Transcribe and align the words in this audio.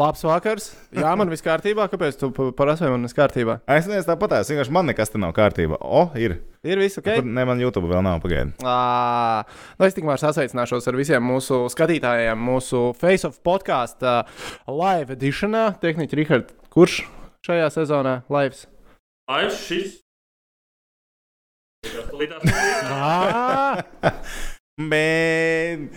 Labs 0.00 0.22
vakars. 0.24 0.70
Jā, 0.96 1.10
man 1.18 1.28
viss 1.28 1.44
kārtībā. 1.44 1.84
Kāpēc 1.92 2.16
tu 2.20 2.30
parasti 2.56 2.88
man 2.88 3.04
viss 3.04 3.16
kārtībā? 3.16 3.58
Es 3.68 3.88
nezinu, 3.88 4.06
tāpat 4.08 4.32
es 4.38 4.50
vienkārši 4.52 4.72
man 4.72 4.88
nekas 4.88 5.12
te 5.12 5.20
nav 5.20 5.34
kārtībā. 5.36 5.76
O, 5.84 6.06
ir. 6.16 6.38
Ir 6.64 6.80
viss 6.80 7.00
ok. 7.00 7.10
Kur, 7.18 7.28
ne, 7.28 7.44
man 7.48 7.60
YouTube 7.60 7.90
vēl 7.90 8.00
nav 8.06 8.22
pagaidi. 8.24 8.54
Ā, 8.64 9.44
Nu, 9.76 9.84
es 9.84 9.96
tikmēr 9.96 10.20
sasveicināšos 10.22 10.88
ar 10.88 10.96
visiem 10.96 11.24
mūsu 11.24 11.66
skatītājiem, 11.74 12.40
mūsu 12.40 12.94
Face 13.00 13.28
of 13.28 13.36
podkāstu 13.44 14.22
live 14.68 15.16
editionā. 15.18 15.66
Tehniķi 15.82 16.20
Rihards, 16.22 16.56
kurš 16.72 17.02
šajā 17.44 17.68
sezonā 17.76 18.14
live? 18.32 18.56
Ai, 19.28 19.50
šis. 19.52 20.00
Man, 24.80 25.90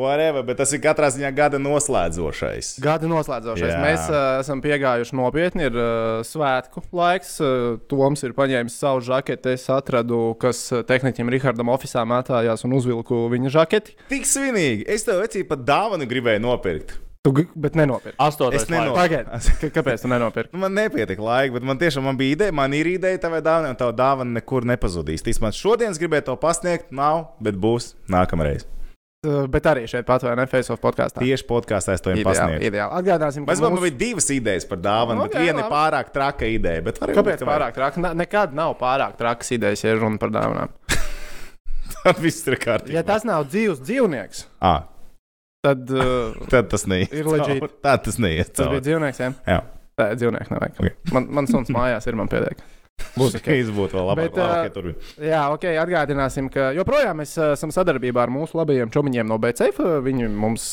whatever, 0.00 0.40
bet 0.46 0.56
tas 0.62 0.70
ir 0.72 0.80
katrā 0.80 1.10
ziņā 1.12 1.28
gada 1.36 1.58
noslēdzošais. 1.60 2.78
Gada 2.80 3.10
noslēdzošais. 3.10 3.74
Jā. 3.74 3.82
Mēs 3.84 4.06
uh, 4.08 4.38
esam 4.40 4.62
piegājuši 4.64 5.18
nopietni. 5.18 5.66
Ir 5.68 5.76
uh, 5.76 6.22
svētku 6.24 6.82
laiks. 6.96 7.36
Uh, 7.44 7.76
Toms 7.90 8.24
ir 8.24 8.32
paņēmis 8.38 8.80
savu 8.80 9.04
žaketi. 9.04 9.52
Es 9.58 9.68
atradu, 9.72 10.22
kas 10.40 10.62
tehniķim 10.88 11.32
Rihardam 11.36 11.72
oficiālā 11.74 12.08
mētājās 12.16 12.64
un 12.64 12.78
uzvilku 12.80 13.26
viņa 13.34 13.52
žaketi. 13.60 13.98
Tik 14.08 14.26
svinīgi! 14.28 14.88
Es 14.88 15.04
tev 15.04 15.20
vecī 15.20 15.44
pat 15.48 15.68
dāvanu 15.68 16.08
gribēju 16.08 16.46
nopirkt. 16.48 16.96
Tu, 17.20 17.32
bet 17.54 17.74
nenopirki. 17.76 18.16
Astotais 18.18 18.62
Es 18.62 18.68
nenopirku. 18.72 18.96
Pagaidi, 18.96 19.50
K- 19.60 19.68
kāpēc 19.74 20.00
tu 20.00 20.08
nenopirki? 20.08 20.54
Nu, 20.54 20.60
Man 20.62 20.72
nepietika 20.72 21.20
laika, 21.20 21.52
bet 21.58 21.62
man 21.68 21.76
tiešām 21.78 22.06
man 22.08 22.16
bija 22.16 22.32
ideja, 22.38 22.52
man 22.56 22.72
ir 22.72 22.88
ideja 22.94 23.18
tavai 23.20 23.42
dāvanai, 23.44 23.74
un 23.74 23.76
tā 23.76 23.90
dāvana 23.92 24.38
nekur 24.38 24.64
nepazudīs. 24.64 25.20
Tīsmā 25.26 25.50
šodien 25.52 25.92
es 25.92 25.98
gribēju 26.00 26.30
to 26.30 26.36
pasniegt, 26.40 26.88
nav, 26.96 27.34
bet 27.44 27.58
būs 27.60 27.90
nākamreiz. 28.08 28.64
Uh, 29.20 29.44
Bet 29.52 29.66
arī 29.68 29.82
šeit 29.84 30.06
pat 30.08 30.22
vai 30.24 30.32
ne 30.38 30.46
Face 30.48 30.72
of 30.72 30.80
podkāstā. 30.80 31.20
Tieši 31.20 31.44
podkāstā 31.44 31.92
es 31.92 32.00
to 32.00 32.08
jums 32.08 32.22
Ideāli, 32.22 32.38
pasniegšu. 32.40 32.68
ideāli. 32.70 32.92
Atgādāsim, 33.02 33.44
ka 33.44 33.52
Mēs 33.52 33.60
man 33.60 33.74
mūsu- 33.76 33.82
bija 33.84 33.98
divas 34.00 34.30
idejas 34.32 34.64
par 34.70 34.78
dāvanu, 34.80 35.26
bet 35.26 35.34
Ok, 35.36 35.42
viena 35.44 35.60
ir 35.60 35.68
pārāk 35.68 36.08
traka 36.14 36.48
ideja. 36.48 36.80
Kāpēc 36.88 37.44
pārāk 37.44 37.74
traki? 37.76 38.00
Ne- 38.00 38.14
Nekad 38.14 38.54
nav 38.56 38.78
pārāk 38.80 39.18
trakas 39.20 39.52
idejas, 39.52 39.84
ja 39.84 39.92
runa 40.00 40.16
par 40.16 40.30
dāvanām. 40.32 40.72
Tad 42.00 42.16
viss 42.24 42.46
ir 42.48 42.56
kārtībā. 42.56 42.96
Ja 42.96 43.02
tas 43.04 43.28
nav 43.28 43.44
dzīves 43.52 43.84
dzīvnieks, 43.84 44.46
À, 44.64 44.86
tad 45.64 45.92
uh, 45.94 46.34
tad 46.52 46.70
tas 46.72 46.86
neiet. 46.90 47.14
Ir 47.14 47.28
legit. 47.28 47.60
cauri. 47.60 47.78
Tā 47.84 47.94
tas 48.04 48.20
neiet. 48.22 48.52
tas 48.56 48.72
bija 48.72 48.84
dzīvnieks. 48.88 49.22
Ja? 49.22 49.30
Jā. 49.46 49.62
Tā 50.00 50.12
ir 50.12 50.20
dzīvnieks. 50.20 50.52
Nevajag. 50.54 50.76
Ok. 50.80 51.14
Man, 51.14 51.32
man 51.38 51.50
suns 51.50 51.72
mājās 51.76 52.08
ir, 52.08 52.18
man 52.20 52.30
pietiek. 52.32 52.62
Būs 53.16 53.38
ok. 53.38 53.46
Šis 53.48 53.70
būtu 53.72 53.96
vēl 53.96 54.08
labāk. 54.10 54.26
Bet, 54.28 54.40
ā, 54.40 54.48
Labi, 54.50 54.68
ka 54.68 54.74
tur 54.74 55.24
Jā, 55.24 55.44
ok. 55.54 55.64
Atgādināsim, 55.80 56.50
ka 56.52 56.66
joprojām 56.76 57.22
mēs 57.22 57.32
uh, 57.38 57.54
esam 57.54 57.72
sadarbībā 57.72 58.26
ar 58.26 58.32
mūsu 58.32 58.58
labajiem 58.60 58.92
čomiņiem 58.92 59.30
no 59.30 59.38
BCF. 59.40 59.80
Viņi 60.04 60.28
mums 60.34 60.66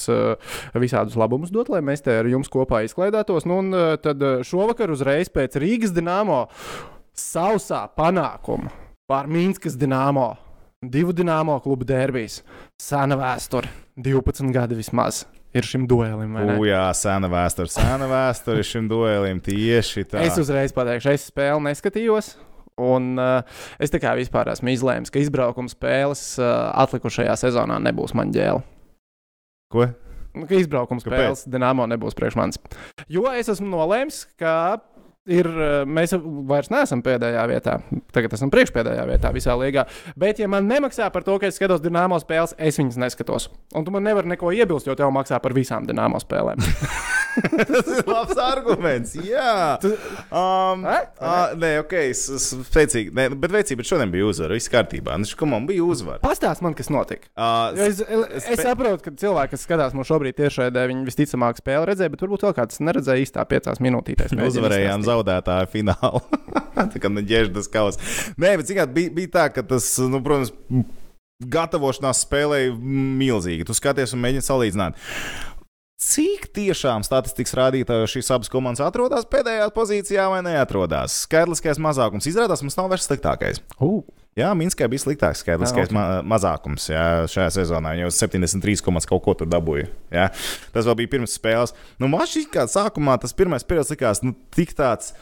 visādus 0.75 1.15
labumus 1.19 1.53
dod, 1.55 1.71
lai 1.71 1.79
mēs 1.87 2.03
te 2.03 2.17
ar 2.19 2.27
jums 2.27 2.51
kopā 2.51 2.83
izklaidētos. 2.87 3.47
Nu, 3.47 3.61
un 3.63 3.71
tad 4.03 4.23
šovakar 4.47 4.91
uzreiz 4.91 5.31
pēc 5.31 5.55
Rīgas 5.63 5.95
dīnāmo 5.95 6.45
sausā 7.17 7.85
panākuma 7.95 8.75
pār 9.07 9.31
Mīnskas 9.31 9.79
dīnāmo. 9.79 10.33
Divu 10.85 11.09
dīnāmo 11.09 11.55
klubu 11.63 11.87
derbijas. 11.89 12.43
Sena 12.77 13.15
vēsture. 13.17 13.69
12 13.97 14.51
gadi 14.53 14.75
vismaz 14.77 15.23
ir 15.57 15.65
šim 15.65 15.87
duelim. 15.89 16.35
vai 16.37 16.43
ne? 16.45 16.57
U, 16.59 16.65
jā, 16.69 16.83
sena 16.93 17.25
vēsture, 17.31 17.71
sena 17.73 18.05
vēsture 18.11 18.61
šim 18.61 18.85
duelim 18.91 19.39
tieši 19.41 20.05
tā. 20.05 20.21
Es 20.21 20.37
uzreiz 20.37 20.75
pateikšu, 20.75 21.15
es 21.15 21.25
spēli 21.31 21.63
neskatījos. 21.65 22.35
Un 22.77 23.15
uh, 23.17 23.41
es 23.81 23.89
tā 23.89 23.97
kā 23.97 24.11
vispār 24.19 24.51
esmu 24.53 24.69
izlēmis, 24.69 25.09
ka 25.09 25.17
izbraukuma 25.17 25.71
spēles 25.71 26.21
uh, 26.37 26.69
atlikušajā 26.83 27.33
sezonā 27.41 27.79
nebūs 27.81 28.13
man 28.13 28.29
ģēla. 28.35 28.61
Ko? 29.73 29.87
Nu, 30.37 30.45
ka 30.45 30.59
izbraukuma 30.61 31.01
spēles 31.01 31.47
Dienāmo 31.49 31.89
nebūs 31.89 32.13
priekš 32.13 32.37
manis. 32.37 32.61
Jo 33.09 33.25
es 33.33 33.49
esmu 33.49 33.71
nolēmis, 33.73 34.27
ka 34.37 34.77
ir, 35.27 35.47
uh, 35.51 35.81
mēs 35.87 36.15
vairs 36.49 36.71
neesam 36.73 37.03
pēdējā 37.05 37.43
vietā. 37.51 37.77
Tagad 38.15 38.33
esam 38.37 38.51
priekšpēdējā 38.53 39.05
vietā 39.09 39.31
visā 39.35 39.55
līgā. 39.59 39.85
Bet, 40.19 40.41
ja 40.41 40.47
man 40.51 40.67
nemaksā 40.69 41.09
par 41.13 41.25
to, 41.27 41.37
ka 41.41 41.49
es 41.51 41.59
skatos 41.59 41.83
Dienāmo 41.83 42.19
spēles, 42.23 42.55
es 42.57 42.79
viņas 42.79 42.99
neskatos. 43.03 43.49
Un 43.75 43.85
tu 43.87 43.93
man 43.93 44.05
nevari 44.07 44.31
neko 44.33 44.51
iebilst, 44.55 44.87
jo 44.89 44.95
tev 44.97 45.11
maksā 45.15 45.39
par 45.43 45.55
visām 45.57 45.87
Dienāmo 45.87 46.21
spēlēm. 46.23 46.63
Tas 47.37 47.85
ir 47.93 48.07
labs 48.09 48.39
arguments. 48.41 49.11
Jā, 49.21 49.77
um, 50.33 50.81
Eh? 50.87 51.03
uh, 51.21 51.51
nē, 51.59 51.69
ok, 51.83 51.93
es 52.09 52.23
spēcīgi. 52.47 53.11
Nē, 53.13 53.27
bet 53.37 53.53
veicīgi, 53.53 53.77
bet 53.77 53.89
šodien 53.89 54.09
bija 54.13 54.25
uzvara. 54.25 54.57
Viss 54.57 54.71
kārtībā. 54.73 55.19
Nu, 55.21 55.27
kam 55.37 55.51
man 55.53 55.67
bija 55.69 55.85
uzvara? 55.85 56.17
Pastāst 56.23 56.63
man, 56.65 56.73
kas 56.77 56.89
notika. 56.93 57.29
Uh, 57.37 57.75
Es, 57.87 57.99
es, 58.01 58.47
es 58.55 58.61
saprotu, 58.63 59.03
ka 59.05 59.13
cilvēki, 59.21 59.53
kas 59.53 59.63
skatās 59.67 59.93
mūsu 59.97 60.09
šobrīd 60.15 60.37
tiešraidē, 60.39 60.87
viņi 60.89 61.05
visticamāk 61.07 61.59
spēli 61.61 61.87
redzēja, 61.91 62.11
bet 62.13 62.23
varbūt 62.25 62.45
vēl 62.47 62.55
kāds 62.57 62.81
neredzēja 62.83 63.21
īstā 63.23 63.45
piecās 63.49 63.81
minūtītēs. 63.83 64.33
Uzvarējām 64.33 65.03
izstāstīt. 65.03 65.05
Zaudētāju 65.17 65.71
finālu. 65.73 66.21
tā 66.93 67.01
kā 67.01 67.11
neģēržas 67.11 67.71
kaus. 67.73 67.99
Nē, 68.37 68.55
bet 68.61 68.69
cikāt, 68.69 68.93
bija, 68.95 69.13
bija 69.13 69.33
tā, 69.33 69.49
ka 69.53 69.65
tas, 69.65 69.89
nu, 70.05 70.21
protams, 70.23 70.53
gatavošanās 71.37 72.23
spēlēja 72.25 72.73
milzīgi. 72.77 73.67
Tu 73.67 73.75
skaties 73.77 74.15
un 74.15 74.23
mēģini 74.23 74.45
salīdzināt. 74.45 74.97
Cik 75.97 76.51
tiešām 76.53 77.01
statistikas 77.01 77.55
rādītājos 77.57 78.11
šīs 78.13 78.27
abas 78.35 78.51
komandas 78.53 78.83
atrodas 78.85 79.25
pēdējā 79.25 79.65
pozīcijā 79.73 80.27
vai 80.29 80.43
neatrodas? 80.45 81.23
Skaidriskais 81.25 81.79
mazākums 81.81 82.27
izrādās 82.29 82.61
mums 82.61 82.77
nav 82.77 82.91
vairs 82.91 83.07
sliktākais. 83.09 83.63
Uh, 83.81 84.03
Jā, 84.37 84.51
Minskā 84.53 84.85
bija 84.85 85.01
sliktāks 85.01 85.39
skaitliskais 85.41 85.87
Ah, 85.87 85.89
ok. 85.89 85.95
ma 85.97 86.35
mazākums 86.35 86.83
jā, 86.91 87.05
šajā 87.33 87.47
sezonā. 87.55 87.95
Jau 87.97 88.11
73, 88.13 88.83
komats 88.85 89.09
kaut 89.09 89.23
ko 89.25 89.33
tur 89.39 89.49
dabūja. 89.49 89.87
Jā. 90.13 90.27
Tas 90.75 90.85
vēl 90.85 90.99
bija 90.99 91.15
pirms 91.15 91.33
spēles. 91.39 91.73
Nu, 91.97 92.05
man 92.13 92.29
šķiet, 92.29 92.51
ka 92.53 92.67
sākumā 92.69 93.15
tas 93.23 93.33
pirmais 93.33 93.65
periods 93.65 93.89
likās 93.89 94.21
nu, 94.21 94.35
tik 94.53 94.75
tāds. 94.77 95.15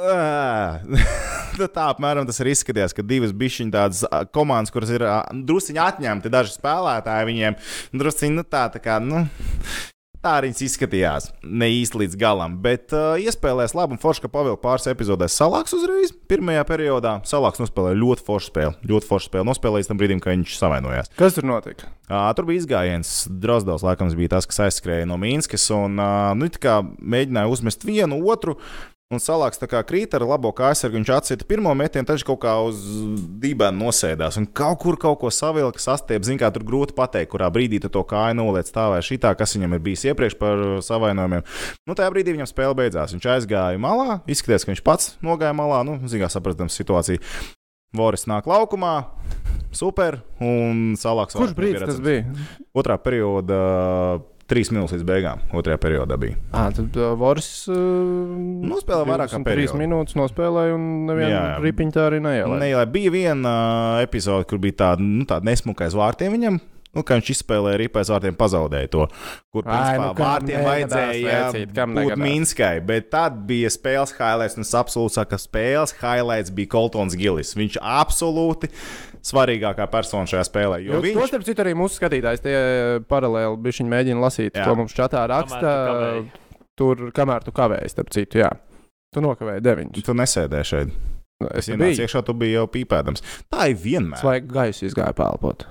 Nu, 1.60 1.66
tā 1.68 1.90
apmēram 1.90 2.24
tas 2.24 2.38
arī 2.40 2.54
izskatījās, 2.54 2.94
ka 2.96 3.02
divas 3.04 3.34
bišķiņas 3.36 3.72
tādas 3.74 4.28
komandas, 4.32 4.72
kuras 4.72 4.92
ir 4.94 5.02
ā, 5.04 5.18
drusciņi 5.44 5.80
atņemti 5.82 6.30
daži 6.32 6.54
spēlētāji 6.54 7.26
viņiem, 7.28 7.56
drusciņi 8.00 8.36
nu, 8.38 8.44
tā, 8.46 8.68
tā 8.72 8.80
kā. 8.80 9.00
Nu, 9.02 9.26
Tā 10.20 10.34
arī 10.36 10.50
izskatījās. 10.52 11.30
Ne 11.48 11.70
īsti 11.72 11.96
līdz 12.02 12.16
galam, 12.20 12.58
bet 12.60 12.92
uh, 12.92 13.14
iespējams, 13.16 13.72
labi. 13.72 13.96
Forša 14.02 14.28
pavilka 14.28 14.60
pāris 14.60 14.84
epizodēs 14.90 15.32
salāks 15.40 15.72
uzreiz. 15.72 16.12
Pirmajā 16.28 16.66
periodā 16.68 17.14
salāks 17.24 17.62
nospēlēja 17.62 17.96
ļoti 17.96 18.26
foršu 18.26 18.50
spēli. 18.52 18.90
Ļoti 18.90 19.08
foršu 19.08 19.30
spēli 19.30 19.48
nospēlēja 19.48 19.80
līdz 19.80 19.88
tam 19.88 20.02
brīdim, 20.02 20.20
kad 20.20 20.36
viņš 20.36 20.58
savainojās. 20.60 21.08
kas 21.16 21.38
tur 21.38 21.48
notika? 21.48 21.88
Uh, 22.04 22.28
tur 22.36 22.50
bija 22.50 22.60
izgājiens. 22.60 23.14
Drozdovs, 23.32 23.86
laikam, 23.86 24.12
bija 24.20 24.34
tas, 24.36 24.50
kas 24.50 24.60
aizskrēja 24.66 25.08
no 25.08 25.16
Mīnskas 25.16 25.64
un 25.72 25.96
uh, 25.96 26.34
nu, 26.36 26.52
mēģināja 27.00 27.56
uzmest 27.56 27.88
vienu 27.88 28.20
otru. 28.28 28.58
Un 29.10 29.18
salāks 29.18 29.58
tā 29.58 29.66
kā 29.66 29.80
krīt 29.82 30.12
ar 30.14 30.22
labo 30.22 30.52
aizsargu. 30.54 30.94
Viņš 31.00 31.08
atsita 31.10 31.46
pirmo 31.50 31.72
metienu, 31.74 32.06
viņš 32.06 32.22
kaut 32.28 32.38
kā 32.44 32.52
uz 32.62 32.78
dibēna 33.42 33.74
nosēdās. 33.74 34.38
Un 34.38 34.46
kaut 34.46 34.78
kur 34.84 34.94
kaut 35.02 35.18
ko 35.18 35.32
savilka, 35.34 35.82
sastiep. 35.82 36.22
Zini, 36.22 36.38
kā 36.38 36.52
tur 36.54 36.62
grūti 36.68 36.94
pateikt, 36.94 37.32
kurā 37.32 37.48
brīdī 37.50 37.80
tu 37.82 37.90
to 37.90 38.04
kāju 38.06 38.38
noliec 38.38 38.70
tā 38.70 38.86
vai 38.92 39.00
šitā, 39.02 39.34
kas 39.34 39.56
viņam 39.56 39.74
ir 39.74 39.82
bijis 39.82 40.06
iepriekš 40.12 40.38
par 40.38 40.62
savainojumiem. 40.86 41.42
Nu, 41.90 41.98
tajā 41.98 42.14
brīdī 42.14 42.36
viņam 42.36 42.52
spēle 42.52 42.78
beidzās. 42.78 43.16
Viņš 43.16 43.26
aizgāja 43.34 43.82
malā, 43.82 44.20
izskatījās, 44.30 44.62
ka 44.62 44.76
viņš 44.76 44.86
pats 44.86 45.12
nogāja 45.26 45.58
malā. 45.58 45.82
Nu, 45.90 45.98
zinām, 46.06 46.30
saprotams, 46.30 46.78
situāciju. 46.78 47.18
Voris 47.98 48.28
nāk 48.30 48.46
laukumā, 48.46 48.94
super, 49.74 50.20
un 50.38 50.92
salāks. 50.94 51.34
Kurš 51.34 51.50
vairāk 51.50 51.58
brīdis 51.58 51.88
tas 51.90 51.98
bija? 51.98 52.30
Otrā 52.78 52.94
perioda, 53.02 53.58
trīs 54.50 54.72
minūtes 54.72 54.96
līdz 54.96 55.06
beigām. 55.08 55.44
Otrajā 55.56 55.78
periodā 55.82 56.18
bija. 56.20 56.38
À, 56.50 56.66
tad 56.74 56.96
uh, 56.98 57.12
Voris 57.18 57.48
uh, 57.70 57.76
Nospēlēja 58.70 59.08
vairāk 59.12 59.30
kā 59.30 59.38
23 59.38 59.46
periodu. 59.46 59.78
minūtes 59.84 60.18
nospēlēja, 60.18 60.74
un 60.76 60.90
nevienu 61.10 61.62
ripiņu 61.64 61.96
tā 61.96 62.08
arī 62.10 62.20
neielēja. 62.26 62.82
Lai 62.82 62.90
bija 62.90 63.14
viena 63.14 63.54
uh, 63.54 64.02
epizode, 64.04 64.48
kur 64.50 64.62
bija 64.62 64.80
tāda, 64.84 65.06
nu, 65.06 65.24
tāda 65.30 65.50
nesmuka 65.50 65.86
aiz 65.86 65.96
vārtiem 65.98 66.36
viņam. 66.36 66.60
Nu, 66.90 67.04
kā 67.06 67.20
viņš 67.20 67.28
izspēlēja 67.36 67.78
arī 67.78 67.86
pēc 67.94 68.08
vārtiem, 68.10 68.34
pazaudēja 68.34 68.90
to. 68.90 69.04
Kur 69.54 69.62
Ai, 69.62 69.74
principā 69.76 70.06
nu, 70.08 70.14
kam 70.18 70.24
vārtiem 70.26 70.64
vajadzēja 70.66 71.34
vecīt, 71.44 71.74
kam 71.76 71.92
būt? 71.94 72.14
Minskai. 72.18 72.72
Bet 72.86 73.12
tad 73.14 73.36
bija 73.46 73.70
spēles 73.70 74.16
highlights, 74.16 74.58
un 74.58 74.66
es 74.66 74.74
absolūti 74.74 75.14
saku, 75.20 75.30
ka 75.30 75.38
spēles 75.38 75.94
highlights 76.00 76.50
bija 76.56 76.72
Koltons 76.74 77.14
Gilis. 77.18 77.54
Viņš 77.58 77.78
absolūti 77.78 78.72
svarīgākā 79.26 79.86
persona 79.92 80.28
šajā 80.30 80.44
spēlē. 80.48 80.80
Jo 80.84 80.96
Jo 80.96 81.02
viņš... 81.04 81.18
To 81.18 81.26
starp 81.30 81.46
citu 81.48 81.64
arī 81.64 81.74
mūsu 81.78 81.98
skatītājs 82.00 82.44
tie 82.44 82.56
paralēli 83.10 83.60
bija 83.64 83.78
viņi 83.80 83.92
mēģina 83.94 84.24
lasīt, 84.24 84.56
Jā. 84.56 84.66
Ko 84.68 84.76
mums 84.80 84.96
čatā 84.96 85.26
raksta. 85.30 85.60
tu 85.60 85.66
kavēji. 85.90 86.24
Tur, 86.80 87.06
kamēr 87.16 87.44
tu 87.44 87.52
kavēji, 87.56 87.92
starp 87.92 88.12
citu, 88.14 88.40
jā. 88.44 88.50
Tu 89.14 89.22
nokavēji 89.24 89.64
deviņus. 89.66 90.06
tu 90.06 90.14
nesēdēji 90.16 90.70
šeit. 90.70 90.94
Es 91.50 91.64
Es 91.64 91.68
biju. 91.72 91.78
ienācu 91.80 92.04
iekšā, 92.04 92.20
tu 92.24 92.34
biji 92.36 92.56
jau 92.58 92.66
pīpēdams. 92.68 93.22
Tā 93.48 93.70
ir 93.72 93.78
vienmēr. 93.80 94.20
Svaigu 94.20 94.52
gaisu 94.52 94.86
izgāja 94.88 95.12
pelpot. 95.16 95.64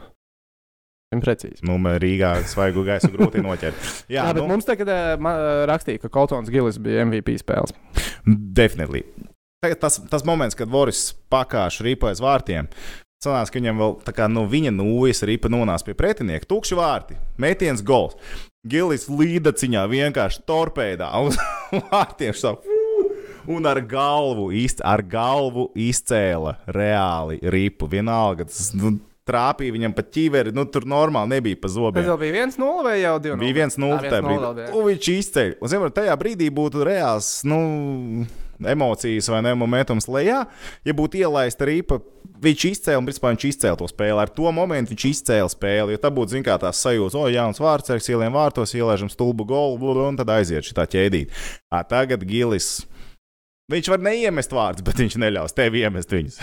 Precīzi. 1.10 1.63
Nu, 1.66 1.74
Rīgā 1.81 2.36
svaigu 2.45 2.84
gaisu 2.86 3.10
grūti 3.10 3.42
noķert. 3.42 3.78
Jā, 4.13 4.22
jā 4.22 4.34
bet 4.34 4.44
nu... 4.44 4.50
mums 4.52 4.68
tagad 4.68 4.92
eh, 4.94 5.16
ma- 5.18 5.66
rakstīja, 5.69 6.04
ka 6.04 6.12
Koltons 6.13 6.52
Gilis 6.54 6.78
bija 6.78 7.02
MVP 7.07 7.34
spēles. 7.42 7.74
Definitely. 8.25 9.02
Tagad 9.63 9.81
tas, 9.81 9.98
tas 10.12 10.25
moments, 10.28 10.56
kad 10.56 10.69
Voris 10.69 11.10
pakāpš 11.34 11.81
rīpa 11.88 12.12
aiz 12.12 12.22
vārtiem. 12.22 12.69
Sanāca, 13.19 13.51
ka 13.51 13.60
viņam 13.60 13.80
vēl 13.81 13.95
tā 14.07 14.13
kā 14.16 14.30
no 14.31 14.45
viņa 14.48 14.71
nūjas 14.71 15.25
ripa 15.27 15.50
nonāca 15.51 15.89
pie 15.89 15.95
pretinieka. 16.00 16.48
Tukši 16.48 16.77
vārti, 16.80 17.18
metiens 17.36 17.81
gols. 17.83 18.16
Gilis 18.63 19.10
līdaciņā 19.12 19.81
vienkārši 19.92 20.45
torpēdā 20.48 21.10
uz 21.27 21.36
vārtiem. 21.92 22.31
Šā, 22.31 22.54
un 23.51 23.68
ar 23.68 23.81
galvu, 23.83 24.48
izc, 24.56 24.80
ar 24.88 25.04
galvu 25.04 25.68
izcēla 25.75 26.56
reāli 26.71 27.42
ripu. 27.44 27.89
Vienalga, 27.92 28.48
tas 28.48 28.69
nu, 28.80 28.94
trāpīja 29.27 29.75
viņam 29.75 29.95
pa 29.98 30.06
ķiveri. 30.07 30.54
Nu, 30.56 30.63
tur 30.71 30.88
normāli 30.88 31.36
nebija 31.36 31.60
pa 31.60 31.68
Tas 31.68 31.75
zobiem. 31.75 32.07
vēl 32.07 32.21
bija 32.24 32.45
1-0 32.48 32.86
vai 32.88 32.94
jau 33.01 33.18
2-0? 33.19 33.42
Bija 33.44 33.57
viens 33.60 33.75
nulle 33.83 34.00
tajā 34.06 34.24
brīdī. 34.30 34.69
Un 34.71 34.88
viņš 34.94 35.10
izceļ. 35.18 35.57
Un, 35.60 35.74
zinām, 35.75 35.92
tajā 36.00 36.16
brīdī 36.24 36.48
būtu 36.56 36.88
reāls 36.88 37.33
nu, 37.48 37.60
emocijas 38.63 39.27
vai 39.31 39.44
ne 39.44 39.54
momentums 39.60 40.07
lejā. 40.07 40.45
Ja 40.88 40.95
būtu 40.95 41.19
ielaista 41.19 41.68
rīpa, 41.68 42.00
viņš 42.44 42.65
izcēla, 42.71 43.03
principā 43.06 43.33
viņš 43.33 43.45
izcēla 43.50 43.80
to 43.80 43.88
spēli. 43.89 44.19
Ar 44.24 44.31
to 44.33 44.51
momentu 44.56 44.94
viņš 44.94 45.06
izcēla 45.09 45.51
spēli. 45.51 45.95
Jo 45.95 46.01
tā 46.01 46.12
būtu, 46.13 46.33
zināmā 46.33 46.47
mērā, 46.50 46.62
tās 46.65 46.83
sajūta, 46.86 47.19
o, 47.19 47.27
jauns 47.33 47.62
vārds, 47.63 47.91
ieliem 48.12 48.36
vārtos, 48.36 48.75
ielaižam 48.77 49.12
stulbu 49.12 49.47
golu, 49.50 49.97
un 50.07 50.19
tad 50.19 50.31
aiziet 50.33 50.68
šī 50.68 50.77
ķēdīt. 50.95 51.36
Ā, 51.71 51.83
tagad 51.88 52.24
Gilis. 52.27 52.80
Viņš 53.69 53.89
var 53.92 54.01
neiemest 54.01 54.54
vārdus, 54.56 54.83
bet 54.86 54.98
viņš 54.98 55.16
neļaus 55.21 55.54
tev 55.54 55.75
iemest 55.77 56.13
viņus. 56.13 56.39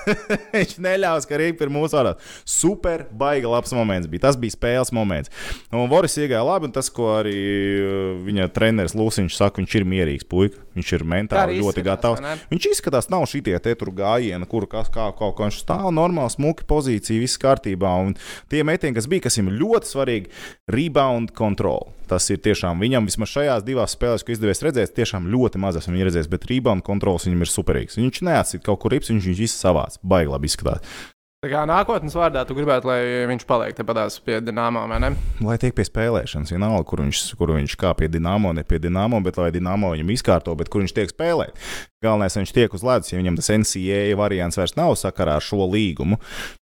viņš 0.56 0.72
neļaus, 0.82 1.28
ka 1.30 1.38
rīpa 1.38 1.66
ir 1.66 1.70
mūsu 1.70 1.94
vārdā. 1.94 2.14
Super, 2.48 3.04
baigi 3.14 3.46
labs 3.46 3.74
moments 3.76 4.10
bija. 4.10 4.24
Tas 4.26 4.38
bija 4.40 4.56
spēles 4.56 4.90
moments. 4.94 5.30
Un 5.70 5.86
Voris 5.92 6.18
iegāja 6.18 6.42
labi, 6.42 6.66
un 6.66 6.74
tas, 6.74 6.90
ko 6.90 7.12
arī 7.20 7.36
uh, 7.38 8.10
viņa 8.26 8.48
treneris 8.56 8.96
Lūsiņš 8.98 9.38
saka, 9.38 9.62
viņš 9.62 9.78
ir 9.78 9.88
mierīgs 9.94 10.26
puika. 10.26 10.58
Viņš 10.74 10.92
ir 10.96 11.04
Tā 11.04 11.10
mentāli 11.12 11.60
ļoti 11.60 11.84
izskatās, 11.84 12.18
gatavs. 12.18 12.22
ne? 12.24 12.34
Viņš 12.50 12.68
izskatās, 12.72 13.10
nav 13.12 13.28
šitie 13.30 13.54
te 13.62 13.76
tur 13.78 13.92
gājieni, 13.94 14.48
kur 14.50 14.66
kas 14.70 14.90
kā 14.90 15.06
kaut 15.14 15.36
kā 15.38 15.46
viņš 15.46 15.60
stāv 15.62 15.92
normāli, 15.94 16.34
smuki 16.34 16.66
pozīcija, 16.66 17.22
viss 17.22 17.38
kārtībā. 17.38 17.94
Un 18.02 18.16
tie 18.50 18.64
metieni, 18.66 18.96
kas 18.98 19.06
bija, 19.10 19.28
kas 19.28 19.38
viņam 19.38 19.54
ļoti 19.62 19.92
svarīgi, 19.94 20.32
rebound 20.74 21.30
control. 21.38 21.92
Tas 22.14 22.28
ir 22.30 22.38
tiešām 22.38 22.78
viņam 22.78 23.08
vismaz 23.08 23.32
šajās 23.32 23.64
divās 23.66 23.96
spēlēs, 23.96 24.22
ko 24.22 24.30
izdevies 24.30 24.62
redzēt, 24.62 24.92
tiešām 24.94 25.26
ļoti 25.32 25.58
maz 25.58 25.80
esmu 25.80 25.96
viņa 25.96 26.04
redzējis, 26.06 26.28
bet 26.30 26.46
rebound 26.46 26.84
kontrols 26.86 27.26
viņam 27.26 27.42
ir 27.42 27.50
superīgs. 27.50 27.98
Viņš 27.98 28.20
neatsit 28.28 28.62
kaut 28.62 28.84
kur 28.84 28.94
rips, 28.94 29.10
viņš 29.10 29.26
viņš 29.32 29.42
visu 29.42 29.58
savāc. 29.58 29.98
Baigi 30.06 30.30
labi 30.30 30.46
izskatās. 30.46 30.94
Tā 31.42 31.50
kā 31.50 31.64
nākotnes 31.68 32.14
vārdā 32.16 32.40
tu 32.46 32.54
gribētu, 32.56 32.88
lai 32.88 33.26
viņš 33.28 33.42
paliek 33.50 33.74
tepat 33.76 34.14
pie 34.24 34.38
dināmām, 34.46 34.94
vai 34.94 35.00
ne? 35.02 35.10
Lai 35.44 35.58
tiek 35.60 35.74
pie 35.76 35.84
spēlēšanas, 35.84 36.54
vienalga, 36.54 36.86
kur 36.88 37.02
viņš, 37.02 37.24
kur 37.36 37.50
viņš 37.58 37.74
kā 37.82 37.90
pie 37.98 38.08
dīnāmo, 38.14 38.54
ne 38.56 38.62
pie 38.64 38.78
dīnāmo, 38.80 39.18
bet 39.26 39.42
lai 39.42 39.50
dīnāmo 39.52 39.90
viņam 39.92 40.14
izkārto, 40.14 40.54
bet 40.56 40.70
kur 40.72 40.80
viņš 40.80 40.94
tiek 40.96 41.12
spēlēt. 41.12 41.58
Galvenais, 42.06 42.38
viņš 42.38 42.54
tiek 42.54 42.78
uz 42.78 42.86
ledus, 42.86 43.12
ja 43.12 43.20
viņam 43.20 43.36
tas 43.42 43.50
NCAA 43.58 44.14
variants 44.22 44.62
vairs 44.62 44.78
nav 44.78 44.94
sakarā 45.02 45.36
ar 45.36 45.44
šo 45.44 45.66
līgumu. 45.66 46.22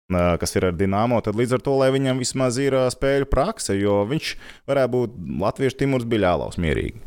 Kas 0.08 0.54
ir 0.56 0.64
ar 0.64 0.72
dīnāmo, 0.72 1.18
tad 1.20 1.36
līdz 1.36 1.58
ar 1.58 1.62
to, 1.66 1.74
lai 1.76 1.90
viņam 1.92 2.22
vismaz 2.22 2.56
ir 2.62 2.72
spēļu 2.94 3.26
prakse, 3.28 3.74
jo 3.76 4.00
viņš 4.08 4.30
varētu 4.70 4.92
būt 4.94 5.18
latviešu 5.42 5.76
Timurs 5.82 6.06
Biļālaus 6.08 6.56
mierīgi. 6.56 7.02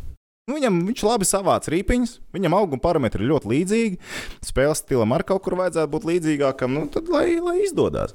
Nu, 0.45 0.59
viņam 0.59 0.77
viņš 0.85 1.01
labi 1.07 1.25
savāc 1.25 1.65
rīpiņas, 1.73 2.13
viņam 2.35 2.57
auguma 2.59 2.83
parametri 2.83 3.25
ļoti 3.25 3.49
līdzīgi. 3.55 3.97
Spēles 4.45 4.83
stilam 4.83 5.15
arī 5.17 5.25
kaut 5.31 5.41
kur 5.47 5.57
vajadzētu 5.57 5.93
būt 5.95 6.05
līdzīgākam, 6.11 6.77
nu, 6.77 6.85
tad 6.93 7.09
lai, 7.09 7.39
lai 7.41 7.63
izdodas. 7.65 8.13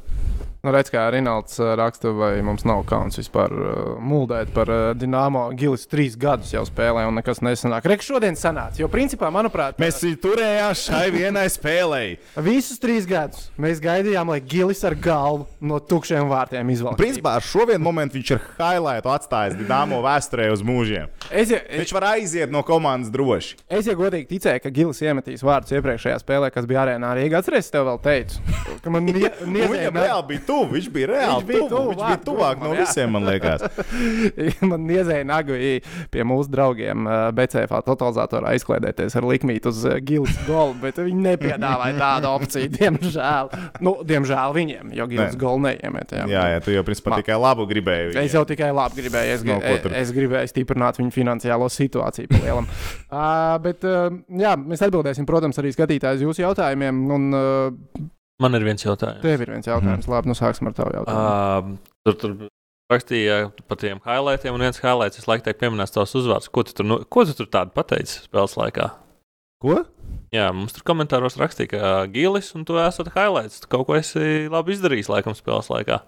Nu, 0.67 0.73
redz, 0.75 0.89
kā 0.91 1.05
Rinalds 1.15 1.61
ā, 1.63 1.77
raksta, 1.79 2.11
vai 2.11 2.41
mums 2.43 2.65
nav 2.67 2.81
kauns 2.91 3.15
vispār 3.21 3.53
uh, 3.55 3.75
muldēt 4.03 4.49
par 4.51 4.67
uh, 4.67 4.79
Dienāmo. 4.99 5.45
Gilis 5.55 5.85
trīs 5.87 6.17
gadus 6.19 6.51
jau 6.51 6.65
spēlē, 6.67 7.05
un 7.07 7.15
nekas 7.21 7.39
nesanāk. 7.39 7.85
Reks 7.87 8.09
šodien 8.09 8.35
sanāca, 8.35 8.81
jo 8.81 8.89
principā, 8.91 9.31
manuprāt, 9.31 9.79
Mēs 9.79 10.01
viņu 10.03 10.19
turējām 10.25 10.73
šai 10.81 11.05
vienai 11.15 11.45
spēlei. 11.55 12.17
visus 12.43 12.81
trīs 12.83 13.07
gadus 13.07 13.45
mēs 13.63 13.79
gaidījām, 13.85 14.33
lai 14.35 14.41
Gilis 14.43 14.83
ar 14.89 14.97
galvu 14.99 15.47
no 15.63 15.79
tukšiem 15.79 16.27
vārtiem 16.33 16.75
izvalktu. 16.75 16.99
Principā 16.99 17.37
ar 17.39 17.47
šo 17.47 17.69
vienu 17.71 17.85
momentu 17.87 18.19
viņš 18.19 18.35
ir 18.35 18.43
highlight 18.59 19.07
atstājis 19.07 19.55
Dienāmo 19.61 20.03
vēsturē 20.03 20.49
uz 20.51 20.67
mūžiem. 20.67 21.07
Es, 21.31 21.55
ja, 21.55 21.63
es, 21.63 21.85
Viņš 21.85 21.95
var 21.95 22.09
aiziet 22.17 22.51
no 22.51 22.65
komandas 22.67 23.15
droši. 23.15 23.55
es 23.71 23.87
ja 23.87 23.95
godīgi 23.95 24.27
ticēju, 24.35 24.65
ka 24.67 24.75
Gilis 24.75 25.03
iemetīs 25.07 25.47
vārdus 25.47 25.79
iepriekšējā 25.79 26.19
spēlē, 26.27 26.51
kas 26.51 26.67
bija 26.67 26.83
arēnā 26.89 27.15
Rīgā. 27.21 27.39
Atceries, 27.39 27.71
tev 27.71 27.87
vēl 27.87 28.03
teicu, 28.03 28.43
ka 28.83 28.91
man 28.91 29.07
niezēja 29.07 29.71
Viņam 29.77 29.99
reāli 30.03 30.29
bija 30.35 30.47
tuvu. 30.57 30.69
Viņš 30.77 30.89
bija 30.97 31.07
reāli 31.13 31.37
Viņš 31.37 31.47
bija 31.53 31.61
tuvu. 31.61 31.71
tuvu 31.77 31.91
Viņš 31.93 32.01
bija 32.01 32.09
vārdu 32.09 32.27
tuvāk 32.31 32.63
no 32.65 32.73
visiem, 32.81 33.13
man 33.13 33.29
liekas. 33.29 33.65
man 34.71 34.87
niezēja 34.89 35.27
nagu 35.29 35.57
i 35.57 35.73
pie 36.13 36.25
mūsu 36.27 36.51
draugiem 36.53 37.07
BCFā 37.37 37.81
totalizatorā 37.87 38.55
izklaidēties 38.59 39.17
ar 39.21 39.27
likmītu 39.29 39.71
uz 39.73 39.83
Gilis 40.07 40.37
golu, 40.47 40.75
bet 40.83 40.99
viņi 41.03 41.25
nepiedāvāja 41.29 41.97
tādu 42.01 42.31
opciju, 42.33 42.71
diemžēl. 42.77 43.51
Nu, 43.85 43.97
diemžēl 44.07 44.55
viņiem, 44.57 44.93
jo 44.97 45.07
Gilis 45.11 45.35
Nē. 45.37 45.41
golu 45.41 45.63
neiemet. 45.69 46.15
Jā. 46.17 46.25
Jā, 46.31 46.45
jā, 46.55 46.61
tu 46.65 46.75
jau 46.75 46.85
principā 46.87 47.13
Ma- 47.15 47.21
tikai 47.23 47.37
labu 47.41 47.67
gribēji. 47.71 48.15
Es 48.23 48.35
jau 48.37 48.45
tikai 48.49 48.73
labi 48.75 49.03
gribēju. 49.03 49.35
Es, 49.37 49.45
No, 49.47 49.61
es, 49.63 49.85
es 50.01 50.11
gribēju 50.17 50.51
stiprināt 50.51 50.97
viņu 50.99 51.13
finansiālo 51.15 51.69
situāciju. 51.71 52.27
pa 52.33 52.41
lielam. 52.43 52.67
uh, 53.11 53.59
bet, 53.63 53.85
uh, 53.87 54.09
jā, 54.33 54.57
mēs 54.59 54.83
atbildēsim, 54.87 55.27
protams, 55.29 55.59
arī 55.63 55.71
skatītājus 55.75 56.25
jūsu 56.25 56.43
jautājumiem. 56.47 57.05
Un 57.17 57.29
uh, 57.37 58.07
Man 58.43 58.57
ir 58.59 58.67
viens 58.67 58.85
jautājums. 58.85 59.23
tev 59.25 59.41
ir 59.41 59.51
viens 59.55 59.67
jautājums. 59.67 60.05
Mhm. 60.05 60.13
Labi, 60.13 60.29
nu 60.29 60.37
sāksim 60.37 60.69
ar 60.69 60.77
tavu 60.77 60.93
jautājumu. 60.93 61.77
Uh, 61.81 61.97
tur, 62.05 62.17
tur 62.21 62.49
rakstīja 62.93 63.39
par 63.67 63.81
tiem 63.81 64.01
highlightiem, 64.05 64.55
un 64.55 64.65
viens 64.67 64.81
highlights 64.83 65.21
visu 65.21 65.31
laiku 65.31 65.47
tiek 65.47 65.59
pieminēts 65.63 65.95
tavs 65.95 66.15
uzvārds. 66.21 66.51
Ko 66.53 66.67
tu 66.67 66.77
tur, 66.77 66.87
nu, 66.87 67.01
ko 67.09 67.25
tu 67.27 67.37
tur 67.39 67.49
tādu 67.51 67.73
pateici 67.77 68.21
spēles 68.27 68.57
laikā? 68.61 68.91
Ko? 69.65 69.81
Jā, 70.35 70.51
mums 70.53 70.77
tur 70.77 70.85
komentāros 70.87 71.39
rakstīja, 71.41 71.71
ka 71.73 71.95
Gilis 72.13 72.53
un 72.59 72.67
tu 72.69 72.77
esat 72.83 73.09
highlights. 73.15 73.63
Tu 73.63 73.71
kaut 73.73 73.87
ko 73.89 73.97
esi 73.97 74.51
labi 74.53 74.77
izdarījis 74.77 75.11
laikam 75.13 75.37
spēles 75.39 75.73
laikā. 75.73 76.03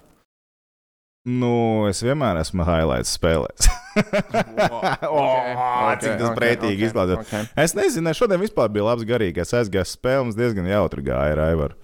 Nu, 1.28 1.84
es 1.88 1.98
vienmēr 2.04 2.38
esmu 2.40 2.64
highlights 2.64 3.10
spēlēs. 3.18 3.66
oh, 5.10 5.90
cik 6.00 6.14
tas 6.20 6.36
pretīgi 6.38 6.86
izklausās. 6.88 7.24
Okay. 7.24 7.48
Es 7.58 7.74
nezinu, 7.76 8.14
šodien 8.16 8.40
vispār 8.40 8.70
bija 8.72 8.86
labs 8.86 9.04
garīgais. 9.08 9.50
Es 9.50 9.56
aizgāju 9.64 9.90
spēlēm, 9.90 10.30
diezgan 10.38 10.68
jautri 10.70 11.04
gāja 11.10 11.34
ar 11.34 11.42
Aivaru. 11.50 11.76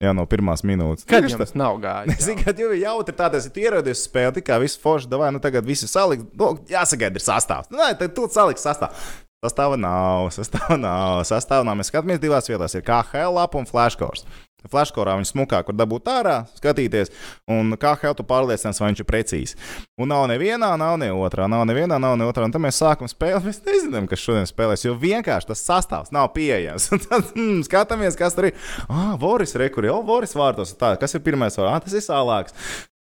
Jā, 0.00 0.14
no 0.16 0.24
pirmās 0.24 0.62
minūtes. 0.64 1.04
Kad 1.04 1.26
Tieši 1.26 1.36
jums 1.36 1.50
nav 1.60 1.80
gājis? 1.82 2.22
Zinu, 2.24 2.40
ka 2.40 2.54
jau 2.56 2.70
ir 2.72 2.78
jautri 2.80 3.14
tāds, 3.16 3.44
ja 3.44 3.52
tu 3.52 3.60
ierodies 3.60 3.98
uz 3.98 4.06
spēli, 4.08 4.38
tikai 4.38 4.56
viss 4.62 4.80
forši, 4.80 5.10
vai 5.20 5.28
nu 5.36 5.42
tagad 5.44 5.66
viss 5.68 5.84
ir 5.84 5.92
salikts. 5.92 6.30
Nu, 6.40 6.54
jāsagaida, 6.70 7.20
ir 7.20 7.24
sastāvs. 7.24 7.68
Nē, 7.74 7.90
tad 8.00 8.14
tu 8.16 8.24
saliks 8.32 8.64
sastāvs. 8.64 9.10
Sastāvā 9.44 9.76
nav, 9.80 10.30
sastāvā 10.36 10.76
nav, 10.80 11.22
sastāvā 11.28 11.64
nav. 11.64 11.76
Mēs 11.80 11.92
skatāmies 11.92 12.20
divās 12.20 12.48
vietās. 12.48 12.74
Ir 12.76 12.84
KHL 12.84 13.36
lapa 13.36 13.60
un 13.60 13.68
flashkors. 13.68 14.24
Flashkorā 14.68 15.16
viņš 15.18 15.32
smukāk 15.32 15.70
var 15.70 15.76
dabūt 15.78 16.10
ārā, 16.12 16.36
skatīties, 16.58 17.12
un 17.50 17.72
kā 17.80 17.94
jau 18.02 18.12
tu 18.18 18.26
pārliecināts, 18.28 18.80
vai 18.82 18.90
viņš 18.90 19.02
ir 19.02 19.08
precīzs. 19.08 19.56
Un 20.00 20.12
nav 20.12 20.26
nevienā, 20.30 20.72
nav 20.80 20.98
ne 21.00 21.10
otrā, 21.14 21.48
nav 21.50 21.64
nevienā, 21.70 22.00
nav 22.02 22.18
ne 22.20 22.28
otrā. 22.28 22.44
Un 22.48 22.54
tad 22.54 22.62
mēs 22.64 22.80
sākam 22.80 23.08
spēlēt. 23.10 23.46
Mēs 23.46 23.62
nezinām, 23.66 24.08
kas 24.10 24.22
šodien 24.22 24.48
spēlēs, 24.48 24.84
jo 24.86 24.96
vienkārši 25.00 25.50
tas 25.52 25.64
sastāvs 25.64 26.14
nav 26.14 26.32
pieejams. 26.36 26.90
Tad 27.10 27.32
mm, 27.34 27.64
skatāmies, 27.66 28.18
kas 28.18 28.36
tur 28.36 28.50
ir. 28.50 28.70
Ah, 28.88 29.16
Voris 29.20 29.56
Rekurī, 29.58 29.90
oh, 29.92 30.04
Voris 30.06 30.36
vārtos. 30.36 30.74
Tā, 30.78 30.94
kas 31.00 31.16
ir 31.16 31.24
pirmais 31.24 31.56
vārds? 31.58 31.70
Ah, 31.70 31.80
tas 31.84 31.96
ir 31.96 32.04
sālāks. 32.04 32.56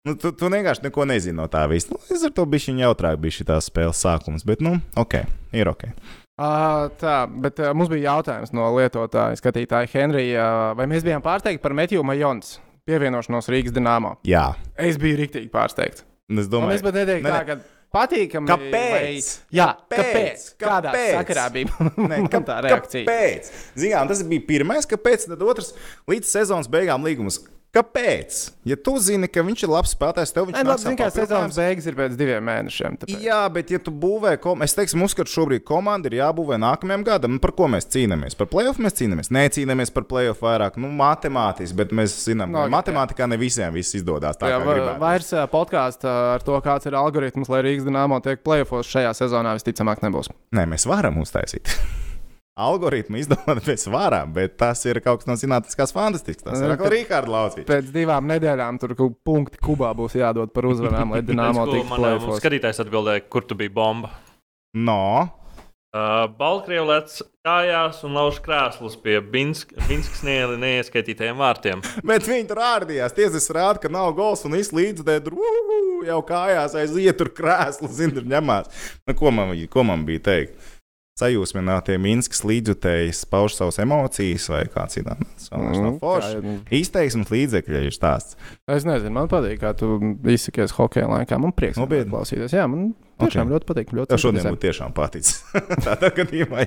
Nu, 0.08 0.16
tu, 0.16 0.32
tu 0.32 0.48
vienkārši 0.48 0.86
neko 0.86 1.04
nezini 1.10 1.36
no 1.36 1.50
tā 1.52 1.66
visa. 1.72 1.92
Nu, 1.92 2.00
es 2.16 2.24
ar 2.24 2.32
to 2.36 2.46
biju 2.50 2.78
jautrāk, 2.80 3.20
bija 3.20 3.36
šī 3.36 3.46
spēles 3.66 4.00
sākums. 4.00 4.46
Bet, 4.48 4.64
nu, 4.64 4.78
ok, 5.00 5.20
ir 5.60 5.72
ok. 5.72 5.90
Uh, 6.40 6.86
tā, 7.02 7.16
bet 7.44 7.58
uh, 7.60 7.74
mums 7.76 7.90
bija 7.92 8.14
jautājums 8.14 8.54
no 8.56 8.70
lietotāja, 8.78 9.36
skatītāja 9.42 9.90
Henrija. 9.92 10.44
Uh, 10.46 10.78
vai 10.80 10.86
mēs 10.88 11.04
bijām 11.04 11.24
pārsteigti 11.26 11.60
par 11.64 11.76
Metju 11.76 12.04
Majons 12.08 12.54
pievienošanos 12.88 13.52
Rīgas 13.52 13.76
dīnāmā? 13.76 14.14
Jā, 14.28 14.46
Es 14.80 14.96
biju 15.02 15.20
rīktīgi 15.20 15.52
pārsteigts. 15.52 16.06
un 16.32 16.40
es 16.40 16.48
Un 16.48 16.54
domāju, 16.56 16.80
es 16.80 16.86
pat 16.86 16.96
neteiktu, 16.96 17.28
Ne, 17.28 17.34
tā, 17.36 17.42
ne. 17.44 17.46
ka 17.50 18.00
patīkami. 18.00 18.48
Kāpēc? 18.48 19.28
Vai... 19.42 19.58
Jā, 19.60 19.68
kāpēc? 19.92 20.00
Kāpēc? 20.00 20.48
Kādā 20.64 20.94
Kāpēc? 20.94 21.14
sakarā 21.20 21.46
bija 21.58 21.92
Nē, 22.08 22.22
man 22.24 22.48
tā 22.54 22.58
reakcija? 22.64 23.04
Kāpēc? 23.04 23.52
Zinām, 23.84 24.08
tas 24.14 24.24
bija 24.32 24.48
pirmais, 24.48 24.88
kāpēc, 24.90 25.28
tad 25.34 25.44
otrs 25.44 25.74
līdz 26.08 26.32
sezonas 26.38 26.72
beigām 26.72 27.04
līgums. 27.04 27.42
Kāpēc? 27.70 28.38
Ja 28.66 28.74
tu 28.82 28.96
zini, 28.98 29.28
ka 29.30 29.44
viņš 29.46 29.62
ir 29.68 29.70
labs 29.70 29.92
spēlētājs, 29.94 30.32
tev 30.34 30.48
viņš 30.48 30.56
Nē, 30.58 30.64
labi, 30.66 30.94
kā 30.98 31.10
sezonas 31.14 31.58
beigas 31.60 31.86
ir 31.86 31.98
pēc 32.00 32.16
diviem 32.18 32.42
mēnešiem. 32.50 32.96
Tāpēc. 33.04 33.20
Jā, 33.22 33.44
bet, 33.54 33.70
ja 33.70 33.78
tu 33.86 33.94
būvē, 33.94 34.32
kom... 34.42 34.64
es 34.66 34.74
teiktu, 34.74 34.98
mums, 34.98 35.14
ka 35.14 35.22
šobrīd 35.30 35.62
komanda 35.68 36.10
ir 36.10 36.16
jābūvē 36.18 36.58
nākamajam 36.64 37.06
gadam, 37.06 37.36
nu, 37.38 37.42
par 37.44 37.54
ko 37.54 37.68
mēs 37.70 37.86
cīnāmies? 37.94 38.34
Par 38.40 38.50
playoff 38.50 38.82
mēs 38.82 38.98
cīnāmies. 38.98 39.30
Necīnāmies 39.38 39.94
par 39.94 40.08
playoff 40.10 40.42
vairāk, 40.42 40.82
nu, 40.82 40.90
matemātiski, 40.98 41.78
bet 41.78 41.94
mēs 41.94 42.18
zinām, 42.26 42.50
No, 42.58 42.66
ka 42.66 42.74
matemātikā 42.74 43.30
ne 43.30 43.38
visiem 43.38 43.78
viss 43.78 43.94
izdodas. 44.02 44.42
Tā 44.42 44.50
Jā, 44.50 44.58
kā 44.58 44.66
va- 44.66 44.74
gribētu. 44.80 45.00
vairs 45.06 45.32
podkāstā 45.54 46.18
ar 46.34 46.42
to, 46.50 46.58
kāds 46.66 46.90
ir 46.90 46.98
algoritms, 46.98 47.54
lai 47.54 47.62
Rīgas 47.70 47.86
dīnāmo 47.86 48.18
tiek 48.26 48.42
plēfos 48.42 48.90
šajā 48.90 49.14
sezonā, 49.14 49.54
visticamāk, 49.62 50.02
nebūs. 50.10 50.34
Nē, 50.58 50.66
mēs 50.74 50.90
varam 50.90 51.22
uztaisīt. 51.22 51.70
Algoritmu 52.60 53.20
izdomāt 53.22 53.64
mēs 53.70 53.88
varam, 53.92 54.34
bet 54.36 54.58
tas 54.60 54.84
ir 54.90 55.00
kaut 55.06 55.22
kas 55.24 55.30
no 55.30 55.38
zinātniskās 55.40 55.94
fantastikas. 55.96 56.44
Tas 56.46 56.60
ir 56.60 56.68
Nu, 56.68 56.76
atkal 56.76 56.94
Rīkārds 56.94 57.32
Laucis. 57.32 57.68
Pēc 57.70 57.90
divām 57.96 58.28
nedēļām 58.30 58.80
tur 58.82 58.96
kaut 59.00 59.18
punkti 59.28 59.62
kubā 59.64 59.94
būs 59.98 60.18
jādod 60.20 60.54
par 60.56 60.68
uzvarām, 60.70 61.16
lai 61.16 61.24
ko 61.72 61.80
tiktu 61.80 61.92
man, 61.96 62.06
ā, 62.06 62.14
mums 62.20 62.26
plēfos. 62.28 62.42
skatītājs 62.44 62.84
atbildēja, 62.86 63.28
kur 63.32 63.48
tu 63.48 63.60
biji 63.60 63.76
bomba. 63.76 64.12
No, 64.78 65.02
Uh, 65.90 66.28
Baltkrievis 66.38 66.86
lec 66.86 67.14
kājās 67.42 68.04
un 68.06 68.14
lauž 68.14 68.36
krēslus 68.46 68.94
pie 69.02 69.16
Binskas 69.26 70.20
neieskaitītajiem 70.62 71.40
vārtiem. 71.42 71.82
Bet 72.12 72.28
viņi 72.30 72.46
tur 72.52 72.62
ārdījās. 72.62 73.16
Tiesas 73.18 73.50
rāda, 73.58 73.82
ka 73.82 73.90
nav 73.90 74.12
gols 74.14 74.46
un 74.46 74.54
viss 74.54 74.70
tur 75.26 75.40
jau 76.06 76.20
kājās 76.30 76.76
aiziet 76.78 77.18
tur 77.18 77.32
krēslu, 77.34 77.90
zina, 77.90 78.20
tur 78.20 78.30
ņemās. 78.30 78.70
Nu, 79.10 79.16
ko, 79.18 79.34
man, 79.34 79.56
ko 79.74 79.88
man 79.90 80.06
bija 80.06 80.22
teikt? 80.30 80.70
Sajūsminātie 81.20 81.98
Minskas 82.02 82.44
līdzjutēji 82.48 83.14
pauž 83.32 83.58
savas 83.58 83.80
emocijas 83.84 84.48
vai 84.52 84.64
kā 84.72 84.86
citādi. 84.92 85.28
Mm, 85.52 85.84
no 85.86 85.94
Izteiksmes 86.80 87.32
līdzekļi 87.34 87.84
ir 87.90 87.96
stāsts. 87.96 88.40
Es 88.70 88.88
nezinu, 88.88 89.16
man 89.20 89.30
patīk, 89.32 89.60
kā 89.64 89.74
tu 89.78 89.98
izsakies 90.30 90.76
hokeja 90.78 91.10
laikā. 91.12 91.40
Man 91.42 91.56
prieks 91.56 91.80
klausīties. 91.80 92.56
Jā, 92.56 92.68
man 92.72 92.92
Tiešām 93.20 93.46
okay. 93.46 93.54
ļoti 93.54 93.68
patīk. 93.68 93.92
Ļoti 93.98 94.14
Tev 94.14 94.22
šodien 94.24 94.46
būtu 94.48 94.62
tiešām 94.64 94.94
paticis. 94.96 95.42
Tādā 95.88 96.10
gadījumā 96.16 96.66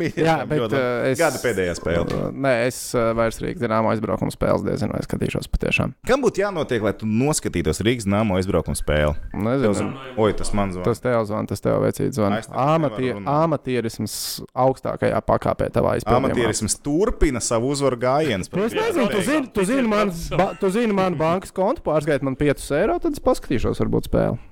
bija 0.00 0.24
Jā, 0.24 0.36
bet, 0.48 0.60
ļoti 0.62 0.78
uh, 0.78 1.08
gada 1.18 1.40
pēdējā 1.42 1.74
spēle. 1.76 2.04
Uh, 2.08 2.30
nē, 2.32 2.54
es 2.68 2.78
uh, 2.96 3.10
vairs 3.16 3.40
Rīgas 3.42 3.62
dīnāmo 3.62 3.92
aizbraukumu 3.92 4.32
spēles 4.34 4.64
diezinu, 4.64 4.94
vai 4.96 5.02
skatīšos 5.04 5.50
patiešām. 5.52 5.94
Kam 6.08 6.24
būtu 6.24 6.42
jānotiek, 6.42 6.84
lai 6.84 6.94
tu 6.96 7.08
noskatītos 7.08 7.82
Rīgas 7.84 8.08
dīnāmo 8.08 8.38
aizbraukumu 8.40 8.78
spēli? 8.78 9.14
Nezinu. 9.36 9.92
Oi, 10.16 10.32
tas 10.38 10.54
man 10.56 10.72
zvanīja. 10.74 10.88
Tas 10.88 11.04
tev 11.04 11.20
zvanīja, 11.28 11.50
tas 11.52 11.64
tev 11.66 11.80
vecīt 11.84 12.16
zvanīja. 12.16 12.48
Amatie, 12.64 13.12
amatierisms 13.34 14.16
augstākajā 14.56 15.20
pakāpē 15.28 15.70
tavā 15.74 15.98
izpildījumā. 16.00 16.32
Amatierisms 16.32 16.78
turpina 16.84 17.42
savu 17.44 17.74
uzvaru 17.74 18.00
gājienu. 18.00 18.48
Es 18.48 18.76
nezinu, 18.76 19.08
tu 19.12 19.24
zini, 19.26 19.50
tu 19.54 19.66
zini, 19.68 19.86
man, 19.90 20.14
ba, 20.36 20.52
tu 20.60 20.72
zini 20.72 20.96
manu 20.96 21.20
bankas 21.20 21.52
kontu, 21.56 21.84
pārskaiti 21.86 22.26
man 22.26 22.38
5 22.40 22.70
eiro, 22.80 23.00
tad 23.02 23.16
es 23.16 23.24
paskatīšos 23.24 23.82
varbūt 23.84 24.10
spēli. 24.10 24.49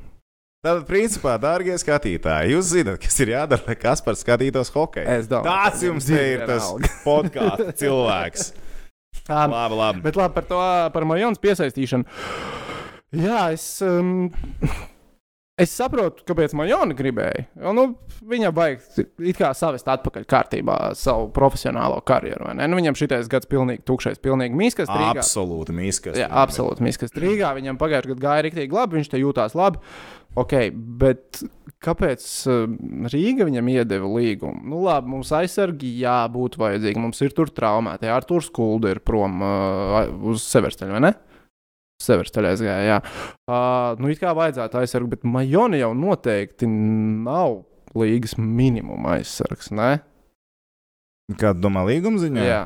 Tātad, 0.58 0.88
principā, 0.88 1.36
dārgie 1.38 1.76
skatītāji, 1.78 2.56
jūs 2.56 2.72
zināt, 2.72 2.98
kas 2.98 3.14
ir 3.22 3.30
jādara, 3.30 3.62
lai 3.68 3.76
kas 3.78 4.00
par 4.02 4.16
skatītos 4.18 4.72
hokeju. 4.74 5.20
Tas 5.46 5.84
jums 5.86 6.08
ir 6.10 6.42
tas 6.48 6.72
podkāstu 7.06 7.68
cilvēks. 7.84 8.48
Um, 9.28 9.54
labi, 9.54 9.78
labi. 9.78 10.02
Bet 10.08 10.18
labi 10.18 10.34
par 10.34 10.48
to, 10.50 10.58
par 10.96 11.06
Majonas 11.06 11.38
piesaistīšanu. 11.38 12.18
Jā, 13.22 13.44
es. 13.54 13.68
Um, 13.86 14.32
Es 15.58 15.72
saprotu, 15.74 16.22
kāpēc 16.28 16.52
Maļona 16.54 16.94
gribēja. 16.94 17.48
Jo, 17.58 17.72
nu, 17.74 17.84
viņa 18.30 18.52
baigta 18.54 19.50
savest 19.58 19.88
atpakaļ 19.90 20.26
kārtībā 20.30 20.76
savu 20.98 21.32
profesionālo 21.34 21.98
karjeru. 22.06 22.52
Nu, 22.54 22.78
viņam 22.78 22.98
šitais 22.98 23.30
gads 23.30 23.50
pilnīgi 23.50 23.82
tukšais, 23.88 24.20
pilnīgi 24.22 24.58
miskas. 24.58 24.90
Rīgā. 24.92 25.18
Absolūti 25.18 25.74
miskas. 25.74 26.20
Jā, 26.20 26.28
absolūti 26.44 26.86
miskas. 26.86 27.14
Rīgā 27.18 27.50
viņam 27.58 27.80
pagājušajā 27.80 28.14
gadā 28.14 28.24
gāja 28.28 28.46
rīktīgi 28.46 28.78
labi, 28.78 29.00
viņš 29.00 29.10
te 29.10 29.22
jūtās 29.22 29.58
labi. 29.58 29.82
Ok, 30.38 30.54
bet 31.00 31.40
kāpēc 31.82 32.24
uh, 32.46 32.64
Rīga 33.10 33.48
viņam 33.48 33.70
iedeva 33.72 34.10
līgumu? 34.14 34.62
Nu, 34.70 34.84
labi, 34.86 35.10
mums 35.10 35.32
aizsargi 35.34 35.90
jābūt 36.04 36.58
vajadzīgi. 36.60 37.02
Mums 37.02 37.22
ir 37.24 37.34
tur 37.34 37.50
traumēti. 37.50 38.10
Arthurs 38.12 38.52
Kulda 38.54 38.92
ir 38.94 39.02
prom 39.02 39.42
uh, 39.42 40.04
uz 40.30 40.46
Seversteļa, 40.46 40.94
vai 40.94 41.02
ne? 41.08 41.16
Seversteļa 42.02 42.52
aizgāja. 42.54 42.82
Jā. 42.86 42.98
Uh, 43.48 43.98
nu, 43.98 44.10
it 44.12 44.20
kā 44.22 44.30
vajadzētu 44.36 44.78
aizsargu, 44.82 45.10
bet 45.16 45.26
Majoni 45.26 45.80
jau 45.80 45.90
noteikti 45.98 46.68
nav 46.70 47.64
līgas 47.98 48.36
minimuma 48.38 49.16
aizsargs. 49.16 49.72
Ne? 49.74 49.96
Kāda 51.34 51.58
domā 51.60 51.82
līguma 51.88 52.20
ziņā? 52.22 52.44
Jā. 52.46 52.60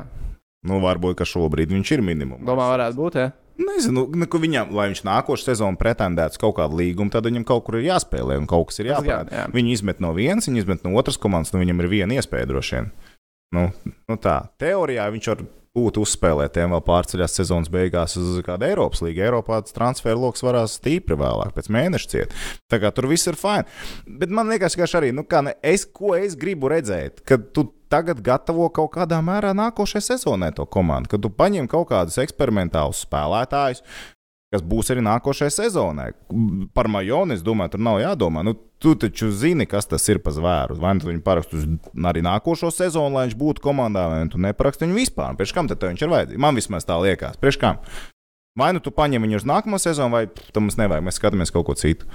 Nu, 0.63 0.77
varbūt, 0.83 1.17
ka 1.19 1.27
šobrīd 1.27 1.73
viņš 1.73 1.95
ir 1.97 2.03
minimums. 2.05 2.45
Domā, 2.47 2.69
varētu 2.71 2.99
būt. 2.99 3.17
Ja? 3.19 3.31
Nezinu, 3.59 4.05
nu, 4.17 4.27
viņam, 4.45 4.71
lai 4.73 4.87
viņš 4.89 5.03
nākošais 5.05 5.51
sezonu 5.51 5.77
pretendētu 5.77 6.39
kaut 6.41 6.55
kādu 6.57 6.79
līgumu, 6.79 7.11
tad 7.13 7.27
viņam 7.27 7.43
kaut 7.45 7.65
kur 7.67 7.77
ir 7.77 7.89
jāspēlē 7.89 8.39
un 8.39 8.47
kaut 8.49 8.71
kas 8.71 8.79
ir 8.81 8.89
jāparāda. 8.89 9.29
Jā, 9.29 9.43
jā. 9.43 9.49
Viņi 9.53 9.75
izmet 9.75 9.99
no 10.01 10.13
vienas, 10.17 10.47
viņi 10.49 10.63
izmet 10.63 10.85
no 10.85 10.95
otras 10.97 11.19
komandas, 11.21 11.53
nu 11.53 11.61
viņam 11.61 11.83
ir 11.83 11.89
viena 11.91 12.17
iespēja 12.17 12.49
droši 12.49 12.79
vien. 12.79 12.89
Nu, 13.53 13.67
nu 14.09 14.17
tā, 14.21 14.39
teorijā 14.61 15.05
viņš 15.13 15.29
var 15.33 15.43
būt 15.73 15.97
uzspēlētiem, 16.03 16.73
vēl 16.75 16.81
pārceļās 16.85 17.37
sezonas 17.39 17.71
beigās 17.73 18.13
uz 18.19 18.37
kādu 18.45 18.67
Eiropas 18.67 19.01
līniju. 19.01 19.25
Eiropā 19.25 19.57
tas 19.65 19.73
transfer 19.73 20.17
lokus 20.19 20.45
varēs 20.45 20.77
stipri 20.77 21.17
vēlāk, 21.17 21.55
pēc 21.55 21.69
mēneša 21.73 22.11
ciet. 22.11 22.35
Tā 22.69 22.77
kā 22.81 22.91
tur 22.93 23.09
viss 23.09 23.29
ir 23.29 23.37
fini. 23.39 23.65
Bet 24.21 24.33
man 24.33 24.51
liekas, 24.53 24.77
ka 24.77 24.85
arī, 24.99 25.09
nu, 25.15 25.25
ne, 25.25 25.55
es, 25.65 25.87
ko 25.89 26.13
es 26.17 26.37
gribu 26.37 26.69
redzēt, 26.69 27.23
kad 27.25 27.49
tu 27.57 27.71
tagad 27.93 28.21
gatavo 28.25 28.69
kaut 28.73 28.93
kādā 28.95 29.17
mērā 29.25 29.53
nākošajai 29.57 30.13
sezonai 30.13 30.51
to 30.53 30.65
komandu, 30.69 31.13
kad 31.13 31.25
tu 31.25 31.33
paņem 31.33 31.69
kaut 31.69 31.89
kādus 31.89 32.19
eksperimentālus 32.21 33.01
spēlētājus, 33.07 33.81
kas 34.53 34.61
būs 34.61 34.93
arī 34.93 35.01
nākošajai 35.05 35.57
sezonai. 35.57 36.11
Par 36.77 36.89
Majonu 36.91 37.33
es 37.33 37.41
domāju, 37.45 37.73
tur 37.73 37.85
nav 37.89 37.97
jādomā. 38.03 38.45
Nu, 38.45 38.53
tu 38.83 38.93
taču 38.99 39.29
zini, 39.31 39.65
kas 39.69 39.87
tas 39.87 40.03
ir 40.11 40.19
par 40.23 40.35
zvēru. 40.35 40.77
Vai 40.83 40.93
nu 40.97 41.07
viņi 41.07 41.23
parakstu 41.23 41.61
arī 42.09 42.23
nākošo 42.25 42.71
sezonu, 42.73 43.15
lai 43.15 43.27
viņš 43.29 43.37
būtu 43.39 43.63
komandā, 43.63 44.09
vai 44.11 44.23
nu 44.25 44.33
tu 44.33 44.41
neparaksti 44.43 44.85
viņu 44.85 44.99
vispār. 44.99 45.37
Priekš 45.39 45.55
kam 45.55 45.71
tad 45.71 45.85
viņš 45.87 46.03
ir 46.03 46.11
vajadzīgs? 46.11 46.43
Man 46.43 46.59
vismaz 46.59 46.87
tā 46.87 46.99
liekas. 46.99 47.39
Priekš 47.41 47.59
kam? 47.61 47.79
Vai 48.59 48.69
nu 48.75 48.83
tu 48.83 48.93
paņem 48.93 49.23
viņu 49.25 49.39
uz 49.39 49.47
nākamo 49.49 49.79
sezonu, 49.81 50.13
vai 50.13 50.27
tam 50.53 50.67
mums 50.67 50.77
nevajag, 50.77 51.07
mēs 51.07 51.17
skatāmies 51.17 51.53
kaut 51.53 51.65
ko 51.71 51.77
citu. 51.79 52.05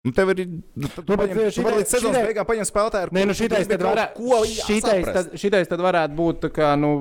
Nu, 0.00 0.12
tev 0.16 0.30
ir. 0.32 0.46
Nu, 0.80 0.88
tu, 0.88 1.02
tu, 1.04 1.12
paņem, 1.12 1.36
šitai, 1.36 1.52
tu 1.52 1.62
vari 1.66 1.78
līdz 1.82 1.90
sezonas 1.92 2.22
beigām 2.24 2.46
paņemt 2.48 2.68
spēlētāju, 2.70 3.04
ar 3.04 3.10
Nē, 3.12 3.24
nu 3.28 3.34
šitais 3.36 3.66
tad, 3.68 3.82
varētu, 3.84 4.14
ko, 4.16 4.38
šitais, 4.48 5.08
tad, 5.12 5.26
šitais 5.42 5.68
tad 5.68 5.82
varētu 5.84 6.16
būt 6.16 6.46
kā, 6.56 6.70
nu, 6.80 6.92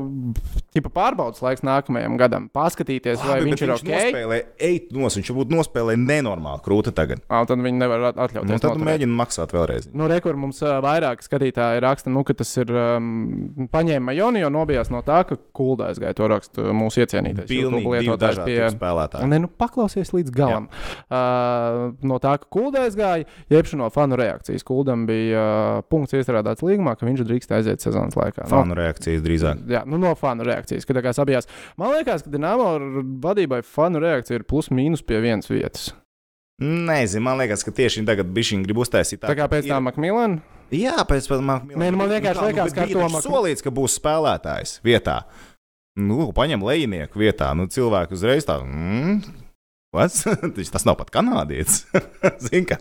tipa 0.76 0.92
pārbaudas 0.92 1.40
laiks 1.40 1.64
nākamajam 1.64 2.18
gadam. 2.20 2.50
Paskatīties, 2.52 3.22
Labi, 3.22 3.30
vai 3.32 3.38
viņš 3.46 3.64
ir 3.64 3.72
viņš 3.72 3.84
ok. 3.86 3.92
Nospēlē, 3.94 4.40
eit 4.68 4.92
nos, 4.92 5.16
viņš 5.16 5.32
būtu 5.38 5.56
nospēlējis 5.56 6.04
nenormāli 6.04 6.64
krūti 6.66 6.94
tagad. 6.98 7.24
Ā, 7.32 7.40
tad 7.48 7.64
viņi 7.64 7.80
nevar 7.80 8.04
atļauties. 8.12 8.52
Nu, 8.52 8.60
tad 8.66 8.84
mēģina 8.90 9.18
maksāt 9.22 9.56
vēlreiz. 9.56 9.88
Nu, 9.96 10.10
rekur 10.12 10.36
mums 10.44 10.60
uh, 10.66 10.76
vairāk 10.84 11.24
skatītāji 11.24 11.80
raksta, 11.88 12.12
nu, 12.12 12.26
ka 12.28 12.36
tas 12.44 12.52
ir 12.60 12.76
um, 12.76 13.66
paņēma 13.72 14.18
Joni, 14.20 14.44
jo 14.44 14.52
nobijās 14.52 14.92
no 14.92 15.00
tā, 15.08 15.22
ka 15.30 15.40
kuldais 15.56 16.04
gāja 16.04 16.18
to 16.20 16.28
rakstu 16.32 16.68
mūsu 16.76 17.06
iecienītais. 17.06 17.48
Pilnīgi 17.48 17.96
lietotājs 17.96 18.44
pie 18.44 18.60
spēlētāja. 18.76 19.32
Nē, 19.32 19.42
nu, 19.46 19.52
paklausies 19.56 20.12
līdz 20.16 20.36
galam. 20.36 20.70
Uh, 21.08 21.96
no 22.04 22.20
tā, 22.20 22.36
ka 22.44 22.52
kuldais 22.52 22.89
aizgāja, 22.90 23.28
jeb 23.54 23.72
no 23.80 23.88
fanu 23.94 24.20
reakcijas. 24.20 24.66
Kuldam 24.68 25.06
bija 25.10 25.46
uh, 25.46 25.86
punkts 25.90 26.18
iestrādāts 26.18 26.66
līgumā, 26.66 26.98
ka 27.00 27.08
viņš 27.08 27.24
drīkst 27.30 27.56
aiziet 27.56 27.86
sezonas 27.86 28.18
laikā. 28.20 28.50
Fanu 28.52 28.74
no, 28.74 28.80
reakcijas 28.82 29.24
drīzāk. 29.26 29.64
Jā, 29.72 29.86
nu, 29.90 30.02
no 30.02 30.12
fanu 30.20 30.48
reakcijas, 30.48 30.88
kad 30.90 31.00
tā 31.00 31.06
kā 31.06 31.16
sabijās. 31.16 31.50
Man 31.80 31.96
liekas, 31.96 32.26
ka 32.26 32.34
Dienāmo 32.34 32.74
vadībai 33.24 33.64
fanu 33.66 34.04
reakcija 34.04 34.42
ir 34.42 34.48
plus 34.50 34.72
mīnus 34.74 35.06
pie 35.06 35.22
vienas 35.24 35.50
vietas. 35.52 35.92
Nezinu, 36.60 37.24
man 37.24 37.40
liekas, 37.40 37.64
ka 37.64 37.72
tieši 37.72 38.04
tagad 38.08 38.32
bija 38.36 38.60
grib 38.66 38.82
uztaisīt 38.84 39.22
tā. 39.22 39.30
Tā 39.32 39.38
kā 39.40 39.48
pēc 39.52 39.70
tam 39.70 39.86
Makmilana? 39.88 40.42
Jā, 40.76 40.98
pēc 41.08 41.30
tam 41.32 41.46
Makmilana. 41.48 41.86
Nē, 41.86 41.92
nu, 41.96 42.00
man 42.02 42.12
vienkārši 42.12 42.42
nu, 42.42 42.50
liekas, 42.50 42.74
ka 42.76 42.84
to 42.84 43.00
Makmilana. 43.00 43.22
Solīts, 43.24 43.64
ka 43.64 43.72
būs 43.72 43.96
spēlētājs 44.02 44.74
vietā. 44.84 45.22
Nu, 46.00 46.30
paņem 46.36 46.64
lejinieku 46.68 47.22
vietā. 47.22 47.54
Nu, 47.56 47.70
cilvēku 47.72 48.18
uzreiz 48.18 48.48
tā. 48.48 48.60
Mm, 48.60 49.24
Tas 50.74 50.86
nav 50.86 51.00
pat 51.00 51.10
kanādietis. 51.10 51.82
Zini, 52.46 52.66
ka 52.70 52.78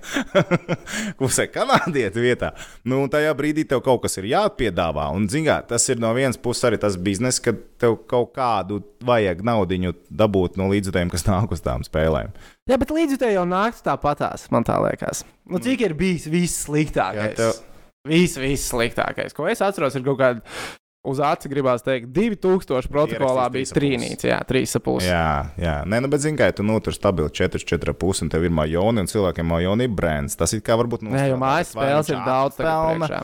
pusē 1.20 1.46
kanādieti 1.48 2.20
vietā. 2.20 2.50
Nu, 2.88 3.00
tajā 3.08 3.32
brīdī 3.38 3.64
tev 3.68 3.80
kaut 3.86 4.02
kas 4.04 4.18
ir 4.20 4.28
jāpiedāvā. 4.28 5.06
Un, 5.16 5.24
zini, 5.32 5.48
tas 5.68 5.88
ir 5.88 6.02
no 6.02 6.10
vienas 6.16 6.36
puses 6.40 6.66
arī 6.68 6.80
tas 6.80 6.98
bizness, 7.00 7.40
ka 7.40 7.54
tev 7.80 7.96
kaut 8.10 8.34
kādu 8.36 8.82
vajag 9.08 9.40
naudu 9.46 9.94
dabūt 10.10 10.58
no 10.60 10.68
līdzekļiem, 10.68 11.12
kas 11.12 11.24
nāk 11.28 11.54
uz 11.54 11.64
tām 11.64 11.86
spēlēm. 11.86 12.34
Jā, 12.68 12.76
bet 12.76 12.92
līdzekļi 12.92 13.38
jau 13.38 13.46
nāks 13.48 13.80
tāpatās, 13.86 14.44
man 14.52 14.66
tā 14.68 14.76
liekas. 14.84 15.24
Nu, 15.48 15.62
cik 15.64 15.86
ir 15.86 15.96
bijis 15.96 16.28
viss 16.28 16.66
sliktākais? 16.66 17.32
Jā, 17.32 17.38
tev... 17.40 17.64
Viss, 18.08 18.36
viss 18.40 18.68
sliktākais, 18.70 19.34
ko 19.36 19.48
es 19.50 19.64
atceros, 19.64 19.96
ir 19.96 20.04
kaut 20.04 20.20
kāda 20.20 20.60
uz 21.08 21.20
aci 21.24 21.50
gribās 21.50 21.84
teikt, 21.86 22.10
2000 22.14 22.90
protokolā 22.92 23.48
bija 23.54 23.74
trīnīts, 23.76 24.28
jā, 24.28 24.38
3,5. 24.48 25.04
Jā, 25.08 25.28
jā. 25.60 25.76
Nē, 25.88 26.02
nu, 26.04 26.10
bet 26.12 26.24
zini, 26.24 26.38
kā 26.40 26.50
tu 26.54 26.66
nu 26.66 26.78
tur 26.84 26.96
stabili 26.96 27.32
4, 27.34 27.64
4,5 27.64 28.24
un 28.26 28.32
tev 28.34 28.48
ir 28.48 28.54
majoni 28.54 29.04
un 29.04 29.10
cilvēkiem 29.10 29.48
majoni 29.48 29.88
ir 29.88 29.94
brands. 30.00 30.38
Tas 30.38 30.54
ir 30.56 30.64
kā 30.64 30.78
varbūt. 30.80 31.06
Nu, 31.06 31.14
Nē, 31.16 31.28
jo 31.32 31.38
mājas 31.40 31.72
spēles 31.74 32.12
ir 32.12 32.20
daudz 32.26 32.60
pelna. 32.60 33.22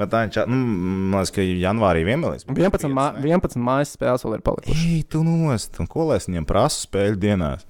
Bet 0.00 0.08
tā 0.12 0.22
ir. 0.24 0.32
Nu, 0.48 0.56
man 1.12 1.20
liekas, 1.20 1.34
ka 1.36 1.44
janvārī 1.44 2.06
vienmēr 2.08 2.38
11, 2.48 2.88
mā, 2.96 3.10
11 3.20 3.60
mājas 3.60 3.92
spēles 3.98 4.24
vēl 4.24 4.38
ir 4.38 4.44
palikušas. 4.46 4.84
Ej, 4.86 5.02
tu 5.12 5.20
nost, 5.26 5.76
un 5.82 5.90
ko 5.90 6.08
lai 6.08 6.20
es 6.20 6.28
viņiem 6.30 6.46
prasu 6.48 6.86
spēļu 6.86 7.20
dienās? 7.20 7.66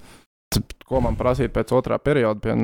Ko 0.91 0.99
man 0.99 1.15
prasīja 1.15 1.47
pēc 1.55 1.71
otrā 1.79 1.95
perioda? 2.03 2.41
Pie... 2.43 2.55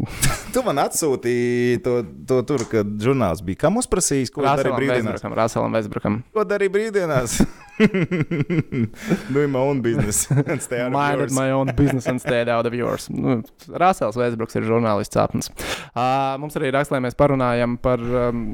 tu 0.54 0.62
man 0.66 0.80
atsūtīji 0.82 1.78
to, 1.84 2.00
to 2.26 2.40
tur, 2.48 2.64
kad 2.66 2.88
žurnāls 2.98 3.44
bija. 3.46 3.60
Kam 3.60 3.78
uzprasījis, 3.78 4.32
ko 4.34 4.42
darīja 4.42 4.74
brīvdienās? 4.74 5.22
Rāselam 5.38 5.76
Vēsbrakam. 5.76 6.16
Ko 6.34 6.42
darīja 6.42 6.72
brīvdienās? 6.74 7.36
Doing 9.34 9.52
my 9.52 9.60
own 9.60 9.82
business 9.84 10.26
and 10.32 10.58
stay 10.64 10.80
out 10.80 10.90
of 10.90 11.20
yours. 11.20 11.36
my 11.36 11.52
own 11.54 11.70
business 11.78 12.08
and 12.10 12.18
stay 12.18 12.40
out 12.50 12.66
of 12.66 12.74
yours. 12.74 13.06
Nu, 13.26 13.36
Rāsels 13.70 14.18
Vēsbraks 14.18 14.58
ir 14.58 14.66
žurnālists 14.66 15.14
sapnis. 15.14 15.52
Uh, 15.94 16.34
mums 16.42 16.58
arī 16.58 16.72
raksta, 16.74 16.96
lai 16.96 17.04
mēs 17.06 17.14
parunājam 17.18 17.76
par 17.78 18.02
um, 18.02 18.48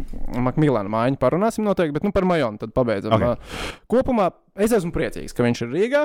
Makmīlānu 0.44 0.92
mājiņu. 0.92 1.20
Parunāsim 1.22 1.64
noteikti, 1.64 1.96
bet 1.96 2.04
nu, 2.04 2.12
par 2.12 2.28
Majonu 2.28 2.60
tad 2.60 2.76
pabeidzam. 2.76 3.16
Okay. 3.16 3.32
Uh, 3.32 3.72
kopumā 3.88 4.28
es 4.60 4.76
esmu 4.76 4.92
priecīgs, 4.92 5.32
ka 5.32 5.48
viņš 5.48 5.64
ir 5.64 5.74
Rīgā. 5.78 6.04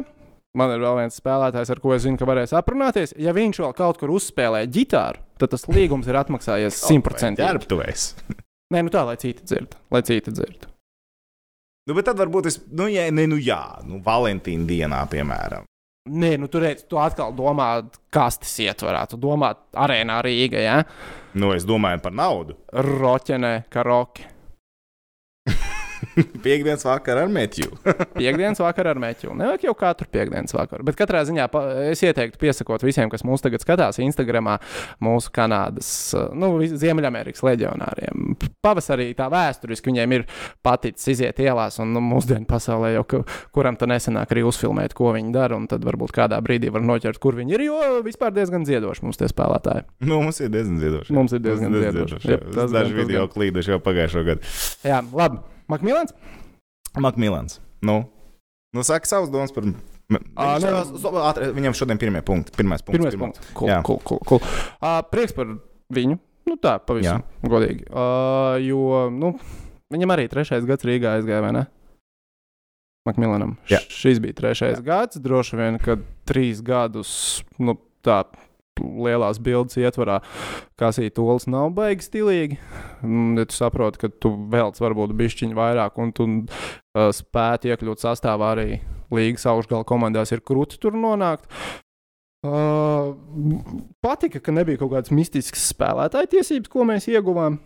Man 0.57 0.73
ir 0.73 0.81
vēl 0.81 0.95
viens 1.03 1.19
spēlētājs, 1.19 1.69
ar 1.73 1.81
ko 1.83 1.93
es 1.93 2.01
zinu, 2.05 2.17
ka 2.17 2.25
varēs 2.25 2.55
aprunāties. 2.57 3.13
Ja 3.21 3.35
viņš 3.37 3.61
vēl 3.61 3.75
kaut 3.77 3.99
kur 4.01 4.15
uzspēlē 4.17 4.63
ģitāru, 4.73 5.21
tad 5.37 5.53
tas 5.53 5.67
līgums 5.69 6.09
ir 6.09 6.17
atmaksājies 6.17 6.79
simtprocentīgi. 6.87 7.61
Jā, 7.61 7.69
tu 7.69 7.77
esi. 7.85 8.39
Nē, 8.73 8.81
nu 8.83 8.91
tā, 8.91 9.05
lai 9.07 9.15
citi 9.21 9.45
dzird. 9.45 9.77
Lai 9.93 10.01
citi 10.07 10.33
dzird. 10.33 10.65
Nu, 11.87 11.95
bet 11.95 12.09
tad 12.09 12.19
varbūt 12.19 12.49
es, 12.49 12.57
nu, 12.75 12.89
jā, 12.91 13.05
ne, 13.15 13.23
nu, 13.31 13.37
jā, 13.39 13.61
nu, 13.87 14.01
Valentīna 14.03 14.67
dienā, 14.67 15.03
piemēram. 15.11 15.67
Nē, 16.07 16.33
nu 16.39 16.49
tur 16.51 16.63
redz, 16.63 16.85
tu 16.87 16.99
atkal 16.99 17.35
domā, 17.35 17.67
kas 18.11 18.39
tas 18.41 18.53
ietvarā. 18.63 19.05
Tu 19.11 19.19
domā, 19.19 19.53
arēnā 19.75 20.17
Rīgā, 20.23 20.63
ja? 20.63 20.81
Nu, 21.37 21.51
es 21.55 21.67
domāju 21.67 22.01
par 22.03 22.15
naudu. 22.15 22.57
Roķenē, 22.73 23.53
karaoke. 23.71 24.25
Piektdienas 26.45 26.85
vakarā 26.87 27.25
ar 27.27 27.31
Mēķu. 27.33 27.69
Piektdienas 28.19 28.61
vakarā 28.63 28.93
ar 28.95 29.01
Mēķu. 29.01 29.33
Nevajag 29.37 29.67
jau 29.67 29.73
katru 29.77 30.07
piekdienas 30.13 30.55
vakaru. 30.55 30.85
Bet 30.87 30.97
katrā 30.99 31.23
ziņā 31.27 31.47
es 31.91 32.03
ieteiktu 32.05 32.39
piesakot 32.41 32.83
visiem, 32.85 33.09
kas 33.11 33.25
mūs 33.27 33.43
tagad 33.45 33.63
skatās 33.63 33.99
Instagram, 34.03 34.49
mūsu 35.03 35.31
Kanādas, 35.35 35.89
nu, 36.37 36.53
Ziemeļamerikas 36.67 37.43
leģionāriem. 37.45 38.37
Pavasarī 38.63 39.09
tā 39.17 39.27
vēsturiski 39.33 39.91
viņiem 39.91 40.15
ir 40.17 40.25
paticis 40.65 41.11
iziet 41.15 41.39
ielās, 41.43 41.79
un 41.83 41.93
nu, 41.95 42.01
mūsdienu 42.03 42.47
pasaulē 42.49 42.93
jau 42.95 43.05
kuram 43.55 43.77
tā 43.79 43.89
nesenāk 43.89 44.31
arī 44.35 44.45
uzfilmēt, 44.47 44.95
ko 44.97 45.11
viņi 45.15 45.33
dara, 45.35 45.57
un 45.59 45.67
tad 45.71 45.85
varbūt 45.87 46.13
kādā 46.15 46.39
brīdī 46.43 46.71
var 46.73 46.85
noķert, 46.85 47.19
kur 47.23 47.37
viņi 47.37 47.57
ir, 47.57 47.65
jo 47.69 47.81
vispār 48.05 48.33
diezgan 48.35 48.65
dziedoši 48.67 49.05
mums 49.07 49.19
tie 49.19 49.29
spēlētāji. 49.31 49.85
nu, 50.07 50.21
mums 50.23 50.41
ir 50.43 50.51
diezgan 50.53 50.79
ziedoši. 50.81 51.15
Mums 51.17 51.35
ir 51.37 51.43
diezgan 51.45 51.75
dziedoši. 51.77 52.19
jā. 52.23 52.37
Jep, 52.37 52.47
tas 52.55 52.71
Daži 52.73 52.91
gan, 52.93 52.97
tas 52.97 53.05
video 53.05 53.25
gan. 53.25 53.33
klīduši 53.35 53.73
jau 53.75 53.79
pagājušo 53.83 54.25
gadu. 54.27 54.55
Jā, 54.87 55.03
labi. 55.13 55.43
Makmīlēns? 55.71 56.13
Makmilans. 56.97 57.59
Nu, 57.83 58.07
nu 58.73 58.83
saka 58.87 59.05
savus 59.09 59.29
domas 59.33 59.51
par. 59.53 59.67
Viņš, 60.07 60.93
so- 61.01 61.11
ātri, 61.19 61.49
viņam 61.51 61.75
šodien 61.75 61.99
pirmie 61.99 62.21
punkti. 62.23 62.53
Pirmais 62.55 62.81
punkts. 62.81 62.95
Pirmais 62.95 63.13
pirmā- 63.13 63.33
punkts. 63.35 63.51
Cool, 63.53 63.73
cool, 63.83 63.99
cool, 64.07 64.19
cool. 64.25 64.39
Uh, 64.79 65.01
prieks 65.11 65.35
par 65.35 65.51
viņu. 65.91 66.17
Nu, 66.47 66.55
tā, 66.55 66.77
pavisam 66.79 67.19
Jā. 67.19 67.49
godīgi. 67.51 67.83
Uh, 67.91 68.55
jo 68.63 69.09
nu, 69.11 69.33
viņam 69.91 70.13
arī 70.15 70.29
trešais 70.31 70.63
gads 70.63 70.87
Rīgā 70.87 71.17
aizgāja, 71.19 71.41
vai 71.43 71.51
ne? 71.51 71.65
Makmillanam. 73.07 73.57
Jā. 73.67 73.79
Šis 73.91 74.19
bija 74.23 74.35
trešais 74.35 74.77
Jā. 74.79 74.83
gads. 74.83 75.19
Droši 75.19 75.59
vien, 75.59 75.77
ka 75.79 75.97
trīs 76.27 76.63
gadus 76.63 77.43
nu, 77.59 77.75
tā 78.03 78.21
lielās 78.81 79.39
bildes 79.43 79.77
ietvarā, 79.81 80.19
kā 80.79 80.91
sī 80.95 81.09
tolis 81.13 81.47
nav 81.51 81.71
baigi 81.77 82.07
stilīgi. 82.07 82.59
Mm, 83.03 83.41
Ja 83.41 83.47
tu 83.49 83.57
saproti, 83.57 84.01
ka 84.01 84.11
tu 84.11 84.33
velc 84.51 84.79
varbūt 84.81 85.15
bišķiņu 85.17 85.57
vairāk 85.57 85.99
un 86.01 86.13
tu 86.15 86.27
uh, 86.27 87.09
spētu 87.15 87.71
iekļūt 87.71 88.03
sastāvā 88.03 88.53
arī 88.55 88.79
līgas 89.13 89.47
augšgala 89.49 89.87
komandās, 89.87 90.33
ir 90.35 90.43
krūti 90.45 90.79
tur 90.81 90.97
nonākt. 90.97 91.47
Uh, 92.47 93.15
patika, 94.03 94.39
ka 94.43 94.53
nebija 94.53 94.79
kaut 94.79 94.93
kādas 94.93 95.13
mistiskas 95.15 95.65
spēlētāja 95.73 96.29
tiesības, 96.37 96.69
ko 96.71 96.85
mēs 96.87 97.09
ieguvām. 97.09 97.57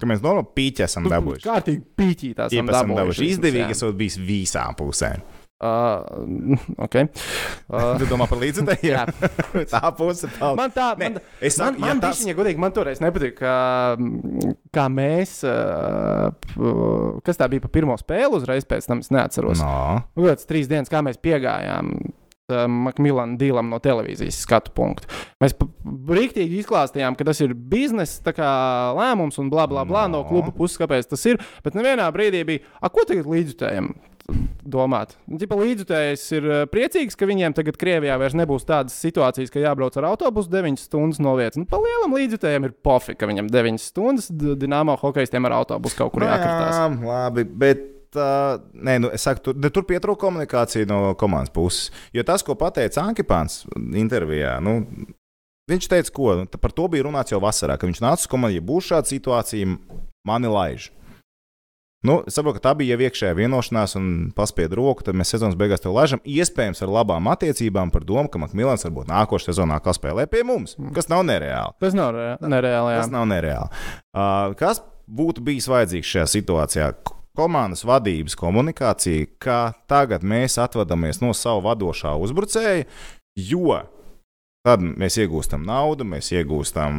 Ka 0.00 0.08
mēs 0.08 0.22
no 0.24 0.42
pīķa 0.56 0.86
esam 0.88 1.06
dabūjuši. 1.12 1.44
Kārtīgi 1.44 1.84
pīķītās. 2.00 2.54
Es 3.70 3.84
būtu 3.84 3.96
bijis 4.00 4.16
visām 4.24 4.76
pusēm. 4.78 5.22
Uh, 5.60 6.00
okay. 6.86 7.04
uh, 7.68 7.98
Tu 8.00 8.06
domā 8.08 8.24
par 8.30 8.40
līdzekļiem? 8.40 8.80
jā, 8.80 9.02
Tā 9.74 9.90
puse 9.92 10.30
tā. 10.32 10.54
man 10.56 10.72
tā, 10.72 10.86
Nē, 10.96 11.10
man, 11.10 11.18
es 11.36 11.58
man, 11.60 11.74
saku, 11.74 11.82
man 11.84 11.90
ja 11.90 11.96
tas, 12.06 12.22
tas... 12.22 12.36
godīgi, 12.38 12.62
man 12.62 12.72
toreiz 12.76 13.02
nepatika, 13.04 13.36
kā, 13.42 14.54
kā 14.72 14.86
mēs, 14.92 15.34
uh, 15.44 16.32
kas 17.26 17.40
tā 17.40 17.50
bija 17.52 17.66
pa 17.66 17.72
pirmo 17.76 17.98
spēli 18.00 18.40
uzreiz 18.40 18.64
pēc 18.68 18.88
tam, 18.88 19.04
es 19.04 19.12
neatceros. 19.12 19.60
no. 19.60 20.00
Kāds 20.16 20.48
trīs 20.48 20.70
dienas, 20.70 20.88
kā 20.92 21.04
mēs 21.04 21.20
piegājām 21.20 21.92
Makmilāna 22.70 23.38
dīlam 23.40 23.68
no 23.72 23.78
televīzijas 23.82 24.40
skatu 24.46 24.72
punktu. 24.76 25.08
Mēs 25.42 25.54
pa- 25.58 25.68
rīktīgi 26.14 26.60
izklāstījām, 26.64 27.16
ka 27.18 27.24
tas 27.30 27.40
ir 27.40 27.54
biznesa 27.54 28.34
lēmums 28.96 29.38
un 29.40 29.50
bla 29.50 29.66
bla 29.70 29.84
bla 29.84 30.06
no 30.08 30.20
No. 30.22 30.28
kluba 30.28 30.52
puses, 30.52 30.78
kāpēc 30.78 31.08
tas 31.08 31.24
ir. 31.26 31.38
Bet 31.64 31.74
nevienā 31.74 32.10
brīdī 32.12 32.44
bija, 32.46 32.60
a, 32.82 32.88
ko 32.88 33.04
tagad 33.08 33.24
līdzjutējiem? 33.26 33.92
Domāt. 34.62 35.16
Tipa 35.40 35.56
līdzjutējs 35.58 36.24
ir 36.36 36.44
eh, 36.46 36.66
priecīgs, 36.70 37.16
ka 37.18 37.26
viņiem 37.26 37.54
tagad 37.56 37.74
Krievijā 37.80 38.14
vairs 38.20 38.36
nebūs 38.38 38.62
tādas 38.68 38.94
situācijas, 39.02 39.50
ka 39.50 39.58
jābrauc 39.58 39.96
ar 39.98 40.06
autobusu 40.12 40.52
9 40.52 40.78
stundas 40.78 41.18
no 41.18 41.32
vietas. 41.34 41.58
Nu, 41.58 41.64
pa 41.66 41.80
lielam 41.82 42.14
līdzjutējiem 42.14 42.68
ir 42.68 42.74
pofi, 42.84 43.16
ka 43.18 43.26
viņam 43.26 43.48
9 43.50 43.80
stundas 43.82 44.28
d- 44.30 44.54
Dienāmo 44.60 44.94
hokeistiem 45.00 45.48
ar 45.50 45.56
autobusu 45.64 45.96
kaut 45.98 46.12
kur 46.14 46.22
jākratās. 46.28 46.78
jā, 46.78 47.00
labi, 47.08 47.44
bet. 47.44 47.88
Uh, 48.18 48.58
nē, 48.74 48.96
nu, 49.04 49.10
es 49.14 49.22
saku, 49.22 49.44
tur, 49.46 49.58
ne, 49.60 49.70
tur 49.70 49.84
pietrūka 49.86 50.24
komunikācija 50.26 50.88
no 50.90 51.14
komandas 51.20 51.52
puses. 51.54 51.90
Jo 52.16 52.24
tas, 52.26 52.42
ko 52.42 52.56
pateica 52.58 53.04
Ankipāns 53.06 53.60
intervijā, 53.94 54.56
nu, 54.64 54.80
viņš 55.70 55.90
teica, 55.92 56.14
ko 56.16 56.32
nu, 56.42 56.46
par 56.58 56.74
to 56.74 56.88
bija 56.90 57.06
runāts 57.06 57.30
jau 57.30 57.38
vasarā, 57.42 57.78
ka 57.78 57.86
viņš 57.86 58.00
nāca 58.02 58.24
uz 58.26 58.30
komandu, 58.32 58.58
ja 58.58 58.64
būs 58.66 58.88
šāda 58.90 59.12
situācija, 59.12 59.76
mani 60.26 60.50
laiž. 60.50 60.88
Nu, 62.00 62.22
saprotu, 62.32 62.56
ka 62.56 62.70
tā 62.70 62.72
bija 62.80 62.96
jau 62.96 63.04
iekšējā 63.04 63.34
vienošanās, 63.36 63.92
un 64.00 64.04
paspiedu 64.32 64.78
roku, 64.78 65.04
tad 65.04 65.18
mēs 65.20 65.34
sezonas 65.34 65.58
beigās 65.60 65.82
to 65.84 65.92
laižam. 65.92 66.22
Iespējams, 66.24 66.80
ar 66.80 66.88
labām 66.96 67.28
attiecībām 67.28 67.92
par 67.92 68.06
domu, 68.08 68.24
ka 68.32 68.40
Makmilans 68.40 68.86
varbūt 68.88 69.10
nākošais 69.12 69.52
sezonā 69.52 69.76
kā 69.84 69.92
spēlē 69.92 70.24
pie 70.32 70.40
mums, 70.48 70.78
kas 70.96 71.10
nav 71.12 71.26
nereāli. 71.28 71.76
Tas 71.84 71.92
nav 71.94 72.14
re- 72.16 72.38
nereāli. 72.40 72.94
jā. 72.96 73.02
Tas 73.04 73.12
nav 73.12 73.28
nereāli. 73.28 73.68
Uh, 74.16 74.56
kas 74.56 74.80
būtu 75.12 75.44
bijis 75.44 75.68
vajadzīgs 75.68 76.14
šajā 76.16 76.26
situācijā? 76.38 76.88
Komandas 77.36 77.84
vadības 77.86 78.34
komunikācija, 78.38 79.28
ka 79.38 79.58
tagad 79.90 80.24
mēs 80.26 80.58
atvadāmies 80.60 81.22
no 81.22 81.30
sava 81.36 81.70
vadošā 81.70 82.16
uzbrucēja, 82.18 82.88
jo 83.38 83.76
tad 84.66 84.82
mēs 84.82 85.16
iegūstam 85.22 85.62
naudu, 85.64 86.04
mēs 86.04 86.32
iegūstam, 86.34 86.96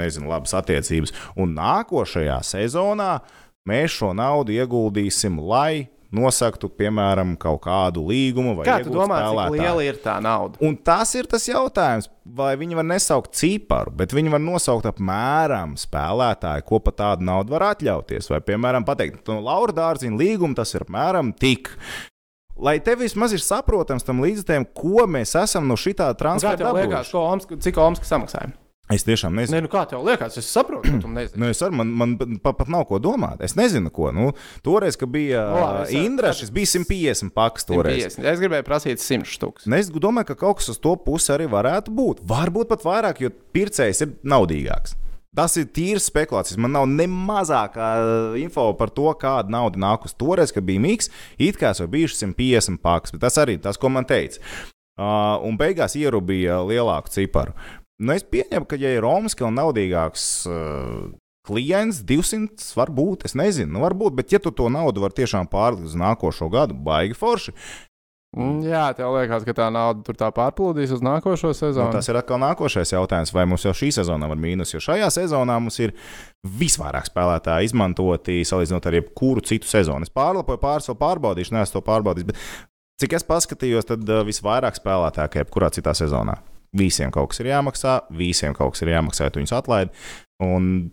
nezinu, 0.00 0.30
labas 0.32 0.56
attiecības, 0.58 1.12
un 1.38 1.54
nākošajā 1.58 2.40
sezonā 2.46 3.12
mēs 3.68 3.98
šo 4.00 4.14
naudu 4.16 4.56
ieguldīsim, 4.56 5.38
lai 5.44 5.86
nosaktu, 6.14 6.68
piemēram, 6.70 7.34
kaut 7.40 7.60
kādu 7.64 8.04
līgumu 8.06 8.54
vai 8.58 8.66
Kā 8.66 8.78
tu 8.80 8.90
iegūtu 8.90 8.98
domā, 8.98 9.18
cik 9.18 9.26
spēlētāju. 9.26 9.56
liela 9.58 9.86
ir 9.86 10.00
tā 10.04 10.16
nauda? 10.22 10.60
Un 10.64 10.76
tas 10.76 11.14
ir 11.18 11.28
tas 11.30 11.46
jautājums, 11.48 12.08
vai 12.24 12.52
viņi 12.60 12.78
var 12.78 12.86
nesaukt 12.86 13.34
ciparu, 13.38 13.94
bet 13.98 14.14
viņi 14.16 14.32
var 14.34 14.42
nosaukt 14.42 14.88
apmēram 14.90 15.76
spēlētāju, 15.80 16.66
ko 16.66 16.80
pat 16.86 16.98
tādu 17.02 17.26
naudu 17.28 17.56
var 17.56 17.70
atļauties. 17.72 18.30
Vai, 18.32 18.42
piemēram, 18.46 18.86
pateikt, 18.88 19.24
no 19.28 19.40
Laura 19.44 19.74
Dārziņa 19.76 20.20
līguma 20.20 20.58
tas 20.58 20.74
ir 20.74 20.86
apmēram 20.86 21.32
tik. 21.36 21.72
Lai 22.56 22.78
tev 22.80 23.02
vismaz 23.04 23.34
ir 23.36 23.42
saprotams 23.44 24.06
tam 24.06 24.22
līdzekļiem, 24.24 24.70
ko 24.72 25.04
mēs 25.10 25.34
esam 25.36 25.66
no 25.68 25.76
šī 25.76 25.92
tā 25.98 26.12
Omska, 27.20 27.58
cik 27.60 27.76
Omska 27.76 28.08
samaksāja? 28.08 28.54
Es 28.92 29.02
tiešām 29.02 29.34
nezinu. 29.34 29.56
Nē, 29.56 29.64
nu 29.64 29.70
kā 29.70 29.80
tev 29.90 30.04
liekas, 30.06 30.36
es 30.38 30.46
saprotu, 30.46 30.86
ka 30.86 31.00
tu 31.02 31.08
nezini. 31.10 31.38
Nu, 31.42 31.48
es 31.50 31.58
arī 31.64 31.74
man, 31.80 31.88
man 31.98 32.12
pat, 32.42 32.54
pat 32.60 32.68
nav 32.70 32.84
ko 32.86 33.00
domāt. 33.02 33.40
Es 33.42 33.56
nezinu, 33.58 33.90
ko. 33.94 34.12
Nu, 34.14 34.28
toreiz, 34.66 34.94
kad 34.98 35.10
bija 35.10 35.42
Nu, 35.50 35.62
uh, 35.64 35.94
Indra, 36.04 36.30
šis 36.36 36.52
bija 36.54 36.70
150 36.76 37.34
paks. 37.34 37.66
Toreiz. 37.66 38.14
150. 38.14 38.28
Es 38.30 38.42
gribēju 38.42 38.66
prasīt 38.68 39.02
100 39.02 39.26
štukas. 39.32 39.66
Un 39.66 39.74
Es 39.74 39.90
domāju, 39.90 40.30
ka 40.30 40.36
kaut 40.44 40.60
kas 40.60 40.70
uz 40.70 40.78
to 40.82 40.94
pusi 41.02 41.32
arī 41.34 41.48
varētu 41.50 41.94
būt. 41.96 42.22
Varbūt 42.30 42.70
pat 42.70 42.86
vairāk, 42.86 43.24
jo 43.24 43.32
pircējs 43.56 44.04
ir 44.06 44.14
naudīgāks. 44.22 44.94
Tas 45.36 45.58
ir 45.60 45.66
tīrs 45.74 46.06
spekulācijas. 46.08 46.60
Man 46.62 46.72
nav 46.78 46.86
ne 46.88 47.08
mazākā 47.10 47.88
uh, 48.00 48.38
info 48.40 48.68
par 48.78 48.94
to, 48.94 49.10
kāda 49.20 49.52
nauda 49.52 49.82
nāk 49.82 50.06
uz 50.06 50.14
toreiz, 50.16 50.54
kad 50.54 50.64
bija 50.64 50.80
mīgs. 50.80 51.10
It 51.42 51.58
kā 51.60 51.74
jau 51.76 51.90
bijuši 51.90 52.22
150 52.22 52.80
paks, 52.86 53.12
bet 53.12 53.26
tas 53.26 53.36
arī 53.42 53.58
tas, 53.60 53.76
ko 53.82 53.90
man 53.92 54.06
teica. 54.08 54.40
Uh, 54.96 55.36
un 55.44 55.58
beigās 55.60 55.98
ierūpīja 55.98 56.62
lielāku 56.70 57.12
ciparu. 57.12 57.52
Nu, 58.02 58.12
es 58.12 58.26
pieņemu, 58.28 58.66
ka, 58.68 58.76
ja 58.80 58.90
ir 58.92 59.04
Romaska 59.04 59.46
un 59.48 59.56
naudīgāks 59.56 60.24
uh, 60.50 61.06
klients, 61.48 62.02
200 62.04 62.74
varbūt, 62.76 63.24
es 63.28 63.36
nezinu, 63.38 63.70
nu, 63.78 63.82
varbūt, 63.86 64.16
bet 64.18 64.34
ja 64.34 64.40
tu 64.42 64.52
to 64.52 64.68
naudu 64.72 65.04
vari 65.04 65.16
tiešām 65.16 65.48
pārlikt 65.48 65.88
uz 65.88 65.96
nākošo 65.96 66.50
gadu, 66.52 66.76
baigi 66.76 67.16
forši. 67.16 67.54
Mm, 68.36 68.58
Jā, 68.68 68.90
tev 68.92 69.14
liekas, 69.14 69.46
ka 69.48 69.54
tā 69.56 69.66
nauda 69.72 70.02
tur 70.04 70.16
tā 70.18 70.26
pārplūdīs 70.34 70.90
uz 70.92 71.00
nākošo 71.00 71.54
Nu, 71.54 71.56
sezonu. 71.56 71.92
tas 71.94 72.08
ir 72.10 72.18
atkal 72.20 72.40
nākošais 72.42 72.92
jautājums, 72.92 73.32
vai 73.32 73.46
mums 73.48 73.64
jau 73.64 73.72
šī 73.72 73.88
sezona 73.96 74.28
var 74.28 74.36
mīnus, 74.36 74.74
jo 74.74 74.80
šajā 74.82 75.08
sezonā 75.14 75.56
mums 75.62 75.78
ir 75.80 75.94
visvairāk 76.44 77.08
spēlētāji 77.08 77.70
izmantoti 77.70 78.42
salīdzinot 78.44 78.90
ar 78.90 78.98
jebkuru 78.98 79.40
citu 79.46 79.70
sezonu. 79.70 80.04
Es 80.04 80.12
pārlapoju 80.12 80.60
pāris, 80.60 80.90
vēl 80.90 80.98
pārbaudīšu, 81.00 81.54
neesmu 81.56 81.78
to 81.78 81.84
pārbaudījis, 81.86 82.28
bet 82.28 82.42
cik 83.00 83.16
es 83.16 83.24
paskatījos, 83.24 83.88
tad 83.88 84.04
uh, 84.04 84.20
visvairāk 84.28 84.76
spēlētāji 84.82 85.40
jebkurā 85.40 85.72
citā 85.72 85.96
sezonā. 85.96 86.36
Visiem 86.76 87.10
kaut 87.14 87.30
kas 87.30 87.40
ir 87.40 87.46
jāmaksā, 87.52 88.00
visiem 88.10 88.54
kaut 88.54 88.72
kas 88.74 88.82
ir 88.82 88.88
jāmaksā, 88.94 89.28
ja 89.28 89.30
tu 89.30 89.40
viņus 89.40 89.54
atlaidi. 89.56 89.90
Un 90.42 90.90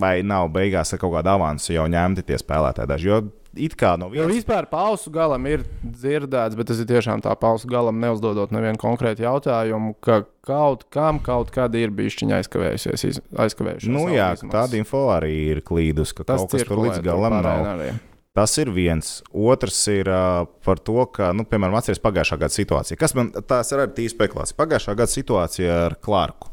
vai 0.00 0.22
nav 0.24 0.48
beigās 0.52 0.92
ar 0.92 0.98
kaut 0.98 1.12
kādu 1.14 1.30
avansu 1.36 1.72
jau 1.76 1.86
ņemti 1.88 2.24
tie 2.26 2.36
spēlētāji 2.40 2.88
daži? 2.90 3.08
Jo 3.08 3.20
it 3.54 3.74
kā 3.76 3.98
no 4.00 4.08
vienas 4.08 4.32
vispār 4.32 4.64
pausu 4.70 5.10
galam 5.12 5.44
ir 5.46 5.62
dzirdēts, 5.84 6.56
bet 6.56 6.66
tas 6.70 6.78
ir 6.80 6.86
tiešām 6.88 7.20
tā 7.24 7.34
pausu 7.36 7.68
galam 7.68 7.98
neuzdodot 8.00 8.50
nevienu 8.50 8.80
konkrētu 8.80 9.20
jautājumu, 9.26 9.94
ka 10.00 10.22
kaut 10.48 10.86
kam 10.90 11.20
kaut 11.20 11.50
kad 11.52 11.74
ir 11.76 11.90
bijusi 11.92 12.24
aizkavējusies. 12.32 13.04
iz- 13.10 13.20
aizkavējušies 13.36 13.92
Nu, 13.92 14.06
jā, 14.08 14.32
izmaksas. 14.32 14.56
tāda 14.56 14.80
info 14.80 15.04
arī 15.12 15.34
ir 15.52 15.60
klīdus, 15.60 16.14
ka 16.16 16.24
tas 16.24 16.40
kaut 16.40 16.50
kas 16.56 16.64
tur 16.64 16.76
līdz 16.78 17.02
galam 17.04 17.42
nav. 17.42 17.66
arī. 17.76 17.92
Tas 18.32 18.54
ir 18.56 18.70
viens. 18.72 19.18
Otrs 19.36 19.76
ir 19.92 20.08
uh, 20.08 20.46
par 20.64 20.80
to, 20.80 21.02
ka, 21.12 21.34
nu, 21.36 21.44
piemēram, 21.44 21.76
atcerieties 21.76 22.00
pagājušā 22.04 22.38
gada 22.40 22.54
situāciju. 22.54 22.96
Kas 23.00 23.12
man 23.18 23.28
tās 23.44 23.72
ir 23.74 23.82
arī 23.82 23.92
tīra 23.98 24.14
spekulācija? 24.14 24.56
Pagājušā 24.56 24.94
gada 24.96 25.12
situācija 25.12 25.74
ar 25.90 25.98
Clarku. 26.00 26.48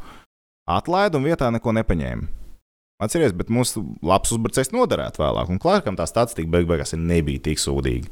Atlaida 0.69 1.17
un 1.17 1.29
vietā 1.29 1.47
neko 1.55 1.71
nepaņēma. 1.79 2.27
Atcerieties, 2.99 3.37
bet 3.39 3.47
mūsu 3.55 3.85
labs 4.03 4.33
uzbrucējs 4.35 4.73
noderētu 4.75 5.23
vēlāk. 5.23 5.53
Un 5.53 5.61
Klārkam 5.63 5.95
tā 5.95 6.03
statistika 6.09 6.51
beig 6.51 6.67
beigās 6.67 6.91
ir 6.93 6.99
nebija 6.99 7.39
tik 7.47 7.61
sūdīga. 7.63 8.11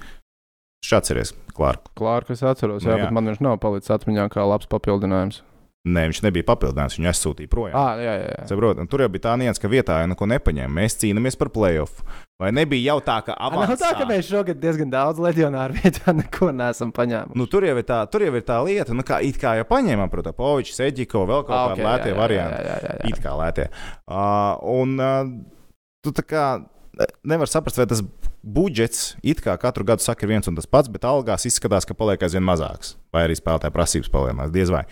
Šāds 0.88 1.12
ir 1.12 1.20
Klārku. 1.58 1.92
Klārku 1.98 2.38
es 2.38 2.44
atceros, 2.46 2.86
Nu 2.86 2.94
jā, 2.94 3.02
jā. 3.02 3.08
bet 3.10 3.16
man 3.18 3.28
viņš 3.28 3.44
nav 3.44 3.58
palicis 3.60 3.92
atmiņā 3.92 4.30
kā 4.32 4.46
labs 4.48 4.70
papildinājums. 4.72 5.42
Nē, 5.88 6.06
viņš 6.12 6.22
nebija 6.24 6.48
papildinājums, 6.48 6.98
viņu 7.00 7.10
aizsūtīja 7.12 7.52
projām. 7.52 7.76
Ah, 7.80 8.00
jā, 8.00 8.14
jā, 8.22 8.32
jā. 8.32 8.48
Saprot, 8.50 8.80
tur 8.92 9.04
jau 9.04 9.10
bija 9.12 9.26
tā 9.28 9.36
nianses, 9.40 9.60
ka 9.64 9.72
vietā 9.72 10.00
jau 10.02 10.10
neko 10.12 10.28
nepaņēma. 10.32 10.74
Mēs 10.80 10.98
cīnāmies 11.04 11.38
par 11.40 11.52
playoff. 11.56 12.00
Vai 12.38 12.52
nebija 12.54 12.92
jau 12.92 13.00
tā, 13.02 13.16
ka 13.26 13.34
Nav 13.34 13.56
avansā? 13.64 13.78
tā, 13.82 13.88
ka 13.98 14.06
mēs 14.06 14.28
šogad 14.30 14.60
diezgan 14.62 14.92
daudz 14.94 15.18
leģionāru 15.26 15.74
vietā 15.80 16.14
neko 16.14 16.52
neesam 16.54 16.92
paņēmuši. 16.94 17.40
Nu, 17.40 17.48
tur, 17.50 17.66
jau 17.66 17.82
tā, 17.82 18.04
tur 18.14 18.26
jau 18.28 18.34
ir 18.38 18.44
tā 18.46 18.60
lieta, 18.62 18.94
nu, 18.94 19.06
kā 19.06 19.18
it 19.26 19.40
kā 19.42 19.56
jau 19.58 19.66
paņēmām, 19.66 20.12
protams, 20.14 20.38
Povičs, 20.38 20.78
Eģiko, 20.86 21.24
vēl 21.26 21.42
kaut 21.48 21.56
kādi 21.56 21.82
ok, 21.82 21.88
lētie 21.88 22.12
jā, 22.14 22.18
varianti. 22.20 22.60
jā, 22.62 22.68
jā, 22.68 22.76
jā, 22.84 22.96
jā. 23.00 23.10
It 23.10 23.22
kā 23.24 23.34
lētie. 23.40 23.66
Uh, 24.06 24.54
un 24.70 24.94
uh, 25.02 25.32
tu 26.06 26.14
tā 26.14 26.26
kā 26.30 26.44
nevar 27.26 27.50
saprast, 27.50 27.80
vai 27.82 27.88
tas 27.90 28.04
budžets 28.46 29.16
it 29.26 29.42
kā 29.42 29.56
katru 29.62 29.88
gadu 29.88 30.06
saka, 30.06 30.26
ir 30.26 30.36
viens 30.36 30.50
un 30.50 30.60
tas 30.60 30.70
pats, 30.70 30.92
bet 30.94 31.08
algās 31.10 31.48
izskatās, 31.50 31.90
ka 31.90 31.98
paliek 31.98 32.22
aizvien 32.22 32.46
mazāks. 32.46 32.94
Vai 33.14 33.26
arī 33.26 33.38
spēlētāja 33.40 33.74
prasības 33.74 34.14
palielinās, 34.14 34.54
diez 34.54 34.70
vai. 34.74 34.84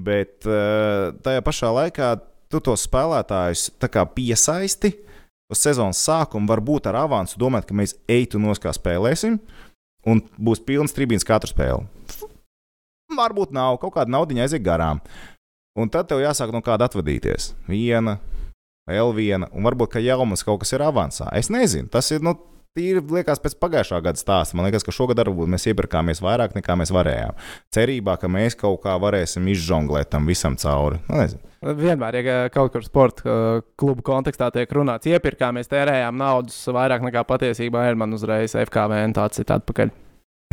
Bet 0.00 0.42
uh, 0.48 1.14
tajā 1.22 1.46
pašā 1.46 1.70
laikā 1.76 2.10
tu 2.50 2.58
tos 2.66 2.82
spēlētājus 2.88 3.68
piesaisti 3.78 4.90
uz 5.50 5.62
sezonas 5.62 6.00
sākumu, 6.06 6.48
varbūt 6.50 6.88
ar 6.90 7.02
avansu, 7.02 7.38
domājot, 7.40 7.68
ka 7.68 7.76
mēs 7.76 7.96
eitu 8.10 8.40
nos 8.42 8.62
kā 8.62 8.72
spēlēsim, 8.74 9.38
un 10.08 10.22
būs 10.38 10.62
pilns 10.66 10.94
tribīns 10.96 11.26
katru 11.26 11.50
spēli. 11.50 11.86
Varbūt 13.10 13.54
nav, 13.54 13.80
kaut 13.82 13.96
kāda 13.96 14.12
naudiņa 14.14 14.46
aiziet 14.46 14.64
garām. 14.64 15.00
Un 15.78 15.90
tad 15.90 16.08
tev 16.10 16.22
jāsāk 16.22 16.52
no 16.54 16.60
kāda 16.62 16.86
atvadīties. 16.86 17.52
Viena, 17.70 18.18
vēl 18.90 19.12
viena, 19.16 19.48
un 19.54 19.66
varbūt 19.66 19.94
ka 19.94 20.02
jau 20.02 20.20
mums 20.24 20.44
kaut 20.46 20.62
kas 20.62 20.74
ir 20.74 20.84
avansā. 20.86 21.28
Es 21.38 21.50
nezinu, 21.52 21.90
tas 21.90 22.10
ir. 22.14 22.22
Nu, 22.24 22.36
Tīri 22.78 23.00
liekas, 23.02 23.40
pēc 23.42 23.56
pagājušā 23.58 23.98
gada 24.04 24.20
stāsta. 24.20 24.54
Man 24.54 24.68
liekas, 24.68 24.84
ka 24.86 24.92
šogad 24.94 25.18
varbūt 25.18 25.50
mēs 25.50 25.64
iepirkāmies 25.72 26.20
vairāk 26.22 26.52
nekā 26.54 26.76
mēs 26.78 26.92
varējām. 26.94 27.34
Cerībā, 27.74 28.14
ka 28.22 28.30
mēs 28.30 28.54
kaut 28.60 28.84
kā 28.84 28.94
varēsim 29.02 29.48
izžonglēt 29.50 30.12
tam 30.12 30.30
visam 30.30 30.54
cauri. 30.60 31.00
Nu. 31.10 31.24
Vienmēr, 31.80 32.20
ja 32.22 32.36
kaut 32.54 32.70
kur 32.76 32.86
sporta 32.86 33.26
uh, 33.26 33.64
klubu 33.74 34.06
kontekstā 34.06 34.52
tiek 34.54 34.70
runāts, 34.70 35.10
iepirkāmies, 35.10 35.68
tērējām 35.72 36.22
naudas 36.22 36.62
vairāk 36.70 37.02
nekā 37.08 37.26
patiesībā 37.26 37.88
ir 37.90 37.98
man 37.98 38.14
uzreiz 38.14 38.54
FKV 38.54 39.02
un 39.08 39.18
tāds 39.18 39.42
ir 39.42 39.50
atpakaļ. 39.58 39.90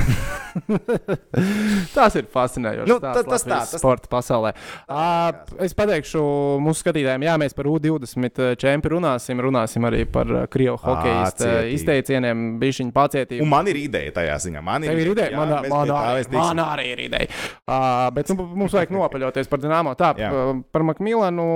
tas 1.97 2.15
ir 2.19 2.27
fascinējoši. 2.33 2.89
Nu, 2.89 2.97
ta- 3.03 3.13
tas 3.21 3.45
tā, 3.45 3.59
tas- 3.61 3.75
sporta 3.79 4.09
pasaulē. 4.11 4.53
Uh, 4.87 5.31
es 5.65 5.75
pateikšu 5.77 6.21
mūsu 6.63 6.83
skatītājiem, 6.85 7.25
jā, 7.27 7.35
mēs 7.41 7.55
par 7.57 7.69
U20 7.71 8.41
čempionu 8.61 8.97
runāsim, 8.97 9.41
runāsim 9.43 9.87
arī 9.89 10.03
par 10.09 10.29
krievu 10.53 10.77
hokeja 10.81 11.63
izteicieniem, 11.73 12.45
bišķiņu 12.61 12.93
pacietību. 12.95 13.43
Un 13.45 13.51
man 13.51 13.67
ir 13.71 13.79
ideja 13.81 14.13
tajā 14.19 14.37
ziņā. 14.47 14.63
Man 14.63 14.87
ir, 14.87 14.93
ir 14.95 15.11
ideja, 15.13 15.31
jā, 15.33 15.37
man, 15.41 15.53
man, 15.67 15.91
tā 15.91 16.01
arī, 16.13 16.25
man 16.33 16.63
arī 16.63 16.87
ir 16.93 17.03
ideja. 17.07 17.29
Uh, 17.67 18.07
bet 18.15 18.31
nu, 18.33 18.47
mums 18.63 18.73
vajag 18.77 18.93
nopaļoties 18.95 19.51
par 19.51 19.63
Dienāmo. 19.63 19.95
Tā, 19.99 20.13
Jā. 20.19 20.31
par 20.71 20.85
Makmīlanu. 20.87 21.47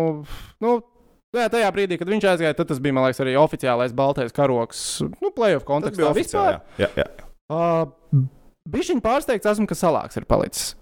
Nu, 0.64 0.74
jā, 1.36 1.48
tajā 1.54 1.70
brīdī, 1.76 1.98
kad 2.02 2.10
viņš 2.12 2.28
aizgāja, 2.34 2.58
tad 2.58 2.72
tas 2.74 2.82
bija, 2.84 2.98
man 2.98 3.08
liekas, 3.08 3.22
arī 3.24 3.38
oficiālais 3.40 3.96
baltais 3.96 4.36
karoks. 4.36 4.84
Nu, 5.22 5.32
playoff 5.36 5.66
kontekstā 5.68 6.10
bija 6.12 6.18
vispār. 6.18 6.60
Jā, 6.82 6.92
jā. 6.98 7.06
jā. 7.06 7.28
Uh, 7.52 8.24
Bišķiņ 8.72 9.02
pārsteigts 9.04 9.50
esmu, 9.52 9.68
ka 9.68 9.78
salāks 9.78 10.20
ir 10.20 10.28
palicis. 10.30 10.76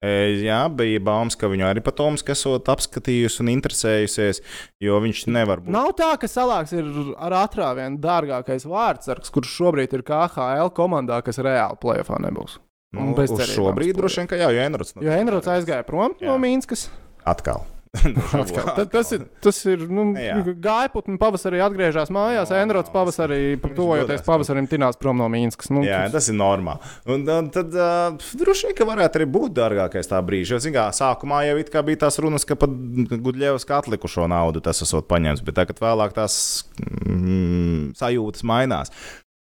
E, 0.00 0.40
jā, 0.46 0.62
bija 0.72 1.00
baumas, 1.04 1.36
ka 1.36 1.48
viņu 1.52 1.66
arī 1.68 1.82
Toms 1.92 2.24
esot 2.24 2.70
apskatījusi 2.72 3.42
un 3.44 3.50
interesējusies, 3.52 4.40
jo 4.80 4.96
viņš 5.04 5.26
nevar 5.28 5.60
būt. 5.60 5.72
Nav 5.74 5.92
tā, 5.98 6.14
ka 6.20 6.28
salāks 6.30 6.72
ir 6.72 6.88
ar 7.20 7.36
atrāvienu 7.42 8.00
dārgākais 8.00 8.64
vārdsargs, 8.64 9.32
kurš 9.34 9.52
šobrīd 9.58 9.92
ir 9.98 10.04
KHL 10.08 10.72
komandā, 10.72 11.20
kas 11.24 11.42
reāli 11.44 11.76
playoffā 11.82 12.16
nebūs. 12.24 12.56
Nu, 12.96 13.12
bez 13.14 13.30
šobrīd 13.52 14.00
droši 14.00 14.22
vien, 14.22 14.30
ka 14.32 14.40
jā, 14.40 14.48
jo 14.50 14.64
Enrods. 14.64 14.96
Jo 14.98 15.12
Enrods 15.14 15.52
aizgāja 15.52 15.84
prom 15.86 16.16
Jā. 16.18 16.32
no 16.32 16.40
Mīnskas. 16.42 16.88
Atkal. 17.28 17.62
Tad, 18.76 18.84
tas 18.92 19.08
ir, 19.12 19.24
tas 19.42 19.56
ir 19.66 19.80
nu, 19.90 20.04
Jā. 20.14 20.36
gaiputni 20.62 21.16
pavasarī 21.18 21.58
atgriežas 21.64 22.12
mājās. 22.14 22.52
Enrods 22.54 22.92
pavasarī, 22.94 23.56
tuvojoties 23.64 24.22
pavasarim, 24.26 24.68
tinās 24.70 24.98
prom 25.00 25.18
no 25.18 25.26
Mīnskas. 25.32 25.72
Nu, 25.74 25.82
Jā, 25.82 26.04
tas 26.12 26.28
ir 26.30 26.36
normāli. 26.38 26.78
Un, 27.10 27.26
un 27.26 27.48
tad 27.50 27.74
uh, 27.74 28.14
droši 28.38 28.68
vien, 28.68 28.76
ka 28.78 28.86
varētu 28.86 29.20
arī 29.20 29.26
būt 29.34 29.56
dārgākais 29.58 30.10
tā 30.10 30.22
brīža. 30.22 30.54
Jo, 30.54 30.62
zināmā 30.68 30.94
sākumā 30.94 31.42
jau 31.48 31.58
it 31.64 31.74
kā 31.74 31.82
bija 31.86 32.04
tās 32.06 32.20
runas, 32.22 32.46
ka 32.46 32.54
pat 32.60 32.70
Gudļevs 33.10 33.66
kā 33.66 33.82
atlikušo 33.82 34.30
naudu 34.30 34.62
tas 34.62 34.86
esot 34.86 35.10
paņemts, 35.10 35.42
bet 35.46 35.58
tagad 35.58 35.82
vēlāk 35.82 36.14
tās 36.14 36.36
mm, 36.78 37.96
sajūtas 37.98 38.46
mainās. 38.46 38.94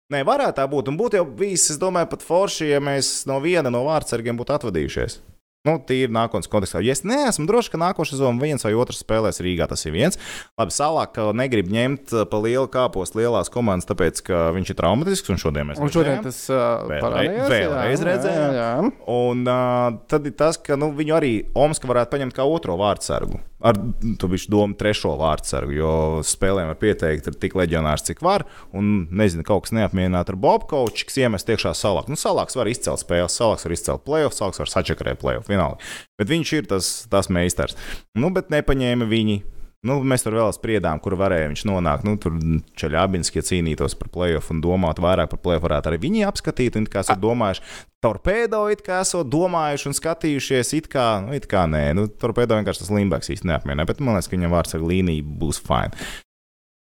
Nē, 0.08 0.24
varētu 0.24 0.56
tā 0.56 0.64
būt. 0.72 0.88
Un 0.88 0.96
būtu 0.96 1.20
jau 1.20 1.26
bijis, 1.36 1.68
es 1.74 1.80
domāju, 1.80 2.08
pat 2.14 2.24
forši, 2.24 2.72
ja 2.72 2.80
mēs 2.80 3.26
no 3.28 3.42
viena 3.44 3.68
no 3.68 3.84
vārdsargiem 3.84 4.40
būtu 4.40 4.56
atvadījušies. 4.56 5.20
Nu, 5.66 5.72
tīri 5.82 6.06
nākotnes 6.14 6.46
kontekstā. 6.46 6.78
Ja 6.86 6.94
es 6.94 7.00
neesmu 7.02 7.42
drošs, 7.48 7.66
ka 7.72 7.80
nākošais 7.82 8.14
sezonā 8.14 8.38
viens 8.38 8.62
vai 8.62 8.70
otrs 8.78 9.00
spēlēs 9.02 9.40
Rīgā, 9.42 9.66
tas 9.66 9.82
ir 9.88 9.94
viens. 9.96 10.14
Labi, 10.54 10.70
Salāk 10.70 11.18
negrib 11.34 11.66
ņemt 11.74 12.14
uh, 12.14 12.22
pa 12.30 12.38
lielu 12.44 12.68
kāpostu 12.70 13.18
lielās 13.18 13.50
komandas, 13.50 13.88
tāpēc, 13.90 14.22
ka 14.28 14.44
viņš 14.54 14.70
ir 14.70 14.78
traumatisks 14.78 15.34
un 15.34 15.42
šodien 15.42 15.66
mēs 15.72 15.82
Un 15.82 15.90
šodien 15.90 16.20
redzējām. 16.22 16.28
tas 16.30 16.40
uh, 16.54 16.62
Vēlreiz- 16.86 17.02
parādījās. 17.02 17.50
vēlreiz 17.50 17.98
jā, 17.98 18.06
redzējām. 18.12 18.54
Jā, 18.54 18.70
jā. 18.70 18.92
Un 19.18 19.42
uh, 19.50 19.98
tad 20.14 20.30
ir 20.30 20.36
tas, 20.38 20.60
ka 20.62 20.78
nu, 20.78 20.92
viņu 20.94 21.18
arī 21.18 21.32
Omska 21.58 21.90
varētu 21.90 22.14
paņemt 22.14 22.38
kā 22.38 22.46
otro 22.46 22.78
vārdsargu. 22.78 23.42
Ar 23.58 23.74
to 24.22 24.28
viņš 24.30 24.44
domā 24.54 24.76
trešo 24.78 25.16
vārdsargu, 25.18 25.72
jo 25.74 25.92
spēlēm 26.22 26.68
var 26.70 26.76
pieteikt 26.78 27.26
tik 27.42 27.56
leģionārs, 27.58 28.04
cik 28.06 28.22
var. 28.22 28.44
Un 28.70 29.08
nezinu, 29.10 29.42
kaut 29.42 29.64
kas 29.66 29.74
neapmierināts 29.74 30.30
ar 30.30 30.38
Bobu 30.38 30.68
Kauču, 30.70 31.08
kas 31.10 31.18
iemest 31.18 31.50
iekšā 31.50 31.72
salāk. 31.74 32.06
Nu, 32.06 32.14
salāks 32.14 32.54
var 32.54 32.70
izcelt 32.70 33.02
spēles, 33.02 33.34
salāks 33.34 33.66
var 33.66 33.74
izcelt 33.74 34.04
playoff, 34.06 34.38
salāks 34.38 34.62
var 34.62 34.70
sačakarēt 34.70 35.18
playoff, 35.48 35.78
vienalga. 35.78 35.78
Bet 36.18 36.28
viņš 36.32 36.56
ir 36.56 36.66
tas, 36.68 37.06
tas 37.10 37.28
meistars. 37.28 37.76
Nu, 38.16 38.30
bet 38.30 38.50
nepaņēma 38.50 39.08
viņi. 39.08 39.44
Nu, 39.86 40.00
mēs 40.02 40.24
tur 40.24 40.34
vēl 40.34 40.50
spriedām, 40.50 40.98
kur 40.98 41.14
varēja 41.14 41.52
viņš 41.52 41.60
nonākt. 41.68 42.02
Nu, 42.02 42.16
tur 42.18 42.34
Čaļabinski 42.74 43.44
cīnītos 43.46 43.94
par 43.94 44.10
playoff 44.10 44.50
un 44.50 44.60
domāt 44.60 44.98
vairāk 44.98 45.30
par 45.30 45.38
playoff. 45.38 45.62
Varētu 45.62 45.92
arī 45.92 46.00
viņi 46.02 46.24
apskatīt, 46.26 46.74
un 46.80 46.88
kā 46.90 47.04
esat 47.04 47.20
domājuši, 47.22 47.62
torpēdo 48.02 48.64
it 48.74 48.82
kā 48.82 49.04
esat 49.04 49.30
domājuši 49.30 49.86
un 49.86 49.94
skatījušies, 49.94 50.74
it 50.80 50.88
kā, 50.90 51.06
nu, 51.22 51.36
it 51.38 51.46
kā 51.46 51.68
nē, 51.70 51.92
nu, 51.94 52.08
torpēdo 52.10 52.58
vienkārši 52.58 52.82
tas 52.82 52.90
Limbaks 52.90 53.30
īsti 53.30 53.52
neapmienē, 53.52 53.86
bet 53.86 54.02
man 54.02 54.18
liekas, 54.18 54.26
ka 54.26 54.34
viņam 54.34 54.56
vārds 54.56 54.74
ar 54.74 54.82
līniju 54.82 55.38
būs 55.44 55.62
fine. 55.62 55.94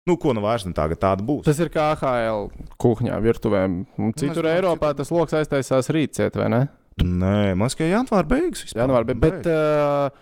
Nu, 0.04 0.18
ko 0.20 0.36
nu 0.36 0.42
vairs 0.44 0.66
ne 0.66 0.74
tagad 0.76 1.00
tāda 1.00 1.24
būs? 1.24 1.46
Tas 1.46 1.60
ir 1.62 1.72
kā 1.72 1.92
HL 1.96 2.48
kuhņā, 2.82 3.16
virtuvēm. 3.24 3.84
Un 4.02 4.12
Citur 4.18 4.42
domāju, 4.42 4.58
Eiropā 4.58 4.92
tas 4.98 5.14
lokus 5.14 5.38
aiztaisās 5.38 5.88
rīt, 5.94 6.18
ciet, 6.18 6.36
vai 6.36 6.50
ne? 6.52 6.64
Nē, 7.00 7.54
man 7.56 7.64
liekas, 7.64 7.78
ka 7.78 7.88
janvāra 7.88 8.28
beigas. 8.28 8.66
vispār. 8.66 8.84
Janvāri, 8.84 9.08
bet, 9.08 9.22
bet 9.22 9.48
uh, 9.48 10.12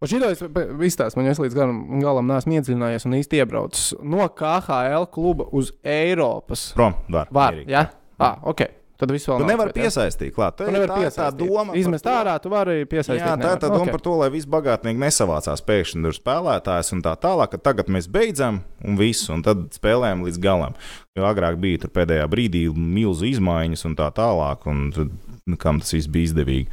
Šī 0.00 0.16
es 0.24 0.40
izstāstu, 0.40 1.18
man 1.20 1.26
es 1.28 1.38
līdz 1.42 1.56
galam, 1.58 1.80
galam 2.00 2.30
neesmu 2.30 2.54
iedziļinājies 2.56 3.04
un 3.04 3.16
īsti 3.18 3.42
iebraucis 3.42 3.90
no 4.00 4.24
KHL 4.32 5.04
kluba 5.12 5.44
uz 5.52 5.74
Eiropas. 5.84 6.70
Prom, 6.72 6.96
var. 7.12 7.28
Var, 7.36 7.58
ja? 7.68 7.82
Ah, 8.16 8.38
ok. 8.48 8.64
Tad 9.00 9.10
viss 9.14 9.24
vēl 9.30 9.38
Tu 9.40 9.44
atvērt, 9.48 9.70
ja? 9.72 9.82
piesaistīt 9.86 10.34
klāt. 10.36 10.56
Tu 10.58 10.64
Tā, 10.66 10.72
nevari 10.74 10.84
ir 10.84 10.90
tā 10.92 10.98
piesaistīt. 11.00 11.38
doma. 11.40 11.66
par 11.72 11.76
Izmest 11.80 12.04
to- 12.04 12.10
ārā, 12.12 12.34
tu 12.44 12.50
vari 12.52 12.74
piesaistīt. 12.84 13.22
Jā, 13.22 13.30
tā 13.30 13.38
ir 13.38 13.38
nevar. 13.46 13.58
tā 13.62 13.68
doma 13.72 13.86
Ok. 13.86 13.90
par 13.96 14.00
to, 14.04 14.14
lai 14.20 14.28
visi 14.30 14.46
bagātnieki 14.52 15.00
nesavācās 15.00 15.62
pēkšņi 15.64 16.02
tur 16.04 16.12
spēlētājs 16.18 16.92
un 16.92 17.02
tā 17.02 17.14
tālāk, 17.16 17.50
ka 17.50 17.58
tagad 17.70 17.86
mēs 17.88 18.06
beidzam 18.12 18.60
un 18.84 18.96
visu, 19.00 19.32
un 19.32 19.42
tad 19.42 19.70
spēlējam 19.72 20.20
līdz 20.28 20.38
galam. 20.44 20.74
Jo 21.16 21.22
agrāk 21.32 21.56
bija 21.60 21.80
tur 21.80 21.90
pēdējā 21.96 22.28
brīdī 22.28 22.66
milzu 22.76 23.24
izmaiņas 23.32 23.84
un 23.86 23.96
tā 23.96 24.12
tālāk, 24.12 24.66
un 24.66 24.90
tad, 24.92 25.10
nu, 25.46 25.56
kam 25.56 25.80
tas 25.80 25.90
viss 25.96 26.06
bija 26.06 26.28
izdevīgi. 26.28 26.68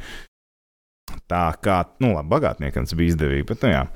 Tā 1.28 1.56
kā, 1.64 1.86
nu, 2.00 2.12
labi, 2.14 2.28
bagātniekam 2.28 2.84
tas 2.84 2.92
bija 2.94 3.14
izdevīgi, 3.16 3.46
bet, 3.48 3.62
nu, 3.62 3.68
jā. 3.72 3.86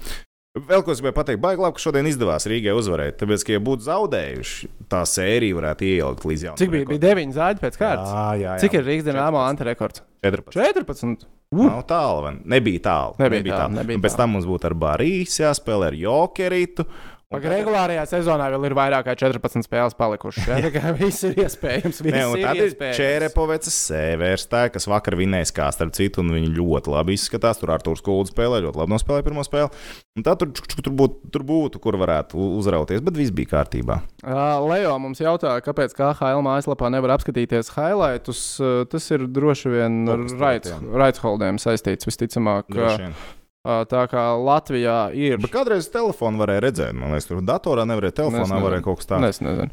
Vēl 0.52 0.82
ko 0.84 0.92
es 0.92 0.98
gribēju 1.00 1.16
pateikt, 1.16 1.40
baigi 1.40 1.62
labi, 1.64 1.78
ka 1.78 1.80
šodien 1.80 2.04
izdevās 2.10 2.44
Rīgai 2.50 2.74
uzvarēt. 2.76 3.14
Tāpēc, 3.22 3.44
ka, 3.48 3.54
ja 3.54 3.60
būtu 3.64 3.86
zaudējuši, 3.86 4.68
tā 4.92 4.98
sērija 5.08 5.56
varētu 5.56 5.86
ielikt 5.88 6.26
līdz 6.28 6.42
jaunam. 6.44 6.58
Cik 6.60 6.72
bija? 6.74 6.88
Bija 6.90 7.02
9 7.06 7.32
zāģi 7.38 7.62
pēc 7.62 7.78
kārtas. 7.80 8.10
Jā, 8.12 8.26
jā, 8.36 8.42
jā. 8.50 8.56
Cik 8.60 8.76
ir 8.76 8.84
Rīgas 8.84 9.06
dīnāmā 9.08 9.46
antirekords? 9.48 10.04
14. 10.20 10.52
14. 10.76 11.24
Nav 11.52 11.82
tālu, 11.88 12.34
nebija 12.48 12.80
tālu. 12.84 13.16
Nebija 13.20 13.62
tālu, 13.62 13.78
nebija 13.80 13.96
Un 13.96 14.04
pēc 14.04 14.12
tālu. 14.14 14.20
tam 14.22 14.30
mums 14.36 14.46
būtu 14.48 14.68
ar 14.68 14.74
Barīs 14.84 15.40
jāspēlē 15.40 15.88
ar 15.88 15.96
Jokeritu. 15.96 16.84
Un 16.84 17.11
Pag 17.32 17.46
regulārajā 17.52 18.02
sezonā 18.10 18.46
vēl 18.52 18.66
ir 18.68 18.74
vairāk 18.76 19.06
kā 19.08 19.14
14 19.18 19.64
spēles 19.66 19.96
palikušas. 19.98 20.46
Jā, 20.50 20.58
tā 20.66 20.70
kā 20.74 20.92
viss 20.98 21.24
ir 21.28 21.38
iespējams. 21.42 22.02
Viss 22.04 22.12
Ne, 22.16 22.22
ir 22.38 22.44
tad 22.46 22.60
ir 22.60 22.68
iespējams. 22.68 22.98
Čērepovecas 23.00 23.78
sēvērstāja, 23.88 24.72
kas 24.74 24.88
vakar 24.90 25.16
vinēja 25.20 25.48
kā 25.56 25.70
starp 25.74 25.94
citu, 25.96 26.20
un 26.24 26.32
viņi 26.36 26.52
ļoti 26.58 26.92
labi 26.92 27.16
izskatās. 27.18 27.60
Tur 27.62 27.72
Arthurs 27.74 28.04
Kulds 28.04 28.32
spēlē, 28.34 28.60
ļoti 28.66 28.82
labi 28.82 28.94
nospēlēja 28.96 29.26
pirmo 29.28 29.44
spēli. 29.46 29.72
Un 30.18 30.26
tad 30.26 30.42
tur, 30.42 30.50
tur, 30.52 30.92
būtu, 30.92 31.30
tur 31.32 31.44
būtu, 31.48 31.80
kur 31.82 31.96
varētu 32.00 32.36
uzrauties, 32.60 33.00
bet 33.04 33.16
viss 33.16 33.32
bija 33.32 33.54
kārtībā. 33.54 34.00
Uh, 34.22 34.60
Leo 34.68 34.92
mums 35.00 35.22
jautāja, 35.24 35.62
kāpēc 35.64 35.96
KHL 35.96 36.42
mājaslapā 36.44 36.90
nevar 36.92 37.16
apskatīties 37.16 37.72
highlights. 37.78 38.44
Tas 38.92 39.08
ir 39.16 39.24
droši 39.32 39.72
vien 39.72 40.02
ar 40.04 40.18
Kaut 40.20 40.28
kas 40.28 40.40
rights- 40.42 40.72
tāds, 40.74 40.84
jā. 40.84 40.98
rights 41.00 41.22
holdiem 41.24 41.62
saistīts 41.62 42.08
visticamāk. 42.10 42.68
Droši 42.68 43.06
vien. 43.08 43.16
Tā 43.62 44.06
kā 44.10 44.22
Latvijā 44.42 45.12
ir. 45.14 45.36
Bet 45.42 45.52
kādreiz 45.54 45.86
telefonu 45.92 46.42
varēja 46.42 46.64
redzēt, 46.64 46.96
man 46.98 47.14
liekas, 47.14 47.28
tur 47.28 47.44
datorā 47.46 47.84
nevarēja, 47.86 48.16
telefonā 48.24 48.58
varēja 48.58 48.86
kaut 48.86 48.98
kas 49.02 49.12
tāds. 49.12 49.36
Es 49.36 49.44
nezinu. 49.44 49.70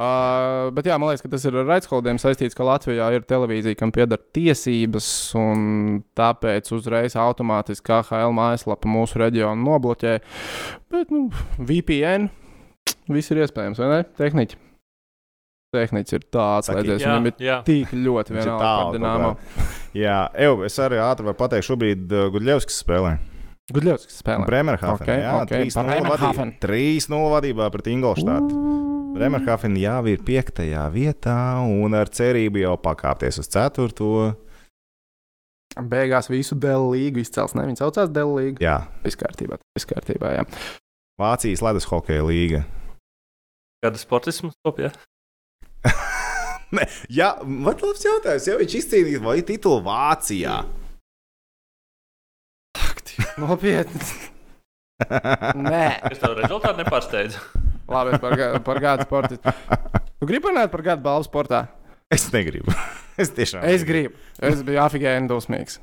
Uh, 0.00 0.70
bet 0.72 0.86
jā, 0.88 0.94
man 0.96 1.10
liekas, 1.10 1.22
ka 1.22 1.28
tas 1.28 1.44
ir 1.44 1.56
ar 1.60 1.66
raidskoldiem 1.68 2.18
saistīts, 2.22 2.56
ka 2.56 2.64
Latvijā 2.64 3.10
ir 3.12 3.26
televīzija, 3.28 3.76
kam 3.76 3.92
pieder 3.92 4.18
tiesības, 4.34 5.08
un 5.36 5.60
tāpēc 6.16 6.70
uzreiz 6.72 7.18
automātiski 7.20 7.84
KHL 7.90 8.32
mājaslapa 8.38 8.90
mūsu 8.90 9.20
reģionu 9.20 9.66
nobloķē. 9.66 10.16
Bet, 10.94 11.12
nu, 11.12 11.26
VPN, 11.58 12.30
viss 13.12 13.34
ir 13.34 13.44
iespējams, 13.44 13.82
vai 13.82 13.92
ne? 13.92 14.02
Tehniķi. 14.18 14.69
Tehniķis 15.70 16.14
ir 16.16 16.24
tāds, 16.34 16.66
Jā, 16.72 16.80
viņam 16.82 17.26
ir 17.30 17.34
jā. 17.46 17.56
tik 17.66 17.92
ļoti 17.94 18.34
vienalga 18.34 18.70
par 18.70 18.88
Dienāmo. 18.96 19.28
Jā, 19.94 20.16
Eju, 20.34 20.56
es 20.66 20.74
arī 20.82 20.98
ātri 20.98 21.28
varu 21.28 21.38
pateikt, 21.38 21.66
šobrīd 21.68 22.10
uh, 22.10 22.24
Gudļevskis 22.34 22.80
spēlē. 22.82 23.12
Gudļevskis 23.70 24.16
spēlē. 24.18 24.48
Bremerhaven. 24.50 24.96
Ok, 24.98 25.10
jā, 25.14 25.34
ok, 25.44 25.52
3-0 25.54 25.84
Bremerhaven. 25.86 26.50
vadībā- 26.56 26.64
3-0 26.66 27.28
vadībā 27.36 27.68
pret 27.76 27.90
Ingolštātu. 27.92 28.62
Bremerhaven 29.14 29.76
jau 29.78 30.00
ir 30.10 30.24
piektajā 30.26 30.88
vietā 30.94 31.36
un 31.62 31.94
ar 31.98 32.10
cerību 32.18 32.64
jau 32.64 32.74
pakāpties 32.82 33.38
uz 33.42 33.50
ceturto. 33.54 34.10
Beigās 35.78 36.26
visu 36.30 36.58
Dēlu 36.58 36.90
līgu 36.96 37.22
izcels. 37.22 37.54
Ne, 37.54 37.62
viņi 37.70 37.78
saucās 37.78 38.10
Dēlu 38.10 38.34
līgu. 38.40 38.58
Jā, 38.66 38.80
Viss 39.06 39.14
kārtībā. 39.18 39.60
Viss 39.78 39.86
kārtībā, 39.86 40.32
jā. 40.40 40.44
Vācijas 41.20 41.62
ledus 41.62 41.86
hokeja 41.86 42.26
līga. 42.26 42.64
Kāda 43.84 44.02
sportisms 44.02 44.58
top, 44.66 44.82
jā? 44.82 44.90
Nē, 46.70 46.84
jā, 47.10 47.32
man 47.42 47.74
labs 47.82 48.04
jautājums, 48.06 48.46
ja 48.46 48.58
viņš 48.60 48.74
izcīnīja 48.78 49.22
vai 49.24 49.40
titulu 49.46 49.80
Vācijā. 49.86 50.60
Nopietni. 53.40 54.00
Nē, 55.64 55.84
Es 56.12 56.20
tev 56.20 56.36
rezultātu 56.38 56.82
nepārsteidzu. 56.82 57.40
labi, 57.90 58.18
par, 58.22 58.36
par 58.66 58.80
gadu 58.84 59.06
sportu. 59.08 59.38
Tu 60.20 60.28
gribi 60.28 60.50
runāt 60.50 60.70
par 60.70 60.82
gadu 60.84 61.02
balvu 61.02 61.26
sportā? 61.26 61.64
Es 62.12 62.28
negribu. 62.34 62.70
Es 63.20 63.28
tiešām. 63.36 63.60
Es 63.68 63.82
gribu. 63.84 64.14
Es 64.40 64.62
biju 64.64 64.78
afigēni 64.80 65.28
dusmīgs. 65.28 65.74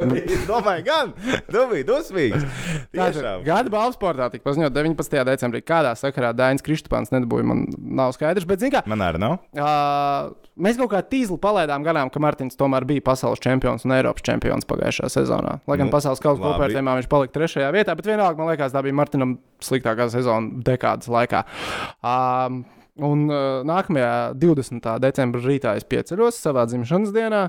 Es 0.00 0.44
domāju, 0.48 0.84
gan. 0.86 1.12
Tu 1.50 1.64
biji 1.70 1.86
dusmīgs. 1.88 2.44
Gada 3.44 3.72
balvu 3.72 3.94
sportā 3.96 4.30
tika 4.32 4.46
paziņot 4.46 4.74
19. 4.74 5.18
decembrī. 5.28 5.62
Kādā 5.66 5.92
sakarā 5.98 6.32
Dainis 6.36 6.64
Kristupāns 6.64 7.12
nedabūja, 7.12 7.46
man 7.50 7.66
nav 7.76 8.14
skaidrs. 8.16 8.48
Bet, 8.48 8.62
zināmā 8.64 8.84
Man 8.90 9.04
arī 9.04 9.20
nav. 9.20 9.36
Uh, 9.52 10.32
mēs 10.60 10.80
kaut 10.80 10.92
kā 10.94 11.02
tīzli 11.04 11.38
palaidām 11.42 11.84
garām, 11.86 12.10
ka 12.12 12.22
Martins 12.22 12.58
tomēr 12.60 12.86
bija 12.88 13.04
pasaules 13.10 13.42
čempions 13.44 13.84
un 13.86 13.96
Eiropas 13.98 14.24
čempions 14.26 14.68
pagājušajā 14.70 15.12
sezonā. 15.20 15.58
Lai 15.66 15.78
gan 15.78 15.88
Nu, 15.88 15.92
nu, 15.92 15.96
pasaules 15.96 16.22
kausa 16.22 16.42
kopvērtējumā 16.44 16.98
viņš 17.00 17.08
palika 17.10 17.36
trešajā 17.36 17.70
vietā, 17.76 17.96
bet 17.98 18.10
vienalga 18.10 18.40
man 18.40 18.52
liekas, 18.52 18.74
tā 18.74 18.84
bija 18.86 18.96
Martinam 18.96 19.38
sliktākā 19.64 20.10
sezona 20.12 20.62
dekādas 20.66 21.10
laikā. 21.10 21.44
Um, 22.00 22.62
Un 23.00 23.26
uh, 23.30 23.60
nākamajā 23.66 24.12
20. 24.40 24.88
decembrī 25.00 25.42
rītā 25.46 25.74
es 25.78 25.86
pieceļos 25.88 26.40
savā 26.44 26.66
dzimšanas 26.68 27.14
dienā 27.14 27.42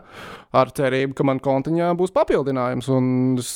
ar 0.55 0.71
cerību, 0.77 1.15
ka 1.17 1.25
man 1.27 1.41
kontiņā 1.43 1.91
būs 1.99 2.13
papildinājums. 2.15 2.87
Un 2.95 3.09
es 3.41 3.55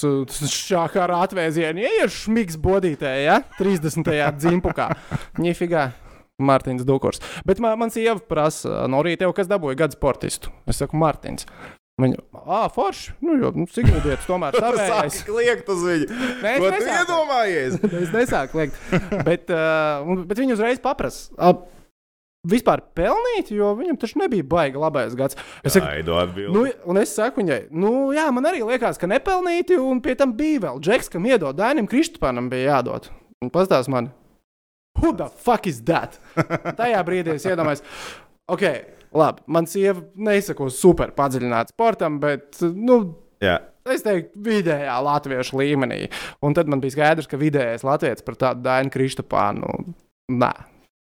šādi 0.51 1.01
ar 1.03 1.15
atvēzienu 1.21 1.85
ieiešu 1.85 2.25
šmigs 2.25 2.59
bodītē, 2.61 3.13
ja 3.23 3.39
30. 3.59 4.11
dzimpukā. 4.41 4.91
Nifigā. 5.43 5.91
Mārtiņš 6.35 6.83
Dukurs. 6.83 7.21
Bet 7.47 7.61
man, 7.63 7.77
man 7.79 7.93
sieva 7.95 8.19
prasa, 8.19 8.83
no 8.91 8.99
rīta 9.05 9.23
jau 9.23 9.31
kas 9.37 9.47
dabūja 9.47 9.79
gadu 9.85 9.95
sportistu. 9.95 10.51
Es 10.67 10.81
saku, 10.81 10.99
Mārtiņš. 10.99 11.47
Viņa, 11.95 12.17
ah, 12.43 12.65
forši. 12.75 13.13
Nu, 13.23 13.37
jo, 13.39 13.53
nu, 13.55 13.65
Sigūdietis 13.71 14.27
tomēr 14.27 14.57
savējais. 14.59 15.21
Sāki 15.21 15.29
kliegt 15.29 15.69
uz 15.71 15.85
viņu. 15.87 16.09
Nē, 16.43 16.51
es 16.57 16.65
nesāku. 16.65 16.97
iedomājies? 16.97 17.77
es 18.01 18.11
nesāku 18.11 18.59
liekt. 18.59 18.81
Bet, 19.23 19.47
uh, 19.47 20.25
bet 20.27 20.41
viņi 20.43 20.57
uzreiz 20.57 20.83
paprasa. 20.83 21.31
Vispār 22.45 22.83
pelnīt, 22.97 23.49
jo 23.55 23.71
viņam 23.77 23.97
taču 24.01 24.19
nebija 24.21 24.45
baigi 24.49 24.81
labais 24.81 25.15
gads. 25.17 25.37
Es 25.65 25.73
saku. 25.73 25.87
Nu, 26.53 26.65
un 26.85 26.99
es 27.01 27.13
saku 27.17 27.41
viņai, 27.41 27.59
nu, 27.73 27.93
jā, 28.15 28.27
man 28.35 28.45
arī 28.49 28.61
liekas, 28.65 28.99
ka 29.01 29.09
nepelnīti, 29.09 29.79
un 29.81 30.01
pie 30.05 30.13
tam 30.19 30.35
bija 30.37 30.67
vēl 30.67 30.81
Džeks, 30.83 31.09
kam 31.13 31.25
iedod 31.25 31.57
Dainam 31.57 31.89
Kristupānam, 31.89 32.51
bija 32.51 32.75
jādod. 32.75 33.09
Un 33.43 33.51
pastāst 33.53 33.89
man, 33.91 34.11
who 35.01 35.13
the 35.17 35.27
fuck 35.29 35.67
is 35.67 35.81
that? 35.89 36.19
Tajā 36.79 37.01
brīdī 37.07 37.35
es 37.35 37.47
iedomājos, 37.49 37.83
ok, 38.51 38.65
labi, 39.15 39.45
man 39.57 39.69
sieva 39.69 40.03
nesako 40.15 40.69
super 40.73 41.15
padziļināt 41.17 41.73
sportam, 41.73 42.19
bet, 42.23 42.61
nu, 42.61 42.99
Jā. 43.43 43.57
es 43.89 44.05
teiktu, 44.05 44.37
vidējā 44.45 44.95
latviešu 45.09 45.59
līmenī. 45.61 46.05
Un 46.45 46.55
tad 46.57 46.69
man 46.71 46.83
bija 46.83 46.97
skaidrs, 46.97 47.29
ka 47.31 47.41
vidējais 47.41 47.85
latviečs 47.87 48.25
par 48.25 48.39
tādu 48.41 48.65
Dainu 48.65 48.93
Kristupānu, 48.93 49.75
nē. 50.31 50.53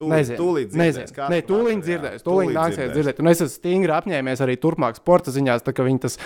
Nezinu. 0.10 0.38
Tūlīt 0.42 0.72
dzirdēs, 0.74 1.14
Nē, 1.30 1.42
tur 1.46 1.62
tūlīt 1.62 1.84
dzirdēs. 1.86 2.24
Tūlīt 2.26 2.56
nāksies 2.58 2.92
dzirdēt. 2.96 3.20
Un 3.22 3.28
es 3.28 3.42
esmu 3.42 3.54
stingri 3.54 3.94
apņēmies 3.94 4.42
arī 4.42 4.58
turpmāk 4.58 4.96
sporta 4.98 5.32
ziņās, 5.32 5.62
tā 5.68 5.74
kā 5.78 5.86
viņi 5.86 6.00
tas 6.08 6.18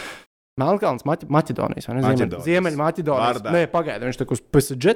Melnkalns, 0.59 1.03
Maķ 1.03 1.25
Maķedonijas 1.27 1.87
vai 1.89 1.95
ne? 1.97 2.01
Ziemeļ- 2.01 2.15
Maķedonijas. 2.15 2.45
Ziemeļmaķedonijas. 2.47 3.41
Vārdā. 3.41 3.51
Nē, 3.51 3.63
pagaidi, 3.73 4.05
viņš 4.07 4.19
tā 4.21 4.25
kā 4.29 4.31
uz 4.37 4.41
PSG 4.55 4.95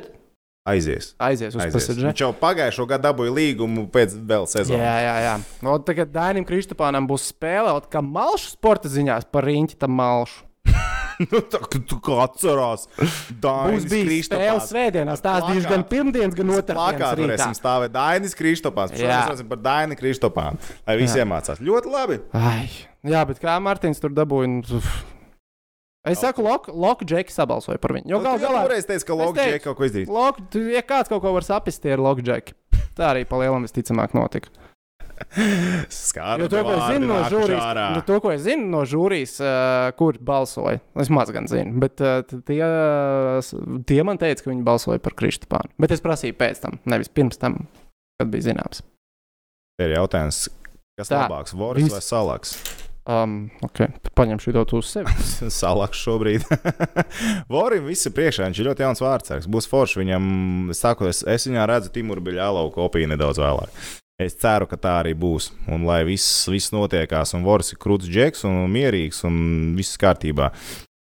Aizies. 0.69 1.15
aizies 1.19 1.55
uz. 1.55 1.61
PSG. 1.65 2.03
Viņš 2.05 2.21
jau 2.23 2.33
pagājušo 2.39 2.85
gadu 2.87 3.03
dabūja 3.07 3.31
līgumu 3.33 3.87
pēc 3.91 4.13
vēl 4.27 4.45
sezonas. 4.47 4.79
Jā, 4.79 4.95
jā, 5.03 5.15
jā. 5.25 5.35
No, 5.65 5.77
tagad 5.79 6.11
Dainim 6.13 6.45
Kristupānam 6.45 7.07
būs 7.09 7.31
spēle, 7.33 7.71
ot, 7.73 7.89
kā 7.91 8.03
malšu 8.05 8.53
sporta 8.53 8.87
ziņās 8.91 9.25
par 9.31 9.43
riņķi 9.49 9.79
tam 9.79 9.91
malšu. 9.99 10.45
nu, 11.32 11.41
tā 11.51 11.60
kā 11.65 11.82
tu 11.84 11.97
kā 12.03 12.17
atcerās. 12.23 12.88
Būs 12.95 13.36
Dainis 13.43 13.88
bijis 13.91 14.29
spēle 14.29 14.63
svētdienās, 14.63 15.19
stāstīšu 15.19 15.71
gan 15.71 15.84
pirmdienas, 15.91 16.38
gan 16.38 16.53
otrdienas 16.55 17.03
varēsim 17.03 17.32
rītā. 17.34 17.49
stāvēt 17.60 17.93
Dainis 17.95 18.38
Kristopāns. 18.39 18.95
Jā. 18.95 19.21
Mēs 19.27 19.43
par 19.51 19.62
Daini 19.65 19.99
Kristopānu. 19.99 20.71
Lai 20.88 20.97
visi 21.01 21.19
iemācās. 21.19 21.60
Ļoti 21.63 21.93
labi. 21.93 22.19
Ai, 22.39 22.69
jā, 23.03 23.23
bet 23.27 23.41
kā 23.43 23.58
Mārtiņš 23.63 24.03
tur 24.05 24.15
dabūja? 24.15 24.51
nu. 24.55 24.84
Es 26.08 26.21
saku, 26.23 26.41
Loka 26.41 26.71
Lok, 26.71 27.03
Džeki 27.03 27.34
sabalsoja 27.36 27.77
par 27.84 27.91
viņu. 27.97 28.08
Jo 28.08 28.21
Nu, 28.21 28.23
gal 28.23 28.39
tu 28.39 28.45
jau 28.45 28.53
galā 28.53 28.63
toreiz 28.69 28.88
teici, 28.88 29.05
ka 29.05 29.17
Logi 29.19 29.41
teicu. 29.43 29.63
kaut 29.67 29.77
ko 29.77 29.84
izdarīt. 29.89 30.08
Lok, 30.15 30.39
tu, 30.49 30.62
ja 30.71 30.82
kāds 30.82 31.12
kaut 31.12 31.21
ko 31.21 31.34
var 31.36 31.43
saprast, 31.45 31.82
tie 31.84 31.91
ir 31.97 32.01
Lokdžeki. 32.01 32.55
Tā 32.95 33.12
arī 33.12 33.25
palielam 33.27 33.67
visticamāk 33.67 34.15
notika. 34.15 34.47
Skāra. 35.93 36.39
Jo 36.43 36.49
to, 36.51 36.62
ko 36.65 36.73
es 36.75 36.84
zinu 36.93 37.10
no 37.10 37.19
žūrijas, 37.29 37.79
nu, 37.95 38.01
to, 38.08 38.19
ko 38.23 38.32
es 38.34 38.43
zinu 38.45 38.67
no 38.73 38.82
žūrijas, 38.89 39.36
uh, 39.43 39.89
kur 39.99 40.17
balsoja, 40.25 40.79
es 41.01 41.12
maz 41.13 41.32
gan 41.36 41.47
zinu, 41.51 41.75
bet 41.84 42.01
uh, 42.03 42.21
tie, 42.47 42.62
s- 43.43 43.55
tie 43.89 44.01
man 44.08 44.19
teica, 44.21 44.45
ka 44.45 44.51
viņi 44.53 44.65
balsoja 44.67 45.01
par 45.03 45.15
Kristupānu. 45.19 45.71
Bet 45.82 45.95
es 45.95 46.03
prasīju 46.05 46.38
pēc 46.39 46.63
tam, 46.65 46.79
nevis 46.89 47.12
pirms 47.12 47.39
tam, 47.41 47.62
kad 48.19 48.32
bija 48.34 48.49
zināms. 48.51 48.84
Ir 49.79 49.95
jautājums, 49.95 50.45
kas 50.99 51.08
Tā. 51.12 51.23
labāks, 51.25 51.55
Voris 51.55 51.86
Viss. 51.88 51.95
vai 51.95 52.03
Salaks? 52.03 52.55
Um, 53.10 53.47
okay. 53.65 53.88
Paņemšu 54.13 54.51
to 54.69 54.77
uz 54.77 54.89
sevi. 54.91 55.10
Salaks 55.62 55.97
šobrīd. 56.03 56.43
Vorim 57.53 57.88
viss 57.88 58.05
ir 58.05 58.13
priekšā, 58.13 58.45
viņš 58.51 58.60
ir 58.62 58.67
ļoti 58.69 58.84
jauns 58.86 59.01
vārdsargs. 59.01 59.47
Būs 59.49 59.65
forši 59.71 60.01
viņam, 60.03 60.27
es 60.75 60.84
saku, 60.84 61.08
es, 61.10 61.23
es 61.25 61.47
viņā 61.49 61.63
redzu 61.71 61.89
Timuru 61.95 62.21
Biļālau 62.27 62.67
kopiju 62.75 63.10
nedaudz 63.10 63.39
vēlāk. 63.41 63.71
Es 64.19 64.36
ceru, 64.36 64.67
ka 64.67 64.75
tā 64.75 64.97
arī 64.99 65.13
būs. 65.15 65.53
Un 65.71 65.86
lai 65.88 66.01
viss, 66.03 66.43
viss 66.51 66.73
notiekās, 66.75 67.32
un 67.38 67.45
Voris 67.47 67.71
ir 67.71 67.79
krūts 67.79 68.10
džeks 68.12 68.43
un 68.49 68.65
mierīgs 68.73 69.23
un 69.29 69.38
viss 69.77 69.99
kārtībā. 70.01 70.49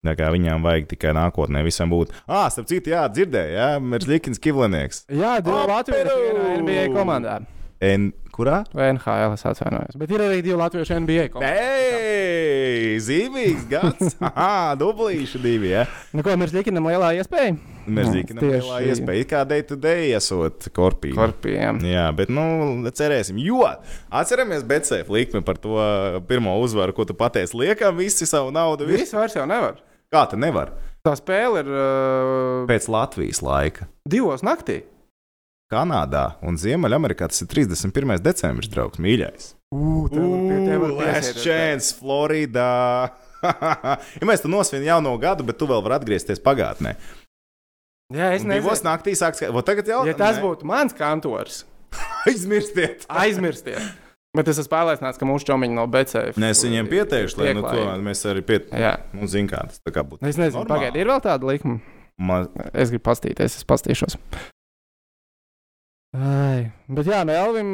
Tā 0.04 0.12
kā 0.14 0.28
viņām 0.30 0.62
vajag 0.62 0.90
tikai 0.92 1.14
nākotnē 1.16 1.64
visam 1.64 1.88
būt. 1.90 2.12
Ah, 2.28 2.46
starp 2.52 2.68
citu, 2.68 2.92
jā, 2.92 3.06
dzirdēju, 3.10 3.54
jā, 3.56 3.70
Merzlikins 3.80 4.40
Kivlinieks. 4.44 5.06
Jā, 5.08 5.38
Latvijas 5.40 6.12
Operu! 6.12 6.44
NBA 6.60 6.84
komandā. 6.92 7.40
N 7.80 8.10
kurā? 8.38 8.60
Vai 8.76 8.92
NHL 8.94 9.34
es 9.36 9.44
atvainojos. 9.50 9.98
Bet 10.00 10.12
ir 10.14 10.22
arī 10.24 10.38
divi 10.46 10.56
Latvijas 10.58 10.92
NBA 10.94 11.26
komandā. 11.34 11.50
Ei, 11.58 12.94
zīmīgs 13.02 13.66
gads! 13.70 14.14
Aha, 14.30 14.76
dublīši 14.78 15.40
divi. 15.42 15.72
Ja? 15.74 15.84
Nu, 16.14 16.22
ko 16.26 16.34
mēs 16.40 16.54
liekam, 16.54 16.78
lielā 16.86 17.10
iespēja? 17.18 17.56
Ka 17.88 18.04
tieši- 18.36 18.80
ir 18.84 18.90
iespēja. 18.92 19.20
It 19.24 19.28
Kā 19.32 19.42
day 19.48 19.62
to 19.64 19.76
day 19.80 20.12
esot 20.16 20.68
korpī. 20.76 21.12
Korpiem. 21.16 21.80
Jā, 21.88 22.08
bet, 22.16 22.28
nu, 22.32 22.44
cerēsim. 22.92 23.38
Jo 23.40 23.62
atceramies 24.12 24.64
Betsēfa 24.68 25.12
likmi 25.12 25.42
par 25.44 25.56
to 25.60 25.76
pirmo 26.28 26.54
uzvaru, 26.62 26.94
ko 26.96 27.04
tu 27.08 27.16
pateici. 27.16 27.56
Liekam, 27.58 27.96
visi 28.00 28.28
savu 28.28 28.52
naudu. 28.54 28.86
Visi. 28.88 29.06
Viss 29.06 29.16
vairs 29.16 29.36
jau 29.36 29.46
nevar. 29.48 29.80
Kā 30.12 30.24
tā 30.30 30.38
nevar? 30.40 30.72
Tā 31.04 31.12
spēle 31.16 31.60
ir 31.62 31.68
uh, 31.72 32.68
Pēc 32.68 32.88
Latvijas 32.92 33.42
laika. 33.44 33.88
divos 34.08 34.42
naktī. 34.44 34.82
Kanādā 35.68 36.38
un 36.48 36.56
Ziemeļamerikā 36.56 37.26
tas 37.28 37.42
ir 37.44 37.48
31. 37.52 38.16
decembris, 38.24 38.70
draugs, 38.72 39.00
mīļais. 39.04 39.50
Last 40.96 41.42
chance, 41.44 41.92
Floridā. 41.98 43.10
ja 44.18 44.24
mēs 44.26 44.40
tur 44.42 44.50
nosvinām 44.54 44.86
jauno 44.88 45.12
gadu, 45.20 45.44
bet 45.46 45.58
tu 45.60 45.68
vēl 45.68 45.82
vari 45.84 45.98
atgriezties 45.98 46.40
pagātnē. 46.42 46.94
Jā, 48.16 48.30
es 48.32 48.46
Un 48.46 48.54
Divos 48.54 48.78
nezinu. 48.80 48.88
naktīs 48.88 49.20
sāks, 49.20 49.42
ka 49.44 49.62
tagad 49.68 49.90
jau 49.92 50.00
Ja 50.08 50.16
tas 50.16 50.40
būtu 50.40 50.64
mans 50.68 50.96
kantors, 50.96 51.60
aizmirstiet. 52.28 53.04
aizmirstiet. 53.12 53.84
Bet 54.36 54.48
es 54.48 54.58
esmu 54.62 54.72
pārliecināts, 54.72 55.20
ka 55.20 55.28
mūsu 55.28 55.48
čomiņi 55.50 55.76
no 55.76 55.84
BC. 55.92 56.30
Nē, 56.40 56.50
es 56.56 56.64
viņiem 56.64 56.88
pieteikšu, 56.88 57.40
lai 57.42 57.52
nu, 57.56 57.62
to 57.68 57.84
mēs 58.04 58.24
arī 58.28 58.40
pieteiktu. 58.48 58.80
Nu, 59.16 59.28
zin 59.28 59.48
kā 59.52 59.66
tas 59.68 59.80
tā 59.84 59.92
kā 59.92 60.04
būtu. 60.04 60.24
Es 60.28 60.40
nezinu, 60.40 60.62
Normāli. 60.62 60.72
pagaidi, 60.88 61.00
ir 61.04 61.12
vēl 61.12 61.20
tāda 61.28 61.48
likuma. 61.52 61.80
Man, 62.18 62.48
Es 62.72 62.88
gribu 62.92 63.04
pastīties, 63.08 63.60
es 63.60 63.68
pastīšos. 63.68 64.16
Ai, 66.16 66.70
bet 66.88 67.10
jā, 67.10 67.20
no 67.28 67.34
Elvim, 67.36 67.68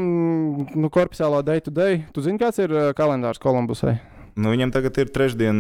nu, 0.74 0.90
korpusālā 0.90 1.44
day 1.46 1.62
to 1.62 1.70
day. 1.74 2.02
Tu 2.14 2.24
zini, 2.24 2.40
kāds 2.40 2.58
ir 2.62 2.72
uh, 2.74 2.90
kalendārs 2.96 3.38
Kolumbusai? 3.42 3.94
nu, 4.34 4.50
viņam 4.50 4.72
tagad 4.74 4.96
ir 4.98 5.10
trešdien, 5.14 5.54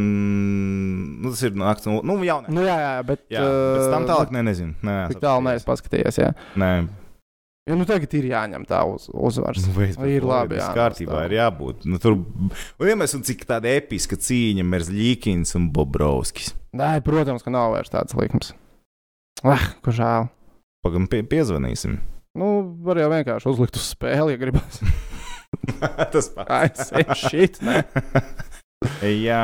nu, 1.22 1.30
tas 1.30 1.44
ir 1.46 1.54
nakts, 1.54 1.86
nu, 1.86 2.16
jau. 2.26 2.40
Nu, 2.50 2.64
jā, 2.66 2.74
jā, 2.82 2.92
bet. 3.06 3.22
Jā, 3.30 3.44
pēc 3.46 3.86
tam 3.92 4.02
uh, 4.02 4.10
tālāk, 4.10 4.34
ne, 4.34 4.42
nezinu. 4.50 4.74
Nē, 4.82 4.96
Tik 5.12 5.22
tālu 5.22 5.46
neesmu 5.46 5.70
paskatījies. 5.70 6.20
Jā. 6.24 6.34
Nē, 6.58 6.74
Ja, 7.64 7.72
nu, 7.80 7.86
tagad 7.88 8.12
ir 8.12 8.26
jāņem 8.28 8.66
tā 8.68 8.82
uz, 8.84 9.06
uzvars. 9.08 9.62
Nu, 9.64 9.70
veids, 9.72 9.96
Ir 9.96 10.26
labi, 10.28 10.58
jā. 10.58 10.66
Kārtībā 10.76 11.22
ir 11.24 11.38
jābūt. 11.38 11.86
Nu, 11.88 11.96
tur, 11.96 12.18
un 12.20 12.50
vienmēr, 12.84 13.08
un 13.16 13.24
cik 13.24 13.46
tāda 13.48 13.70
episka 13.72 14.18
cīņa 14.20 14.66
ir 14.68 14.84
Līkins 14.92 15.56
un 15.56 15.70
Bobrovskis. 15.72 16.52
Nē, 16.76 16.98
protams, 17.06 17.40
ka 17.40 17.54
nav 17.54 17.72
vairs 17.72 17.88
tāds 17.88 18.12
likums. 18.20 18.52
Ah, 19.40 19.70
ko 19.80 19.96
žēl. 19.96 20.28
Pagaidām, 20.84 21.08
pie, 21.08 21.22
piezvanīsim. 21.24 21.96
Nu, 22.34 22.48
var 22.82 22.98
jau 22.98 23.10
vienkārši 23.12 23.50
uzlikt 23.52 23.76
uz 23.78 23.86
spēli, 23.94 24.34
ja 24.34 24.40
gribas. 24.40 24.80
tas 26.14 26.30
pats. 26.34 26.90
Nē. 27.62 27.76
Jā, 29.24 29.42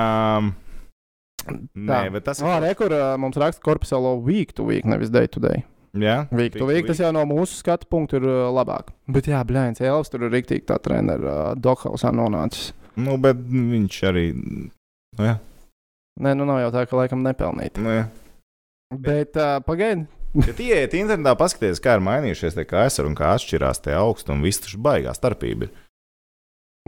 nē, 1.74 2.00
bet 2.12 2.24
tas 2.26 2.42
Ah, 2.44 2.58
ir. 2.58 2.66
re, 2.66 2.72
kur 2.76 2.92
mums 3.22 3.38
raksta 3.40 3.62
korpusālo 3.64 4.16
week 4.26 4.52
to 4.58 4.66
week, 4.68 4.84
nevis 4.84 5.08
day 5.12 5.26
to 5.30 5.40
day. 5.40 5.62
Jā, 5.96 6.28
Week 6.30 6.54
to 6.54 6.66
week, 6.68 6.86
tas 6.86 7.00
jau 7.02 7.08
no 7.10 7.24
mūsu 7.26 7.56
skatu 7.64 7.88
punkta 7.90 8.20
ir 8.20 8.26
labāk. 8.54 8.92
Bet 9.10 9.26
jā, 9.26 9.40
Blēņas 9.42 9.80
Elvis 9.82 10.12
tur 10.12 10.22
ir 10.28 10.30
rīktīgi 10.36 10.62
tā 10.68 10.76
treneris 10.78 11.26
uh, 11.26 11.54
Dokhausā 11.58 12.12
nonācis. 12.14 12.68
Nu, 13.00 13.16
bet 13.18 13.40
viņš 13.42 13.96
arī. 14.10 14.26
Nu, 14.36 15.24
jā, 15.26 15.38
Nē, 16.20 16.34
nu 16.36 16.44
nav 16.46 16.60
jau 16.60 16.70
tā, 16.74 16.84
ka 16.90 16.98
laikam 17.00 17.24
nepelnīt. 17.26 17.78
nu, 17.82 17.90
jā. 17.96 18.04
Bet 19.02 19.34
uh, 19.40 19.58
pagaidi. 19.66 20.04
Ja 20.38 20.54
ieiet 20.54 20.94
internetā, 20.94 21.34
paskatieties, 21.38 21.80
kā 21.82 21.96
ir 21.98 22.04
mainījušies 22.06 22.54
tie 22.54 22.64
kaisari 22.68 23.10
un 23.10 23.16
kā 23.18 23.32
atšķirās 23.34 23.82
tie 23.82 23.96
augstumi. 23.98 24.46
Viss 24.46 24.62
tur 24.62 24.76
baigā 24.82 25.14
starpība. 25.16 25.70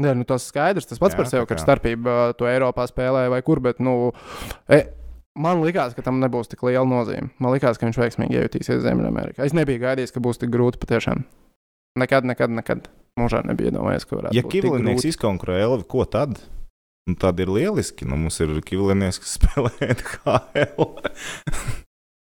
Nē, 0.03 0.15
nu 0.17 0.25
tas 0.29 0.47
skaidrs, 0.49 0.87
tas 0.89 1.01
pats 1.03 1.13
Jā, 1.13 1.19
par 1.19 1.29
sevi, 1.29 1.47
ka 1.49 1.57
ir 1.57 1.61
kā. 1.61 1.65
starpība 1.67 2.13
uh, 2.15 2.35
to 2.39 2.47
Eiropā 2.49 2.87
spēlē 2.89 3.27
vai 3.33 3.43
kur, 3.45 3.61
bet, 3.61 3.83
nu, 3.83 4.13
e, 4.73 4.79
man 5.37 5.61
likās, 5.67 5.93
ka 5.93 6.05
tam 6.07 6.23
nebūs 6.23 6.49
tik 6.49 6.65
liela 6.65 6.87
nozīme. 6.89 7.29
Man 7.43 7.53
likās, 7.53 7.77
ka 7.77 7.89
viņš 7.89 8.01
veiksmīgi 8.01 8.39
iejutīsies 8.41 8.81
Ziemeļamerikā. 8.87 9.45
Es 9.45 9.57
nebiju 9.57 9.83
gaidījis, 9.85 10.15
ka 10.15 10.25
būs 10.25 10.41
tik 10.41 10.55
grūti 10.55 10.81
patiešām. 10.81 11.27
Nekad, 12.01 12.25
nekad, 12.25 12.55
nekad. 12.57 12.89
Mūžā 13.21 13.43
nebija 13.45 13.75
domājis, 13.75 14.09
ka 14.09 14.17
varētu 14.17 14.39
Ja 14.39 14.47
būt 14.47 14.55
tik 14.55 14.63
Kivlinieks 14.65 15.05
izkonkurē 15.11 15.59
Elvi, 15.67 15.85
ko 15.93 16.07
tad? 16.09 16.39
Nu, 17.05 17.19
tad 17.21 17.43
ir 17.45 17.53
lieliski. 17.53 18.09
Nu, 18.09 18.17
mums 18.17 18.41
ir 18.41 18.55
Kivlinieks, 18.65 19.21
kas 19.21 19.35
spēlē 19.37 19.93
NHL. 19.93 20.89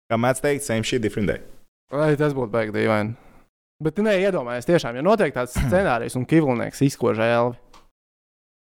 Kā 0.06 0.18
mēdz 0.22 0.42
teikt, 0.42 0.62
same 0.66 0.86
shit, 0.86 1.02
different 1.02 1.30
day. 1.30 1.42
Vai 1.90 2.12
tas 2.18 2.34
būtu 2.34 2.52
baigi 2.52 2.74
dīvaini? 2.74 3.16
Bet, 3.82 3.98
nē, 4.00 4.14
iedomājieties, 4.24 4.68
tiešām, 4.70 4.96
ja 4.96 5.04
notiek 5.04 5.34
tāds 5.34 5.56
scenārijs 5.66 6.16
un 6.18 6.26
Kivlinieks 6.28 6.84
izkož 6.86 7.20
Elvi, 7.26 7.58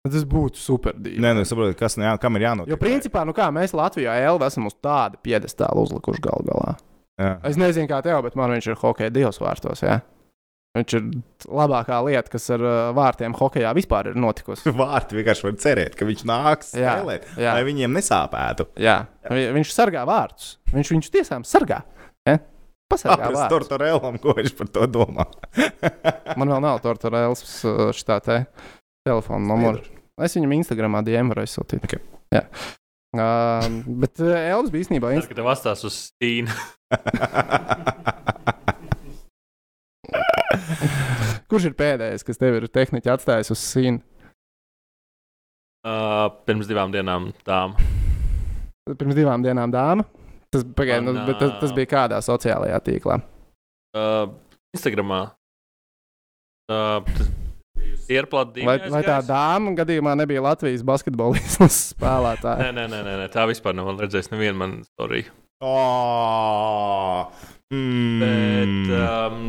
tas 0.07 0.25
būtu 0.29 0.63
super 0.63 0.95
dīvaini. 0.97 1.25
Nē, 1.25 1.35
nu, 1.39 1.45
saprotu, 1.49 1.75
kas 1.79 1.99
nu 1.99 2.07
jā, 2.07 2.15
kam 2.23 2.39
ir 2.39 2.47
jānotiek. 2.47 2.73
Jo, 2.73 2.79
principā, 2.81 3.27
nu 3.29 3.35
kā 3.37 3.51
mēs 3.55 3.75
Latvijā 3.77 4.15
Elvi 4.23 4.47
esam 4.47 4.71
uz 4.71 4.79
tādu 4.83 5.19
piedestālu 5.27 5.85
uzlikuši 5.87 6.25
gal 6.25 6.47
galā. 6.47 6.77
Jā. 7.21 7.35
Es 7.51 7.59
nezinu, 7.61 7.91
kā 7.91 8.01
tev, 8.07 8.23
bet 8.25 8.39
man 8.39 8.55
viņš 8.55 8.71
ir 8.71 8.81
hokeja 8.81 9.13
divos 9.15 9.43
vārtos. 9.43 9.83
Jā. 9.85 10.01
Viņš 10.73 10.95
ir 10.97 11.09
labākā 11.53 11.99
lieta, 12.07 12.31
kas 12.33 12.47
ar 12.55 12.63
uh, 12.65 12.77
vārtiem 12.97 13.35
hokeja 13.37 13.75
vispār 13.77 14.09
ir 14.09 14.15
notikusi. 14.17 14.73
Vārti 14.83 15.19
vienkārši 15.19 15.45
var 15.45 15.59
cerēt, 15.61 15.97
ka 15.99 16.07
viņš 16.09 16.23
nāks 16.31 16.71
Jā, 16.73 16.95
spēlēt, 16.97 17.27
jā. 17.37 17.53
lai 17.59 17.67
viņiem 17.69 17.93
nesāpētu. 17.99 18.71
Jā. 18.81 18.95
Vi- 19.29 19.51
Viņš 19.59 19.75
sargā 19.77 20.07
vārtus. 20.09 20.55
Viņš 20.73 20.93
viņus 20.95 21.13
tiešām 21.13 21.45
sargā. 21.45 21.83
Ja? 22.29 22.39
Pasargā. 22.93 23.49
Tortorellam, 23.53 24.17
ko 24.21 24.33
viņš 24.41 24.55
par 24.57 24.69
to 24.73 24.89
domā. 24.97 25.29
Man 26.41 26.49
vēl 26.57 26.65
nav 26.65 26.81
torturēls 26.85 27.45
šitā 27.97 28.19
te 28.25 28.39
telefona 29.05 29.45
numura. 29.53 29.85
Es 30.25 30.37
viņam 30.37 30.57
Instagramā 30.57 31.01
DM 31.05 31.33
varu 31.33 31.45
aizsūtīt. 31.45 31.85
Ok. 31.89 31.99
Jā. 32.33 32.47
Uh, 33.13 33.69
bet 34.01 34.21
uh, 34.25 34.33
Elvis 34.55 34.73
bija 34.73 34.87
īstenībā 34.87 35.13
ka 35.29 35.37
tev 35.37 35.49
atstās 35.53 35.85
uz 35.85 35.99
stīnu. 36.09 36.53
Kurš 41.53 41.67
ir 41.69 41.75
pēdējais, 41.77 42.23
kas 42.25 42.39
tev 42.41 42.55
ir 42.57 42.65
tehniski 42.73 43.11
atstājis 43.13 43.53
uz 43.53 43.61
sīnu? 43.61 44.01
Uh, 45.85 46.31
pirms 46.49 46.65
divām 46.71 46.95
dienām 46.95 47.27
tām. 47.45 47.75
Pirms 48.89 49.19
divām 49.19 49.45
dienām 49.45 49.75
dāma. 49.75 50.07
Tas, 50.49 50.65
pagaid, 50.79 51.05
nu, 51.05 51.13
tas, 51.37 51.53
tas 51.61 51.75
bija 51.77 51.91
kādā 51.91 52.23
sociālajā 52.25 52.79
tīklā. 52.87 53.19
Uh, 53.93 54.33
Instagramā. 54.73 55.21
Uh, 56.73 57.05
tas 57.19 57.29
ir 58.09 58.31
plati. 58.33 58.65
Vai, 58.65 58.79
vai 58.97 59.03
tā 59.05 59.19
dāma 59.27 59.75
gadījumā 59.77 60.17
nebija 60.23 60.47
Latvijas 60.49 60.87
basketbolistas 60.89 61.83
spēlētāja? 61.93 62.65
Nē, 62.65 62.73
nē, 62.81 62.89
nē, 62.95 63.03
nē, 63.11 63.19
nē, 63.27 63.29
tā 63.37 63.45
vispār 63.53 63.77
nav 63.77 63.93
redzējis 64.01 64.33
nevienu 64.33 64.57
manu 64.65 64.89
storiju. 64.89 65.37
Oh, 65.69 67.29
mm. 67.77 68.25
Bet 68.25 68.97
um, 68.97 69.47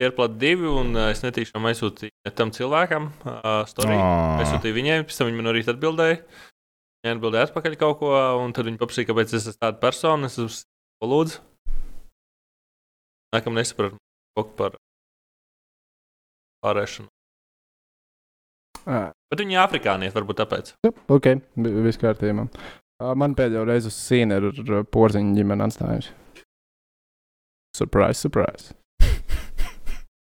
ir 0.00 0.14
plati 0.16 0.38
divi, 0.40 0.68
un 0.68 0.94
uh, 0.96 1.08
es 1.12 1.20
netīšām 1.24 1.66
aizsūtīju 1.70 2.32
tam 2.38 2.52
cilvēkam 2.56 3.10
uh, 3.10 3.62
storiju. 3.68 4.00
Oh. 4.00 4.40
Es 4.42 4.50
sūtīju 4.54 4.76
viņai, 4.78 4.98
pēc 5.08 5.20
tam 5.20 5.30
viņa 5.30 5.40
man 5.40 5.52
arī 5.52 5.62
atbildēja. 5.68 6.18
Viņa 7.00 7.16
atbildēja 7.16 7.48
atpakaļ 7.48 7.76
kaut 7.80 8.00
ko, 8.02 8.10
un 8.42 8.52
tad 8.56 8.68
viņa 8.68 8.80
paprasīja, 8.80 9.08
kāpēc 9.08 9.32
es 9.32 9.46
esmu 9.52 9.60
tāda 9.60 9.80
persona. 9.80 10.28
Es 10.28 10.36
to 10.40 11.08
lūdzu. 11.08 11.40
Nākamā 13.36 13.60
nesapratu 13.62 14.00
kaut 14.36 14.52
par 14.58 14.76
pārēšanu. 16.64 17.08
Jā. 18.84 19.10
Bet 19.30 19.42
viņa 19.42 19.54
ir 19.54 19.62
afrikānieta, 19.62 20.16
varbūt 20.16 20.40
tāpēc. 20.40 20.72
Ok, 21.12 21.26
bi- 21.60 21.72
viss 21.84 22.00
kārtībā. 22.00 22.46
Uh, 23.00 23.12
Man 23.16 23.36
pēdējo 23.36 23.64
reizi 23.68 23.88
uz 23.92 23.96
sīna 23.96 24.40
ir 24.40 24.48
uh, 24.50 24.82
porziņa 24.84 25.36
ģimene 25.36 25.68
atstājusi. 25.68 26.12
Surprise, 27.76 28.18
surprise. 28.20 28.74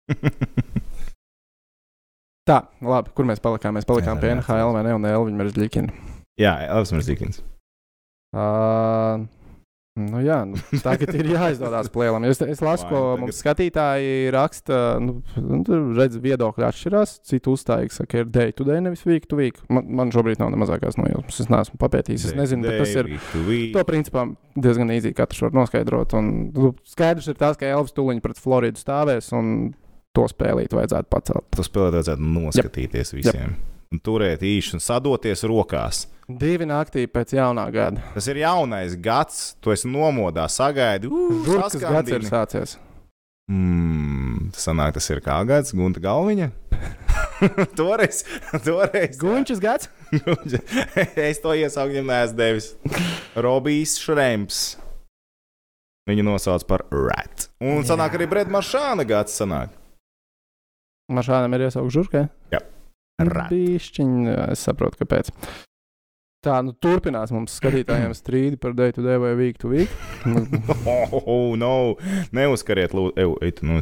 Tā, 2.45 2.59
labi, 2.85 3.09
kur 3.17 3.25
mēs 3.25 3.41
palikām? 3.41 3.73
Mēs 3.73 3.87
palikām 3.89 4.19
Jā, 4.19 4.21
pie 4.21 4.33
NHL 4.35 4.75
vai 4.75 4.83
ne? 4.85 4.91
Un 4.99 5.07
Elviņa 5.09 5.47
ir 5.47 5.55
Žļikina. 5.55 5.95
Jā, 6.37 6.51
Elvis 6.67 6.91
Mirzīkins. 6.93 7.39
Uh, 8.35 9.23
nu 9.97 10.19
jā, 10.21 10.41
nu, 10.45 10.59
tagad 10.83 11.15
ir 11.15 11.29
jāizdodas 11.31 11.87
plēlam. 11.93 12.25
Es, 12.27 12.41
es 12.43 12.59
lasu, 12.61 12.85
ko 12.89 12.99
tagad- 12.99 13.21
mums 13.23 13.39
skatītāji 13.41 14.11
raksta. 14.35 14.79
Nu, 15.01 15.15
nu, 15.39 15.79
redz, 15.97 16.19
viedokļi 16.21 16.67
atšķirās. 16.67 17.15
Citu 17.31 17.55
uzstājīgi 17.55 17.95
saka, 17.95 18.21
ir 18.21 18.29
day 18.29 18.53
to 18.53 18.67
day, 18.67 18.83
nevis 18.83 19.05
week 19.09 19.25
to 19.31 19.39
week. 19.39 19.57
Man, 19.71 19.87
man 20.03 20.13
šobrīd 20.13 20.43
nav 20.43 20.51
ne 20.53 20.59
mazākās 20.61 20.99
nojausmas. 20.99 21.39
Es 21.41 21.49
neesmu 21.49 21.79
papētījis. 21.81 22.27
Es 22.29 22.37
nezinu, 22.37 22.67
bet 22.67 22.83
tas 22.83 22.93
ir. 22.99 23.09
To 23.73 23.85
principā 23.89 24.27
diezgan 24.53 24.93
īsi 24.93 25.15
katrs 25.17 25.47
var 25.47 25.57
noskaidrot. 25.63 26.13
Un, 26.19 26.29
nu, 26.53 26.75
skaidrs 26.93 27.31
ir 27.31 27.39
tas, 27.41 27.57
ka 27.57 27.71
Elvis 27.73 27.95
Tuliņš 27.97 28.21
pret 28.27 28.43
Floridu 28.43 28.83
stāvēs 28.83 29.31
un 29.33 29.71
to 30.15 30.25
spēlīt 30.31 30.75
vajadzētu 30.75 31.11
pacelt. 31.11 31.47
Tas 31.55 31.69
spēlēt 31.69 31.99
vajadzētu 31.99 32.33
noskatīties 32.35 33.15
visiem. 33.15 33.55
Un 33.93 34.01
turēt 34.03 34.43
īši 34.43 34.77
un 34.77 34.83
sadoties 34.83 35.45
rokās. 35.47 36.05
Divi 36.25 36.65
naktī 36.65 37.05
pēc 37.11 37.35
jaunā 37.37 37.67
gada. 37.73 38.01
Tas 38.15 38.25
ir 38.31 38.41
jaunais 38.41 38.95
gads, 38.97 39.53
tu 39.61 39.71
esi 39.75 39.89
nomodā, 39.91 40.47
sagaidi. 40.49 41.11
Žurkas 41.45 41.77
gads 41.83 42.15
ir 42.15 42.25
sācies. 42.25 42.77
Mm, 43.45 44.49
tas 44.55 44.65
sanāk, 44.65 44.95
tas 44.97 45.05
ir 45.13 45.21
kā 45.21 45.37
gads, 45.45 45.75
Gunta 45.77 46.01
Galviņa. 46.01 46.49
toreiz, 47.79 48.23
toreiz. 48.65 49.19
Gunčs 49.21 49.61
gads? 49.61 49.91
es 51.29 51.43
to 51.43 51.53
iesauku, 51.53 51.93
viņam 51.93 52.09
neesmu 52.09 52.39
devis. 52.39 52.71
Robijs 53.37 53.99
Šrems. 54.01 54.63
Viņu 56.09 56.25
nosauc 56.25 56.65
par 56.69 56.85
Rat. 56.89 57.47
Un 57.61 57.85
sanāk 57.85 58.17
arī 58.17 58.27
Breda 58.29 58.53
Maršāna 58.53 59.05
gads. 59.09 59.37
Sanāk. 59.37 59.73
Maršānam 61.11 61.53
ir 61.57 61.67
iesaukts 61.67 61.93
žurkai? 61.93 62.25
Jā. 62.53 62.61
Bišķiņ, 63.21 64.13
es 64.51 64.63
saprotu, 64.65 65.03
kāpēc. 65.03 65.29
Tā, 66.45 66.59
nu 66.65 66.73
turpinās 66.77 67.31
mums 67.33 67.55
skatītājiem 67.59 68.13
strīdi 68.19 68.57
par 68.61 68.73
day 68.77 68.93
to 68.95 69.05
day 69.05 69.17
vai 69.21 69.33
week 69.37 69.57
to 69.61 69.69
week. 69.71 69.93
Nu, 70.25 70.45
Oh, 70.85 71.13
oh, 71.35 71.53
no. 71.57 71.71
Neuzkariet, 72.35 72.93
lūdzu, 72.97 73.15
Ew, 73.21 73.37
ej, 73.45 73.55
tu 73.61 73.69
no 73.69 73.81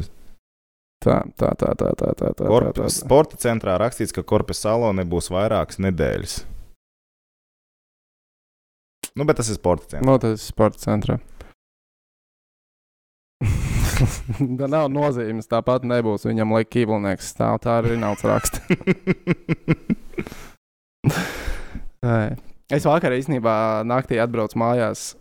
Tā, 1.04 1.18
tā, 1.36 1.50
tā, 1.60 1.74
tā, 1.76 1.90
tā, 2.00 2.12
tā, 2.16 2.30
tā, 2.30 2.30
tā, 2.32 2.46
Korpus, 2.48 2.94
tā. 2.96 3.04
sporta 3.04 3.36
centrā 3.36 3.74
rakstīts, 3.76 4.14
ka 4.16 4.22
korpus 4.24 4.62
salā 4.64 4.88
nebūs 4.96 5.28
vairākas 5.34 5.76
nedēļas. 5.84 6.38
Nu, 9.12 9.26
bet 9.28 9.36
tas 9.36 9.50
ir 9.52 9.58
sporta 9.58 9.84
centrs. 9.90 10.06
No, 10.08 10.16
tas 10.22 10.38
ir 10.38 10.46
sporta 10.48 10.80
centrā. 10.80 11.18
Tā 14.60 14.68
nav 14.70 14.88
nozīmes. 14.92 15.48
Tāpat 15.50 15.86
nebūs 15.88 16.26
viņam, 16.28 16.54
lai 16.56 16.64
kīvlnieks 16.66 17.32
stāv. 17.34 17.60
Tā 17.64 17.78
arī 17.82 17.98
nav 18.00 18.20
raksta. 18.24 18.60
Es 22.74 22.84
vakar 22.88 23.14
īstenībā 23.16 23.84
naktī 23.88 24.18
atbraucu 24.20 24.58
mājās. 24.60 25.14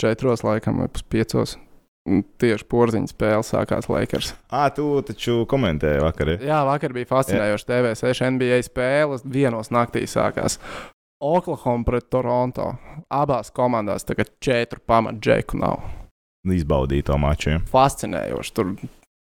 četros, 0.00 0.42
laikam, 0.44 0.80
vai 0.82 0.88
puspiecos. 0.88 1.58
Un 2.04 2.20
Tieši 2.40 2.66
porziņa 2.68 3.08
spēle 3.08 3.44
sākās 3.46 3.88
Lakers. 3.88 4.34
Ā, 4.52 4.66
tu 4.76 5.00
taču 5.06 5.46
komentēji 5.48 6.02
vakar. 6.04 6.34
ja? 6.34 6.40
Jā, 6.50 6.58
vakar 6.68 6.92
bija 6.92 7.08
fascinējoši 7.08 7.68
TV6 7.70 8.24
NBA 8.34 8.58
spēles. 8.66 9.24
Vienos 9.24 9.72
naktī 9.72 10.04
sākās 10.04 10.58
Oklahoma 11.24 11.84
pret 11.88 12.10
Toronto. 12.12 12.74
Abās 13.08 13.48
komandās 13.54 14.04
tagad 14.04 14.34
četru 14.44 14.82
pamatu 14.84 15.22
džeku 15.24 15.56
nav. 15.62 16.03
Izbaudīja 16.52 17.08
to 17.08 17.16
maču. 17.20 17.54
ja. 17.54 17.62
Fascinējoši. 17.70 18.52
Tur, 18.56 18.74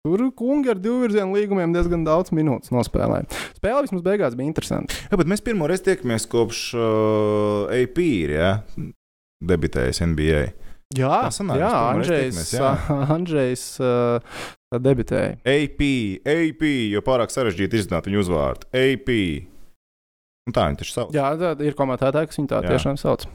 tur 0.05 0.25
kungi 0.37 0.71
ar 0.73 0.81
divvirzienu 0.81 1.33
līgumiem 1.37 1.73
diezgan 1.73 2.05
daudz 2.07 2.33
minūtes 2.35 2.73
nospēlēja. 2.75 3.25
Spēle 3.57 3.81
vismaz 3.87 4.05
beigās 4.05 4.37
bija 4.37 4.51
interesanta. 4.51 4.93
Jā, 5.09 5.17
bet 5.19 5.31
mēs 5.31 5.43
pirmo 5.45 5.67
reizi 5.69 5.87
tiekamies 5.89 6.27
kopš 6.29 6.61
uh, 6.77 7.73
AP, 7.73 7.99
ir, 8.05 8.35
ja? 8.37 8.53
debitējis 9.47 10.01
NBA. 10.13 10.45
Jā, 10.97 11.27
sanāk, 11.35 11.59
jā 11.59 11.73
Andrzejs. 11.91 12.53
Andrzejs 13.17 13.65
uh, 13.83 14.37
debitēja. 14.71 15.35
AP, 15.43 15.83
AP, 16.23 16.63
jo 16.93 17.03
pārāk 17.05 17.33
sarežģīti 17.33 17.81
izrunāt 17.81 18.07
viņu 18.07 18.23
uzvārdu. 18.23 18.69
AP. 18.71 19.11
Un 20.47 20.55
tā 20.55 20.69
viņi 20.69 20.79
taču 20.79 20.95
sauc. 20.95 21.11
Jā, 21.15 21.33
tā 21.35 21.57
ir 21.67 21.75
komentētāji, 21.75 22.31
kas 22.31 22.39
viņu 22.39 22.49
tā 22.53 22.63
Jā. 22.63 22.71
tiešām 22.71 22.99
sauc. 23.01 23.27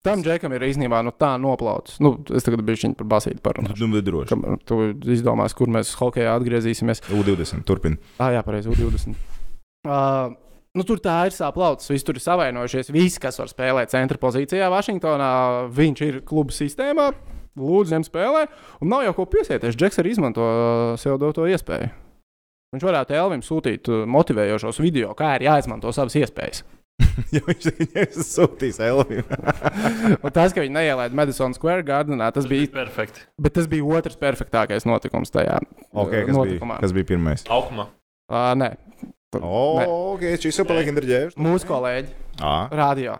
Tam 0.00 0.22
džekam 0.24 0.54
ir 0.56 0.62
īstenībā 0.64 1.02
nu, 1.04 1.12
tā 1.12 1.34
noplauts. 1.36 1.98
Nu, 2.00 2.14
es 2.32 2.46
tagad 2.46 2.62
biju 2.64 2.94
par 2.96 3.08
basīti 3.18 3.42
parunāšu. 3.44 3.82
Nu, 3.84 3.92
bet 3.92 4.06
droši. 4.06 4.30
Kam 4.32 4.60
tu 4.64 4.78
izdomās, 5.12 5.52
kur 5.56 5.68
mēs 5.68 5.92
hokeja 5.98 6.38
atgriezīsimies? 6.38 7.02
U20, 7.12 7.66
turpin. 7.68 7.98
Ah, 8.16 8.30
jā, 8.32 8.40
pareizi, 8.46 8.72
U20. 8.72 9.18
Uh, 9.84 10.32
nu, 10.72 10.86
tur 10.88 11.02
tā 11.04 11.18
ir 11.28 11.36
sāplauts. 11.36 11.92
Visi 11.92 12.08
tur 12.08 12.16
ir 12.16 12.24
savainojušies. 12.24 12.88
Visi, 12.96 13.20
kas 13.20 13.36
var 13.42 13.52
spēlēt 13.52 13.92
centra 13.92 14.16
pozīcijā 14.24 14.72
Vašingtonā, 14.72 15.30
viņš 15.76 16.04
ir 16.08 16.18
kluba 16.24 16.56
sistēmā. 16.56 17.10
Lūdzu, 17.60 17.92
ņem 17.92 18.08
spēlē. 18.08 18.46
Un 18.80 18.94
nav 18.94 19.04
jau 19.04 19.18
ko 19.20 19.28
piesieties. 19.36 19.76
Džeks 19.76 20.00
arī 20.00 20.16
izmanto 20.16 20.48
sev 21.02 21.20
doto 21.20 21.44
iespēju. 21.44 21.92
Viņš 22.72 22.88
varētu 22.88 23.20
Elvim 23.20 23.44
sūtīt 23.44 23.88
motivējošos 24.08 24.80
video, 24.80 25.12
kā 25.18 25.34
ir 25.36 25.50
jāizmanto 25.50 25.92
savas 25.92 26.16
iespējas. 26.16 26.64
ja 27.36 27.40
viņš 27.46 27.66
tagad 27.68 28.18
sūtīs 28.26 28.80
Elviju. 28.84 29.24
Un 30.24 30.34
tas, 30.34 30.52
ka 30.54 30.62
viņi 30.64 30.74
neielaida 30.76 31.16
Madison 31.16 31.54
Square 31.56 31.84
Gardenā, 31.88 32.30
tas 32.34 32.48
bija, 32.50 32.68
perfekti. 32.74 33.24
bet 33.40 33.56
tas 33.58 33.68
bija 33.70 33.86
otrs 34.00 34.18
perfektākais 34.20 34.86
notikums 34.88 35.32
tajā 35.34 35.58
okay, 35.92 36.22
uh, 36.22 36.30
kas, 36.30 36.36
notikumā. 36.36 36.76
bija, 36.78 36.84
kas 36.86 36.96
bija 36.96 37.10
pirmais? 37.14 37.46
Augumā. 37.50 37.88
Uh, 38.30 38.52
nē, 38.58 38.72
O, 39.30 39.38
oh, 39.46 40.16
ok, 40.16 40.24
šis 40.42 40.56
jau 40.58 40.64
paliek 40.66 40.88
interģēvs. 40.90 41.36
mūsu 41.38 41.68
kolēģi 41.68 42.10
Ah, 42.42 42.66
radio. 42.74 43.14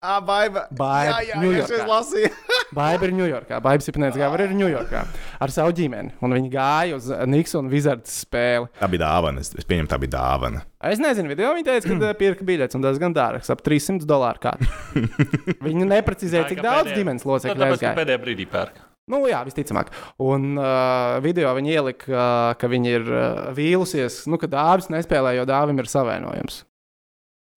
Ah 0.00 0.20
baiba. 0.24 0.62
Baiba, 0.72 1.20
Jā, 1.20 1.20
jā, 1.20 1.34
jā, 1.34 1.40
Ņujorkā. 1.42 1.76
es 1.76 1.88
lasīju. 1.90 2.30
Baiba 2.76 3.04
ir 3.08 3.12
Ņujorkā. 3.18 3.58
Baiba 3.64 3.84
Sipnēts 3.84 4.16
Gavara 4.20 4.46
ir 4.48 4.54
Ņujorkā 4.56 5.02
ar 5.44 5.52
savu 5.52 5.74
ģimeni. 5.76 6.14
Un 6.24 6.34
viņi 6.36 6.52
gāja 6.52 6.96
uz 6.96 7.08
Niks 7.28 7.54
un 7.60 7.68
Wizards 7.72 8.14
spēli. 8.24 8.70
Tā 8.80 8.88
bija 8.92 9.04
dāvana. 9.04 9.44
Es, 9.44 9.52
es 9.60 9.68
pieņemu, 9.68 9.90
tā 9.92 9.98
bija 10.00 10.14
dāvana. 10.16 10.62
Es 10.90 11.02
nezinu, 11.02 11.28
video 11.32 11.52
viņi 11.56 11.66
teica, 11.68 11.90
ka 11.90 12.12
eh, 12.12 12.14
pirka 12.20 12.46
biļetes 12.48 12.78
un 12.78 12.86
diezgan 12.86 13.16
dārgs, 13.16 13.50
ap 13.52 13.60
300 13.66 14.08
dolāru 14.08 14.40
katru. 14.40 14.70
viņi 15.66 15.90
neprecizēja, 15.90 16.46
cik 16.54 16.62
daudz 16.64 16.94
ģimenes 16.96 17.26
Nu, 17.26 17.34
locekļu 17.34 17.60
ka 17.60 17.68
aizgāja. 17.74 17.98
pēdējā 18.00 18.22
brīdī 18.24 18.48
pērk. 18.48 18.80
Nu, 19.10 19.24
jā, 19.26 19.42
visticamāk. 19.44 19.90
Un 20.22 20.54
uh, 20.54 21.18
video 21.24 21.50
viņi 21.58 21.72
ielika, 21.74 22.08
uh, 22.14 22.24
ka 22.60 22.68
viņi 22.70 22.92
ir 22.94 23.08
uh, 23.10 23.22
vīlusies, 23.56 24.22
nu, 24.30 24.38
ka 24.40 24.48
dāvis 24.48 24.86
nespēlē, 24.92 25.34
jo 25.40 25.44
dāvim 25.50 25.82
ir 25.82 25.90
savainojums. 25.90 26.62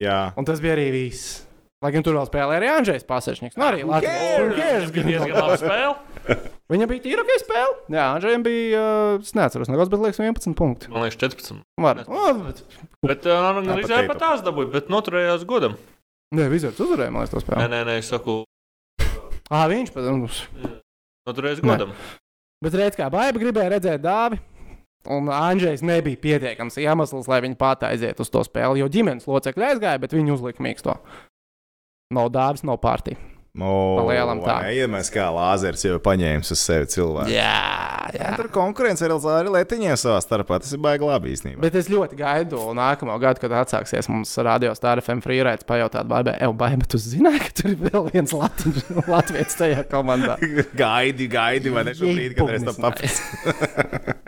Jā. 0.01 0.33
Un 0.35 0.47
tas 0.49 0.59
bija 0.63 0.73
arī 0.75 0.89
viss. 0.95 1.43
Lai 1.83 1.91
gan 1.91 2.05
tur 2.05 2.15
vēl 2.15 2.27
spēlēja 2.29 2.59
arī 2.61 2.67
Andrzejs 2.71 3.03
Pasečniks. 3.07 3.57
Nu, 3.59 3.65
arī? 3.67 3.81
Latvijas 3.83 5.59
spēle. 5.59 5.95
Viņam 6.71 6.87
bija 6.89 7.03
tīra 7.03 7.25
ok 7.25 7.31
spēle. 7.41 7.73
Jā, 7.91 8.05
Andrzejam 8.15 8.45
bija, 8.45 8.79
uh, 8.79 9.17
es 9.19 9.33
neatceros, 9.35 9.67
nekas, 9.67 9.91
bet 9.91 10.05
liekas 10.05 10.21
11 10.23 10.55
punkti. 10.55 10.87
Man 10.93 11.03
liekas, 11.03 11.19
14. 11.19 11.59
Var. 11.83 11.99
Bet... 12.07 12.63
Bet 13.03 13.27
uh, 13.27 13.59
arī 13.75 13.83
teipa. 13.83 14.13
pat 14.13 14.21
tās 14.23 14.45
dabūja, 14.45 14.71
bet 14.77 14.87
noturējās 14.93 15.43
godam. 15.49 15.75
Nē, 16.33 16.47
Vizards 16.53 16.79
uzvarēja, 16.81 17.11
man 17.13 17.25
liekas, 17.25 17.35
to 17.35 17.41
Nē, 17.41 17.45
spēli. 17.49 17.67
nē, 17.75 17.81
nē, 17.91 17.97
es 17.99 18.09
saku, 18.09 18.39
Ah, 19.51 19.67
viņš 19.69 19.91
pat. 19.93 20.07
nu, 20.07 20.31
noturējās 21.27 21.59
Nē. 21.61 21.67
godam. 21.67 21.91
Bet 22.63 22.79
redz, 22.79 22.95
kā 22.97 23.09
Baiba 23.11 23.41
gribēja 23.43 23.75
redzēt 23.75 24.01
dāvi. 24.01 24.39
Un 25.11 25.27
Andrzejs 25.27 25.81
nebija 25.83 26.15
pietiekams 26.15 26.79
iemesls, 26.79 27.27
lai 27.27 27.41
viņi 27.43 27.57
pat 27.59 27.83
aiziet 27.89 28.21
uz 28.23 28.29
to 28.31 28.39
spēli, 28.47 28.79
jo 28.79 28.87
ģimenes 28.87 29.27
locekļi 29.27 29.65
aizgāja, 29.73 29.99
bet 29.99 30.15
viņi 30.15 30.31
uzlika 30.31 30.63
mīksto. 30.63 30.95
Nav 32.13 32.33
dāvis, 32.33 32.65
nav 32.67 32.81
pārtī. 32.83 33.17
No, 33.53 34.01
lielam 34.07 34.39
tā. 34.41 34.55
Iedomājieties, 34.73 35.11
kā 35.13 35.27
lāzers 35.29 35.83
jau 35.85 35.91
ir 35.93 35.99
paņēmis 36.01 36.49
uz 36.55 36.57
sevi 36.57 36.87
cilvēku. 36.89 37.29
Jā, 37.29 38.09
jā. 38.17 38.31
Tur 38.39 38.47
konkurence 38.55 39.05
ar 39.05 39.13
Elzāru 39.13 39.53
Lietiņiem 39.53 39.93
savā 40.01 40.15
starpā. 40.25 40.57
Tas 40.63 40.71
ir 40.73 40.81
baigi 40.81 41.05
labi 41.05 41.35
īstenībā. 41.35 41.61
Bet 41.61 41.77
es 41.77 41.85
ļoti 41.93 42.17
gaidu 42.17 42.63
nākamo 42.73 43.13
gadu, 43.21 43.43
kad 43.43 43.53
atsāksies 43.59 44.09
mums 44.09 44.33
radio 44.41 44.73
stāra 44.73 45.05
FM 45.05 45.21
freeraids, 45.21 45.69
pajautāt, 45.69 46.09
vai 46.09 46.23
Baiba, 46.25 46.81
bet 46.81 46.89
tu 46.95 46.97
zināji, 47.03 47.43
ka 47.45 47.53
tur 47.61 47.69
ir 47.75 47.77
vēl 47.93 48.09
viens 48.15 48.33
Latviečs 48.33 48.89
Latvijas 49.13 49.61
tajā 49.61 49.85
komandā. 49.93 50.39
gaidi, 50.83 51.29
gaidi, 51.29 51.77
vai 51.77 51.85
ne 51.85 51.93
šobrīd, 52.01 52.33
kad 52.41 52.57
es 52.57 52.65
tam 52.71 52.81
papildinu. 52.89 54.19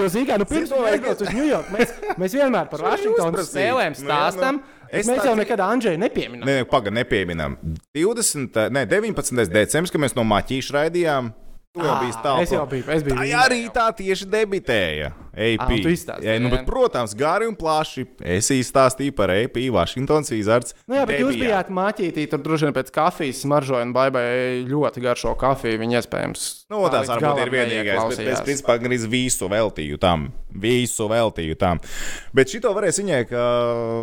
Jo, 0.00 0.08
zīmē, 0.08 0.40
nu, 0.40 0.48
pirms 0.48 0.72
tam 0.72 0.88
aizbraucu 0.88 1.28
uz 1.28 1.32
Ņujorku, 1.36 1.76
mēs, 1.76 1.96
mēs 2.16 2.40
vienmēr 2.40 2.72
par 2.72 2.80
Šo 2.80 2.88
Vašingtonas 2.88 3.36
uzprasīt. 3.36 3.52
spēlēm 3.52 3.92
Nu, 4.00 4.08
jā, 4.08 4.52
nu. 4.56 4.79
Es 4.92 5.08
Mēs 5.08 5.22
tā 5.22 5.30
jau 5.30 5.36
nekad 5.38 5.62
Andrzeju 5.64 6.00
nepieminam. 6.00 6.48
Nē, 6.48 6.64
pagaidi, 6.70 6.96
nepieminam. 6.98 7.56
20, 7.96 8.66
ne, 8.74 8.84
19. 8.90 9.46
decembris, 9.54 9.94
kad 9.94 10.02
mēs 10.02 10.16
no 10.18 10.26
Maķīša 10.28 10.76
raidījām. 10.76 11.32
Tu 11.70 11.84
jau 11.86 11.96
biji 12.02 12.14
stāvs. 12.16 12.42
Es 12.42 12.50
jau 12.50 12.64
biju, 12.66 12.82
es 12.90 13.04
biju. 13.06 13.14
Tā 13.14 13.24
Vīnā 13.28 13.42
arī 13.46 13.58
tā 13.70 13.84
tieši 13.94 14.26
debitēja. 14.26 15.12
AP. 15.30 15.60
Ā, 15.62 15.76
tu 15.84 15.90
izstāstīji, 15.92 16.26
jā, 16.26 16.40
nu, 16.42 16.48
jā. 16.50 16.56
bet, 16.56 16.64
protams, 16.66 17.12
gari 17.14 17.46
un 17.46 17.54
plaši. 17.54 18.02
Es 18.26 18.48
izstāstīju 18.50 19.14
par 19.14 19.30
AP, 19.30 19.60
Washingtons 19.70 20.32
Wizards. 20.34 20.74
Nu, 20.90 20.96
jā, 20.98 21.04
bet 21.06 21.22
jūs 21.22 21.36
debijā. 21.36 21.46
bijāt 21.46 21.70
maķītī, 21.78 22.24
tur 22.32 22.42
droši 22.42 22.66
vien 22.66 22.74
pēc 22.74 22.90
kafijas 22.96 23.44
smaržoja 23.44 23.86
un 23.86 23.94
baigai 23.94 24.64
ļoti 24.66 25.04
garšo 25.04 25.36
kafiju. 25.38 25.78
Viņa 25.84 26.02
iespējams. 26.02 26.48
Nu, 26.74 26.82
tā 26.88 26.90
tas 26.96 27.06
līdz 27.06 27.14
varbūt 27.14 27.42
ir 27.44 27.54
vienīgais. 27.54 28.02
Bet 28.10 28.32
es 28.34 28.44
principā 28.48 28.76
gan 28.82 28.96
visu 29.14 29.50
veltīju 29.54 30.02
tam. 30.02 30.26
Visu 30.50 31.06
veltīju 31.14 31.60
tam. 31.60 31.78
Bet 32.34 32.50
šito 32.50 32.74
varēs 32.74 32.98
viņai 32.98 33.22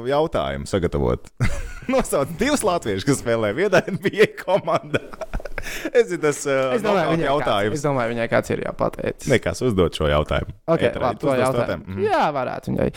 jautājumu 0.08 0.72
sagatavot. 0.72 1.28
Nosauc 1.92 2.32
divus 2.40 2.64
latviešus, 2.68 3.08
kas 3.08 3.22
spēlē 3.22 3.52
vienā 3.56 3.84
NBA 3.92 4.32
komandā. 4.46 5.04
es 5.98 6.08
zinu, 6.12 6.22
tas 6.24 6.40
uh, 6.48 6.76
Es 6.78 6.86
domāju, 6.86 7.12
viņai 7.16 7.26
kāds, 7.26 7.32
jautājums. 7.32 7.76
es 7.80 7.84
domāju, 7.86 8.14
viņai 8.16 8.28
kāds 8.32 8.54
ir 8.56 8.64
jāpateic. 8.68 9.28
Nekas 9.34 9.62
uzdot 9.68 9.98
šo 10.00 10.08
jautājumu. 10.12 10.56
Okay, 10.68 10.90
Ēterā. 10.92 11.04
labi, 11.10 11.22
to 11.24 11.36
jautājumu. 11.42 11.84
Mhm. 11.88 12.08
Jā, 12.08 12.24
varētu 12.36 12.74
viņai 12.74 12.90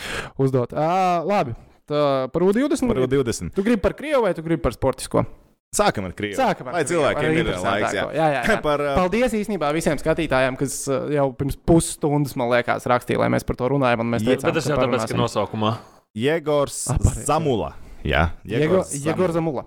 uzdot. 0.45 0.73
Uh, 0.77 1.27
labi, 1.29 1.55
tā, 1.91 2.01
par 2.31 2.47
U20. 2.47 2.87
Par 2.91 3.03
20. 3.17 3.53
Tu 3.57 3.67
gribi 3.67 3.81
par 3.83 3.95
Krievu 3.97 4.25
vai 4.27 4.33
tu 4.37 4.43
gribi 4.45 4.61
par 4.63 4.75
sportisko? 4.77 5.25
Sākam 5.71 6.03
ar 6.03 6.11
Krieviju. 6.11 6.35
Sākam 6.35 6.67
ar 6.67 6.75
Lai 6.75 6.81
Krievu, 6.83 6.99
cilvēkiem 6.99 7.37
ir 7.39 7.49
laiks. 7.63 7.93
Jā. 7.95 8.01
jā, 8.11 8.25
jā, 8.35 8.41
jā. 8.43 8.55
Par, 8.65 8.81
uh, 8.83 8.95
Paldies 8.99 9.31
īstenībā 9.39 9.69
visiem 9.71 9.95
skatītājiem, 10.01 10.57
kas 10.59 10.73
uh, 10.91 11.05
jau 11.15 11.29
pirms 11.39 11.55
pusstundas, 11.55 12.35
man 12.35 12.51
liekas, 12.51 12.83
rakstīja, 12.91 13.21
lai 13.23 13.29
mēs 13.31 13.47
par 13.47 13.55
to 13.55 13.69
runājam. 13.71 14.03
un 14.03 14.11
Mēs 14.11 14.25
Jā, 14.25 14.33
teicām, 14.35 14.49
Bet 14.51 14.59
tas 14.59 14.67
jau 14.67 14.75
tāpēc, 14.81 15.05
ka 15.07 15.21
nosaukumā. 15.21 15.71
Jēgors. 16.19 16.81
Zamula. 17.23 17.71
Jā, 18.03 18.31
Jegor 18.43 19.31
Zamula. 19.31 19.63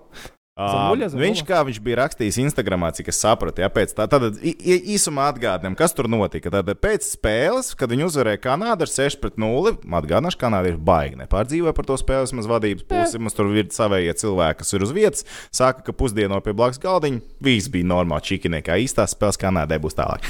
Zamuļa, 0.55 1.09
Zamuļa? 1.11 1.19
Viņš, 1.19 1.39
kā 1.43 1.57
viņš 1.67 1.77
bija 1.83 1.97
rakstījis 1.99 2.37
Instagramā, 2.45 2.87
cik 2.95 3.09
es 3.11 3.17
sapratu, 3.19 3.59
ja, 3.59 3.67
pēc 3.67 3.91
tā, 3.97 4.05
tad 4.07 4.37
īsumā 4.39 5.25
atgādinām, 5.33 5.73
kas 5.75 5.91
tur 5.91 6.07
notika. 6.07 6.47
Tad 6.53 6.71
pēc 6.79 7.03
spēles, 7.09 7.73
kad 7.75 7.91
viņi 7.91 8.05
uzvarēja 8.07 8.39
Kanādu 8.45 8.87
ar 8.87 8.91
6 8.93 9.19
pret 9.19 9.35
0, 9.41 9.73
atgādināšu, 9.99 10.39
Kanādieši 10.39 10.79
baigi 10.79 11.19
nepārdzīvoja 11.19 11.75
par 11.75 11.89
to 11.89 11.99
spēles 11.99 12.31
maz 12.39 12.47
vadības 12.47 12.87
pusi. 12.87 13.19
Mums 13.19 13.35
tur 13.35 13.51
ir 13.51 13.67
savējie 13.75 14.15
cilvēki, 14.23 14.61
kas 14.61 14.71
ir 14.77 14.87
uz 14.87 14.95
vietas, 14.95 15.27
saka, 15.51 15.83
ka 15.89 15.97
pusdieno 15.99 16.39
pie 16.45 16.55
blakus 16.55 16.79
galdiņa 16.79 17.43
viss 17.43 17.73
bija 17.75 17.91
normāli 17.91 18.23
čikinē, 18.31 18.63
kā 18.63 18.79
īstās 18.79 19.17
spēles 19.17 19.41
Kanādai 19.43 19.81
būs 19.83 19.99
tālāk. 19.99 20.23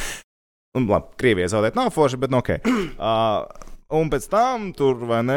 Un, 0.76 0.90
labi, 0.90 1.14
Krievijai 1.22 1.54
zaudēt 1.54 1.78
nav 1.78 1.94
forši, 1.94 2.18
bet 2.26 2.34
nu, 2.34 2.42
ok. 2.42 2.56
Uh, 2.96 3.44
Un 3.94 4.08
pēc 4.10 4.24
tam 4.32 4.72
tur, 4.74 4.96
vai 5.06 5.20
ne, 5.22 5.36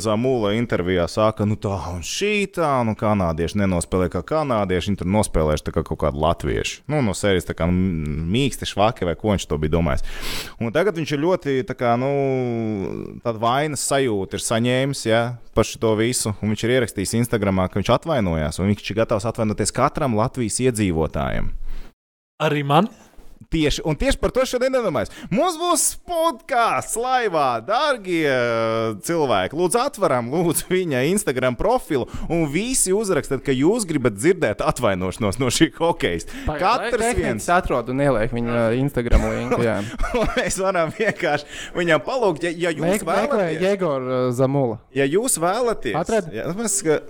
Zamula 0.00 0.54
intervijā 0.56 1.04
saka, 1.04 1.44
nu 1.44 1.58
tā 1.60 1.74
un 1.90 1.98
šī 2.00 2.46
tā, 2.56 2.70
nu 2.88 2.94
kanādieši 2.96 3.58
nenospēlē 3.60 4.06
kā 4.08 4.22
kanādieši, 4.24 4.88
viņi 4.88 5.00
tur 5.02 5.10
nospēlējuši 5.12 5.74
kā 5.74 5.82
kaut 5.84 6.00
kādi 6.00 6.22
latvieši. 6.22 6.78
Nu, 6.88 7.02
no 7.04 7.12
sērijas 7.12 7.50
tā 7.50 7.58
kā 7.58 7.68
nu, 7.68 8.08
mīksti, 8.32 8.70
švaki 8.72 9.04
vai 9.04 9.12
ko 9.20 9.34
viņš 9.34 9.44
to 9.50 9.60
bija 9.60 9.74
domājis. 9.76 10.06
Un 10.64 10.72
tagad 10.72 10.96
viņš 10.96 11.12
ir 11.12 11.24
ļoti, 11.26 11.58
tā 11.68 11.76
kā, 11.76 11.92
nu, 12.00 12.08
tāda 13.20 13.44
vainas 13.44 13.84
sajūta 13.84 14.40
ir 14.40 14.46
saņēmis, 14.48 15.04
ja, 15.10 15.22
par 15.52 15.68
šo 15.68 15.92
visu. 16.00 16.32
Un 16.40 16.54
viņš 16.54 16.64
ir 16.64 16.76
ierakstījis 16.78 17.18
Instagramā, 17.20 17.68
ka 17.68 17.82
viņš 17.82 17.92
atvainojās, 17.98 18.64
un 18.64 18.72
viņš 18.72 18.94
ir 18.94 19.02
gatavs 19.02 19.28
atvainoties 19.28 19.76
katram 19.76 20.16
Latvijas 20.16 20.56
iedzīvotājam. 20.64 21.52
Arī 22.48 22.64
man? 22.64 22.88
Tieši, 23.52 23.82
un 23.84 23.96
tieši 23.98 24.20
par 24.22 24.32
to 24.34 24.44
šodien 24.48 24.72
nedomājas. 24.74 25.12
Mums 25.32 25.58
būs 25.60 25.84
podkāsts 26.08 26.96
laivā, 26.98 27.60
darbie 27.66 28.30
cilvēki. 29.04 29.56
Lūdzu, 29.58 29.80
atveram 29.82 30.30
lūdzu, 30.32 30.68
viņa 30.72 31.04
Instagram 31.10 31.56
profilu, 31.58 32.08
un 32.28 32.46
visi 32.52 32.94
uzrakstiet, 32.94 33.42
ka 33.44 33.54
jūs 33.54 33.86
gribat 33.88 34.16
dzirdēt 34.18 34.62
atvainošanos 34.64 35.40
no 35.42 35.50
šī 35.52 35.70
hokeja. 35.78 36.24
Katrs 36.46 37.14
viens 37.18 37.48
atrod 37.52 37.88
un 37.92 38.02
ieliek 38.04 38.32
viņa 38.34 38.66
Instagram 38.80 39.28
linku. 39.32 39.60
Mēs 40.38 40.58
varam 40.62 40.92
vienkārši 40.94 41.48
viņam 41.76 42.02
palūgt, 42.06 42.44
ja, 42.46 42.52
ja 42.68 42.74
jūs 42.74 42.84
Mek- 42.86 43.06
vēlaties. 43.08 43.62
Jegor 43.64 44.04
uh, 44.08 44.26
Zamula. 44.34 44.78
Ja 44.94 45.06
jūs 45.08 45.38
vēlaties, 45.42 45.96
Atrad? 45.98 46.28
ja, 46.34 46.46
mēs, 46.56 46.78
ka, 46.86 47.00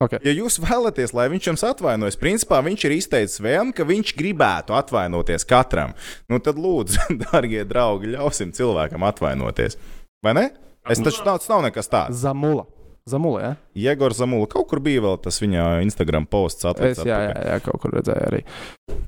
Okay. 0.00 0.16
ja 0.24 0.32
jūs 0.32 0.56
vēlaties, 0.62 1.12
lai 1.12 1.26
viņš 1.28 1.50
jums 1.50 1.64
atvainojas, 1.68 2.16
principā 2.16 2.62
viņš 2.64 2.84
ir 2.88 2.94
izteicis 2.96 3.42
vēlmi, 3.44 3.74
ka 3.76 3.84
viņš 3.84 4.14
gribētu 4.16 4.72
atvainoties 4.72 5.44
katram. 5.48 5.92
Nu, 6.30 6.38
tad 6.40 6.56
lūdzu, 6.56 7.10
darbie 7.26 7.66
draugi, 7.68 8.14
ļausim 8.16 8.54
cilvēkam 8.56 9.04
atvainoties. 9.10 9.76
Vai 10.24 10.36
ne? 10.38 10.46
Es 10.88 11.02
taču 11.04 11.20
nav, 11.26 11.42
nav 11.52 11.66
nekas 11.68 11.92
tāds. 11.92 12.16
Zamula. 12.22 12.64
Zamula, 13.08 13.40
jā? 13.42 13.50
Jēgors 13.80 14.18
Zamula 14.20 14.46
kaut 14.48 14.68
kur 14.70 14.80
bija 14.84 15.00
vēl 15.02 15.16
tas 15.24 15.40
viņa 15.40 15.80
Instagram 15.84 16.26
posts 16.30 16.64
Es, 16.64 16.68
atlicis. 16.72 17.04
jā, 17.08 17.16
jā, 17.26 17.36
jā, 17.48 17.58
kaut 17.64 17.80
kur 17.82 17.94
redzēju 17.96 18.26
arī. 18.28 18.40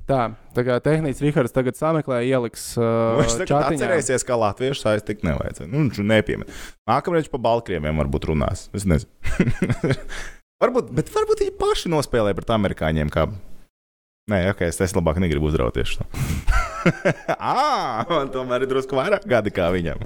Tā, 0.08 0.20
tā 0.56 0.64
kā 0.66 0.78
tehnicis 0.82 1.22
Rihards 1.22 1.54
tagad 1.54 1.76
sameklē, 1.78 2.22
ieliks 2.26 2.70
uh, 2.80 3.20
Viņš 3.20 3.36
tagad 3.42 3.52
čatiņā. 3.52 3.78
atcerēsies, 3.78 4.26
ka 4.26 4.40
latviešu 4.40 4.84
saistīt 4.86 5.24
nevajadzēja. 5.28 5.70
Nu, 5.70 5.84
viņš 5.86 6.02
nepiemin. 6.08 6.52
Nākamreiz 6.88 7.28
pa 7.32 7.40
Baltkrieviem 7.48 8.00
varbūt 8.02 8.30
runās. 8.32 8.66
Es 8.76 8.88
nezinu. 8.88 9.12
varbūt, 10.62 10.92
bet 10.94 11.10
varbūt 11.12 11.44
viņi 11.44 11.56
paši 11.60 11.92
nospēlē 11.92 12.34
pret 12.38 12.54
amerikāņiem. 12.54 13.10
Kā... 13.12 13.26
Nē, 14.30 14.44
ok, 14.52 14.64
es, 14.68 14.78
es 14.84 14.94
labāk 14.96 15.18
negribu 15.22 15.50
uzrauties. 15.50 15.92
šo. 15.96 16.06
Ā, 17.38 18.06
man 18.08 18.30
tomēr 18.34 18.64
ir 18.64 18.70
drusku 18.70 18.98
vairāk 18.98 19.26
gadi 19.28 19.52
kā 19.54 19.68
viņam. 19.74 20.02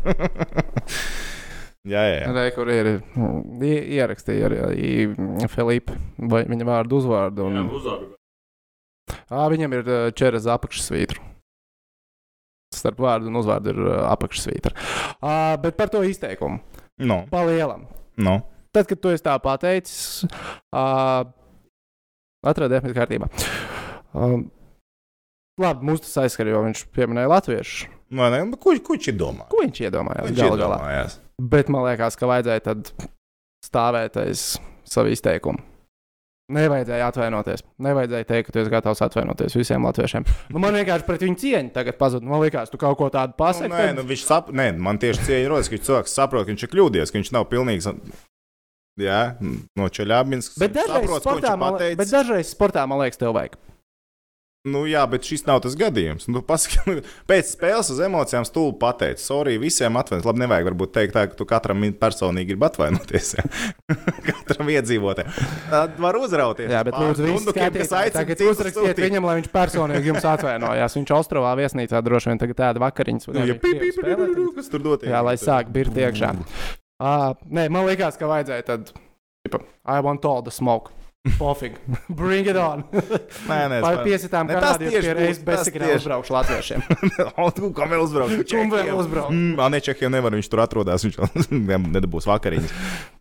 jā, 1.93 2.03
jā, 2.03 2.17
jā. 2.23 2.33
Re, 2.37 2.49
kur 2.57 2.71
ir 2.73 2.91
ierakstīja 3.67 4.51
arī 4.51 4.91
Filipa 5.53 5.97
vai 6.33 6.45
viņa 6.49 6.69
vārdu 6.69 7.01
uzvārdu. 7.01 7.49
Un, 7.49 7.71
ā, 9.31 9.47
viņam 9.53 9.79
ir 9.79 9.95
čeres 10.19 10.49
apakšsvītra. 10.57 11.23
Starp 12.77 12.99
vārdu 13.01 13.31
un 13.31 13.39
uzvārdu 13.41 13.73
ir 13.73 13.87
apakšsvītra. 14.11 14.75
Uh, 15.17 15.55
bet 15.63 15.79
par 15.79 15.93
to 15.93 16.03
izteikumu. 16.05 16.61
No, 16.97 17.23
Palielam. 17.31 17.87
no. 18.17 18.41
Tad, 18.77 18.85
kad 18.91 19.01
tu 19.01 19.09
esi 19.14 19.24
tā 19.24 19.35
pateicis, 19.41 20.27
uh, 20.77 21.24
atradi 22.45 22.74
definitīvi 22.77 22.99
kārtībā. 22.99 23.29
Um, 24.16 24.47
labi, 25.61 25.87
mums 25.89 26.05
tas 26.05 26.16
aizskar, 26.27 26.51
jo 26.53 26.61
viņš 26.66 26.83
pieminēja 26.97 27.31
latviešu. 27.33 27.89
Vai 28.16 28.29
ne? 28.37 28.43
Nu, 28.53 28.59
Ko, 28.61 28.74
ko 28.85 28.95
viņš 28.99 29.09
ir 29.11 29.16
domājis? 29.18 29.49
Ko 29.51 29.62
viņš 29.64 29.81
iedomājās? 29.89 30.29
Viņš 30.29 30.43
galā. 30.45 30.59
iedomājās. 30.61 31.16
Bet 31.57 31.72
man 31.72 31.87
liekas, 31.89 32.14
ka 32.20 32.29
vajadzēja 32.31 32.62
tad 32.68 32.93
stāvēt 33.66 34.20
aiz 34.22 34.45
savu 34.87 35.11
izteikumu. 35.12 35.64
Nevajadzēja 36.55 37.09
atvainoties. 37.11 37.64
Nevajadzēja 37.83 38.27
teikt, 38.29 38.47
ka 38.47 38.55
tu 38.55 38.61
esi 38.62 38.70
gatavs 38.70 39.01
atvainoties 39.03 39.57
visiem 39.59 39.83
latviešiem. 39.83 40.29
Nu, 40.55 40.61
man 40.62 40.77
vienkārši 40.79 41.07
pret 41.09 41.24
viņu 41.27 41.41
cieņu 41.43 41.72
tagad 41.74 41.97
pazuda. 41.99 42.29
Man 42.31 42.45
liekas, 42.45 42.70
tu 42.70 42.79
kaut 42.79 42.95
ko 43.01 43.09
tādu 43.11 43.35
Nu, 43.35 43.39
pasaki. 43.41 43.72
nē, 43.72 43.89
nu, 43.99 44.05
viņš 44.07 44.22
sap... 44.29 44.53
nē, 44.55 44.68
man 44.79 45.01
tieši 45.03 45.27
cieņa 45.27 45.49
rodas, 45.51 45.72
ka 45.72 45.81
cilvēks 45.89 46.14
saprot, 46.20 46.47
ka 46.47 46.53
viņš 46.55 46.62
ir 46.68 46.72
kļūdījies, 46.77 47.11
ka 47.11 47.18
viņš 47.18 47.33
nav 47.35 47.49
pilnīgs. 47.51 47.91
Jā, 48.97 49.37
no 49.77 49.91
Čeļābins. 49.93 50.55
bet 50.61 50.73
dažreiz, 50.73 51.11
sportā, 51.21 51.53
man, 51.61 51.77
bet 51.77 52.09
dažreiz 52.09 52.49
sportā 52.49 52.87
man 52.89 53.03
liekas, 53.03 53.21
tev 53.21 53.35
vajag. 53.37 53.59
Nu, 54.67 54.81
jā, 54.91 55.05
bet 55.07 55.23
šis 55.23 55.45
nav 55.47 55.61
tas 55.63 55.77
gadījums. 55.79 56.25
Nu, 56.27 56.41
pasaki, 56.43 56.99
pēc 57.31 57.53
spēles 57.53 57.91
uz 57.95 58.01
emocijām 58.03 58.43
stulbi 58.49 58.81
pateici, 58.83 59.23
sorry, 59.23 59.55
visiem 59.63 59.95
atvainoties. 60.01 60.27
Labi, 60.27 60.43
nevajag 60.43 60.67
varbūt 60.73 60.93
teikt 60.97 61.15
tā, 61.15 61.23
ka 61.31 61.39
tu 61.39 61.47
katram 61.47 61.85
personīgi 62.01 62.51
gribi 62.51 62.67
atvainoties. 62.67 63.37
jā. 63.39 63.45
katram 64.27 64.73
iedzīvotājam. 64.75 65.31
Tad 65.71 66.01
var 66.03 66.19
uzrauties. 66.19 66.73
Jā, 66.73 66.83
bet 66.89 66.99
lūdzu, 66.99 67.29
visi 67.29 67.37
dundukiem, 67.45 67.79
kas 67.79 67.95
aicina 68.01 68.39
sūtīt. 68.75 69.05
viņam, 69.07 69.29
lai 69.31 69.37
viņš 69.43 69.53
personīgi 69.55 70.11
jums 70.11 70.27
atvainojās. 70.35 70.99
Viņš 70.99 71.15
Ostrovā 71.21 71.55
viesnīcā 71.63 72.03
droši 72.03 72.33
vien 72.33 72.43
tagad 72.43 72.63
tāda 72.65 72.83
vakariņas. 72.89 73.31
Nu, 73.37 73.47
ja 73.47 73.55
pī, 73.63 73.77
Uh, 76.97 77.35
nē, 77.53 77.67
man 77.69 77.85
liekas, 77.89 78.17
ka 78.17 78.29
vajadzēja 78.31 78.65
tad. 78.71 78.93
Tipa, 79.47 79.61
I 79.85 80.01
want 80.01 80.25
all 80.25 80.41
the 80.43 80.51
smoke. 80.55 80.93
Pofīgi. 81.41 81.81
Bring 82.21 82.47
it 82.47 82.55
on. 82.57 82.85
Nē, 83.51 83.57
nē, 83.73 83.81
Vai 83.83 83.91
es- 83.97 84.03
piesitām, 84.07 84.47
Ne, 84.47 84.55
ka 84.55 84.61
tas 84.63 84.77
tādiem 84.77 84.93
tieši 84.95 85.03
pie 85.03 85.15
būs, 85.19 85.41
reizes 85.43 85.73
tieši. 85.75 85.97
uzbraukšu 85.99 86.35
latviešiem. 86.37 86.85
Un 87.67 87.73
Kam 87.75 87.91
vēl 87.91 88.05
uzbraukt? 88.05 88.45
Kam 88.53 88.71
vēl 88.71 88.93
uzbraukt? 88.95 89.35
Mm, 89.35 89.59
Nē, 89.75 89.81
Čehijam 89.83 90.15
nevar, 90.15 90.37
viņš 90.39 90.51
tur 90.53 90.63
atrodas. 90.63 91.03
Viņš 91.03 91.19
nedabūs 91.97 92.29
vakariņas. 92.31 92.77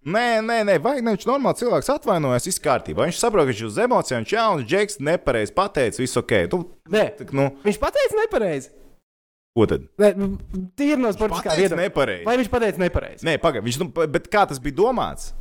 Nē, 0.06 0.26
nē, 0.46 0.60
nē, 0.70 0.78
vajag, 0.86 1.02
ne, 1.02 1.16
viņš 1.18 1.26
normāli 1.32 1.58
cilvēks 1.64 1.90
atvainojas, 1.98 2.46
viss 2.46 2.62
kārtībā. 2.62 3.10
Viņš 3.10 3.24
saprot, 3.26 3.48
ka 3.48 3.52
viņš 3.56 3.64
uz 3.72 3.82
emocijām, 3.88 4.22
viņš 4.22 4.36
jauns, 4.38 4.68
džeks, 4.70 5.00
nepareizi 5.02 5.56
pateicis, 5.58 6.04
viss 6.06 6.22
ok. 6.22 6.36
Tu, 6.54 6.62
Nē, 6.94 7.08
tak, 7.18 7.34
nu, 7.34 7.50
viņš 7.66 7.82
pateica 7.82 8.22
nepareizi. 8.22 8.70
Ko 9.56 9.66
tad? 9.72 9.88
Nē, 10.02 10.12
Tīri 10.76 11.00
no 11.00 11.12
sportiskā 11.16 11.56
viedokļa. 11.56 11.80
Vai 12.28 12.36
viņš 12.42 12.52
pateica 12.52 12.82
nepareizi? 12.84 13.28
Nē, 13.28 13.38
pagaidi, 13.44 13.66
viņš, 13.70 13.82
nu, 13.84 13.90
bet 14.12 14.28
kā 14.32 14.44
tas 14.50 14.60
bija 14.64 14.76
domāts? 14.84 15.32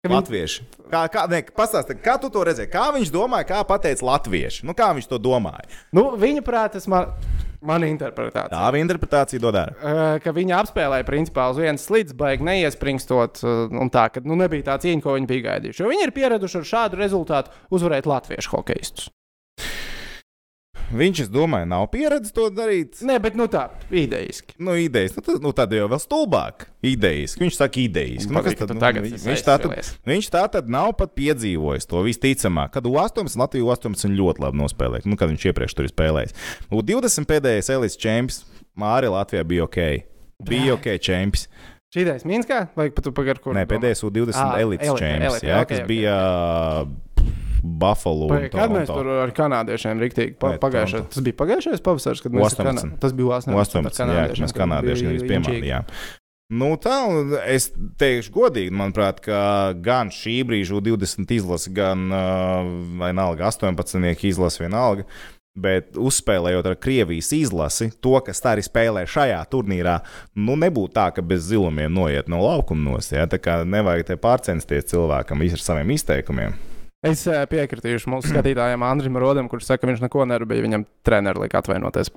Viņ- 0.00 0.14
Latvieši. 0.16 0.62
Kā, 0.88 1.02
kā, 1.12 1.26
ne, 1.28 1.42
pastāsti, 1.52 1.98
kā 2.00 2.14
tu 2.20 2.30
to 2.32 2.40
redzēji? 2.48 2.70
Kā 2.72 2.86
viņš 2.96 3.10
domāja, 3.12 3.44
kā 3.50 3.58
pateica 3.68 4.06
latvieši? 4.08 4.64
Nu, 4.64 4.72
kā 4.72 4.88
viņš 4.96 5.10
to 5.10 5.18
domāja? 5.20 5.68
Nu, 5.92 6.16
viņa 6.16 6.40
prāt, 6.46 6.72
tas 6.72 6.88
man, 6.88 7.12
man 7.60 7.84
interpretācija. 7.84 8.48
Tā 8.48 8.70
bija 8.72 8.86
interpretācija, 8.86 9.42
dodara. 9.44 9.76
Uh, 9.76 10.16
ka 10.24 10.32
viņi 10.32 10.56
apspēlēja 10.56 11.04
principā 11.04 11.50
uz 11.52 11.60
vienas 11.60 11.84
slīdes, 11.84 12.16
baigi 12.16 12.48
neiespringstot. 12.48 13.42
Uh, 13.44 13.68
un 13.76 13.92
tā, 13.92 14.06
ka 14.08 14.24
nu, 14.24 14.40
nebija 14.40 14.70
tā 14.72 14.78
cīņa, 14.80 15.04
ko 15.04 15.18
viņi 15.18 15.28
bija 15.28 15.50
gaidījuši. 15.50 15.84
Jo 15.84 15.92
viņi 15.92 16.08
ir 16.08 16.16
pieraduši 16.16 16.62
ar 16.62 16.68
šādu 16.72 16.96
rezultātu 17.04 17.52
uzvarēt 17.68 18.08
latviešu 18.08 18.56
hokeistus. 18.56 19.12
Viņš, 20.90 21.20
es 21.24 21.28
domāju, 21.30 21.68
nav 21.70 21.84
pieredzējis 21.92 22.34
to 22.34 22.46
darīt. 22.50 23.00
Nē, 23.06 23.20
bet 23.22 23.36
nu 23.38 23.46
tā, 23.50 23.68
idejiski. 23.94 24.56
Nu, 24.58 24.74
idejas, 24.74 25.14
nu, 25.14 25.22
tad, 25.26 25.38
nu, 25.44 25.52
tad 25.56 25.74
jau 25.74 25.86
vēl 25.90 26.02
stulbāk. 26.02 26.66
Idejas. 26.86 27.36
Viņš 27.38 27.58
saka, 27.60 27.82
idejas. 27.82 28.26
Nu, 28.26 28.42
tad, 28.42 28.74
nu, 28.74 28.80
viņš, 29.06 29.26
viņš, 29.28 29.44
tā 29.46 29.56
tad, 29.62 29.90
viņš 30.10 30.30
tā 30.34 30.44
tad 30.56 30.70
nav 30.72 30.92
pat 30.98 31.14
piedzīvojis 31.18 31.86
to 31.90 32.02
visticamāk. 32.06 32.74
Kad 32.74 32.90
U18 32.90 33.38
Latviju 33.38 33.70
U18 33.70 34.16
ļoti 34.18 34.46
labi 34.46 34.62
nospēlēja, 34.64 35.06
nu, 35.06 35.18
kad 35.20 35.30
viņš 35.30 35.50
iepriekš 35.52 35.78
tur 35.78 35.86
ir 35.86 35.94
spēlējis. 35.94 36.38
U20 36.74 37.30
pēdējais 37.30 37.70
Elis 37.76 37.98
Čemps, 38.00 38.42
Māri 38.78 39.12
Latvijā 39.12 39.46
bija 39.46 39.68
ok. 39.68 39.84
Bija 40.48 40.74
ok, 40.74 40.96
čempions. 41.02 41.46
Šī 41.90 42.04
ideja 42.04 42.20
ir 42.20 42.26
Minskā 42.30 42.58
vai 42.78 42.84
pat 42.94 43.02
tu 43.02 43.10
pagari, 43.10 43.42
kur? 43.42 43.54
Nē, 43.56 43.64
pēdējais 43.66 44.04
U20 44.06 44.36
Ā, 44.38 44.44
elites 44.62 44.86
elite, 44.86 45.00
čempions, 45.02 45.40
kas 45.66 45.80
bija 45.88 46.12
Buffalo. 47.62 48.26
un 48.28 48.34
Vai, 48.34 48.48
kad 48.52 48.72
mēs 48.72 48.88
tur 48.90 49.10
ar 49.24 49.32
kanādiešiem 49.36 50.00
rīktīgi 50.04 50.38
pa, 50.40 50.54
pagājušajā, 50.62 51.08
tas 51.12 51.24
bija 51.26 51.38
pagājušais 51.42 51.84
pavasaris, 51.84 52.22
kad 52.24 52.32
mēs 52.32 52.46
ar 52.46 52.66
18. 52.66 52.86
Kanā- 52.86 53.00
tas 53.02 53.12
bija 53.12 53.36
18. 53.40 53.60
18, 53.60 54.14
jā, 54.16 54.24
mēs 54.44 54.56
kanādieši 54.56 55.06
nevis 55.10 55.28
piemānījām. 55.28 55.84
Nu, 56.50 56.72
tā, 56.82 56.96
es 57.46 57.68
teikšu 58.00 58.32
godīgi, 58.34 58.72
manuprāt, 58.74 59.20
ka 59.22 59.70
gan 59.78 60.08
šī 60.10 60.40
brīža 60.48 60.80
20 60.82 61.30
izlase, 61.30 61.70
gan 61.70 62.08
vienalga 62.98 63.46
18 63.46 64.24
izlase, 64.26 64.64
vienalga. 64.64 65.06
Bet 65.60 65.96
uzspēlējot 65.98 66.66
ar 66.70 66.76
Krievijas 66.78 67.32
izlasi, 67.34 67.88
to, 68.00 68.14
kas 68.22 68.38
tā 68.42 68.52
arī 68.54 68.62
spēlē 68.62 69.02
šajā 69.10 69.40
turnīrā, 69.50 69.96
nu 70.38 70.54
nebūtu 70.58 70.94
tā, 70.94 71.08
ka 71.14 71.22
bez 71.26 71.42
zilumiem 71.50 71.90
noiet 71.92 72.30
no 72.30 72.38
laukuma 72.44 72.92
nos. 72.92 73.10
Ja? 73.10 73.26
Tā 73.26 73.38
kā 73.42 73.60
nevajag 73.66 74.06
te 74.12 74.16
pārcensties 74.16 74.86
cilvēkam 74.92 75.42
ar 75.42 75.58
saviem 75.58 75.90
izteikumiem. 75.90 76.54
Es 77.06 77.22
eh, 77.30 77.44
piekritīšu 77.48 78.10
mūsu 78.12 78.28
skatītājiem 78.34 78.84
Andrim 78.84 79.16
Rodam, 79.20 79.48
kurš 79.48 79.70
saka, 79.70 79.84
ka 79.84 79.92
viņš 79.92 80.04
neko 80.04 80.26
nerūpēja, 80.28 80.66
viņam 80.66 80.86
treneris 81.06 81.46
lika 81.46 81.62
atvainoties. 81.62 82.12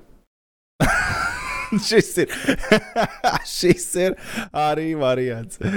šis, 1.88 2.10
ir, 2.24 2.34
šis 3.56 3.86
ir 4.02 4.16
arī 4.52 4.92
variants. 4.98 5.60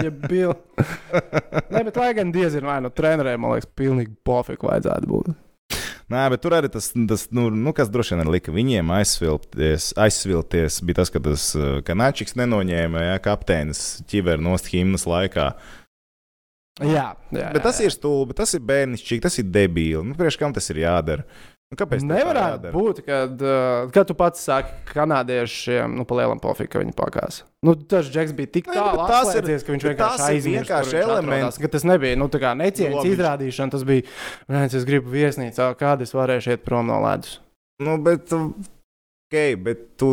Ja 0.00 0.10
bil? 0.12 0.52
Nē, 1.70 1.82
bet 1.86 1.96
lai 1.98 2.10
gan 2.16 2.30
diezinu, 2.32 2.68
vai 2.68 2.78
nu 2.84 2.90
treneriem, 2.94 3.40
man 3.42 3.56
liekas, 3.56 3.68
pilnīgi 3.76 4.12
pofīgi 4.26 4.68
vajadzētu 4.68 5.08
būt. 5.10 5.30
Nē, 6.10 6.24
bet 6.32 6.42
tur 6.42 6.54
arī 6.56 6.70
tas, 6.72 6.88
tas 7.10 7.26
nu, 7.34 7.46
nu, 7.54 7.72
kas 7.76 7.90
droši 7.92 8.16
vien 8.18 8.30
lika 8.32 8.54
viņiem 8.54 8.88
aizsvilties, 8.96 9.92
aizsvilties 10.00 10.80
bija 10.86 11.00
tas, 11.00 11.12
ka 11.14 11.22
tas 11.22 11.44
kanāčiks 11.86 12.34
nenoņēma 12.40 13.04
ja, 13.04 13.20
kapteinis 13.22 14.00
ķiveru 14.10 14.42
nost 14.48 14.70
himnas 14.72 15.06
laikā. 15.10 15.52
Jā, 16.80 17.06
jā, 17.34 17.52
Bet 17.54 17.64
tas 17.66 17.80
ir 17.84 17.92
stulbi, 17.92 18.36
tas 18.38 18.52
ir 18.56 18.62
bērnišķīgi, 18.64 19.22
tas 19.26 19.36
ir 19.42 19.48
debīli. 19.52 20.04
Nu, 20.06 20.16
priekš 20.18 20.38
kam 20.40 20.54
tas 20.56 20.70
ir 20.72 20.80
jādara? 20.82 21.26
Nu, 21.70 21.76
kāpēc? 21.78 22.00
tas 22.02 22.06
tā 22.08 22.16
Nevarētu 22.18 22.70
būt, 22.74 23.00
kad, 23.06 23.42
uh, 23.46 23.90
kad 23.94 24.08
tu 24.08 24.16
pats 24.18 24.42
sāki 24.42 24.72
kanādiešiem, 24.88 25.92
nu, 25.94 26.02
palielam 26.08 26.40
pofīgi, 26.42 26.72
ka 26.72 26.80
viņi 26.82 26.94
pakās. 26.98 27.44
Nu, 27.62 27.76
tas 27.78 28.08
džeks 28.10 28.34
bija 28.34 28.50
tik 28.56 28.72
Nē, 28.72 28.74
tālu 28.74 29.04
tas 29.04 29.28
atslēdzies, 29.28 29.62
ka 29.62 29.74
viņš 29.76 29.86
vienkārši 29.86 30.18
tas 30.18 30.24
ir 30.24 30.34
aizmirst, 30.34 30.56
vienkārši 30.56 30.90
kur 30.90 30.96
viņš 30.96 31.06
elements. 31.06 31.30
atrodās, 31.36 31.60
ka 31.62 31.70
tas 31.76 31.86
nebija, 31.86 32.18
nu, 32.18 32.26
tā 32.32 32.40
kā 32.42 32.56
necieņas 32.58 32.98
Labi. 32.98 33.12
izrādīšana, 33.14 33.74
tas 33.76 33.86
bija, 33.86 34.08
nē, 34.50 34.64
es 34.80 34.88
gribu 34.88 35.14
viesnīcā, 35.14 35.70
kāda 35.78 36.08
es 36.08 36.16
varēšu 36.16 36.56
iet 36.56 36.66
prom 36.66 36.90
no 36.90 36.98
ledus. 37.04 37.38
Nu, 37.86 37.94
bet, 38.02 38.34
ok, 38.34 39.38
bet 39.62 39.86
tu 40.00 40.10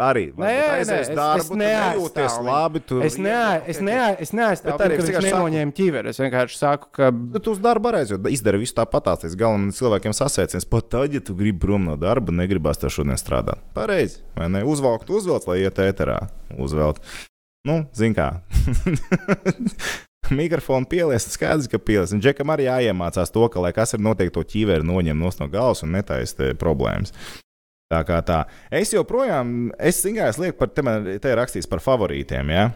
arī 0.00 0.24
Nē, 0.34 0.46
nē, 0.48 0.62
aizies 0.78 1.08
es- 1.08 1.10
darbu, 1.14 1.40
es 1.44 1.50
neaizstāvu 1.50 1.98
nejūties 2.00 2.38
labi. 2.46 2.80
Tu 2.88 3.00
Es, 3.06 3.16
neai, 3.18 3.62
es, 3.70 3.80
neai, 3.80 4.16
es 4.20 4.32
neaizstāvu, 4.34 4.78
Bet 4.78 4.86
arī 4.86 4.96
ka 4.96 5.02
es 5.04 5.10
viņš 5.10 5.26
nenoņēma 5.28 5.74
ķiveri. 5.78 6.08
Es 6.14 6.18
vienkārši 6.22 6.58
saku, 6.58 6.88
ka 6.92 7.10
Nu, 7.14 7.38
tu 7.38 7.52
uz 7.54 7.60
darbu 7.62 7.90
arī 7.92 8.02
aizjūti. 8.02 8.32
Izdara 8.34 8.58
visu 8.58 8.74
tāpat. 8.74 9.26
Līdz 9.26 9.36
galam 9.38 9.68
cilvēkiem 9.70 10.16
sasēcies. 10.16 10.66
Pat 10.68 10.88
tad, 10.90 11.14
ja 11.14 11.20
tu 11.20 11.34
gribi 11.38 11.58
prom 11.66 11.84
no 11.84 11.96
darba, 11.96 12.32
negribās 12.32 12.80
tev 12.80 12.90
šodien 12.90 13.16
strādāt. 13.20 13.62
Pareizi. 13.74 14.22
Vai 14.34 14.48
ne? 14.48 14.64
Uzvelkt, 14.64 15.10
uzvelkt, 15.10 15.46
lai 15.46 15.60
iet 15.62 15.78
ēterā. 15.78 16.28
Uzvelkt. 16.58 17.02
Nu, 17.64 17.86
zin 17.96 18.12
kā. 18.16 18.40
Mikrofonu 20.34 20.88
pieliest, 20.88 21.34
skaidrs, 21.36 21.68
ka 21.68 21.78
pieliest. 21.78 22.14
Un 22.16 22.20
Džekam 22.24 22.48
arī 22.52 22.64
jāiemācās 22.64 23.32
to, 23.32 23.44
ka, 23.52 23.60
lai 23.60 23.72
kas 23.76 23.92
ir 23.96 24.00
notiek, 24.04 24.32
to 24.32 24.40
ķīveri 24.40 24.86
noņem 24.86 25.20
no 25.20 25.48
galvas 25.52 25.84
un 25.84 25.92
netaisa 25.92 26.54
problēmas. 26.60 27.12
Tā 27.92 28.00
kā 28.08 28.20
tā. 28.24 28.38
Es 28.72 28.92
joprojām, 28.94 29.70
es 29.78 30.00
es 30.04 30.38
lieku 30.40 30.58
par, 30.58 30.70
te, 30.72 30.82
man, 30.82 31.04
te 31.20 31.30
ir 31.30 31.36
rakstīts 31.38 31.68
par 31.70 31.82
favorītiem. 31.84 32.50
Ja? 32.50 32.70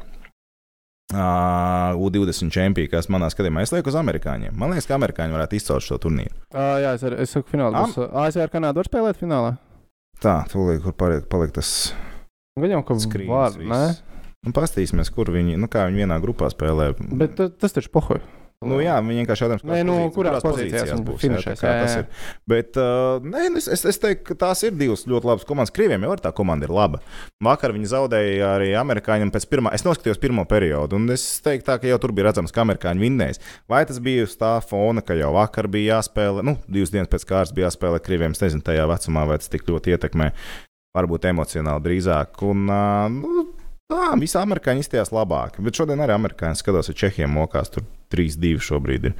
Uh, 1.08 1.96
U20 1.96 2.52
čempioni, 2.52 2.90
kas 2.92 3.06
manā 3.08 3.30
skatījumā, 3.32 3.62
es 3.64 3.72
lieku 3.72 3.88
uz 3.88 3.96
amerikāņiem. 3.96 4.52
Man 4.60 4.74
liekas, 4.74 4.84
ka 4.90 4.98
amerikāņi 4.98 5.32
varētu 5.32 5.56
izcelt 5.56 5.86
šo 5.86 5.96
turnīru. 6.04 6.34
uh, 6.52 6.74
jā, 6.82 6.90
es, 6.98 7.04
ar, 7.08 7.16
es 7.24 7.32
saku, 7.32 7.48
finālā 7.54 7.80
būs 7.86 7.96
uh, 7.96 8.10
ASV 8.26 8.42
ar 8.44 8.52
Kanādu 8.52 8.82
var 8.82 8.90
spēlēt 8.90 9.16
finālā. 9.22 9.54
Tā, 10.20 10.34
tūlīt, 10.52 10.82
kur 10.84 10.92
paliek, 10.98 11.24
paliek 11.32 11.54
tas 11.56 11.94
Gan 12.58 12.74
jau, 12.74 12.82
ka 12.84 12.98
skrīns. 13.00 13.30
var, 13.32 13.56
viss. 13.56 13.70
ne? 13.72 14.18
Nu, 14.44 14.52
pastīsimies, 14.52 15.08
kur 15.14 15.32
viņi, 15.32 15.56
nu, 15.56 15.70
kā 15.72 15.86
viņi 15.88 16.02
vienā 16.04 16.20
grupā 16.20 16.50
spēlē. 16.52 16.90
Bet 17.16 17.38
ta- 17.40 17.48
tas 17.48 17.72
taču 17.72 17.88
pohoj. 17.94 18.20
Nu, 18.66 18.80
jā, 18.82 18.96
viņi 18.98 19.22
vienkārši 19.22 19.44
jautājums, 19.44 19.62
Nē, 19.70 19.76
nu, 19.86 19.92
kurās 20.10 20.40
kurās 20.40 20.42
pozīcijās 20.42 20.88
viņi 20.90 21.04
būs. 21.06 21.18
finišēs, 21.22 21.60
jā, 21.62 21.62
kā 21.62 21.74
jā, 21.76 21.82
tas 21.84 21.92
jā. 21.94 22.00
ir. 22.02 22.30
Bet 22.50 22.78
uh, 22.82 23.20
nē, 23.22 23.44
nu, 23.54 23.60
es, 23.60 23.68
es, 23.70 23.84
es 23.86 24.00
teiktu, 24.02 24.24
ka 24.32 24.34
tās 24.40 24.64
ir 24.66 24.72
divas 24.74 25.04
ļoti 25.06 25.28
labas 25.28 25.46
komandas. 25.46 25.70
Krieviem 25.76 26.02
jau 26.02 26.16
ir 26.16 26.22
tā 26.24 26.32
komanda 26.34 26.66
ir 26.66 26.72
laba. 26.74 26.98
Vakar 27.46 27.70
viņi 27.76 27.92
zaudēja 27.92 28.48
arī 28.56 28.72
amerikāņiem 28.80 29.30
pēc 29.30 29.46
pirmā. 29.52 29.70
Es 29.78 29.86
noskatījos 29.86 30.18
pirmo 30.18 30.42
periodu, 30.50 30.98
un 30.98 31.06
es 31.14 31.22
teiktu, 31.44 31.68
tā, 31.68 31.76
ka 31.78 31.86
jau 31.86 32.00
tur 32.02 32.16
bija 32.16 32.32
redzams, 32.32 32.50
ka 32.50 32.64
amerikāņi 32.66 33.04
vinnēs. 33.06 33.38
Vai 33.70 33.84
tas 33.86 34.02
bija 34.02 34.26
uz 34.26 34.34
tā 34.40 34.56
fona, 34.66 35.06
ka 35.06 35.14
jau 35.14 35.30
vakar 35.38 35.70
bija 35.70 36.00
jāspēlē, 36.00 36.42
nu, 36.50 36.56
divas 36.66 36.90
dienas 36.96 37.14
pēc 37.14 37.28
kārtas 37.30 37.54
bija 37.54 37.70
jāspēlē 37.70 38.02
Krieviem. 38.02 38.34
Es 38.34 38.42
nezinu, 38.42 38.66
tajā 38.66 38.90
vecumā, 38.90 39.22
vai 39.30 39.38
tas 39.38 39.54
tik 39.54 39.70
ļoti 39.70 39.94
ietekmē. 39.94 40.32
Varbūt 40.98 41.30
emocionāli 41.30 41.86
drīzāk. 41.86 42.42
Un, 42.42 42.66
uh, 42.66 43.06
nu, 43.12 43.46
Tā, 43.88 44.12
visi 44.20 44.36
amerikāņi 44.36 44.82
izties 44.84 45.08
labāk. 45.16 45.54
Bet 45.64 45.78
šodien 45.80 46.00
arī 46.04 46.12
amerikāņi 46.18 46.60
skatās, 46.60 46.90
ka 46.92 46.98
Čehijam 47.06 47.32
mokās 47.38 47.70
tur 47.72 47.86
3-2 48.12 48.58
šobrīd. 48.66 49.06
Ir. 49.08 49.14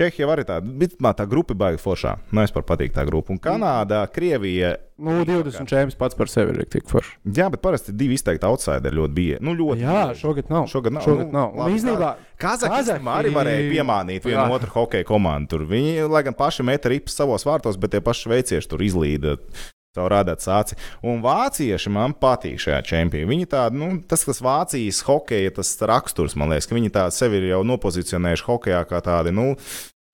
Čehija 0.00 0.28
arī 0.32 0.46
tāda, 0.48 0.64
bet 0.80 0.94
tā 0.96 1.26
grupa 1.28 1.52
baigi 1.52 1.76
foršā. 1.82 2.14
Man 2.32 2.46
vispār 2.46 2.64
patīk 2.64 2.94
tā 2.96 3.02
grupa. 3.04 3.34
Un 3.34 3.40
Kanāda, 3.44 3.98
Krievija. 4.08 4.70
Nu, 4.96 5.18
20 5.28 5.68
čempions 5.68 5.98
pats 6.00 6.16
par 6.16 6.30
sevi 6.32 6.54
ir 6.56 6.68
tik 6.72 6.86
foršs. 6.88 7.18
Jā, 7.36 7.50
bet 7.52 7.60
parasti 7.60 7.92
divi 7.92 8.16
izteikti 8.16 8.48
outsideri 8.48 8.96
ļoti 8.96 9.14
bija. 9.18 9.40
Nu, 9.44 9.52
ļoti 9.58 9.84
Jā, 9.84 9.98
šogad 10.16 10.48
nav. 10.48 10.70
Šogad 10.72 10.96
nav. 10.96 11.04
Šogad 11.04 11.28
Nu, 11.28 11.36
nav. 11.36 11.52
labi, 11.58 11.74
Un 11.74 11.76
Īsnībā, 11.76 12.14
Kazahstānā 12.40 13.18
arī 13.18 13.34
varēja 13.36 13.66
piemānīt 13.74 14.24
vienu 14.24 14.40
Jā. 14.40 14.48
otru 14.56 14.72
hokeja 14.78 15.04
komandu. 15.04 15.52
Tur 15.58 15.66
viņi, 15.68 16.08
lai 16.08 16.24
gan 16.24 16.38
paši 16.40 16.64
meta 16.64 16.88
ripas 16.88 17.20
savos 17.20 17.44
vārtos, 17.44 17.76
bet 17.76 17.92
tie 17.92 18.00
paši 18.00 18.32
veicieši 18.32 18.72
tur 18.72 18.80
izlīda. 18.80 19.36
Savu 19.90 20.06
rādīt 20.12 20.44
sāci. 20.44 20.76
Un 21.02 21.18
vācieši 21.24 21.90
man 21.90 22.12
patīk 22.14 22.60
šajā 22.62 22.78
čempionā. 22.86 23.26
Viņi 23.26 23.48
tādi, 23.50 23.80
nu, 23.80 23.88
tas, 24.06 24.22
kas 24.22 24.38
Vācijas 24.44 25.00
hokeja, 25.08 25.50
tas 25.56 25.72
raksturs, 25.90 26.36
man 26.38 26.52
liekas, 26.54 26.68
ka 26.70 26.76
viņi 26.76 26.92
tādi 26.94 27.16
sevi 27.16 27.40
ir 27.40 27.48
jau 27.48 27.64
nopozicionējuši 27.66 28.46
hokejā 28.46 28.84
kā 28.86 29.00
tādi, 29.02 29.34
nu, 29.34 29.48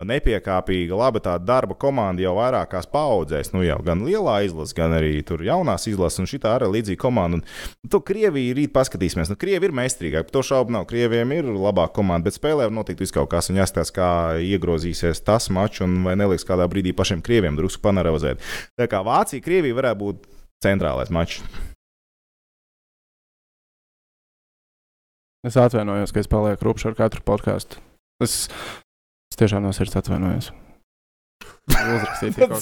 nepiekāpīga, 0.04 0.96
laba 0.98 1.20
tāda 1.24 1.44
darba 1.46 1.76
komanda 1.78 2.20
jau 2.20 2.34
vairākās 2.36 2.88
paudzēs. 2.92 3.52
Nu, 3.54 3.62
jau 3.64 3.78
gan 3.84 4.02
lielā 4.04 4.42
izlase, 4.44 4.76
gan 4.76 4.92
arī 4.98 5.22
tur 5.24 5.40
jaunās 5.46 5.86
izlases, 5.88 6.20
un 6.20 6.28
šī 6.28 6.40
arī 6.50 6.68
līdzīga 6.74 7.00
komanda. 7.00 7.40
Un 7.40 7.92
to 7.92 8.02
Krieviju 8.04 8.56
rīt 8.58 8.74
paskatīsimies. 8.76 9.30
Nu, 9.32 9.38
Krievi 9.40 9.70
ir 9.70 9.76
meistarīgāki, 9.76 10.32
to 10.34 10.42
šaubu 10.44 10.74
nav. 10.76 10.84
Krieviem 10.90 11.32
ir 11.38 11.48
labāka 11.48 11.96
komanda, 12.00 12.28
bet 12.28 12.36
spēlē 12.36 12.68
var 12.68 12.76
notikt 12.76 13.00
viskaut 13.00 13.30
kas, 13.32 13.48
un 13.48 13.60
jāskatās, 13.62 13.94
kā 13.96 14.10
iegrozīsies 14.44 15.24
tas 15.24 15.48
mačs, 15.48 15.80
un 15.86 16.02
vai 16.04 16.16
neliks 16.18 16.44
kādā 16.48 16.68
brīdī 16.68 16.92
pašiem 16.96 17.24
Krieviem 17.24 17.56
drusku 17.56 17.80
panaravazēt. 17.86 18.44
Tā 18.76 18.90
kā 18.90 19.00
Vācija, 19.06 19.44
Krievija 19.44 19.80
varētu 19.80 20.02
būt 20.02 20.28
centrālais 20.64 21.12
mačs. 21.14 21.40
es 25.46 25.54
atvainojos, 25.54 26.10
ka 26.10 26.22
es 26.22 26.30
palieku 26.30 26.66
rupšs 26.66 26.88
ar 26.90 26.96
katru 26.98 27.22
podkāstu. 27.26 27.78
Es, 28.24 28.48
es 29.36 29.42
tiešām 29.44 29.60
no 29.66 29.72
sirds 29.76 29.92
atvainojos. 30.00 30.48
Uzrakstīt 31.66 32.36
kaut 32.38 32.52
ko. 32.54 32.58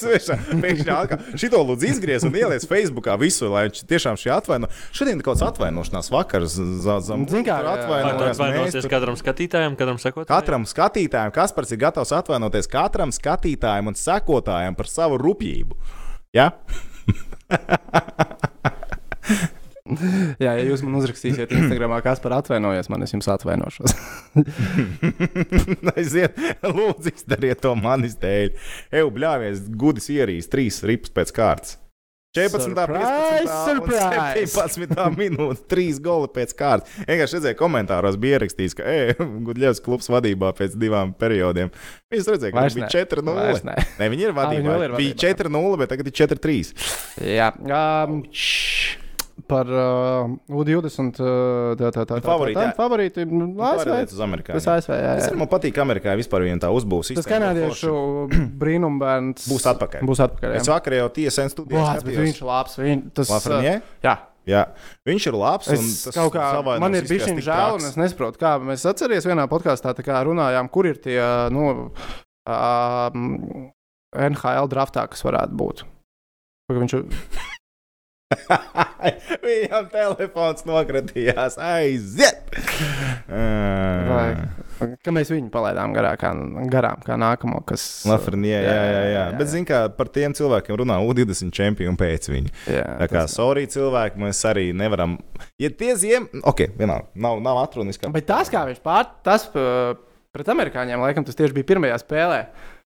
Pēkšņi 0.65 0.91
atkal 0.91 1.19
šito 1.39 1.59
lūdzu 1.61 1.87
izgriez 1.93 2.25
un 2.27 2.33
ieliec 2.35 2.65
Facebookā 2.67 3.15
visu, 3.21 3.47
lai 3.53 3.67
viņš 3.69 3.83
tiešām 3.87 4.17
šī 4.19 4.33
atvaino. 4.35 4.67
Šodien 4.97 5.21
ir 5.21 5.25
kaut 5.25 5.37
kāds 5.37 5.45
atvainošanās 5.53 6.09
vakars. 6.11 6.57
Zem, 6.57 7.23
Zini 7.31 7.45
kā, 7.47 7.61
tur- 7.63 8.89
katram 8.91 9.15
skatītājam, 9.21 9.77
katram 9.79 10.01
sekotājam. 10.03 10.33
Katram 10.33 10.65
skatītājam, 10.67 11.31
kas 11.37 11.55
pats 11.55 11.71
ir 11.77 11.81
gatavs 11.85 12.11
atvainoties 12.17 12.67
katram 12.73 13.13
skatītājam 13.15 13.93
un 13.93 13.97
sekotājam 14.01 14.75
par 14.75 14.91
savu 14.91 15.21
rupjību. 15.23 15.79
Ja? 16.35 16.51
Jā, 20.41 20.55
ja 20.57 20.63
jūs 20.65 20.81
man 20.81 20.97
uzrakstīsiet 20.97 21.51
Instagram, 21.53 21.93
kas 22.05 22.23
par 22.25 22.39
atvainojies, 22.39 22.89
man 22.89 23.05
es 23.05 23.13
jums 23.13 23.29
atvainošos. 23.29 23.93
Aiziet, 25.93 26.41
lūdzu, 26.65 27.13
izdariet 27.13 27.61
to 27.61 27.75
manis 27.77 28.17
dēļ. 28.23 28.55
Eju, 28.97 29.11
bļāvies, 29.13 29.67
gudrs 29.77 30.09
ierīs 30.15 30.49
trīs 30.49 30.81
rips 30.89 31.13
pēc 31.13 31.35
kārtas. 31.37 31.77
14, 32.35 32.65
Surprise, 32.67 33.45
15, 33.45 33.53
surprise! 33.69 34.57
17 34.75 35.21
minūtes, 35.21 35.61
3 35.71 36.01
goli 36.03 36.33
pēc 36.35 36.57
kārtas. 36.59 36.97
Vienkārši 37.05 37.39
redzēju, 37.39 37.59
komentāros 37.61 38.17
bija 38.19 38.41
ierakstīts, 38.41 38.75
ka, 38.81 38.89
ej, 38.91 39.13
Gudļevs 39.21 39.85
klubs 39.85 40.11
vadībā 40.11 40.51
pēc 40.59 40.75
divām 40.81 41.13
periodiem. 41.15 41.71
Viņš 42.11 42.33
redzēja, 42.35 42.57
ka 42.57 42.67
bija 42.73 42.89
ne. 42.89 42.91
4-0. 42.97 43.37
Vairs 43.39 43.65
ne. 43.69 43.77
Nē, 44.01 44.11
viņi 44.17 44.31
ir 44.33 44.35
vadībā. 44.41 44.65
viņi 44.81 44.89
ir 44.89 44.99
Bija 44.99 45.15
vadībā. 45.21 45.47
4-0, 45.47 45.79
bet 45.85 45.95
tagad 45.95 46.11
ir 46.11 46.19
4-3. 46.25 46.75
Jā, 47.37 47.53
um, 47.55 48.23
par 49.51 49.69
uh, 49.69 50.35
U20 50.49 51.19
uh, 51.21 51.73
tā, 51.79 51.91
tā, 51.91 52.05
tā, 52.05 52.19
tā, 52.19 52.21
Favorīti, 52.25 52.57
tā, 52.59 52.67
jā. 52.69 52.73
tā, 52.73 52.77
favorīti 52.79 53.25
nu, 53.29 53.49
Pārēdiet 53.59 54.09
ASV. 54.09 54.17
uz 54.17 54.23
Amerikāņu. 54.27 54.59
Tas 54.61 54.69
ASV, 54.77 54.93
jā, 54.95 55.15
jā. 55.19 55.25
arī 55.29 55.41
man 55.41 55.51
patīk 55.51 55.81
Amerikā. 55.83 56.15
Vispār 56.21 56.47
viņam 56.47 56.63
tā 56.63 56.71
uzbūves. 56.75 57.11
Tas 57.19 57.29
kanādiešu 57.29 57.95
brīnumbērns 58.63 59.49
Būs 59.51 59.67
atpakaļ. 59.75 60.07
Būs 60.07 60.23
atpakaļ. 60.29 60.55
Es 60.61 60.69
jā. 60.71 60.77
vakar 60.77 60.99
jau 61.01 61.09
tiesā 61.19 61.49
studijā 61.53 61.83
Vāc, 61.83 62.07
bet 62.07 62.21
viņš 62.23 62.41
ir 62.41 62.49
labs. 62.51 62.79
Viņ, 62.81 63.03
tas, 63.19 63.29
uh, 63.29 63.37
Lafreniere? 63.39 63.83
jā, 64.05 64.17
Jā, 64.45 64.67
viņš 65.09 65.27
ir 65.31 65.37
labs. 65.41 65.71
un 65.73 65.81
Es 65.81 66.03
tas 66.05 66.19
kaut 66.19 66.35
kā, 66.35 66.49
man 66.77 66.93
ir 66.93 67.07
bijis 67.09 67.25
viņa 67.31 67.45
žēl, 67.47 67.79
un 67.79 67.87
es 67.89 67.95
nesaprotu, 67.97 68.37
kā 68.43 68.59
mēs 68.61 68.85
atceramies 68.91 69.25
vienā 69.25 69.47
podkāstā, 69.49 69.95
tā 69.97 70.05
kā 70.05 70.19
runājām, 70.29 70.69
kur 70.69 70.85
ir 70.91 71.01
tie 71.01 71.17
nu, 71.49 71.71
um, 72.45 73.25
NHL 74.13 74.69
draftā, 74.69 75.07
kas 75.09 75.25
varētu 75.25 75.57
būt. 75.57 75.85
Ka 76.69 76.77
Viņš 76.77 76.95
Viņam 79.45 79.89
telefons 79.93 80.65
nokratījās. 80.67 81.57
Aiziet! 81.61 82.55
Vai, 83.29 84.25
ka 85.05 85.13
mēs 85.15 85.31
viņu 85.33 85.51
palaidām 85.55 85.93
garā, 85.97 86.15
kā, 86.21 86.31
garām, 86.73 87.03
kā 87.05 87.17
nākamo, 87.21 87.61
kas. 87.69 87.85
Lafreniere, 88.09 88.65
jā, 88.67 88.75
jā, 88.75 88.91
jā, 88.91 89.05
jā. 89.15 89.25
Bet, 89.39 89.47
jā. 89.47 89.51
zini, 89.55 89.69
kā 89.69 89.81
par 89.97 90.11
tiem 90.15 90.35
cilvēkiem 90.37 90.79
runā 90.83 90.99
U20 91.05 91.55
čempioni 91.55 91.99
pēc 92.01 92.29
viņa. 92.33 92.53
jā, 92.75 92.85
Tā 93.05 93.09
kā, 93.11 93.23
tas- 93.25 93.37
sorry, 93.39 93.67
cilvēki, 93.71 94.21
mēs 94.25 94.43
arī 94.51 94.67
nevaram. 94.77 95.17
Ja 95.63 95.71
tie 95.71 95.95
ziem, 96.01 96.29
ok, 96.43 96.67
vienalga, 96.81 97.09
nav, 97.15 97.41
nav 97.45 97.63
atrunis, 97.65 98.01
kā. 98.01 98.11
Bet 98.15 98.27
tas, 98.31 98.51
kā 98.53 98.65
viņš 98.71 98.83
pār, 98.85 99.09
tas 99.27 99.47
pret 99.55 100.51
amerikāņiem, 100.57 101.03
laikam, 101.05 101.27
tas 101.29 101.39
tieši 101.39 101.55
bija 101.61 101.71
pirmajā 101.75 102.01
spēlē. 102.03 102.41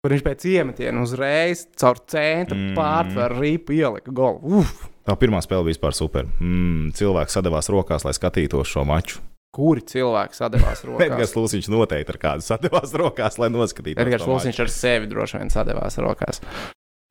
Kur 0.05 0.13
viņš 0.13 0.21
pēc 0.21 0.43
iemetiena 0.51 1.01
uzreiz 1.01 1.63
caur 1.82 1.97
centru 2.11 2.53
Mm. 2.55 2.67
mm. 2.71 2.76
pārtvēra 2.78 3.39
rīpu, 3.41 3.73
ielika 3.73 4.13
golu. 4.13 4.61
Uf! 4.61 4.76
Tā 5.06 5.14
pirmā 5.22 5.38
spēle 5.45 5.68
bija 5.68 5.76
vispār 5.76 5.93
super. 5.93 6.28
Mm, 6.41 6.89
cilvēks 6.97 7.38
sadavās 7.38 7.70
rokās, 7.70 8.06
lai 8.08 8.14
skatītos 8.18 8.72
šo 8.72 8.86
maču. 8.89 9.22
Kuri 9.56 9.86
cilvēki 9.88 10.36
sadavās 10.36 10.82
Edgars 11.06 11.32
rokās? 11.32 11.36
Lūsiņš 11.38 11.70
noteikti 11.72 12.16
ar 12.16 12.20
kādu 12.22 12.45
sadavās 12.45 12.95
rokās, 12.97 13.38
lai 13.39 13.51
noskatītos. 13.53 14.01
Edgars. 14.01 14.26
Lūsiņš 14.30 14.64
ar 14.66 14.74
sevi 14.74 15.12
droši 15.12 15.39
vien 15.39 15.53
sadavās 15.53 15.99
rokās. 16.01 16.41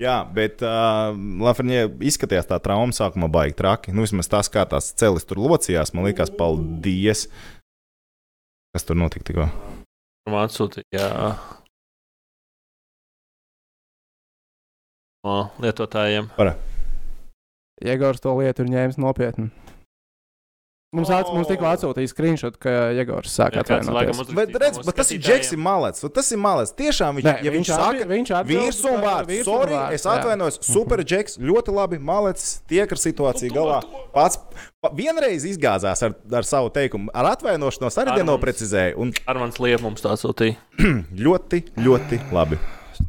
Jā, 0.02 0.16
bet 0.34 0.58
uh, 0.66 1.14
Lafreniere 1.46 1.92
izskatījās 2.02 2.50
tā 2.50 2.58
trauma 2.62 2.90
sākumā 2.92 3.30
baigi 3.30 3.54
traki. 3.60 3.94
Nu, 3.94 4.02
vismaz 4.02 4.26
tas, 4.32 4.50
kā 4.50 4.66
tās 4.66 4.90
celis 4.98 5.24
tur 5.28 5.38
locījās, 5.44 5.94
man 5.94 6.08
liekas, 6.10 6.34
paldies. 6.34 7.28
Kas 8.74 8.88
tur 8.88 8.98
notika 8.98 9.30
tikko? 9.30 9.48
Man 10.26 10.48
atsūtīja 10.48 11.08
no 15.24 15.40
lietotājiem. 15.62 16.30
Iegors 17.84 18.24
to 18.24 18.34
lietu 18.40 18.64
ir 18.64 18.72
ņēmis 18.74 19.00
nopietni. 19.02 19.50
Mums, 20.94 21.10
ats, 21.10 21.30
mums 21.34 21.48
tikko 21.50 21.66
atsūtīja 21.66 22.10
screenshot, 22.10 22.56
ka 22.62 22.70
Jēgors 22.94 23.32
sāk 23.34 23.56
laikam 23.56 23.80
atvainoties. 23.82 24.28
Bet, 24.36 24.52
redz, 24.62 24.78
bet 24.86 24.98
tas 25.00 25.08
ir 25.10 25.18
Džeks, 25.24 25.50
ir 25.56 25.58
malets. 25.58 26.04
Tas 26.14 26.28
ir 26.30 26.38
malets. 26.38 26.70
Tiešām 26.78 27.18
viņš, 27.18 27.26
Nē, 27.26 27.32
ja 27.42 27.54
viņš, 27.54 27.70
viņš 27.70 27.70
saka, 27.72 28.06
viņš 28.12 28.30
par 28.84 29.00
vārdu, 29.02 29.32
virsmu 29.32 29.48
sorry, 29.48 29.74
vārdu, 29.74 29.96
es 29.98 30.06
atvainojos, 30.12 30.60
super 30.68 31.02
Džeks, 31.02 31.40
ļoti 31.42 31.74
labi, 31.74 31.98
malets, 31.98 32.46
tiek 32.70 32.94
ar 32.94 33.02
situāciju 33.02 33.56
galā. 33.56 33.80
Pats 34.14 34.38
pa, 34.54 34.92
vienreiz 34.94 35.48
izgāzās 35.50 36.04
ar, 36.06 36.14
ar 36.30 36.46
savu 36.46 36.70
teikumu, 36.78 37.10
ar 37.10 37.32
atvainošanos 37.32 37.98
arī 38.04 38.20
nenoprecizēja, 38.20 38.94
un 38.94 39.10
Armāns 39.26 39.58
Liepa 39.58 39.82
mums 39.88 40.06
tā 40.06 40.14
sūtīja. 40.20 40.60
ļoti, 41.26 41.64
ļoti 41.82 42.22
labi. 42.30 42.62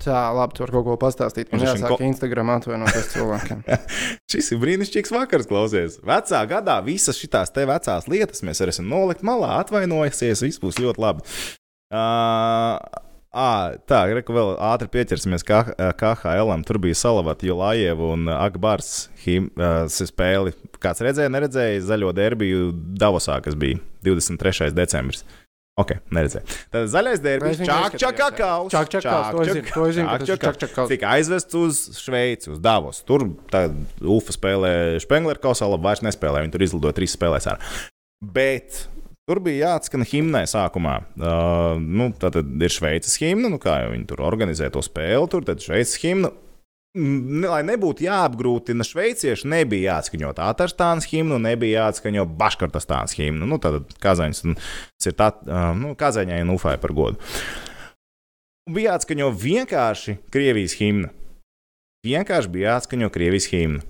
Tā, 0.04 0.20
labi, 0.36 0.58
tur 0.58 0.72
kaut 0.74 0.86
ko 0.88 0.98
pastāstīt. 1.02 1.52
Man 1.54 1.64
jāsāk 1.66 1.94
ko- 1.94 2.00
Instagram 2.06 2.52
atvainoties 2.56 3.12
cilvēkiem. 3.14 3.64
Šis 4.32 4.52
ir 4.56 4.62
brīnišķīgs 4.64 5.14
vakars, 5.16 5.50
klausies. 5.50 6.00
Vecā 6.06 6.42
gadā 6.50 6.80
visas 6.86 7.20
šīs 7.22 7.54
te 7.56 7.66
vecās 7.70 8.10
lietas 8.12 8.44
mēs 8.46 8.64
arī 8.64 8.76
esam 8.76 8.90
nolikt 8.92 9.26
malā, 9.26 9.58
atvainojusies, 9.64 10.46
viss 10.46 10.62
būs 10.64 10.82
ļoti 10.82 11.06
labi. 11.06 11.26
Uh, 11.94 12.80
À, 13.36 13.76
tā, 13.84 13.98
reku 14.16 14.32
vēl 14.32 14.54
ātri 14.64 14.88
pieķersimies 14.94 15.44
KHL. 15.44 16.54
Tur 16.64 16.78
bija 16.80 16.96
Salavata, 16.96 17.44
Julājeva 17.44 18.14
un 18.14 18.30
Akbārs 18.32 19.10
uh, 19.28 19.90
spēli. 19.92 20.54
Kāds 20.80 21.04
redzēja, 21.04 21.34
neredzēja 21.36 21.82
zaļo 21.84 22.14
derbiju 22.16 22.70
Davosā, 22.96 23.42
kas 23.44 23.58
bija 23.60 23.82
23. 24.08 24.72
decembris. 24.78 25.26
Ok, 25.76 25.90
neredzēju. 26.16 26.56
Tad 26.72 26.86
zaļais 26.88 27.20
derbijs, 27.20 27.58
Es 27.58 27.60
viņu 27.60 27.68
Čak, 27.68 27.80
neskatījos, 27.82 28.04
Čakakaus. 28.06 28.70
Čak, 28.72 28.92
Čakakaus, 28.94 29.26
to 29.36 29.42
es 29.44 29.50
zinu, 29.50 29.72
to 29.74 29.88
es 29.90 29.96
zinu, 29.98 30.08
ka 30.08 30.20
tas 30.22 30.30
ir 30.30 30.40
Čak, 30.40 30.60
Čakakaus. 30.62 30.92
Tika 30.94 31.10
aizvests 31.18 31.58
uz 31.60 31.82
Šveici, 32.00 32.52
uz 32.54 32.62
Davos. 32.64 33.02
Tur 33.04 33.26
UFA 34.16 34.36
spēlē 34.38 34.72
Spengler 35.04 35.42
kausā, 35.44 35.68
labi, 35.68 35.84
vairs 35.90 36.04
nespēlē. 36.06 36.46
Viņi 36.46 36.56
tur 36.56 36.64
izlidoja 36.64 36.96
trīs 36.96 37.18
spēlēs. 37.18 37.50
Ar. 37.52 37.60
Bet 38.24 38.86
tur 39.28 39.42
bija 39.44 39.74
jāatskan 39.74 40.08
himnai 40.08 40.46
sākumā. 40.48 40.96
Uh, 41.20 41.76
nu, 41.84 42.08
tā 42.24 42.32
tad 42.32 42.56
ir 42.56 42.72
Šveices 42.72 43.20
himna, 43.20 43.52
nu 43.52 43.60
kā 43.60 43.82
jau 43.84 43.92
viņi 43.92 44.08
tur 44.14 44.24
organizē 44.24 44.72
to 44.72 44.86
spēli, 44.86 45.28
tur 45.34 45.44
tad 45.44 45.60
Šveices 45.66 46.00
himna. 46.06 46.32
Lai 46.96 47.60
nebūtu 47.68 48.06
jāapgrūtina 48.06 48.86
šveicieši, 48.88 49.50
nebija 49.52 49.98
jāatskaņo 49.98 50.30
Tātarstānas 50.38 51.08
himnu, 51.12 51.36
nebija 51.44 51.84
jāatskaņo 51.84 52.24
Baškartastānas 52.40 53.18
himnu. 53.18 53.48
Nu, 53.52 53.60
tad 53.60 53.92
Kazaņas 54.00 54.46
ir 54.48 55.18
tā, 55.20 55.34
nu, 55.76 55.92
Kazaņai 56.00 56.40
un 56.46 56.54
Ufai 56.56 56.78
par 56.80 56.96
godu. 56.96 57.20
Bija 58.72 58.94
jāatskaņo 58.94 59.28
vienkārši 59.44 60.16
Krievijas 60.32 60.78
himna. 60.80 61.12
Vienkārši 62.08 62.54
bija 62.54 62.78
jāatskaņo 62.78 63.12
Krievijas 63.12 63.50
himna. 63.52 63.84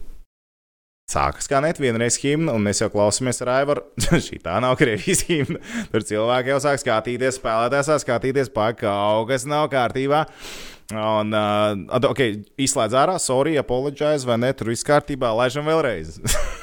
Sākas 1.05 1.45
kā 1.45 1.59
net 1.61 1.77
vienreiz 1.77 2.15
himna, 2.17 2.55
un 2.57 2.63
mēs 2.65 2.79
jau 2.81 2.87
klausāmies 2.89 3.37
ar 3.45 3.51
Aivaru. 3.59 3.83
Šī 4.25 4.39
tā 4.41 4.55
nav 4.63 4.73
Krievijas 4.79 5.21
himna. 5.27 5.61
Tur 5.91 6.05
cilvēki 6.07 6.49
jau 6.49 6.57
sāk 6.63 6.81
skatīties, 6.81 7.37
spēlētājs 7.37 7.91
sāk 7.91 8.01
skatīties, 8.07 8.49
pāri 8.55 8.79
kaut 8.81 9.29
kas 9.29 9.45
nav 9.49 9.69
kārtībā. 9.73 10.23
Un, 10.95 11.31
uh, 11.33 12.09
ok, 12.09 12.21
izslēdz 12.61 12.97
ārā, 12.97 13.19
sorry, 13.21 13.55
apologize, 13.61 14.25
vai 14.25 14.37
ne? 14.41 14.51
Tur 14.57 14.73
viss 14.73 14.85
kārtībā, 14.85 15.33
laižam 15.37 15.69
vēlreiz. 15.69 16.17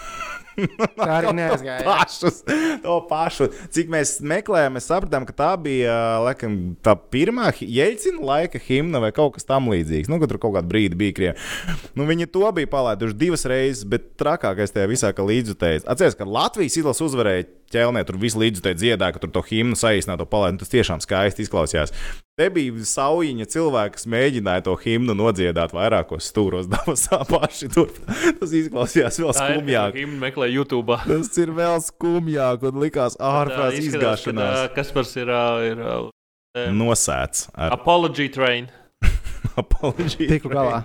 Tā 0.98 1.08
arī 1.18 1.32
neaizgāja. 1.36 1.82
pašus, 1.86 2.42
to 2.82 2.96
pašu. 3.08 3.48
Cik 3.72 3.90
mēs 3.92 4.16
meklējām, 4.26 4.76
mēs 4.76 4.88
sapratām, 4.90 5.26
ka 5.28 5.36
tā 5.36 5.50
bija 5.60 5.96
laikam, 6.24 6.58
tā 6.84 6.94
pirmā 7.14 7.50
Jeļcina 7.60 8.22
laika 8.26 8.60
himna 8.62 9.00
vai 9.02 9.12
kaut 9.16 9.36
kas 9.36 9.48
tamlīdzīgs. 9.48 10.10
Nu, 10.12 10.20
tur 10.26 10.40
kaut 10.42 10.56
kādā 10.56 10.68
brīdī 10.68 10.98
bija 10.98 11.16
krievi. 11.16 11.78
Nu, 11.98 12.06
viņi 12.08 12.28
to 12.32 12.44
bija 12.56 12.70
palaiduši 12.72 13.18
divas 13.18 13.46
reizes, 13.48 13.86
bet 13.88 14.12
trakākais 14.20 14.74
tajā 14.74 14.90
visā, 14.90 15.12
ka 15.16 15.26
līdzjutējs. 15.26 15.86
Atcerieties, 15.86 16.18
ka 16.20 16.28
Latvijas 16.28 16.78
izlase 16.80 17.06
uzvarēja 17.06 17.48
ķelnē, 17.72 18.02
tur 18.08 18.18
viss 18.20 18.38
līdzjutēji 18.38 18.78
dziedāja, 18.80 19.14
ka 19.14 19.22
tur 19.22 19.32
to 19.34 19.42
himnu 19.46 19.78
saīsināto 19.78 20.26
palaidu. 20.30 20.60
Tas 20.62 20.72
tiešām 20.72 21.02
skaisti 21.04 21.46
izklausījās. 21.46 21.94
Te 22.38 22.48
bija 22.52 22.84
saujiņa 22.88 23.46
cilvēki, 23.52 23.96
kas 23.98 24.06
mēģināja 24.12 24.64
to 24.68 24.76
himnu 24.80 25.16
nodziedāt 25.18 25.74
vairākos 25.76 26.30
stūros, 26.32 26.68
dabasā 26.72 27.22
paši 27.28 27.70
tur. 27.72 27.92
Tas 28.40 28.54
izklausījās 28.62 29.20
vēl 29.22 29.34
skumjāk. 29.38 29.98
Himna 30.00 30.26
meklē 30.28 30.50
YouTube. 30.52 31.00
Tas 31.08 31.32
ir 31.42 31.54
vēl 31.56 31.80
skumjāk, 31.84 32.68
un 32.70 32.80
likās 32.84 33.18
ārprāts 33.20 33.80
izgāšanās. 33.82 34.68
Kas 34.76 34.94
par 34.94 35.08
ir, 35.16 35.34
ir 35.72 35.82
em, 35.88 36.78
Nosēts 36.78 37.48
ar 37.56 37.76
Apology 37.76 38.28
Train. 38.32 38.70
apoloģiju. 39.62 40.28
Tiku 40.30 40.52
galā. 40.52 40.82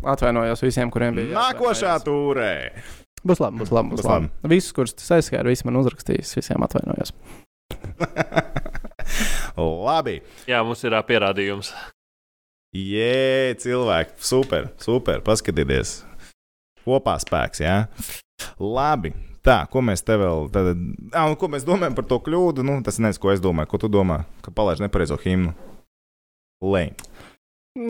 Atvainojos 0.00 0.62
visiem, 0.64 0.90
kuriem 0.92 1.18
bija. 1.18 1.34
Nākošā 1.36 1.98
jāatvainojas. 1.98 2.99
Būs 3.26 3.40
labi, 3.42 3.60
būs 3.60 3.72
labi. 3.74 3.92
Būs 3.92 4.02
Būs 4.02 4.08
labi. 4.08 4.30
Visus, 4.48 4.72
kurus 4.76 4.94
tas 4.96 5.10
aizskāra, 5.18 5.50
visi 5.50 5.66
man 5.68 5.80
uzrakstīs, 5.82 6.32
visiem 6.38 6.64
atvainojos. 6.64 7.12
Labi. 9.60 10.20
Jā, 10.48 10.60
mums 10.64 10.80
ir 10.86 10.94
pierādījums. 11.08 11.72
Jē, 12.76 13.56
cilvēki. 13.60 14.14
Super, 14.22 14.70
super. 14.80 15.20
Paskatieties. 15.26 16.00
Kopā 16.86 17.16
spēks, 17.20 17.60
jā. 17.64 17.76
Labi. 18.62 19.12
Tā, 19.44 19.62
ko 19.72 19.82
mēs 19.84 20.04
te 20.04 20.16
vēl. 20.20 20.46
Tad, 20.52 20.74
un 20.76 21.36
ko 21.40 21.48
mēs 21.52 21.64
domājam 21.66 21.96
par 21.96 22.06
to 22.08 22.20
kļūdu? 22.24 22.64
Nu, 22.66 22.78
tas 22.84 23.00
nezinu, 23.00 23.22
ko 23.22 23.32
es 23.32 23.42
domāju. 23.42 23.72
Ko 23.72 23.80
tu 23.82 23.90
domā? 23.92 24.22
Ka 24.44 24.52
palaiž 24.54 24.82
nepareizo 24.84 25.18
himnu. 25.20 25.54
Lēm. 26.60 26.96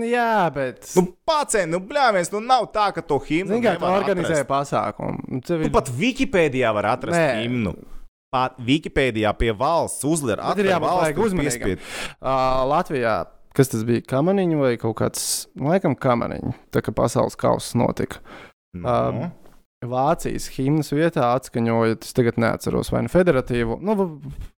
Jā, 0.07 0.51
bet. 0.55 0.85
Nu, 0.97 1.03
pacēni, 1.27 1.71
nu, 1.73 1.81
bļāviens, 1.91 2.31
nu, 2.35 2.41
nav 2.47 2.69
tā, 2.75 2.91
ka 2.95 3.03
to 3.03 3.19
himnu. 3.27 3.57
Zini, 3.57 3.65
kā 3.65 3.73
tu 3.77 3.83
nevar 3.85 4.03
organizē 4.03 4.37
atrast. 4.45 4.51
pasākumu? 4.53 5.41
Tev 5.47 5.65
Tu 5.65 5.69
ir 5.69 5.73
pat 5.75 5.91
Wikipēdijā 5.99 6.71
var 6.77 6.89
atrast 6.93 7.19
Nē. 7.19 7.43
himnu. 7.43 7.75
Pat 8.31 8.55
Wikipēdijā 8.63 9.33
pie 9.41 9.51
valsts 9.59 10.05
uzlēra 10.07 10.53
Bet 10.55 10.63
ir 10.63 10.71
jābūt 10.71 11.19
uzmanīgam. 11.19 11.81
uh, 12.21 12.63
Latvijā. 12.71 13.17
Kas 13.59 13.73
tas 13.73 13.83
bija? 13.83 14.05
Kamaniņš 14.07 14.61
vai 14.61 14.77
kaut 14.79 14.95
kāds, 15.01 15.25
laikam, 15.59 15.97
kamaniņš. 15.99 16.55
Tā 16.71 16.85
kā 16.87 16.95
pasaules 16.95 17.35
kausa 17.35 17.79
notika. 17.81 18.21
Nu, 18.73 18.87
Um, 18.87 19.25
Vācijas 19.81 20.45
himnas 20.53 20.91
vietā 20.93 21.31
atskaņojot, 21.39 22.03
es 22.05 22.13
tagad 22.13 22.37
neatceros, 22.37 22.91
vai 22.93 23.01
nu 23.07 23.09
federatīvu, 23.09 23.79
nu, 23.81 23.95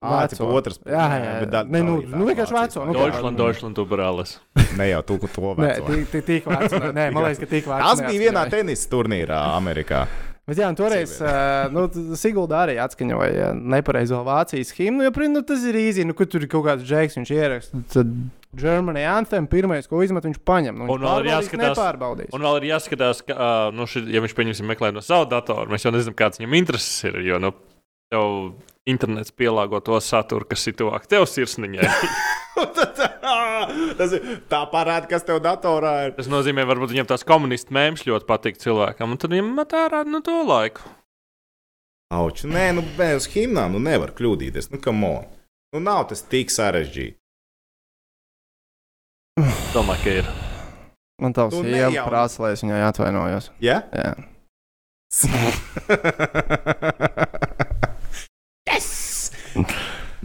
veco. 0.01 0.47
otrs. 0.57 0.79
Jā, 0.81 1.03
jā, 1.13 1.19
jā. 1.21 1.35
bet 1.43 1.51
da- 1.51 1.61
Ne, 1.63 1.81
nu, 1.85 1.99
tā 1.99 2.01
ir 2.01 2.09
tā 2.09 2.17
nu 2.17 2.25
vienkārši 2.25 2.55
veco. 2.55 2.85
Nu. 2.87 2.93
Deutschland, 2.97 3.37
Deutschland, 3.37 3.77
Uberālis. 3.77 4.39
Ne 4.79 4.87
jau 4.89 5.01
tu, 5.05 5.19
to 5.19 5.41
Nē, 5.53 5.77
veco. 5.77 5.85
tik- 5.93 6.09
tik- 6.09 6.25
tik 6.25 6.45
veco. 6.49 6.79
Nē, 6.97 7.05
man 7.13 7.23
liekas, 7.27 7.37
ka 7.37 7.45
tik 7.53 7.67
veco. 7.69 7.77
Tas 7.85 8.01
bija 8.01 8.31
vienā 8.31 8.47
tenisa 8.49 8.89
turnīrā 8.89 9.43
Amerikā. 9.59 10.07
Bet 10.49 10.57
jā, 10.57 10.67
un 10.73 10.75
toreiz 10.75 11.13
uh, 11.21 11.69
nu, 11.69 11.85
Sigulda 12.17 12.63
arī 12.65 12.79
atskaņoja 12.81 13.53
nepareizo 13.61 14.23
Vācijas 14.25 14.73
himnu. 14.73 15.05
Jo, 15.05 15.11
prin, 15.13 15.37
nu, 15.37 15.43
tas 15.45 15.61
ir 15.69 15.77
īsi, 15.77 16.01
nu, 16.03 16.17
kur 16.17 16.25
tur 16.25 16.41
ir 16.41 16.49
kaut 16.49 16.65
kāds 16.65 16.81
džeks, 16.81 17.19
viņš 17.21 17.29
ieraksta. 17.37 17.83
Tad 17.93 18.09
Germany 18.57 19.05
Anthem 19.07 19.47
pirmais, 19.47 19.87
ko 19.87 20.01
izmet, 20.03 20.25
viņš 20.27 20.41
paņem. 20.47 20.75
Nu, 20.75 20.87
viņš 20.89 20.95
Un 20.97 21.05
vēl 21.07 21.21
ir 21.23 21.29
jāskatās- 21.31 21.77
Nepārbaudīs. 21.77 22.33
Un 22.35 22.41
vēl 22.43 22.57
ir 22.59 22.65
jāskatās, 22.73 23.21
ka, 23.25 23.33
ā, 23.33 23.51
nu, 23.73 23.85
šī, 23.87 24.03
ja 24.11 24.19
viņš 24.23 24.35
pieņemsim 24.35 24.67
meklē 24.67 24.91
no 24.93 25.01
sava 25.05 25.25
datora, 25.31 25.69
mēs 25.71 25.85
jau 25.87 25.93
nezinām, 25.95 26.17
kāds 26.19 26.41
viņam 26.41 26.57
intereses 26.59 27.03
ir. 27.07 27.21
Jo 27.23 27.39
nu, 27.39 27.53
tev 28.11 28.51
internets 28.89 29.31
pielāgo 29.31 29.79
to 29.83 29.95
saturu, 30.03 30.45
kas 30.49 30.67
ir 30.67 30.73
tuvāk 30.73 31.07
tev 31.07 31.23
sirsniņai. 31.31 31.87
Tas 33.97 34.11
ir 34.17 34.23
tā 34.51 34.63
parāda, 34.71 35.07
kas 35.07 35.23
tev 35.23 35.37
datorā 35.43 35.91
ir. 36.07 36.15
Tas 36.17 36.27
nozīmē, 36.31 36.65
varbūt 36.67 36.91
viņam 36.91 37.07
tās 37.13 37.23
komunistu 37.27 37.71
mēmš 37.77 38.03
ļoti 38.09 38.27
patīk 38.27 38.57
cilvēkam, 38.59 39.13
un 39.13 39.21
tad 39.21 39.31
viņam 39.31 39.53
met 39.55 39.75
ārā 39.77 40.01
no 40.07 40.19
to 40.25 40.41
laiku. 40.43 40.83
Auč, 42.11 42.41
nē, 42.43 42.65
nu, 42.75 42.83
bez 42.97 43.29
himnām 43.31 43.77
nu 43.77 43.79
nevar 43.79 44.11
kļūdīties. 44.17 44.67
Nu, 44.73 44.81
kam 44.83 44.99
on? 45.07 45.29
Nu, 45.71 45.79
nav 45.79 46.09
tas 46.09 46.25
tik 46.27 46.51
sarežģīti. 46.51 47.15
Domāju, 49.39 50.03
ka 50.03 50.09
ir. 50.11 50.25
Man 51.21 51.33
tavs 51.37 51.53
sieva 51.55 51.69
nejauc. 51.69 52.07
prasa, 52.09 52.41
lai 52.43 52.51
es 52.55 52.63
viņai 52.65 52.81
atvainojos. 52.89 53.45
Ja? 53.63 53.77
Jā. 53.95 54.11
yes! 58.71 58.89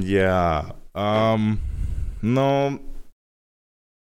Jā. 0.03 0.41
Um, 0.97 1.43
nu, 2.25 2.49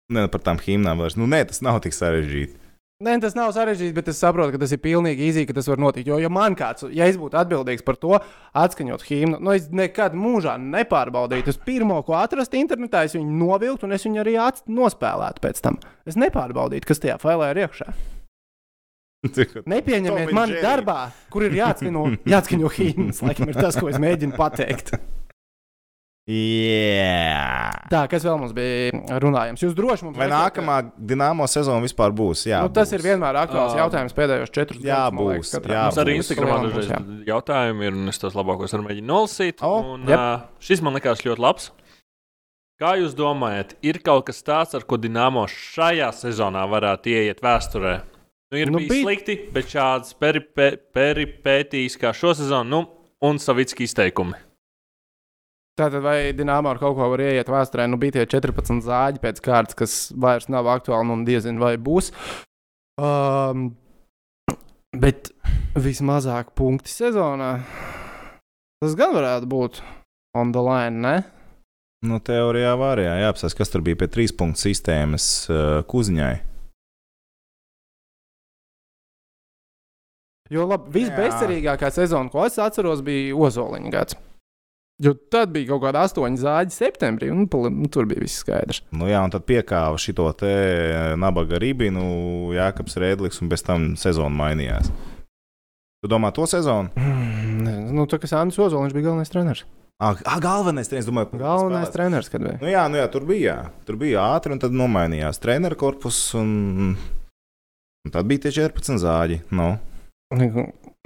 ne 0.08 0.28
par 0.32 0.40
tām 0.46 0.58
himnām 0.62 0.96
vairs. 1.02 1.16
Nu, 1.20 1.24
nē, 1.28 1.40
tas 1.50 1.60
nav 1.66 1.76
tik 1.84 1.94
sarežģīti. 1.96 2.56
Nē, 2.98 3.12
tas 3.22 3.36
nav 3.38 3.52
sarežģīti, 3.54 3.94
bet 3.94 4.08
es 4.10 4.18
saprotu, 4.18 4.50
ka 4.56 4.58
tas 4.58 4.72
ir 4.74 4.80
pilnīgi 4.82 5.28
īzīgi, 5.28 5.46
ka 5.46 5.54
tas 5.54 5.68
var 5.70 5.78
notikt. 5.78 6.08
Jo, 6.10 6.16
ja 6.18 6.26
man 6.34 6.56
kāds, 6.58 6.82
ja 6.90 7.06
es 7.06 7.14
būtu 7.14 7.38
atbildīgs 7.38 7.84
par 7.86 7.94
to, 7.94 8.16
atskaņot 8.58 9.04
himnu, 9.06 9.38
nu 9.38 9.52
es 9.54 9.68
nekad 9.70 10.16
mūžā 10.18 10.56
nepārbaudītu. 10.58 11.52
Es 11.54 11.60
pirmo, 11.62 12.00
ko 12.02 12.16
atrastu 12.18 12.58
internetā, 12.58 13.04
es 13.06 13.14
viņu 13.14 13.36
novilktu 13.38 13.86
un 13.86 13.94
es 13.94 14.02
viņu 14.02 14.24
arī 14.24 14.34
nospēlētu 14.80 15.44
pēc 15.46 15.62
tam. 15.62 15.78
Es 16.10 16.18
nepārbaudītu, 16.18 16.90
kas 16.90 17.04
tajā 17.04 17.20
failē 17.22 17.52
ir 17.54 17.62
iekšā. 17.68 17.86
Nepieņemiet 19.70 20.34
mani 20.34 20.56
Jerry. 20.56 20.66
darbā, 20.66 20.98
kur 21.30 21.46
ir 21.46 21.54
jāatskaņo, 21.54 22.04
jāatskaņo 22.34 22.74
himnas. 22.80 23.22
Laikam 23.22 23.54
ir 23.54 23.62
tas, 23.62 23.78
ko 23.78 23.94
es 23.94 24.02
mēģinu 24.02 24.34
pateikt. 24.34 24.96
Jā. 26.28 27.70
Tā, 27.88 28.02
kas 28.10 28.24
vēl 28.26 28.36
mums 28.40 28.52
bija 28.56 29.18
runājams? 29.22 29.62
Jūs 29.64 29.74
droši 29.76 30.04
mums 30.06 30.18
Vai 30.20 30.26
liekat, 30.28 30.34
nākamā 30.58 30.76
dīnāmo 31.08 31.46
sezona 31.48 31.80
vispār 31.84 32.12
būs? 32.16 32.42
Jā, 32.50 32.60
Nu, 32.66 32.68
tas 32.74 32.90
būs. 32.90 32.98
ir 32.98 33.04
vienmēr 33.06 33.38
aktuāls 33.46 33.72
Ā. 33.72 33.80
jautājums 33.80 34.12
pēdējos 34.16 34.52
četrus 34.52 34.82
Jā, 34.84 35.06
gadus. 35.08 35.16
man 35.16 35.24
būs, 35.24 35.52
liekas, 35.54 35.70
jā, 35.72 35.84
Mums 35.88 36.00
arī 36.02 36.12
būs. 36.14 36.20
Instagramā 36.22 36.58
būs, 36.66 36.74
jā. 36.90 36.98
dažreiz 37.00 37.26
jautājumi 37.32 37.88
ir, 37.88 37.92
un 38.02 38.08
es 38.12 38.18
tos 38.20 38.36
labākos 38.36 38.74
varu 38.76 38.86
mēģināt 38.88 39.08
nolasīt. 39.12 39.62
O, 39.64 39.72
un, 39.94 40.04
jep. 40.04 40.18
uh, 40.18 40.40
šis 40.60 40.82
man 40.84 40.94
likās 40.98 41.24
ļoti 41.24 41.40
labs. 41.46 41.70
Kā 42.78 42.92
jūs 43.00 43.16
domājat, 43.18 43.72
ir 43.82 43.98
kaut 44.06 44.26
kas 44.28 44.42
tāds, 44.46 44.74
ar 44.78 44.84
ko 44.86 44.96
Dienāmo 45.00 45.46
šajā 45.50 46.12
sezonā 46.14 46.62
varētu 46.70 47.10
ieiet 47.10 47.40
vēsturē? 47.42 47.96
Nu, 48.52 48.58
ir 48.58 48.70
Nu, 48.70 48.78
bijis 48.78 48.92
bija- 48.92 49.04
slikti, 49.08 49.34
bet 49.52 49.64
šādas 49.66 50.14
peripe, 50.14 50.76
peripētīs 50.94 51.98
kā 51.98 52.12
šo 52.14 52.30
sezonu, 52.36 52.68
nu, 52.70 52.84
un 53.22 53.36
savicki 53.42 53.82
izteikumi. 53.88 54.34
Tātad, 55.78 56.00
vai 56.02 56.32
Dienāmā 56.34 56.72
ar 56.74 56.80
kaut 56.82 56.96
ko 56.98 57.06
var 57.12 57.20
ieiet 57.22 57.50
vēsturē? 57.52 57.84
Nu, 57.86 58.00
bija 58.02 58.16
tie 58.16 58.24
14 58.26 58.82
zāģi 58.82 59.20
pēc 59.22 59.38
kārtas, 59.44 59.78
kas 59.78 59.92
vairs 60.10 60.48
nav 60.50 60.66
aktuāli, 60.72 61.12
un 61.14 61.22
diezin 61.28 61.60
vai 61.62 61.76
būs. 61.78 62.10
Um, 62.98 63.68
bet 64.90 65.30
vismazāk 65.78 66.50
punkti 66.58 66.90
sezonā. 66.90 67.52
Tas 68.82 68.98
gan 68.98 69.14
varētu 69.14 69.46
būt 69.50 69.80
on 70.38 70.50
the 70.54 70.66
line, 70.66 70.98
ne? 71.04 71.16
Nu, 72.06 72.18
teorijā 72.22 72.74
var, 72.78 72.98
jā, 73.02 73.14
jāapsaka, 73.22 73.60
kas 73.62 73.70
tur 73.70 73.82
bija 73.86 73.98
pie 74.02 74.10
trīs 74.10 74.34
punktu 74.34 74.66
sistēmas 74.66 75.24
uh, 75.50 75.80
kuziņai. 75.86 76.34
Jo 80.54 80.64
labi, 80.66 80.90
visbezcerīgākā 80.94 81.90
sezona, 81.92 82.30
ko 82.32 82.46
es 82.48 82.58
atceros, 82.62 83.02
bija 83.04 83.36
Ozoliņa 83.36 83.94
gads. 83.94 84.18
Jo 84.98 85.12
tad 85.30 85.52
bija 85.54 85.70
kaut 85.70 85.84
kāda 85.84 86.00
astoņa 86.08 86.40
zāģa 86.42 86.74
septembrī, 86.74 87.28
un 87.30 87.44
nu, 87.46 87.86
tur 87.92 88.08
bija 88.10 88.24
viss 88.24 88.40
skaidrs. 88.42 88.80
Nu, 88.90 89.06
jā, 89.06 89.20
un 89.22 89.30
tad 89.30 89.44
piekāva 89.46 89.98
šito 90.00 90.26
te 90.40 90.50
nabaga 91.14 91.60
ribinu, 91.62 92.02
Jākaps 92.56 92.98
Rēdlis, 92.98 93.38
un 93.44 93.52
bez 93.52 93.62
tam 93.62 93.92
sezona 94.00 94.34
mainījās. 94.34 94.90
Tu 96.02 96.10
domā 96.10 96.32
to 96.34 96.46
sezonu? 96.50 96.90
Mm, 96.98 97.38
Nu, 97.94 98.04
tā 98.10 98.18
kā 98.20 98.28
Sandrs 98.30 98.58
Ozoliņš 98.62 98.94
bija 98.94 99.06
galvenais 99.08 99.30
treneris. 99.32 99.64
Ah, 99.98 100.14
galvenais 100.38 100.86
treneris, 100.90 101.08
domāju, 101.08 101.38
Galvenais 101.40 101.90
treneris, 101.90 102.28
kad 102.30 102.44
bija. 102.44 102.58
Nu, 102.62 102.68
jā, 102.70 102.84
nu 102.90 103.00
jā, 103.00 103.06
tur 103.10 103.24
bija. 103.26 103.54
Jā. 103.54 103.84
Tur 103.88 103.96
bija 103.98 104.26
ātri, 104.36 104.54
un 104.54 104.60
tad 104.62 104.76
nomainījās 104.76 105.40
treneru 105.42 105.78
korpus. 105.80 106.20
Un, 106.38 106.92
un 108.06 108.14
tad 108.14 108.28
bija 108.30 108.46
tie 108.46 108.54
14 108.60 109.00
zāģi. 109.02 109.40
Nu, 109.54 109.72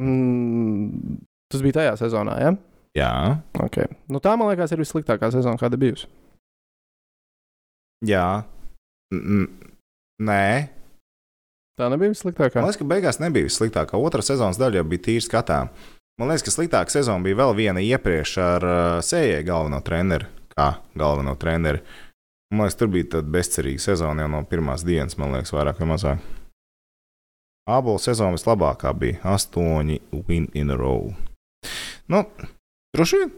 Mm, 0.02 1.18
tas 1.52 1.62
bija 1.62 1.76
tajā 1.76 1.92
sezonā, 2.00 2.32
ja? 2.42 2.50
Jā, 2.98 3.12
Okay. 3.62 3.86
Nu, 4.08 4.20
tā, 4.20 4.34
man 4.36 4.50
liekas, 4.50 4.72
ir 4.74 4.80
vissliktākā 4.82 5.30
sezona, 5.32 5.56
kāda 5.60 5.78
bijusi. 5.80 6.06
jā. 8.04 8.44
N 9.12 9.48
nē, 10.22 10.68
Tā 11.78 11.88
nebija 11.88 12.12
vissliktākā. 12.12 12.60
man 12.60 12.68
liekas, 12.68 12.78
ka 12.80 12.84
beigās 12.88 13.18
nebija 13.20 13.46
vissliktākā. 13.48 13.96
Otra 13.96 14.22
sezonas 14.24 14.58
daļa 14.60 14.80
jau 14.80 14.84
bija 14.88 15.02
tīri 15.06 15.24
skatām. 15.24 15.68
Man 16.20 16.28
liekas, 16.28 16.44
ka 16.44 16.52
sliktākā 16.52 16.92
sezona 16.92 17.24
bija 17.24 17.38
vēl 17.40 17.54
viena 17.56 17.80
iepriekš 17.80 18.32
ar 18.44 18.64
uh, 18.64 19.00
Sējai 19.04 19.44
galveno 19.48 19.80
treneru. 19.84 20.28
Kā 20.52 20.66
galveno 20.96 21.32
treneru. 21.40 21.80
Man 22.52 22.66
liekas, 22.66 22.76
tur 22.76 22.90
bija 22.92 23.08
tāda 23.16 23.32
bezcerīga 23.32 23.80
sezona 23.80 24.26
jau 24.26 24.30
no 24.34 24.42
pirmās 24.44 24.84
dienas, 24.84 25.16
man 25.20 25.32
liekas, 25.32 25.52
vairāk 25.56 25.80
vai 25.80 25.88
mazāk. 25.94 26.18
Abola 27.68 28.00
sezona 28.02 28.36
vislabākā 28.36 28.92
bija 28.98 29.20
astoņi 29.32 30.00
win 30.28 30.48
in 30.58 30.70
a 30.74 30.76
row. 30.76 31.12
Nu, 32.12 32.24
droši 32.96 33.22
vien. 33.22 33.30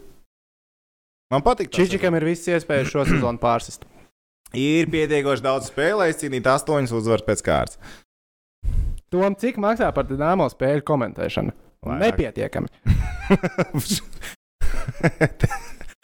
Man 1.33 1.41
patīk. 1.45 1.71
Čičikam 1.73 2.15
ir 2.19 2.27
viss 2.27 2.47
iespējas 2.51 2.91
šo 2.91 3.05
sezonu 3.09 3.41
pārsist. 3.41 3.87
Ir 4.55 4.87
pietiekoši 4.93 5.43
daudz 5.43 5.71
spēlējis, 5.71 6.19
cīnīt 6.21 6.45
astoņas 6.47 6.93
uzvaras 6.95 7.25
pēc 7.27 7.41
kārtas. 7.43 7.79
Tom, 9.11 9.35
cik 9.39 9.57
maksā 9.61 9.89
par 9.95 10.05
dīnāmo 10.09 10.47
spēļu 10.51 10.83
komentēšanu? 10.85 11.51
Vairāk. 11.85 12.01
Nepietiekami. 12.05 12.67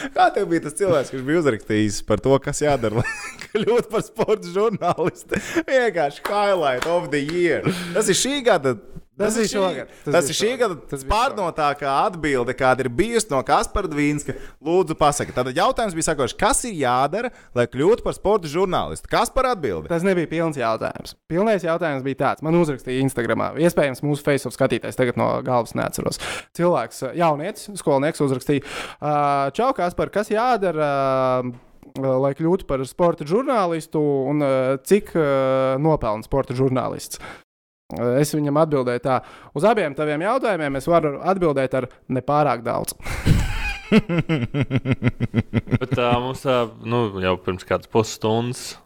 Kā 0.15 0.27
tev 0.33 0.47
bija 0.49 0.65
tas 0.65 0.75
cilvēks, 0.77 1.11
kurš 1.13 1.25
bija 1.25 1.41
uzrakstījis 1.43 2.01
par 2.07 2.21
to, 2.23 2.33
kas 2.41 2.61
jādara, 2.63 3.01
lai 3.01 3.09
kļūtu 3.51 3.87
par 3.91 4.05
sporta 4.05 4.53
žurnālistu? 4.53 5.37
Vienkārši 5.67 6.23
highlight 6.27 6.87
of 6.89 7.11
the 7.13 7.21
year. 7.21 7.61
Tas 7.93 8.09
ir 8.09 8.17
šī 8.17 8.39
gada. 8.47 8.75
Tas 9.21 9.37
ir 9.37 9.45
bija 9.45 9.51
šogad. 9.53 9.93
Tas 10.05 10.15
Tas 10.17 10.29
ir 10.31 10.37
šī 10.37 10.51
gada 10.59 10.77
Tas 10.91 11.05
pārnotākā 11.07 11.91
atbilde, 12.07 12.55
kāda 12.57 12.85
ir 12.85 12.89
bijusi 12.93 13.31
no 13.31 13.41
Kaspara 13.47 13.89
Dvīnska. 13.91 14.35
Lūdzu, 14.63 14.97
pasakiet. 14.99 15.35
Tad 15.37 15.51
jautājums 15.55 15.95
bija 15.97 16.09
sakošs, 16.11 16.35
kas 16.37 16.63
ir 16.69 16.75
jādara, 16.81 17.31
lai 17.57 17.67
kļūtu 17.71 18.05
par 18.05 18.17
sporta 18.17 18.51
žurnālistu? 18.51 19.09
Kaspara 19.11 19.53
atbilde. 19.55 19.89
Tas 19.91 20.05
nebija 20.07 20.29
pilns 20.31 20.59
jautājums. 20.59 21.15
Pilnais 21.31 21.65
jautājums 21.65 22.05
bija 22.05 22.19
tāds. 22.25 22.45
Man 22.45 22.57
uzrakstīja 22.59 23.05
Instagram. 23.05 23.45
Iespējams, 23.61 24.03
mūsu 24.05 24.25
Facebook 24.25 24.55
skatītājs 24.57 24.99
tagad 24.99 25.17
no 25.19 25.31
galvas 25.45 25.73
neatceros. 25.77 26.19
Cilvēks, 26.57 27.03
jaunietis, 27.17 27.69
skolnieks 27.81 28.21
uzrakstīja, 28.23 28.65
"Ā, 29.01 29.51
Čau, 29.53 29.73
Kaspar, 29.73 30.09
kas 30.09 30.29
jādara? 30.29 31.51
Lai 31.99 32.33
kļūtu 32.37 32.67
par 32.69 32.79
sporta 32.87 33.25
žurnālistu, 33.27 33.99
un 34.31 34.39
cik 34.87 35.11
ā, 35.17 35.77
nopelna 35.81 36.23
sporta 36.23 36.55
žurnālists? 36.55 37.19
Es 38.21 38.35
viņam 38.35 38.61
atbildēju 38.61 39.03
tā, 39.03 39.17
uz 39.57 39.63
abiem 39.67 39.95
taviem 39.97 40.21
jautājumiem 40.23 40.79
es 40.79 40.87
varu 40.87 41.17
atbildēt 41.19 41.75
ar 41.81 41.89
nepārāk 42.07 42.63
daudz. 42.67 42.95
Bet 45.81 45.97
uh, 45.97 46.15
mums 46.23 46.45
uh, 46.47 46.69
nu, 46.87 47.09
jau 47.19 47.35
pirms 47.43 47.67
kādas 47.67 47.91
pusstundas, 47.91 48.77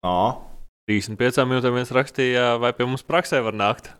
No. 0.00 0.46
35 0.88 1.44
minūtēm 1.46 1.76
viens 1.76 1.90
rakstīja, 1.92 2.54
vai 2.60 2.72
pie 2.74 2.86
mums 2.88 3.04
praksē 3.06 3.42
var 3.44 3.56
nākt. 3.56 3.90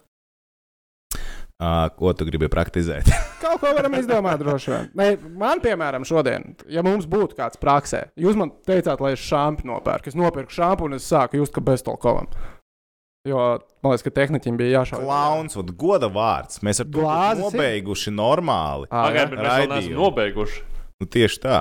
Uh, 1.60 1.90
ko 1.92 2.14
tu 2.16 2.24
gribi 2.24 2.48
praktizēt? 2.48 3.10
Kaut 3.42 3.60
ko 3.60 3.74
varam 3.76 3.92
izdomāt, 3.98 4.40
droši 4.40 4.72
vien. 4.72 4.86
Ne, 4.96 5.10
man, 5.38 5.60
piemēram, 5.60 6.06
šodien, 6.08 6.54
ja 6.72 6.80
mums 6.86 7.04
būtu 7.10 7.36
kāds 7.36 7.60
praksē, 7.60 8.06
jūs 8.16 8.38
man 8.40 8.54
teicāt, 8.64 9.02
lai 9.04 9.12
es 9.12 9.26
šāpu 9.26 9.68
nopērku. 9.68 10.08
Es 10.08 10.16
nopirku 10.16 10.56
šāpu 10.56 10.88
un 10.88 10.96
es 10.96 11.04
sāku 11.04 11.42
just, 11.42 11.52
ka 11.52 11.60
beztolkovam. 11.64 12.30
Jo 13.28 13.60
man 13.84 13.92
liekas, 13.92 14.04
ka 14.06 14.12
tehniķim 14.16 14.56
bija 14.56 14.80
jāšauj. 14.80 15.04
Klauns, 15.04 15.56
un 15.60 15.72
goda 15.76 16.08
vārds. 16.12 16.62
Mēs 16.64 16.80
ar 16.80 16.88
to 16.88 17.02
būtu 17.04 17.36
ir? 17.36 17.42
nobeiguši 17.44 18.12
normāli. 18.16 18.88
Bet 18.88 19.34
mēs 19.34 19.44
vēl 19.44 19.72
neesam 19.74 19.96
nobeiguši. 19.98 20.62
Nu, 21.00 21.08
tieši 21.08 21.42
tā. 21.42 21.58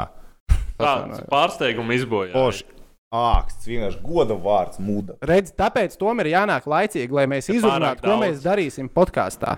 Tāds 0.79 1.25
pārsteigums 1.31 1.97
izbojā. 1.99 2.31
Poši. 2.35 2.67
Āksts, 3.09 3.65
vienkārši 3.65 3.97
goda 4.05 4.35
vārds, 4.37 4.77
mūda. 4.85 5.15
Redz, 5.25 5.49
tāpēc 5.57 5.95
tam 5.97 6.21
ir 6.21 6.29
jānāk 6.29 6.67
laicīgi, 6.69 7.15
lai 7.17 7.23
mēs 7.31 7.49
izrunātu, 7.49 8.03
ko 8.05 8.19
mēs 8.21 8.43
darīsim 8.43 8.85
podkāstā. 8.93 9.55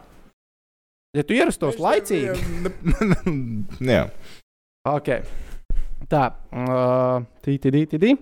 Ja 1.11 1.25
tu 1.27 1.35
ierastos 1.35 1.75
laicīgi, 1.83 2.71
Jā, 3.91 4.05
ok. 4.87 5.09
Tā, 6.11 6.23
uh, 6.55 7.27
tīti, 7.43 7.75
tīti. 7.91 8.13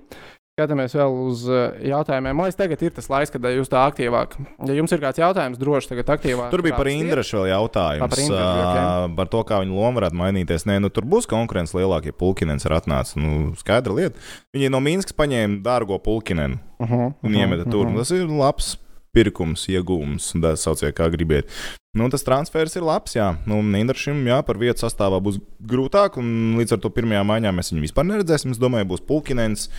Skatāmies 0.60 0.96
vēl 0.98 1.14
uz 1.24 1.46
uh, 1.48 1.60
jautājumiem. 1.88 2.36
Man 2.36 2.50
liekas, 2.50 2.60
tagad 2.60 2.82
ir 2.84 2.96
tas 2.96 3.08
laiks, 3.08 3.32
kad 3.32 3.46
uh, 3.48 3.54
jūs 3.56 3.72
tā 3.72 3.86
aktīvāk. 3.88 4.36
Ja 4.68 4.76
jums 4.76 4.92
ir 4.92 5.00
kāds 5.00 5.22
jautājums, 5.22 5.60
droši 5.62 5.94
tagad 5.94 6.12
aktīvāk. 6.18 6.50
Tur 6.52 6.66
bija 6.66 6.76
par. 6.76 6.90
Indrašu 6.92 7.40
vēl 7.40 7.52
jautājums. 7.54 8.04
Par 8.04 8.24
Indrašu, 8.26 8.58
ok. 8.60 8.80
ā, 8.84 9.12
par 9.16 9.32
to, 9.32 9.44
kā 9.48 9.62
viņa 9.64 9.78
loma 9.78 10.02
varētu 10.02 10.20
mainīties. 10.20 10.68
Nē, 10.68 10.82
nu, 10.84 10.92
tur 10.92 11.08
būs 11.08 11.30
konkurence 11.32 11.78
lielākie. 11.78 12.12
Pulkinens 12.12 12.68
ir 12.68 12.76
atnācis. 12.76 13.16
Nu, 13.16 13.54
skaidra 13.62 13.96
lieta. 13.96 14.20
Viņi 14.52 14.74
no 14.74 14.84
Mīnskas 14.84 15.16
paņēma 15.16 15.64
dārgo 15.64 16.02
pulkinenu 16.04 16.60
Uh 16.80 16.88
-huh, 16.88 17.14
un 17.24 17.34
iemeta 17.36 17.70
tur. 17.72 17.88
Un 17.88 17.98
Tas 17.98 18.12
ir 18.12 18.28
labs 18.28 18.78
pirkums, 19.14 19.66
iegūms, 19.68 20.32
tā 20.42 20.54
sauciet, 20.56 20.96
kā 20.96 21.10
gribiet. 21.12 21.50
Nu, 21.98 22.10
tas 22.10 22.24
transfers 22.24 22.76
ir 22.78 22.86
labs, 22.86 23.16
jā. 23.18 23.36
Nu, 23.50 23.60
Indrašam, 23.80 24.22
jā, 24.28 24.38
par 24.46 24.58
vietu 24.62 24.86
sastāvā 24.86 25.20
būs 25.20 25.40
grūtāk, 25.60 26.20
un 26.22 26.56
līdz 26.60 26.78
ar 26.78 26.80
to 26.84 26.90
pirmajā 26.94 27.24
maiņā 27.26 27.52
mēs 27.52 27.74
viņu 27.74 27.82
vispār 27.82 28.06
neredzēsim. 28.06 28.52
Es 28.52 28.62
domāju, 28.62 28.92
būs 28.94 29.02
Pulkinens, 29.02 29.70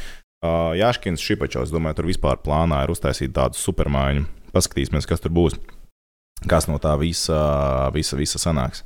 uh, 0.44 0.72
Jāškins, 0.78 1.22
Šipačovs. 1.24 1.72
Domāju, 1.74 2.00
tur 2.00 2.10
vispār 2.10 2.40
plānā 2.44 2.82
ir 2.86 2.92
uztaisīt 2.94 3.34
tādu 3.36 3.58
supermaiņu. 3.60 4.26
Paskatīsimies, 4.54 5.06
kas 5.06 5.22
tur 5.22 5.30
būs. 5.36 5.56
Kas 6.48 6.66
no 6.70 6.78
tā 6.80 6.94
visa, 7.00 7.90
visa, 7.94 8.16
visa 8.16 8.40
sanāks 8.40 8.84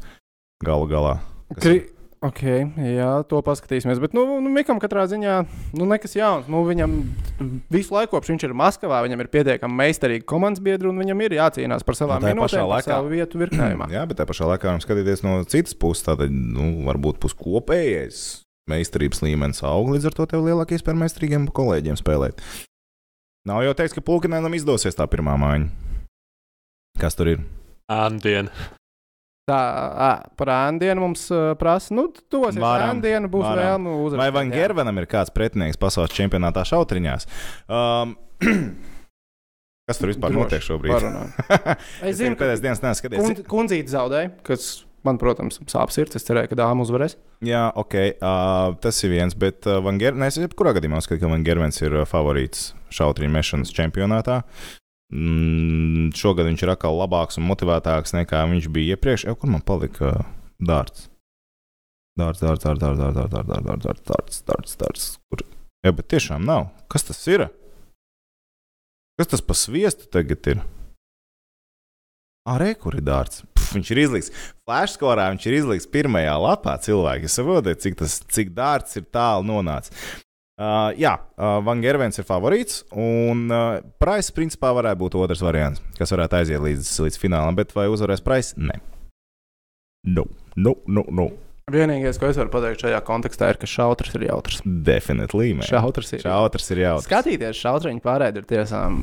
galu 0.64 0.88
galā. 0.90 1.18
Kas- 1.54 1.62
Kri... 1.66 1.82
Ok, 2.24 2.40
jā, 2.80 3.08
to 3.28 3.36
paskatīsimies. 3.44 3.98
Bet, 4.00 4.14
nu, 4.16 4.22
nu 4.40 4.48
Mikam 4.48 4.78
katrā 4.80 5.02
ziņā, 5.10 5.32
nu, 5.76 5.84
nekas 5.84 6.14
jauns. 6.16 6.46
Nu, 6.48 6.62
viņam 6.64 6.94
visu 7.68 7.92
laiku, 7.92 8.14
kopš 8.14 8.30
viņš 8.32 8.46
ir 8.46 8.54
Maskavā, 8.56 9.02
viņam 9.04 9.20
ir 9.20 9.28
pietiekami 9.28 9.76
meistarīgi 9.82 10.24
komandas 10.24 10.62
biedri, 10.64 10.88
un 10.88 10.96
viņam 11.02 11.20
ir 11.26 11.34
jācīnās 11.36 11.84
par 11.84 11.98
savām 11.98 12.24
Nu, 12.24 12.30
tajā 12.30 12.38
pašā 12.38 12.62
minūtēm, 12.62 12.70
laikā- 12.72 12.88
savu 12.94 13.12
vietu 13.12 13.42
virknējumā. 13.42 13.90
Jā, 13.92 14.06
bet 14.08 14.16
tā 14.16 14.24
pašā 14.30 14.48
laikā 14.54 14.72
skatīties 14.80 15.20
no 15.26 15.34
citas 15.44 15.76
puses. 15.76 16.06
Tātad, 16.08 16.32
nu, 16.32 16.70
varbūt 16.88 17.20
būs 17.20 17.36
kopējais 17.36 18.22
meistarības 18.70 19.20
līmenis 19.24 19.60
aug, 19.66 19.90
līdz 19.94 20.08
ar 20.10 20.16
to 20.16 20.26
tev 20.30 20.44
lielākais 20.46 20.84
par 20.86 20.96
meistarīgiem 20.98 21.48
kolēģiem 21.54 21.98
spēlēt. 22.00 22.40
Nav 23.48 23.60
jau 23.66 23.74
teiks, 23.76 23.92
ka 23.92 24.00
Pulkinēnam 24.04 24.54
izdosies 24.56 24.96
tā 24.96 25.04
pirmā 25.10 25.34
maiņa. 25.40 25.68
Kas 27.00 27.18
tur 27.18 27.28
ir? 27.34 27.42
Antien. 27.92 28.48
Tā, 29.44 29.58
ā, 30.00 30.10
par 30.40 30.48
ēndienu 30.54 31.02
mums 31.02 31.26
uh, 31.34 31.50
prasa, 31.60 31.92
nu, 31.92 32.06
tos 32.32 32.56
ir 32.56 32.62
Varam, 32.64 32.94
ēndienu, 32.94 33.28
būs 33.28 33.44
varam. 33.44 33.60
vēlme 33.60 33.96
uzvarēt. 34.06 34.22
Vai 34.22 34.28
Van 34.32 34.52
Gervenam 34.54 35.00
ir 35.02 35.08
kāds 35.10 35.34
pretinieks 35.36 35.76
pasaules 35.76 36.14
čempionātā 36.16 36.62
šautriņās? 36.70 37.28
Um, 37.68 38.14
kas 39.90 40.00
tur 40.00 40.08
vispār 40.14 40.32
Droši, 40.32 40.40
notiek 40.40 40.64
šobrīd? 40.64 41.04
Es 42.00 42.14
Es 42.14 42.16
zinu, 42.22 42.38
ka 42.38 42.46
pēdējās 42.46 42.64
dienas 42.64 42.80
neskaties. 42.86 43.20
kun, 43.20 43.44
kundzīte 43.52 43.92
zaudēja, 43.92 44.32
kas 44.48 44.70
man, 45.06 45.18
protams, 45.20 45.60
sāp 45.70 45.92
sirds. 45.94 46.18
Es 46.18 46.26
cerēju, 46.26 46.50
ka 46.52 46.58
dāma 46.58 46.84
uzvarēs. 46.84 47.16
Jā, 47.44 47.66
ok, 47.80 47.96
uh, 48.14 48.76
tas 48.84 49.00
ir 49.04 49.14
viens, 49.14 49.36
bet 49.38 49.68
uh, 49.68 49.80
Van 49.84 50.00
Gervens, 50.00 50.38
es 50.38 50.46
jebkurā 50.46 50.74
gadījumā 50.76 51.02
uzskatu, 51.02 51.22
ka 51.22 51.32
Van 51.32 51.44
Gervens 51.46 51.80
ir 51.82 52.00
uh, 52.00 52.06
favorīts 52.08 52.72
šautriņu 52.94 53.34
mešanas 53.34 53.74
čempionātā. 53.74 54.42
Mm, 55.14 56.12
šogad 56.16 56.48
viņš 56.48 56.64
ir 56.64 56.72
atkal 56.72 56.96
labāks 56.98 57.38
un 57.38 57.46
motivētāks 57.46 58.16
nekā 58.16 58.40
viņš 58.50 58.70
bija 58.74 58.96
iepriekš. 58.96 59.28
Jau 59.28 59.36
kur 59.38 59.52
man 59.52 59.64
palika 59.66 60.10
uh, 60.10 60.30
dārts? 60.58 61.10
Dārts, 62.18 62.44
dārts, 62.44 62.62
dārts, 62.62 62.80
dārts, 62.80 63.00
dārts, 63.00 63.18
dārts, 63.18 63.50
dārts, 63.50 63.66
dārts, 63.66 63.84
dārts, 63.84 64.06
dārts, 64.06 64.40
dārts, 64.46 64.78
dārts. 64.80 65.06
Kur? 65.28 65.42
Jā, 65.84 65.92
bet 65.92 66.08
tiešām 66.12 66.46
nav. 66.46 66.68
Kas 66.88 67.04
tas 67.08 67.18
ir? 67.28 67.48
Kas 69.18 69.30
tas 69.30 69.42
pa 69.44 69.56
sviestu 69.58 70.06
tagad 70.10 70.46
ir? 70.50 70.62
Arī 72.44 72.74
kur 72.76 72.98
ir 72.98 73.04
dārts? 73.04 73.40
Pf, 73.56 73.72
viņš 73.78 73.90
ir 73.94 74.00
izlikts. 74.02 74.44
Flashskorā 74.68 75.30
viņš 75.32 75.46
ir 75.48 75.56
izlikts 75.62 75.88
pirmajā 75.88 76.34
lapā. 76.42 76.76
Cilvēki 76.84 77.30
saprotiet, 77.32 77.80
cik, 77.80 77.96
tas, 78.02 78.18
cik 78.36 78.52
dārts 78.56 79.00
ir 79.00 79.06
tālu 79.08 79.46
nonācis. 79.48 79.96
Uh, 80.54 80.92
jā, 81.00 81.16
uh, 81.34 81.56
Van 81.66 81.80
Gervens 81.82 82.20
ir 82.20 82.26
favorīts, 82.28 82.84
un 82.94 83.48
uh, 83.50 83.80
Price 83.98 84.30
principā 84.30 84.70
varētu 84.76 85.00
būt 85.00 85.16
otrs 85.18 85.42
variants, 85.42 85.82
kas 85.98 86.14
varētu 86.14 86.38
aiziet 86.38 86.62
līdz, 86.62 86.92
līdz 87.08 87.18
finālam, 87.18 87.56
bet 87.58 87.74
vai 87.74 87.88
uzvarēs 87.90 88.22
Price? 88.22 88.54
Nē. 88.54 88.76
No, 90.14 90.28
no, 90.54 90.76
no, 90.86 91.02
no. 91.10 91.26
Vienīgais, 91.74 92.20
ko 92.20 92.28
es 92.30 92.38
varu 92.38 92.52
pateikt 92.52 92.84
šajā 92.84 93.02
kontekstā, 93.08 93.50
ir, 93.50 93.58
ka 93.58 93.66
šautrs 93.66 94.14
ir 94.14 94.28
jautrs. 94.28 94.62
Definitely. 94.62 95.56
man. 95.58 95.66
Šautrs 95.66 96.14
ir. 96.14 96.22
Šautrs 96.22 96.70
ir 96.70 96.84
jautrs. 96.84 97.08
Skatīties 97.08 97.58
šautriņu 97.64 98.04
pārēdi 98.04 98.44
ir 98.44 98.50
tiešām 98.54 99.00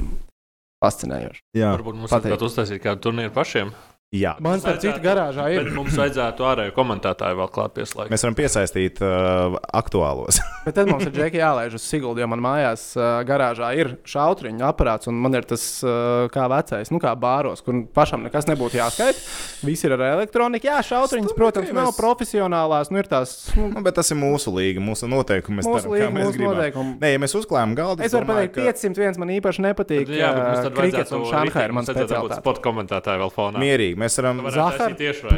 fascinējoši. 0.84 1.42
Jā, 1.58 1.72
Varbūt 1.78 1.96
mums 2.00 2.10
Pateikt. 2.12 2.32
vajadzētu 2.32 2.50
uztaisīt 2.50 2.82
kādu 2.84 3.04
turnīru 3.08 3.34
pašiem. 3.36 3.72
Jā. 4.12 4.34
Man 4.44 4.60
starp 4.60 4.82
citu 4.84 5.00
garāžā 5.04 5.46
ir. 5.54 5.64
Bet 5.64 5.76
mums 5.78 5.96
vajadzētu 5.96 6.44
ārēju 6.44 6.74
komentētāju 6.76 7.38
vēl 7.40 7.50
klāt 7.56 7.74
pieslēgt. 7.78 8.12
Mēs 8.12 8.26
varam 8.26 8.36
piesaistīt 8.36 9.00
uh, 9.06 9.56
aktuālos. 9.80 10.42
Bet 10.66 10.76
tad 10.78 10.90
mums 10.92 11.06
ir 11.08 11.14
džeki 11.16 11.40
jālaiž 11.40 11.78
uz 11.80 11.86
Siguldu, 11.88 12.20
jo 12.22 12.28
man 12.30 12.42
mājās 12.44 12.84
uh, 13.00 13.22
garāžā 13.26 13.70
ir 13.80 13.94
šautriņu 14.06 14.66
aparāts, 14.68 15.08
un 15.10 15.16
man 15.24 15.38
ir 15.40 15.48
tas 15.48 15.64
uh, 15.88 16.28
kā 16.34 16.44
vecais, 16.52 16.92
nu 16.94 17.00
kā 17.02 17.14
bāros, 17.18 17.64
kur 17.66 17.80
pašam 17.96 18.28
nekas 18.28 18.50
nebūtu 18.52 18.78
jāskaita. 18.82 19.24
Viss 19.66 19.88
ir 19.88 19.96
ar 19.96 20.04
elektroniku. 20.12 20.68
Jā, 20.70 20.82
šautriņas, 20.92 21.34
protams, 21.38 21.72
ka 21.72 21.78
nav 21.80 21.90
mēs- 21.94 22.02
profesionālās. 22.02 22.92
Nu, 22.92 23.00
ir 23.02 23.10
tās 23.10 23.38
nu, 23.56 23.70
Nu, 23.72 23.82
bet 23.86 23.96
tas 23.98 24.12
ir 24.12 24.20
mūsu 24.20 24.52
līga, 24.54 24.84
mūsu 24.84 25.08
noteikumi. 25.10 25.62
Mēs 25.62 25.70
mūsu 25.72 25.94
līnija, 25.96 26.12
mēs 26.12 26.28
mūsu 26.28 26.36
gribam. 26.38 26.58
noteikumi. 26.60 26.94
Nē, 27.02 27.14
ja 27.16 27.22
mēs 27.24 27.36
uzklājam 27.40 27.74
galdu, 27.80 28.04
Es 28.06 28.14
varu 28.18 28.28
pateikt, 28.28 28.60
501 28.60 29.18
man 29.24 29.32
īpaši 29.40 29.64
nepatīk. 29.70 30.12
Jā, 30.12 30.34
bet 30.36 30.44
mums 30.44 30.60
uh, 30.60 30.68
tad 30.68 30.78
Krikets 30.82 31.16
un 31.16 31.26
Šanhai 31.32 31.66
ir 31.70 31.76
mans 31.78 31.88
vajadzētu 31.90 32.04
būt 32.04 32.12
speciālitāte. 32.12 32.42
spot 32.44 32.62
komentētāju 32.68 33.24
vēl 33.24 33.34
fonā. 33.38 33.62
Mierīgi, 33.64 33.98
mēs 34.02 34.18
varam 34.20 34.42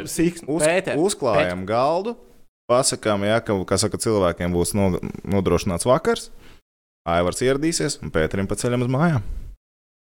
Siks, 0.09 0.45
uz, 0.47 0.63
Pēter, 0.63 0.99
uzklājam 0.99 1.65
galdu, 1.69 2.15
pasakām, 2.71 3.25
ja, 3.27 3.41
ka 3.43 3.57
kā 3.69 3.79
saka, 3.81 3.99
cilvēkiem 4.01 4.55
būs 4.55 4.73
no, 4.79 4.93
nodrošināts 5.27 5.87
vakars. 5.89 6.29
Aivars 7.03 7.43
ieradīsies 7.43 7.99
un 7.99 8.13
Pēterim 8.15 8.47
pa 8.47 8.55
ceļam 8.55 8.85
uz 8.85 8.91
mājām. 8.91 9.25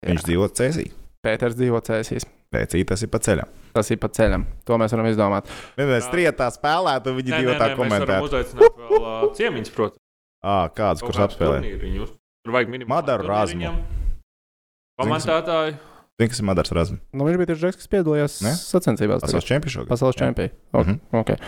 Viņš 0.05 0.21
Jā. 0.21 0.27
dzīvo 0.29 0.49
cēsī. 0.53 0.91
Pēters 1.23 1.55
dzīvo 1.55 1.79
cēsīs. 1.81 2.25
Pēcī 2.53 2.83
tas 2.85 3.01
ir 3.01 3.09
pa 3.09 3.17
ceļam. 3.23 3.49
Tas 3.73 3.89
ir 3.89 3.97
pa 4.01 4.09
ceļam. 4.13 4.43
To 4.67 4.77
mēs 4.77 4.93
varam 4.93 5.07
izdomāt. 5.09 5.47
Mēs 5.79 6.09
trietā 6.11 6.49
spēlētu, 6.53 7.15
viņi 7.17 7.31
divi 7.31 7.55
tā 7.55 7.55
Mēs 7.55 7.63
varam 7.63 7.79
komentētu. 7.79 8.27
uzaicināt 8.27 8.81
vēl 8.83 9.07
uh, 9.07 9.23
ciemiņus, 9.39 9.71
protams. 9.73 10.01
Ā, 10.43 10.57
kāds, 10.75 11.01
kurš 11.01 11.21
apspēlē? 11.29 11.63
Tur 12.43 12.53
vajag 12.57 12.73
minimāli. 12.73 12.91
Madaru 12.91 13.29
Razmu. 13.31 13.71
Komentētāji. 14.99 15.77
Zini, 15.79 15.92
kas 16.21 16.39
ir 16.39 16.45
Madars 16.45 16.71
Razms? 16.75 16.99
Nu, 17.13 17.25
viņš 17.27 17.37
bija 17.41 17.49
tieši 17.51 17.63
Džeks, 17.65 17.79
kas 17.81 17.89
piedalījās 17.91 18.35
Ne? 18.45 18.51
sacensībās. 18.59 19.23
Pasaules 19.25 19.47
čempions 19.49 19.73
šogad. 19.77 19.89
Pasaules 19.89 20.15
Jā. 20.17 20.25
čempions. 20.27 20.53
Mhm. 20.77 20.99
Okay. 21.23 21.39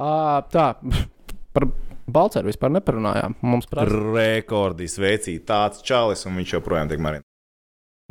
Uh, 0.00 0.40
tā, 0.52 0.66
par 1.56 1.66
Balceru 2.10 2.50
vispār 2.50 2.72
neparunājām. 2.74 3.36
Mums 3.46 3.68
prasa, 3.70 3.96
Rekordis 4.16 4.98
veicīja 5.00 5.44
tāds 5.48 5.82
čalis, 5.86 6.26
un 6.26 6.36
viņš 6.40 6.56
joprojām 6.58 6.90
tiek 6.90 7.00
marinēts. 7.00 7.26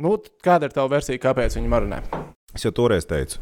nu, 0.00 0.16
kāda 0.42 0.66
ir 0.70 0.72
tava 0.74 0.88
versija, 0.96 1.20
kāpēc 1.20 1.56
viņi 1.58 1.68
marinē? 1.68 2.02
Es 2.56 2.64
jau 2.64 2.72
toreiz 2.74 3.04
teicu. 3.06 3.38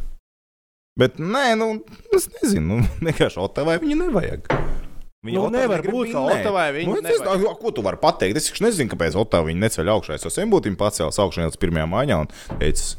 Bet, 0.99 1.17
nē, 1.23 1.53
nu, 1.57 1.69
es 2.17 2.27
nezinu, 2.41 2.81
nu, 2.83 2.89
vienkārši 3.07 3.39
Otavai 3.39 3.79
viņu 3.79 3.97
nevajag. 4.03 4.49
Nu, 5.27 5.49
nevar 5.51 5.83
būt, 5.83 6.13
ka 6.15 6.21
Otavai 6.23 6.69
viņu 6.77 6.93
nu, 6.93 7.01
es 7.03 7.19
nevajag. 7.19 7.57
ko 7.59 7.73
tu 7.75 7.83
vari 7.83 7.99
pateikt. 7.99 8.39
Es 8.39 8.53
nezinu, 8.63 8.91
kāpēc 8.93 9.17
Otavai 9.19 9.51
viņu 9.51 9.65
neceļ 9.65 9.91
augšā. 9.97 10.15
Es 10.15 10.27
jau 10.27 10.31
sen 10.31 10.53
būtu 10.53 10.71
pacēlis 10.79 11.19
augšā 11.19 11.49
līdz 11.49 11.59
pirmajā 11.59 11.89
maiņā 11.91 12.19
un 12.23 12.31
teicis, 12.61 12.95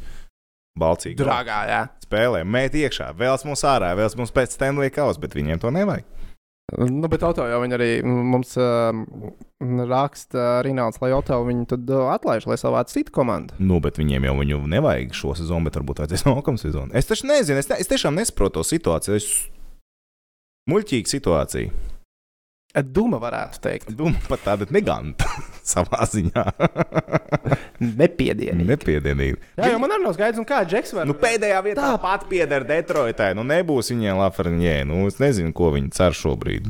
Balcīgi. 0.79 1.17
Dragā, 1.19 1.59
jā. 1.69 1.81
Spēlē, 2.05 2.43
mēt 2.47 2.75
iekšā, 2.77 3.11
vēlas 3.17 3.45
mums 3.47 3.63
ārā, 3.67 3.91
vēlas 3.97 4.15
mums 4.19 4.33
pēc 4.35 4.55
Stanley 4.55 4.91
Kausa, 4.93 5.21
bet 5.21 5.35
viņiem 5.37 5.61
to 5.61 5.71
nevajag. 5.73 6.07
Nu, 6.77 7.07
bet 7.09 7.23
auto 7.25 7.47
jau 7.49 7.57
viņi 7.63 7.75
arī 7.79 7.89
mums 8.05 8.51
uh, 8.61 8.93
raksta 9.89 10.59
Rināls, 10.65 10.99
lai 11.01 11.09
auto 11.17 11.39
viņu 11.47 11.65
tad 11.71 11.89
uh, 11.89 12.11
atlaiž, 12.13 12.45
lai 12.49 12.59
savāc 12.61 12.93
citu 12.93 13.13
komandu. 13.15 13.57
Nu, 13.57 13.79
bet 13.81 13.97
viņiem 13.97 14.27
jau 14.29 14.35
viņu 14.37 14.59
nevajag 14.69 15.15
šo 15.17 15.33
sezonu, 15.39 15.65
bet 15.65 15.79
varbūt 15.79 16.03
vajadzēs 16.03 16.27
nākamā 16.29 16.61
sezonu. 16.61 16.93
Es 16.93 17.09
taču 17.09 17.29
nezinu, 17.29 17.57
es, 17.61 17.71
ne, 17.71 17.79
es 17.81 17.89
tiešām 17.89 18.19
nesaprotu 18.19 18.59
to 18.59 18.67
situāciju. 18.69 19.17
Es... 19.17 19.31
Muļķīga 20.69 21.09
situācija. 21.09 21.97
Duma 22.85 23.17
varētu 23.17 23.59
teikt. 23.63 23.87
Doma 23.97 24.19
pat 24.29 24.43
tāda 24.45 24.67
neganta 24.69 25.25
savā 25.71 26.05
ziņā. 26.05 26.43
Nepiedienīgi. 28.01 28.67
Nepiedienīga. 28.69 29.39
Jā, 29.57 29.71
jo 29.73 29.79
man 29.81 29.95
arī 29.95 30.05
nav 30.05 30.13
skaidrs, 30.17 30.41
un 30.41 30.47
kā 30.49 30.59
Džeks 30.69 30.93
var. 30.97 31.07
Nu, 31.09 31.15
pēdējā 31.17 31.63
vietā 31.65 31.87
Tā. 31.87 31.95
pat 32.03 32.27
pieder 32.29 32.65
Detroitai. 32.69 33.31
Nu, 33.37 33.45
nebūs 33.47 33.89
viņiem 33.93 34.21
Lafreniē. 34.21 34.75
Nu, 34.87 35.01
es 35.09 35.17
nezinu, 35.21 35.53
ko 35.57 35.71
viņi 35.75 35.89
cer 35.97 36.13
šobrīd. 36.17 36.69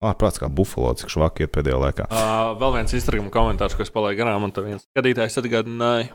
Ārprāts 0.00 0.40
kā 0.40 0.48
bufalo, 0.48 0.94
cik 0.96 1.10
švaki 1.12 1.44
iet 1.44 1.52
pēdējā 1.52 1.76
laikā. 1.82 2.06
Uh, 2.08 2.54
vēl 2.62 2.78
viens 2.78 2.94
Instagram 2.96 3.26
komentārs, 3.34 3.74
ko 3.76 3.84
es 3.84 3.90
palaidu 3.92 4.22
garām, 4.22 4.46
un 4.46 4.54
tas 4.56 4.64
viens 4.64 4.86
skatītājs 4.94 5.36
atgādināja 5.42 6.06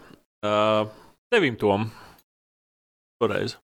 uh, 0.41 0.87
tevim 1.35 1.59
tom. 1.61 1.91
Toreiz. 3.21 3.59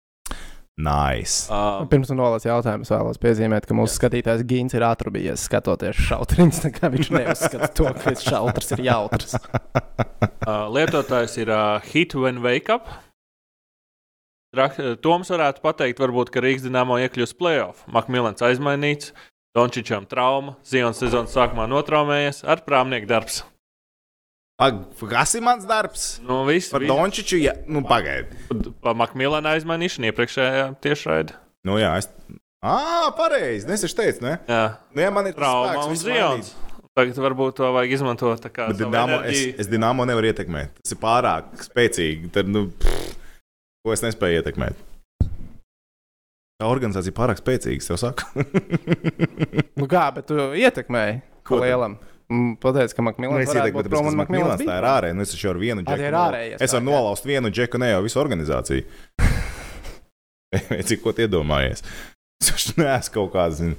Nice. 0.80 1.52
Uh, 1.52 1.84
Pirms 1.92 2.10
tam 2.10 2.18
nolaists 2.18 2.48
jautājums, 2.48 2.90
vēlos 2.90 3.20
piezīmēt, 3.22 3.68
ka 3.68 3.76
mūsu 3.76 3.98
skatītājs 4.00 4.46
Gins 4.48 4.76
ir 4.78 4.86
atrubījies 4.88 5.44
skatoties 5.50 6.00
šautriņus. 6.08 6.64
Viņš 6.96 7.12
neuzskata 7.14 7.70
to, 7.76 7.90
ka 8.00 8.16
šautrs 8.18 8.74
ir 8.78 8.86
jautrs. 8.88 9.36
uh, 9.36 10.66
lietotājs 10.76 11.38
ir 11.44 11.52
uh, 11.54 11.84
Hit 11.92 12.16
when 12.16 12.42
Wake 12.46 12.74
Up. 12.74 12.90
Toms 15.04 15.30
varētu 15.32 15.64
pateikt, 15.64 16.02
varbūt, 16.04 16.32
ka 16.32 16.42
Rīgas 16.44 16.66
dīnāmo 16.66 16.98
iekļūs 17.04 17.38
playoff. 17.40 17.86
Makmilans 17.92 18.44
aizmainīts, 18.44 19.14
Dončičam 19.56 20.08
trauma, 20.12 20.58
Zionas 20.68 21.00
sezonas 21.00 21.36
sākumā 21.36 21.68
notraumējies 21.72 22.44
ar 22.48 22.64
prāmnieku 22.68 23.08
darbs. 23.08 23.42
Pag, 24.62 24.76
kas 25.10 25.32
ir 25.34 25.42
mans 25.42 25.64
darbs? 25.66 26.20
Nu, 26.22 26.44
viss, 26.46 26.70
Par. 26.70 26.84
Dončiču, 26.86 27.40
ja, 27.42 27.56
nu, 27.66 27.82
pagaidi. 27.82 28.38
Pa 28.84 28.94
Makmilana 28.94 29.56
aizmainīšanu 29.58 30.12
iepriekšējā 30.12 30.68
tiešraidē. 30.86 31.38
Nu, 31.66 31.80
jā, 31.82 31.96
es. 31.98 32.06
Ā, 32.62 33.10
pareizi. 33.18 33.66
Es 33.74 33.82
taču 33.82 33.98
teicu, 33.98 34.22
ne? 34.28 34.36
Jā, 34.46 34.66
Nu, 34.94 35.02
ja 35.02 35.10
man 35.10 35.26
ir 35.26 35.34
tas 35.34 35.42
trauma 35.42 35.88
un 35.90 35.98
Zions. 35.98 36.52
Tagad 36.94 37.18
varbūt 37.24 37.58
to 37.58 37.72
vajag 37.74 37.96
izmantot 37.96 38.44
tā 38.44 38.52
kā 38.54 38.68
Dinamo, 38.78 39.24
es, 39.24 39.32
enerģiju. 39.32 39.58
es 39.64 39.72
Dienāmo 39.72 40.06
nevaru 40.06 40.30
ietekmēt. 40.30 40.78
Tas 40.84 40.94
ir 40.94 41.02
pārāk 41.02 41.66
spēcīgi. 41.66 42.30
Tad, 42.36 42.52
nu, 42.52 42.68
pff, 42.84 43.18
ko 43.82 43.96
es 43.96 44.06
nespēju 44.06 44.44
ietekmēt? 44.44 44.86
Tā 46.62 46.70
organizācija 46.70 47.10
ir 47.10 47.18
pārāk 47.18 47.42
spēcīga, 47.42 47.82
jau 47.90 47.98
saku. 47.98 48.30
Nu 49.82 49.90
kā, 49.90 50.06
bet 50.14 50.28
tu 50.30 50.38
ietekmēji 50.54 51.22
Ko 51.42 51.56
ko 51.58 51.64
tad? 51.66 51.98
Lielam. 52.32 52.52
Mm, 52.52 52.56
Pateic, 52.64 52.96
ka 52.96 53.02
Nu, 53.04 53.12
tāpēc, 53.84 53.90
prom 53.92 54.06
ka 54.08 54.12
un 54.14 54.20
Makmilans 54.22 54.48
Makmilans 54.56 54.64
tā 54.68 54.78
ir 54.80 54.88
ārēji. 54.92 55.16
Nu, 55.16 55.22
es 55.28 55.34
taču 55.36 55.50
ar 55.52 55.60
vienu 55.62 55.84
džeku. 55.84 56.00
ir 56.08 56.12
nol- 56.16 56.32
ārējie 56.32 56.58
Es 56.62 56.72
varu 56.74 56.86
nolauzt 56.88 57.26
vienu 57.28 57.52
džeku, 57.52 57.78
ne 57.78 57.92
jau 57.92 58.02
visu 58.08 58.20
organizāciju. 58.20 58.84
Cik 60.88 61.02
ko 61.04 61.12
tu 61.14 61.22
iedomājies? 61.28 61.84
Es 62.42 62.72
neesmu 62.78 63.14
kaut 63.14 63.34
kāds. 63.36 63.60
zini, 63.62 63.76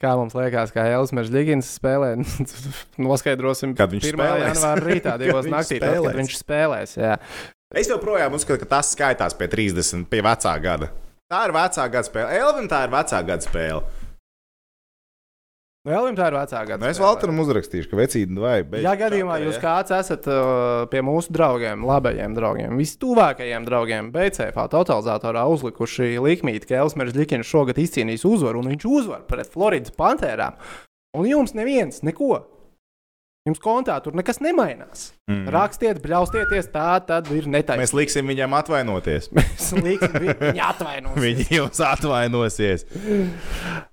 Kā 0.00 0.14
mums 0.16 0.32
liekas, 0.36 0.70
kā 0.72 0.86
Elsmers 0.96 1.28
Ligins 1.32 1.68
spēlē, 1.78 2.14
noskaidrosim 3.04 3.74
Kad 3.76 3.92
viņš 3.92 4.06
1. 4.08 4.16
spēlēs. 4.16 4.46
janvāra 4.48 4.84
rītā, 4.86 5.16
divos 5.20 5.44
Kad 5.44 5.50
viņš 5.50 5.54
naktī, 5.54 5.78
tad, 5.80 5.90
spēlēs. 5.90 6.06
kad 6.08 6.20
viņš 6.22 6.36
spēlēs. 6.40 6.94
Jā. 6.96 7.16
Es 7.74 7.90
joprojām 7.90 8.36
uzskatu, 8.38 8.60
ka 8.62 8.70
tas 8.78 8.92
skaitās 8.94 9.36
pie 9.36 9.48
30, 9.52 10.06
pie 10.08 10.22
vecā 10.24 10.54
gada. 10.64 10.88
Tā 11.28 11.42
ir 11.48 11.52
vecā 11.56 11.84
gada 11.92 12.06
spēle. 12.08 12.38
Elvina 12.40 12.70
tā 12.72 12.80
ir 12.86 12.92
vecā 12.94 13.20
gada 13.26 13.44
spēle. 13.44 13.82
Vēl 15.84 16.06
viņam 16.06 16.14
tā 16.16 16.26
ir 16.30 16.34
vecāka 16.38 16.64
gada. 16.70 16.80
Nu, 16.80 16.88
es. 16.88 16.98
Valteram 17.02 17.40
uzrakstīšu, 17.42 17.90
ka 17.90 17.98
vecīti 17.98 18.38
vai 18.40 18.54
beidz. 18.64 18.86
Ja 18.86 18.94
gadījumā 18.96 19.34
jūs 19.42 19.58
kāds 19.60 19.92
esat 19.92 20.24
uh, 20.32 20.86
pie 20.88 21.02
mūsu 21.04 21.34
draugiem, 21.36 21.84
labajiem 21.84 22.32
draugiem, 22.32 22.78
vistuvākajiem 22.80 23.66
draugiem, 23.68 24.08
BCF 24.14 24.64
totalizatorā 24.72 25.42
uzlikuši 25.52 26.14
likmīti, 26.24 26.70
ka 26.70 26.80
Elsmers 26.86 27.12
Džekins 27.12 27.50
šogad 27.50 27.76
izcīnīs 27.84 28.24
uzvaru, 28.24 28.64
un 28.64 28.72
viņš 28.72 28.88
uzvar 28.88 29.26
pret 29.28 29.52
Floridas 29.52 29.92
Pantērām, 29.92 30.56
un 31.20 31.28
jums 31.28 31.52
neviens 31.52 32.00
neko. 32.00 32.40
Jums 33.44 33.58
kontā 33.60 33.98
tur 34.00 34.14
nekas 34.16 34.38
nemainās. 34.40 35.10
Mm. 35.28 35.50
Rakstiet, 35.52 35.98
bļaustieties, 36.00 36.70
tā 36.72 36.94
tad 37.04 37.26
ir 37.28 37.44
netaisnība. 37.44 37.82
Mēs 37.82 37.90
liksim 37.92 38.30
viņam 38.32 38.54
atvainoties. 38.56 39.26
Mēs 39.36 39.66
liksim, 39.84 40.14
viņi 40.16 40.62
atvainojas. 40.64 41.18
Viņi 41.26 41.44
jums 41.52 41.82
atvainosies. 41.84 42.86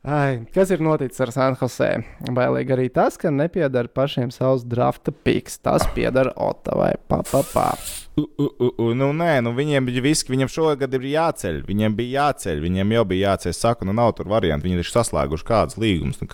Ai, 0.08 0.46
kas 0.56 0.72
ir 0.72 0.80
noticis 0.80 1.20
ar 1.26 1.34
San 1.36 1.58
Jose? 1.60 1.90
Bailīgi 2.32 2.76
arī 2.78 2.86
tas, 2.96 3.18
ka 3.20 3.28
nepiedara 3.28 3.92
pašiem 3.92 4.32
savus 4.32 4.64
drafta 4.64 5.12
piks. 5.12 5.60
Tas 5.60 5.84
piedara 5.98 6.32
Otavai. 6.40 6.94
Pa, 7.12 7.20
pa, 7.28 7.44
pa. 7.52 7.68
U, 8.16 8.24
u, 8.24 8.72
u, 8.72 8.88
nu, 8.96 9.12
nē, 9.20 9.42
nu, 9.44 9.52
viņiem 9.60 9.92
bija 9.92 10.06
viss, 10.08 10.30
viņiem 10.32 10.52
šogad 10.52 10.96
ir 10.96 11.10
jāceļ. 11.12 11.60
Viņiem 11.68 12.00
bija 12.00 12.30
jāceļ, 12.30 12.64
viņiem 12.70 12.96
jau 12.96 13.06
bija 13.12 13.34
jāceļ. 13.34 13.60
Saku, 13.60 13.92
nu, 13.92 14.00
nav 14.00 14.16
tur 14.16 14.32
variantu. 14.32 14.72
Viņi 14.72 14.80
ir 14.80 14.96
saslēguši 14.96 15.52
kādus 15.52 15.80
līgumus. 15.84 16.24
Nu. 16.24 16.32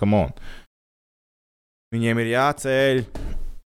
Viņiem 1.94 2.18
ir 2.20 2.32
jāceļ. 2.34 3.04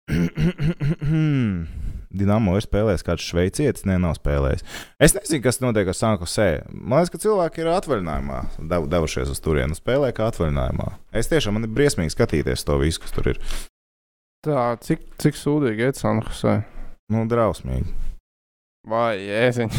Dinamo 2.16 2.53
ir 2.55 2.63
spēlējis 2.63 3.03
kāds 3.03 3.26
šveicietis, 3.28 3.84
ne, 3.89 3.97
nav 3.99 4.13
spēlējis. 4.16 4.63
Es 5.03 5.16
nezinu, 5.18 5.43
kas 5.43 5.59
notiek 5.59 5.89
ar 5.91 5.97
Sankosē. 5.97 6.47
Man 6.72 7.01
liekas, 7.01 7.11
ka 7.11 7.20
cilvēki 7.26 7.66
ir 7.66 7.72
atvaļinājumā, 7.74 8.39
dev, 8.72 8.88
devušies 8.93 9.34
uz 9.34 9.41
turieni, 9.43 9.76
spēlē 9.76 10.13
kā 10.16 10.30
atvaļinājumā. 10.32 10.88
Es 11.11 11.28
tiešām 11.32 11.57
man 11.57 11.68
ir 11.68 11.74
briesmīgi 11.76 12.16
skatīties 12.16 12.63
to 12.68 12.80
visu, 12.80 13.03
kas 13.03 13.16
tur 13.18 13.34
ir. 13.34 13.41
Tā, 14.47 14.63
cik, 14.86 15.03
cik 15.20 15.36
sūdīgi 15.41 15.89
ir 15.89 15.99
San 15.99 16.24
Jose? 16.24 16.61
Nu, 17.11 17.26
drausmīgi. 17.28 17.91
Vai, 18.88 19.18
jēziņ. 19.26 19.76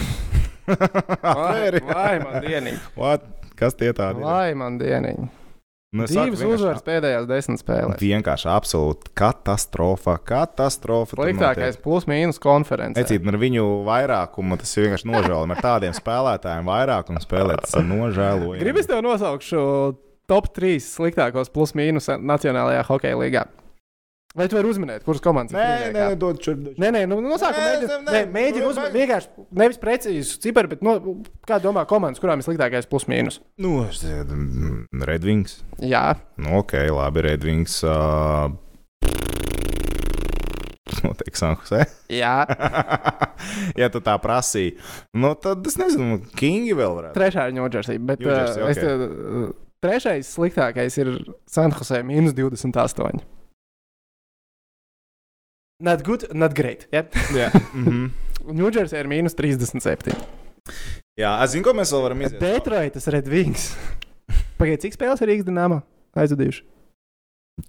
Vai, 1.23 1.71
vai 1.79 2.15
man 2.19 2.41
dieniņ. 2.43 2.79
What? 2.99 3.23
Kas 3.57 3.77
tie 3.79 3.93
tādi? 3.95 4.19
Vai 4.27 4.51
man 4.59 4.81
dieniņ. 4.83 5.46
Nu, 5.97 6.05
es 6.05 6.13
Divas 6.13 6.43
uzvaras 6.45 6.85
pēdējās 6.87 7.27
desmit 7.31 7.63
spēlēs. 7.63 8.01
Vienkārši 8.03 8.49
absolūti 8.53 9.13
katastrofa. 9.17 10.19
Katastrofa. 10.27 11.17
Sliktākais 11.19 11.77
notiek. 11.77 11.83
plus 11.85 12.09
mīnus 12.11 12.41
konferences. 12.43 13.01
Necīt, 13.01 13.27
ar 13.27 13.39
viņu 13.41 13.67
vairākumu 13.87 14.59
tas 14.61 14.77
ir 14.77 14.87
vienkārši 14.87 15.11
nožēlojami. 15.13 15.57
Ar 15.57 15.67
tādiem 15.71 15.97
spēlētājiem 15.97 16.73
vairākumu 16.73 17.23
spēlēt, 17.25 17.65
tas 17.65 17.79
ir 17.81 17.87
nožēlojami. 17.89 18.63
Gribas 18.65 18.91
tev 18.91 19.05
nosaukšu 19.07 19.63
top 20.31 20.51
3 20.57 20.83
sliktākos 20.83 21.53
plus 21.55 21.73
mīnus 21.79 22.11
Nacionālajā 22.21 22.85
hokeja 22.91 23.21
līgā. 23.23 23.47
Vai 24.37 24.51
tu 24.53 24.59
vari 24.59 24.69
uzminēt, 24.69 25.01
kuras 25.07 25.23
komandas 25.25 25.55
ir 25.55 25.63
Nē, 25.63 25.93
nē, 25.95 26.01
kā? 26.13 26.17
dod 26.21 26.41
čur. 26.45 26.59
Nē, 26.77 26.91
nē, 26.93 27.07
nu, 27.09 27.23
nosākam, 27.25 27.57
Nē, 27.57 27.69
mēģini, 27.71 27.89
nē, 27.89 28.01
nē, 28.05 28.13
nē, 28.13 28.33
mēģini 28.35 28.65
nu, 28.65 28.73
uzminēt 28.75 28.97
vienkārši 28.99 29.45
nevis 29.63 29.79
precīzi 29.81 30.41
cipari, 30.45 30.69
bet, 30.75 30.83
no, 30.85 30.99
kā 31.49 31.57
domā 31.65 31.87
komandas, 31.89 32.21
kurām 32.21 32.43
ir 32.43 32.45
sliktākais 32.45 32.89
plus 32.91 33.07
mīnus. 33.09 33.39
Nu, 33.57 33.79
mm, 33.89 35.07
Redvings. 35.09 35.63
Jā, 35.81 36.19
Nu, 36.37 36.59
ok, 36.61 36.75
labi, 36.93 37.23
Redvings. 37.31 37.79
Uh... 37.89 38.53
Noteikti 41.01 41.41
Sankusē. 41.41 41.87
jā. 42.13 42.35
ja 43.81 43.89
tu 43.93 44.03
tā 44.05 44.19
prasīji, 44.21 44.75
nu, 45.17 45.33
tad 45.41 45.65
es 45.69 45.79
nezinu, 45.81 46.21
Kingi 46.37 46.77
vēl 46.77 46.93
varētu. 46.99 47.17
Trešā 47.17 47.47
ir 47.49 47.57
Ņūdžersija, 47.57 48.05
bet 48.13 48.21
New 48.21 48.35
Jersey, 48.35 48.61
uh, 48.61 48.69
es, 48.69 48.85
uh, 48.85 49.49
trešais 49.81 50.35
sliktākais 50.37 51.01
ir 51.01 51.15
San 51.49 51.73
Jose 51.73 52.03
minus 52.05 52.37
28. 52.37 53.25
Not 55.83 56.03
good, 56.05 56.25
not 56.33 56.55
great. 56.57 56.87
Ja? 56.93 57.05
Jā. 57.37 57.51
Mhm. 57.77 58.07
Ņūdžersija 58.47 59.01
ir 59.03 59.09
minus 59.11 59.35
37. 59.35 60.15
Jā, 61.19 61.33
es 61.43 61.51
zinu, 61.51 61.65
ko 61.67 61.73
mēs 61.75 61.91
vēl 61.91 62.05
varam 62.05 62.21
izdarīt. 62.23 62.43
Detroitas 62.45 63.09
Red 63.11 63.27
Wings. 63.33 63.65
Pagaidiet, 64.61 64.85
cik 64.85 64.95
spēles 64.95 65.23
ir 65.25 65.33
Rīgas 65.33 65.49
dīnāmā? 65.49 65.81
Aizvadījuši. 66.23 66.63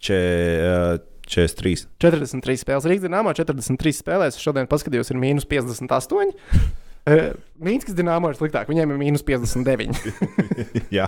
Če, 0.06 0.20
uh, 0.68 1.00
43. 1.26 1.88
43 2.04 2.62
spēles. 2.62 2.88
Rīgas 2.92 3.08
dīnāmā 3.08 3.34
43 3.40 3.98
spēlēs. 4.04 4.38
Šodien 4.44 4.70
paskatījos, 4.70 5.10
ir 5.12 5.20
mīnus 5.24 5.48
58. 5.50 6.36
Uh, 7.08 7.32
Mīnskas 7.64 7.96
dīnāmā 7.98 8.34
ir 8.34 8.38
sliktāk. 8.40 8.70
Viņiem 8.70 8.94
ir 8.94 9.02
mīnus 9.02 9.24
59. 9.26 9.98
Jā, 10.98 11.08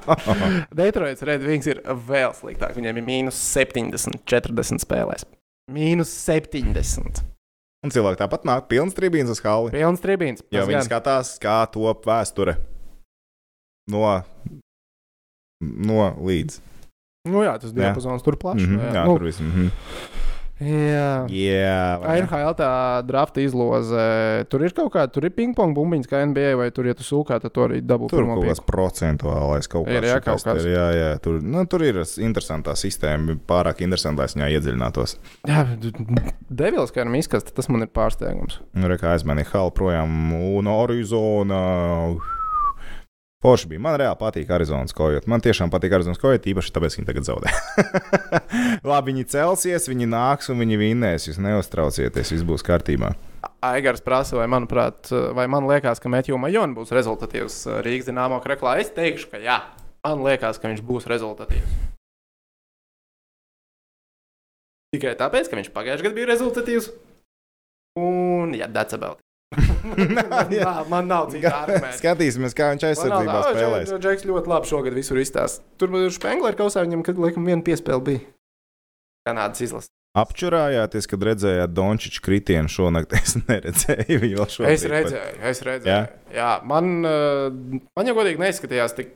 Detroitas 0.73 1.25
Red 1.27 1.43
Wings 1.45 1.67
ir 1.69 1.83
vēl 2.07 2.33
sliktāk. 2.37 2.73
Viņiem 2.79 3.01
ir 3.01 3.05
mīnus 3.05 3.39
70, 3.53 4.23
40 4.25 4.81
spēlēs. 4.87 5.27
Mīnus 5.69 6.11
70. 6.25 7.21
un 7.85 7.93
cilvēki 7.93 8.19
tāpat 8.19 8.47
nāk, 8.47 8.67
pilns 8.71 8.95
trījums 8.97 9.33
uz 9.35 9.41
kalna. 9.43 9.73
Pilns 9.75 10.03
trījums. 10.03 10.43
Jo 10.53 10.65
viņi 10.69 10.85
skatās, 10.87 11.35
kā 11.41 11.61
top 11.73 12.07
vēsture. 12.09 12.57
No, 13.89 14.03
no 15.61 16.09
līdz. 16.21 16.59
Nu 17.29 17.43
jā, 17.43 17.57
tas 17.61 17.73
diapazons 17.75 18.23
tur 18.25 18.37
plašs. 18.39 18.63
Mhm, 18.63 18.79
nu 18.79 18.95
jā, 18.95 19.03
nu, 19.05 19.17
tur 19.17 19.27
viss. 19.27 19.43
Mhm. 19.43 19.69
jā. 19.69 20.18
Jā, 20.59 21.83
ne? 22.03 22.15
NHL 22.19 22.55
tā 22.59 22.69
drafta 23.07 23.39
izloze. 23.39 24.05
Tur 24.51 24.65
ir 24.67 24.73
kaut 24.75 24.91
kāda, 24.91 25.11
tur 25.15 25.27
ir 25.29 25.31
ping-pong 25.35 25.71
bumbiņas, 25.77 26.09
kā 26.11 26.19
NBA, 26.27 26.57
vai 26.59 26.67
tur, 26.75 26.89
ja 26.89 26.95
tu 26.99 27.05
sūkā, 27.07 27.37
tad 27.39 27.53
to 27.55 27.63
arī 27.63 27.79
dabū 27.79 28.09
Tur 28.11 28.27
kaut 28.27 28.43
kāds 28.43 28.63
procentuālais 28.67 29.71
kaut 29.71 29.87
kāds. 29.87 30.09
jā, 30.09 30.17
kaut 30.25 30.43
kāds. 30.43 30.65
ir, 30.67 30.73
Jā, 30.75 30.87
jā, 30.95 31.11
tur, 31.23 31.39
nu, 31.43 31.63
tur 31.71 31.85
ir 31.87 32.01
interesantā 32.03 32.75
sistēma. 32.79 33.37
Pārāk 33.49 33.85
interesantā 33.85 34.27
es 34.27 34.35
viņā 34.35 34.49
iedziļinātos. 34.57 35.15
Jā, 35.47 35.63
Devils, 36.49 36.91
kā 36.91 37.05
ir 37.07 37.15
izkasta, 37.21 37.55
tas 37.55 37.71
man 37.71 37.87
ir 37.87 37.93
pārsteigums. 37.95 38.59
Nu, 38.75 38.91
re, 38.91 38.99
kā 38.99 39.15
aizmanīja 39.15 39.53
Halu 39.53 39.71
projām 39.75 40.33
un 40.35 40.69
Arizona. 40.71 41.63
Forši 43.39 43.69
bija. 43.71 43.79
Man 43.79 43.95
reāli 43.95 44.19
patīk 44.19 44.49
Arizonas 44.51 44.91
kojot. 44.91 45.23
Man 45.31 45.39
tiešām 45.39 45.71
patīk 45.71 45.93
Arizonas 45.95 46.19
kojot, 46.19 46.43
īpaši 46.51 46.73
tāpēc, 46.75 46.95
ka 46.95 46.99
viņi 46.99 47.07
tagad 47.07 47.27
zaudē. 47.27 47.53
Labi, 48.89 49.13
viņi 49.13 49.23
celsies, 49.31 49.87
viņi 49.87 50.09
nāks 50.11 50.51
un 50.51 50.59
viņi 50.59 50.79
vinnēs. 50.81 51.29
Jūs 51.29 51.39
neuztraucieties, 51.45 52.33
viss 52.35 52.47
būs 52.49 52.65
kārtībā. 52.67 53.13
Aigars 53.63 54.03
prasa, 54.03 54.35
vai, 54.41 54.49
manuprāt, 54.51 55.07
vai 55.37 55.45
man 55.51 55.69
liekas, 55.71 56.03
ka 56.03 56.11
Metju 56.11 56.35
Majona 56.35 56.75
būs 56.75 56.91
rezultatīvs 56.95 57.61
uh, 57.69 57.77
Rīgas 57.85 58.11
dīnāmo 58.11 58.41
kreklā. 58.43 58.75
Es 58.83 58.91
teikšu, 58.91 59.31
ka 59.31 59.39
jā. 59.39 59.61
Man 60.03 60.25
liekas, 60.27 60.59
ka 60.59 60.73
viņš 60.73 60.83
būs 60.91 61.07
rezultatīvs. 61.07 61.79
Tikai 64.91 65.15
tāpēc, 65.15 65.47
ka 65.47 65.61
viņš 65.61 65.71
pagājušajā 65.71 66.09
gadā 66.09 66.19
bija 66.19 66.31
rezultatīvs. 66.33 66.91
Un, 68.03 68.51
jā, 68.59 68.67
that's 68.67 68.99
about 68.99 69.21
it. 69.21 69.28
Man, 70.29 70.47
nav, 70.51 70.89
man 70.89 71.07
nav 71.09 71.29
citu 71.33 71.49
argumentu. 71.49 71.97
Skatīsimies, 71.97 72.55
kā 72.57 72.71
viņš 72.73 72.87
aizsardzībā 72.91 73.37
spēlēs. 73.47 73.93
Džeks 74.03 74.27
ļoti 74.29 74.51
labi 74.51 74.69
šogad 74.69 74.97
visur 74.97 75.21
izstāsta. 75.21 75.65
Tur 75.81 75.93
bija 75.93 76.11
Spengler 76.13 76.57
kausā, 76.59 76.83
viņam, 76.85 77.05
kad 77.07 77.21
laikam 77.21 77.47
viena 77.49 77.65
piespēle 77.65 78.03
bija. 78.05 78.25
Kanādas 79.27 79.65
izlase. 79.65 79.91
Apčurājāties, 80.17 81.05
kad 81.09 81.23
redzējāt 81.27 81.73
Dončiča 81.77 82.21
kritienu 82.25 82.71
šonakt. 82.71 83.13
Es 83.19 83.35
neredzēju 83.39 84.21
viņu 84.23 84.39
vēl 84.39 84.53
šodien. 84.53 84.73
Es 84.73 84.85
redzēju, 84.89 85.41
es 85.51 85.63
redzēju. 85.67 85.91
Jā? 85.93 85.99
Jā, 86.29 86.37
jā 86.39 86.53
man, 86.69 86.93
uh, 87.05 87.81
man 87.97 88.09
jau 88.09 88.15
godīgi 88.17 88.41
neizskatījās 88.41 88.97
tik 88.97 89.13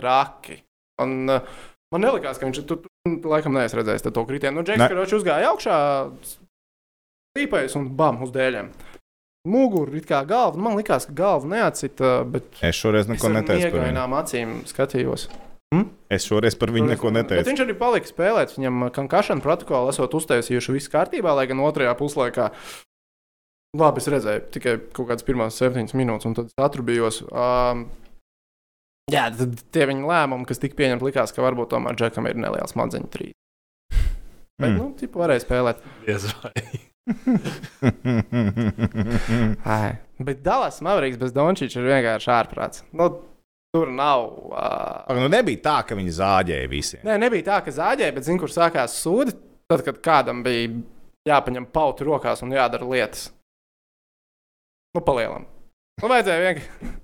traki. 0.00 0.62
Man, 1.00 1.18
uh, 1.28 1.58
man 1.94 2.04
nelikās, 2.06 2.40
ka 2.40 2.48
viņš 2.48 2.62
tur, 2.68 2.82
tur 2.84 3.32
laikam 3.34 3.56
neesmu 3.56 3.82
redzējis 3.82 4.08
to 4.08 4.24
kritienu. 4.28 4.60
Nu, 4.60 4.66
Džeks, 4.66 4.86
kurš 4.88 5.18
uzgāja 5.20 5.52
augšā, 5.52 5.76
stīpējas 7.36 7.76
un 7.78 7.92
bam 7.98 8.24
uz 8.24 8.32
dēļiem. 8.34 8.72
Muguru 9.46 9.94
it 9.96 10.06
kā 10.08 10.24
galva, 10.28 10.58
man 10.60 10.74
likās, 10.76 11.06
ka 11.06 11.12
galva 11.16 11.46
neatcita, 11.46 12.24
bet 12.26 12.58
Es 12.64 12.74
šoreiz 12.76 13.06
es 13.06 13.12
neko 13.12 13.28
neteicu 13.30 13.70
par 13.70 13.78
viņu. 13.78 13.84
miegainām 13.84 14.16
acīm 14.18 14.56
skatījos. 14.68 15.28
Es 16.10 16.24
šoreiz 16.24 16.56
par 16.58 16.72
viņu 16.72 16.88
neko 16.88 17.10
Bet 17.12 17.16
neteicu. 17.22 17.50
viņš 17.50 17.62
arī 17.66 17.74
palika 17.78 18.08
spēlēt. 18.08 18.54
Viņam 18.56 18.90
kankašana 18.96 19.44
protokolu 19.44 19.90
esot 19.92 20.14
uztaisījuši 20.16 20.72
viss 20.72 20.88
kārtībā, 20.88 21.34
lai 21.36 21.46
gan 21.46 21.60
otrajā 21.60 21.92
puslaikā. 22.00 22.50
Labi, 23.76 24.00
es 24.00 24.08
redzēju 24.08 24.44
tikai 24.50 24.76
kaut 24.96 25.10
kādas 25.10 25.26
pirmās 25.28 25.58
septiņas 25.60 25.92
minūtes, 25.94 26.24
un 26.26 26.34
tad 26.38 26.46
es 26.48 26.56
atrubījos. 26.64 27.20
Um, 27.28 27.84
jā, 29.12 29.26
tad 29.36 29.60
tie 29.76 29.84
viņa 29.90 30.08
lēmumi, 30.08 30.46
kas 30.48 30.58
tika 30.62 30.74
pieņemti, 30.80 31.04
likās, 31.04 31.34
ka 31.36 31.44
varbūt 31.44 31.68
tomēr 31.74 31.94
Džekam 32.00 32.26
ir 32.32 32.40
neliels 32.40 32.72
smadzeņu 32.72 33.10
trīs. 33.12 33.34
Bet, 34.58 34.72
Mm. 34.72 34.76
nu, 34.80 34.86
tipu 34.98 35.20
varēja 35.20 35.44
spēlēt. 35.44 35.84
Diez 36.06 36.24
vai. 36.42 36.50
Ai. 39.64 39.90
Bet 40.18 40.42
Dallas 40.44 40.80
Mavericks 40.84 41.18
bez 41.20 41.32
Dončīča 41.34 41.80
ir 41.80 41.90
vienkārši 41.92 42.30
ārprāts. 42.34 42.84
Nu, 42.96 43.08
tur 43.74 43.90
nav. 43.94 44.24
Uh... 44.50 45.16
Nu 45.18 45.28
nebija 45.32 45.62
tā, 45.64 45.76
ka 45.88 45.98
viņi 45.98 46.12
zāģēja 46.18 46.70
visiem. 46.70 47.02
Nē, 47.06 47.18
nebija 47.22 47.46
tā, 47.52 47.58
ka 47.66 47.74
zāģēja, 47.74 48.14
bet 48.16 48.26
zinu, 48.26 48.42
kur 48.42 48.52
sākās 48.52 48.98
sūdi. 49.02 49.36
Tad, 49.68 49.84
kad 49.86 50.00
kādam 50.04 50.42
bija 50.46 50.72
jāpaņem 51.28 51.68
pautu 51.74 52.08
rokās 52.08 52.42
un 52.44 52.56
jādara 52.56 52.88
lietas. 52.88 53.28
Nu, 54.96 55.04
palielam. 55.04 55.44
Nu, 56.00 56.10
vajadzēja 56.10 56.44
vienkārši. 56.46 56.94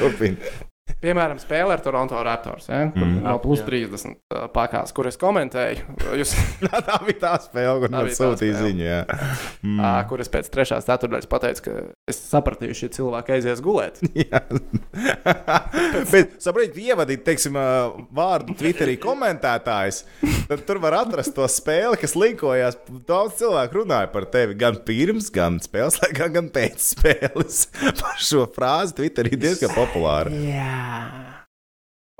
Turpiniet. 0.00 0.69
Piemēram, 1.00 1.40
spēle 1.40 1.74
ar 1.74 1.82
Toronto 1.84 2.20
Raptors, 2.24 2.68
ja, 2.68 2.84
kur 2.92 3.06
mm. 3.06 3.22
no 3.24 3.36
plus 3.42 3.62
30 3.64 4.10
uh, 4.12 4.44
pakās, 4.52 4.92
kur 4.96 5.08
es 5.10 5.18
komentēju. 5.20 5.96
Jūs... 6.20 6.34
tā 6.88 6.98
bija 7.06 7.18
tā 7.24 7.32
spēle, 7.44 7.76
kur 7.82 7.94
man 7.94 8.10
sūtīja 8.16 8.64
ziņu. 8.64 8.86
Jā. 8.86 9.02
Mm. 9.60 9.76
Uh, 9.82 9.98
kur 10.08 10.20
es 10.22 10.30
pēc 10.32 10.46
trešās 10.52 10.86
ceturtdaļas 10.86 11.28
pateicu, 11.30 11.62
ka 11.66 11.72
es 12.08 12.16
sapratu, 12.30 12.68
ka 12.70 12.76
šie 12.76 12.88
cilvēki 12.94 13.34
aizies 13.34 13.60
gulēt. 13.64 13.98
Bet, 16.12 16.32
saprotiet, 16.40 16.78
ievadīt, 16.80 17.22
teiksim, 17.26 17.58
vārdu 18.16 18.56
Twitterī 18.58 18.96
komentētājs, 19.02 20.02
tad 20.48 20.64
tur 20.68 20.80
var 20.82 20.96
atrast 21.02 21.34
to 21.36 21.46
spēli, 21.50 21.98
kas 22.00 22.16
linkojās. 22.18 22.78
Daudz 23.08 23.36
cilvēku 23.42 23.82
runāja 23.82 24.10
par 24.14 24.26
tevi 24.32 24.56
gan 24.60 24.80
pirms, 24.86 25.28
gan 25.34 25.60
spēles 25.62 26.00
laikā, 26.02 26.30
gan 26.38 26.50
pēc 26.54 26.90
spēles. 26.94 27.66
Par 28.00 28.16
šo 28.22 28.46
frāzi 28.56 28.96
Twitterī 29.02 29.36
diezgan 29.40 29.76
populāra. 29.76 30.32
Jā. 30.32 30.89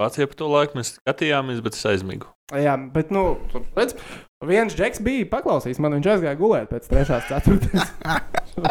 Vācijā 0.01 0.27
par 0.31 0.39
to 0.41 0.49
laiku 0.49 0.79
mēs 0.79 0.95
skatījāmies, 0.97 1.61
bet 1.65 1.77
es 1.77 1.85
aizmigu. 1.91 2.31
Jā, 2.57 2.73
bet, 2.95 3.13
nu, 3.15 3.37
redz, 3.77 3.95
viens 4.49 4.75
džeks 4.75 5.03
bija 5.05 5.29
paklausījis 5.31 5.79
man, 5.83 5.99
viņš 5.99 6.09
aizgāja 6.15 6.39
gulēt 6.41 6.73
pēc 6.73 6.89
trešās 6.91 7.29
ceturtdienas. 7.29 7.93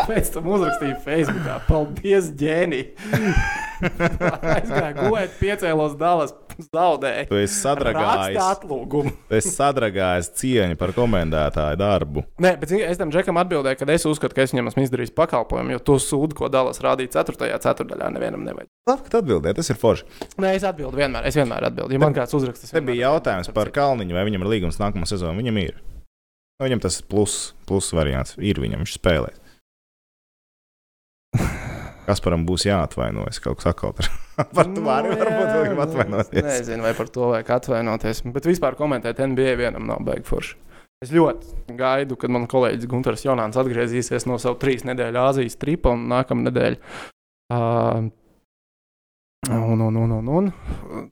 Pēc 0.09 0.27
tam 0.33 0.49
uzrakstīja 0.51 0.97
Facebookā, 1.05 1.53
paldies, 1.65 2.27
ģēni! 2.37 2.81
aizgāja 4.57 4.91
gulēt, 4.97 5.37
piecēlos 5.39 5.95
dalas, 5.97 6.33
zaudēja. 6.75 7.27
Tu 7.29 7.39
esi 7.41 7.57
sadragājis 7.59 8.39
atlūgumu. 8.43 9.13
tu 9.29 9.37
esi 9.39 9.51
sadragājis 9.53 10.31
cieņu 10.39 10.79
par 10.79 10.93
komentētāju 10.97 11.79
darbu. 11.79 12.25
Nē, 12.43 12.55
bet 12.61 12.73
es 12.77 12.99
tam 13.01 13.13
džekam 13.13 13.39
atbildēju, 13.41 13.79
ka 13.81 13.89
es 13.93 14.07
uzskatu, 14.09 14.37
ka 14.37 14.45
es 14.45 14.55
viņam 14.55 14.71
esmu 14.71 14.85
izdarījis 14.87 15.15
pakalpojumu, 15.17 15.75
jo 15.75 15.83
to 15.91 15.99
sūdu, 16.03 16.37
ko 16.39 16.51
Dallas 16.53 16.81
rādīja 16.83 17.19
4. 17.19 17.51
ceturdaļā, 17.65 18.11
nevienam 18.15 18.45
nevajag. 18.47 18.71
Labi, 18.89 19.09
ka 19.11 19.21
atbildēji, 19.23 19.59
tas 19.59 19.73
ir 19.73 19.79
forši. 19.81 20.07
Nē, 20.41 20.55
es 20.57 20.65
atbildu 20.67 20.99
vienmēr, 20.99 21.27
es 21.29 21.37
vienmēr 21.39 21.69
atbildu. 21.69 21.95
Ja 21.95 22.01
man 22.01 22.15
kāds 22.17 22.35
uzraksta, 22.37 22.65
tas 22.65 22.75
Te 22.75 22.83
bija 22.85 23.09
jautājums 23.09 23.51
par 23.55 23.71
Kalniņu, 23.75 24.15
vai 24.17 24.25
viņam 24.27 24.45
ir 24.45 24.53
līgums 24.55 24.79
nākamā 24.81 25.09
sezonā. 25.09 25.35
Viņam 25.37 25.61
ir. 25.61 25.77
Nu, 26.59 26.65
Viņam 26.67 26.81
tas 26.83 26.99
plus, 27.05 27.53
plus 27.69 27.93
variants 27.95 28.35
ir, 28.35 28.59
viņam 28.59 28.83
viņš 28.83 28.97
spēlē. 28.97 29.31
Kasparam 32.09 32.43
būs 32.47 32.65
jāatvainojas 32.65 33.39
kaut 33.43 33.61
kas 33.61 33.69
atkal. 33.71 33.93
par 34.57 34.69
to 34.75 34.85
arī 34.93 35.13
varbūt 35.15 35.51
vajag 35.55 35.83
atvainoties. 35.85 36.45
Nezinu, 36.47 36.85
vai 36.87 36.93
par 36.97 37.11
to 37.13 37.31
vajag 37.33 37.53
atvainoties. 37.57 38.23
Bet 38.35 38.49
vispār 38.49 38.77
komentēt 38.79 39.21
NBA 39.23 39.55
vienam 39.59 39.87
nav 39.89 40.03
baigi 40.07 40.27
forši. 40.29 40.57
Es 40.99 41.13
ļoti 41.15 41.75
gaidu, 41.79 42.17
kad 42.19 42.31
man 42.35 42.47
kolēģis 42.51 42.89
Gunārs 42.91 43.23
Jonāns 43.23 43.59
atgriezīsies 43.59 44.25
no 44.27 44.35
savu 44.41 44.57
trīs 44.59 44.83
nedēļu 44.87 45.21
Āzijas 45.29 45.55
tripa 45.61 45.93
un 45.95 46.09
nākamā 46.11 46.49
nedēļa. 46.49 46.81
Uh, 47.49 48.09
Un, 49.49 49.79
un, 49.79 49.95
un, 49.95 50.11
un, 50.11 50.27
un 50.29 50.47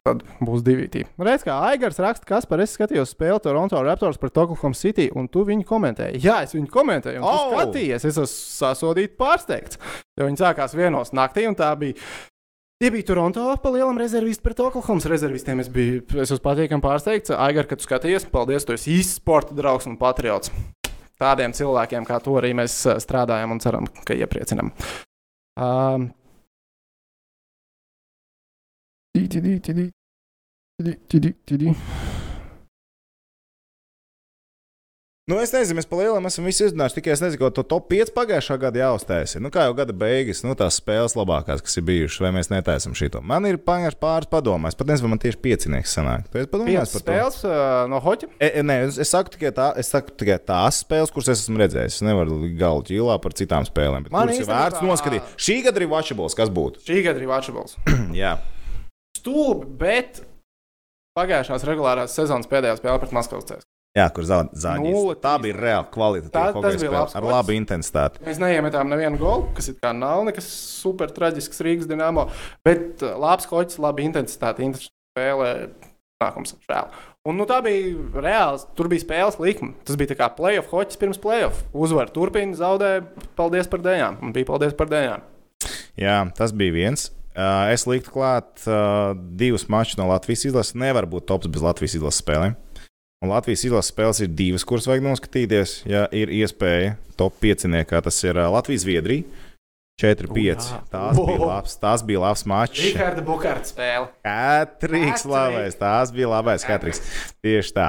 tad 0.03 0.19
būs 0.43 0.61
divi 0.61 0.89
tīri. 0.91 1.07
Redz, 1.23 1.45
kā 1.47 1.55
Aigars 1.69 1.97
raksta, 2.03 2.27
kas 2.27 2.45
par 2.45 2.59
es 2.61 2.73
skatījos 2.75 3.13
spēli 3.15 3.39
Toronto 3.41 3.79
Raptors 3.81 4.19
pret 4.21 4.35
Oklahoma 4.37 4.75
City, 4.77 5.07
un 5.15 5.29
tu 5.31 5.45
viņu 5.47 5.63
komentēji. 5.65 6.19
Jā, 6.25 6.41
es 6.45 6.53
viņu 6.53 6.67
komentēju, 6.73 7.21
un 7.23 7.25
Oh! 7.25 7.55
skatījies. 7.55 8.03
Es 8.03 8.11
esmu 8.11 8.27
sasodīts, 8.29 9.15
pārsteigts. 9.17 9.79
Jo 10.19 10.27
viņi 10.27 10.41
sākās 10.43 10.75
vienos 10.77 11.15
naktī, 11.15 11.47
un 11.49 11.55
tā 11.57 11.71
bija. 11.79 11.95
Tie 12.77 12.91
bija 12.93 13.07
Toronto 13.09 13.41
pa 13.57 13.69
lielam 13.73 13.97
rezervistu 13.97 14.43
pret 14.45 14.59
Oklahoma 14.61 15.09
rezervistiem. 15.09 15.63
Es 15.63 15.69
biju 15.73 16.03
es 16.21 16.33
patīkami 16.43 16.83
pārsteigts. 16.83 17.33
Aigar, 17.33 17.65
kad 17.65 17.81
tu 17.81 17.87
skatījies, 17.87 18.27
paldies, 18.29 18.67
tu 18.69 18.75
esi 18.75 18.99
īsts 18.99 19.17
sporta 19.17 19.57
draugs 19.57 19.89
un 19.89 19.97
patriots. 19.97 20.53
Tādiem 21.17 21.55
cilvēkiem 21.57 22.05
kā 22.05 22.19
tu 22.21 22.35
arī 22.37 22.53
mēs 22.53 22.75
ā, 22.85 22.99
strādājam 23.01 23.55
un 23.55 23.63
ceram, 23.63 23.89
ka 24.05 24.13
iepriecinām. 24.13 24.69
Um, 25.57 26.11
Tī, 29.17 29.23
tī, 29.25 29.39
tī, 29.41 29.55
tī, 29.65 29.73
tī, 30.77 30.93
tī, 31.09 31.19
tī, 31.49 31.57
tī, 31.57 31.73
Nu, 35.27 35.41
es 35.43 35.51
nezinu, 35.51 35.75
mēs 35.75 35.87
pa 35.91 35.97
lielam 35.99 36.23
esam 36.29 36.45
visi 36.47 36.63
izdarījuši. 36.63 36.95
Tikai 37.01 37.11
es 37.11 37.19
nezinu, 37.19 37.41
ko 37.41 37.47
to 37.51 37.63
top 37.67 37.89
5 37.91 38.13
pagājušā 38.15 38.55
gada 38.61 38.79
jāuztaisa. 38.79 39.41
Nu, 39.43 39.49
kā 39.51 39.65
jau 39.65 39.73
gada 39.75 39.91
beigas, 39.91 40.39
nu, 40.45 40.53
tās 40.55 40.77
spēles 40.79 41.17
labākās, 41.19 41.59
kas 41.65 41.75
ir 41.81 41.83
bijušas, 41.89 42.21
vai 42.23 42.31
mēs 42.37 42.47
netaisam 42.47 42.95
šito. 42.95 43.19
Man 43.19 43.43
ir 43.49 43.59
pāris 43.59 44.29
padomās. 44.31 44.79
Pat 44.79 44.87
nezinu, 44.87 45.09
vai 45.09 45.17
man 45.17 45.21
tieši 45.25 45.41
piecinieks 45.43 45.97
sanāk. 45.99 46.31
Tu 46.31 46.39
esi 46.39 46.51
padomājis 46.53 46.95
par 46.95 47.03
to? 47.03 47.11
spēles 47.11 47.41
uh, 47.43 47.59
no 47.91 47.99
hoķa. 48.07 48.31
E, 48.39 48.53
e, 48.53 48.65
nē, 48.71 48.79
es, 48.85 49.01
es, 49.03 49.11
saku 49.11 49.35
tikai 49.35 49.51
tā, 49.59 49.67
es 49.83 49.91
saku 49.91 50.15
tikai 50.15 50.39
tās 50.47 50.79
spēles, 50.85 51.11
kuras 51.11 51.33
es 51.35 51.43
esmu 51.43 51.59
redzējis. 51.65 51.99
Es 51.99 52.07
nevaru 52.07 52.39
galu 52.55 52.87
ķīlā 52.87 53.19
par 53.27 53.35
citām 53.35 53.67
spēlēm. 53.67 54.07
Bet 54.07 54.15
Man 54.15 54.31
ir 54.31 54.47
vērts 54.47 54.79
noskatīt. 54.79 55.35
Šī 55.35 55.59
gada 55.67 55.83
ir 55.83 55.91
watchables, 55.91 56.39
kas 56.39 56.55
būtu. 56.55 56.87
Šī 56.87 57.03
gada 57.03 57.19
ir 57.19 57.27
Watchables. 57.27 57.75
Jā, 58.23 58.37
Stulbi, 59.19 59.67
bet 59.83 60.23
pagājušās 61.19 61.67
regulārās 61.67 62.15
sezonas 62.15 62.47
pēdējā 62.47 62.79
spēle 62.79 63.01
pret 63.03 63.19
Maskavas 63.19 63.51
CSKA. 63.51 63.73
Jā 63.97 64.07
kur 64.13 64.27
zāģis. 64.29 64.67
Nulle 64.83 65.15
Tā 65.23 65.33
bija 65.41 65.57
reāli 65.57 65.87
Tā- 65.87 65.93
kvalitatīva 65.95 66.61
tas 66.61 66.79
bija 66.81 66.93
labs 66.93 67.17
ar 67.17 67.25
labu 67.25 67.55
intensitāti. 67.57 68.21
Mēs 68.27 68.41
neiemetām 68.43 68.91
nevienu 68.93 69.17
golu, 69.21 69.49
kas 69.57 69.71
it 69.73 69.81
kā 69.81 69.93
nav 69.97 70.23
nekas 70.27 70.45
super 70.45 71.09
traģisks 71.13 71.63
Rīgas 71.65 71.89
dīnāmo, 71.89 72.27
bet 72.67 73.01
uh, 73.01 73.15
labs 73.17 73.49
hoķis, 73.49 73.79
laba 73.81 74.03
intensitāte, 74.05 74.65
interesanta 74.67 74.93
spēle, 75.17 75.51
nākums 76.21 76.53
žēl. 76.69 76.91
Un, 77.27 77.35
nu, 77.35 77.43
tā 77.49 77.57
bija 77.65 78.21
reāls. 78.23 78.63
Tur 78.77 78.87
bija 78.87 79.03
spēles 79.03 79.35
likme. 79.43 79.73
Tas 79.83 79.97
bija 79.99 80.13
tā 80.13 80.15
kā 80.21 80.29
playoff 80.37 80.71
hoķis 80.71 80.99
pirms 81.01 81.19
playoff. 81.19 81.65
Uzvar 81.75 82.07
turpina, 82.13 82.55
zaudē. 82.55 83.01
Paldies 83.35 83.67
par 83.67 83.83
dēļām. 83.83 84.21
Un 84.23 84.31
bija 84.35 84.47
paldies 84.47 84.77
par 84.77 84.87
dēļām. 84.93 85.25
Jā, 85.99 86.21
tas 86.37 86.53
bija 86.55 86.75
viens. 86.75 87.09
Uh, 87.37 87.67
es 87.69 87.83
liktu 87.85 88.13
klāt 88.15 88.63
uh, 88.65 89.11
divus 89.37 89.67
mačus 89.69 89.99
no 89.99 90.07
Latvijas 90.09 90.47
izlases. 90.47 90.77
Nevar 90.79 91.05
būt 91.09 91.27
tops 91.29 91.51
bez 91.51 91.65
Latvijas 91.65 91.97
izlases 91.99 92.23
spēlēm. 92.23 92.55
Un 93.25 93.31
Latvijas 93.33 93.63
izlases 93.65 93.89
spēles 93.89 94.21
ir 94.21 94.29
divas, 94.37 94.65
kuras 94.67 94.85
vajag 94.85 95.07
noskatīties. 95.07 95.79
Ja 95.89 96.05
ir 96.13 96.29
iespēja 96.29 96.95
top 97.17 97.39
5, 97.41 97.65
tas 98.05 98.23
ir 98.27 98.37
uh, 98.37 98.51
Latvijas-Zviedrija. 98.53 99.25
4, 99.97 100.29
5. 100.29 100.65
jā. 100.69 100.75
Tās 100.93 101.17
bija 101.17 101.45
labs, 101.49 101.71
tās 101.81 102.03
bija 102.05 102.19
labs 102.21 102.43
mačs. 102.45 102.83
Riharda 102.85 103.23
Bukārta 103.25 103.65
spēle. 103.65 104.11
Hat-trick. 104.21 105.23
labais, 105.25 105.73
tās 105.79 106.11
bija 106.13 106.29
labais 106.29 106.65
katrīgs. 106.69 107.01
Tieši 107.41 107.73
tā. 107.73 107.87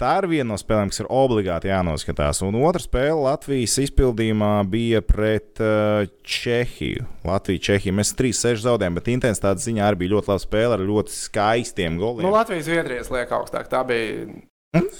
Tā 0.00 0.14
ir 0.18 0.26
viena 0.32 0.48
no 0.48 0.58
spēlēm, 0.58 0.90
kas 0.90 1.04
ir 1.04 1.10
obligāti 1.14 1.70
jānoskatās. 1.70 2.42
Un 2.42 2.58
otra 2.58 2.82
spēle 2.82 3.20
Latvijas 3.28 3.78
izpildījumā 3.84 4.50
bija 4.72 5.04
pret 5.06 5.62
Čehiju. 6.26 7.06
Latviju, 7.30 7.62
Čehiju. 7.70 7.94
Mēs 8.00 8.10
3-6 8.18 8.66
zaudējām, 8.66 8.98
bet 8.98 9.14
intensitātes 9.14 9.70
ziņā 9.70 9.86
arī 9.86 10.02
bija 10.02 10.16
ļoti 10.16 10.34
laba 10.34 10.42
spēle 10.42 10.80
ar 10.80 10.84
ļoti 10.90 11.14
skaistiem 11.14 12.02
goliem. 12.02 12.26
Nu, 12.26 12.34
Latvijas 12.34 12.66
Zviedrijas 12.66 13.14
liek 13.14 13.38
augstāk. 13.38 13.70
Tā 13.70 13.86
bija. 13.86 14.26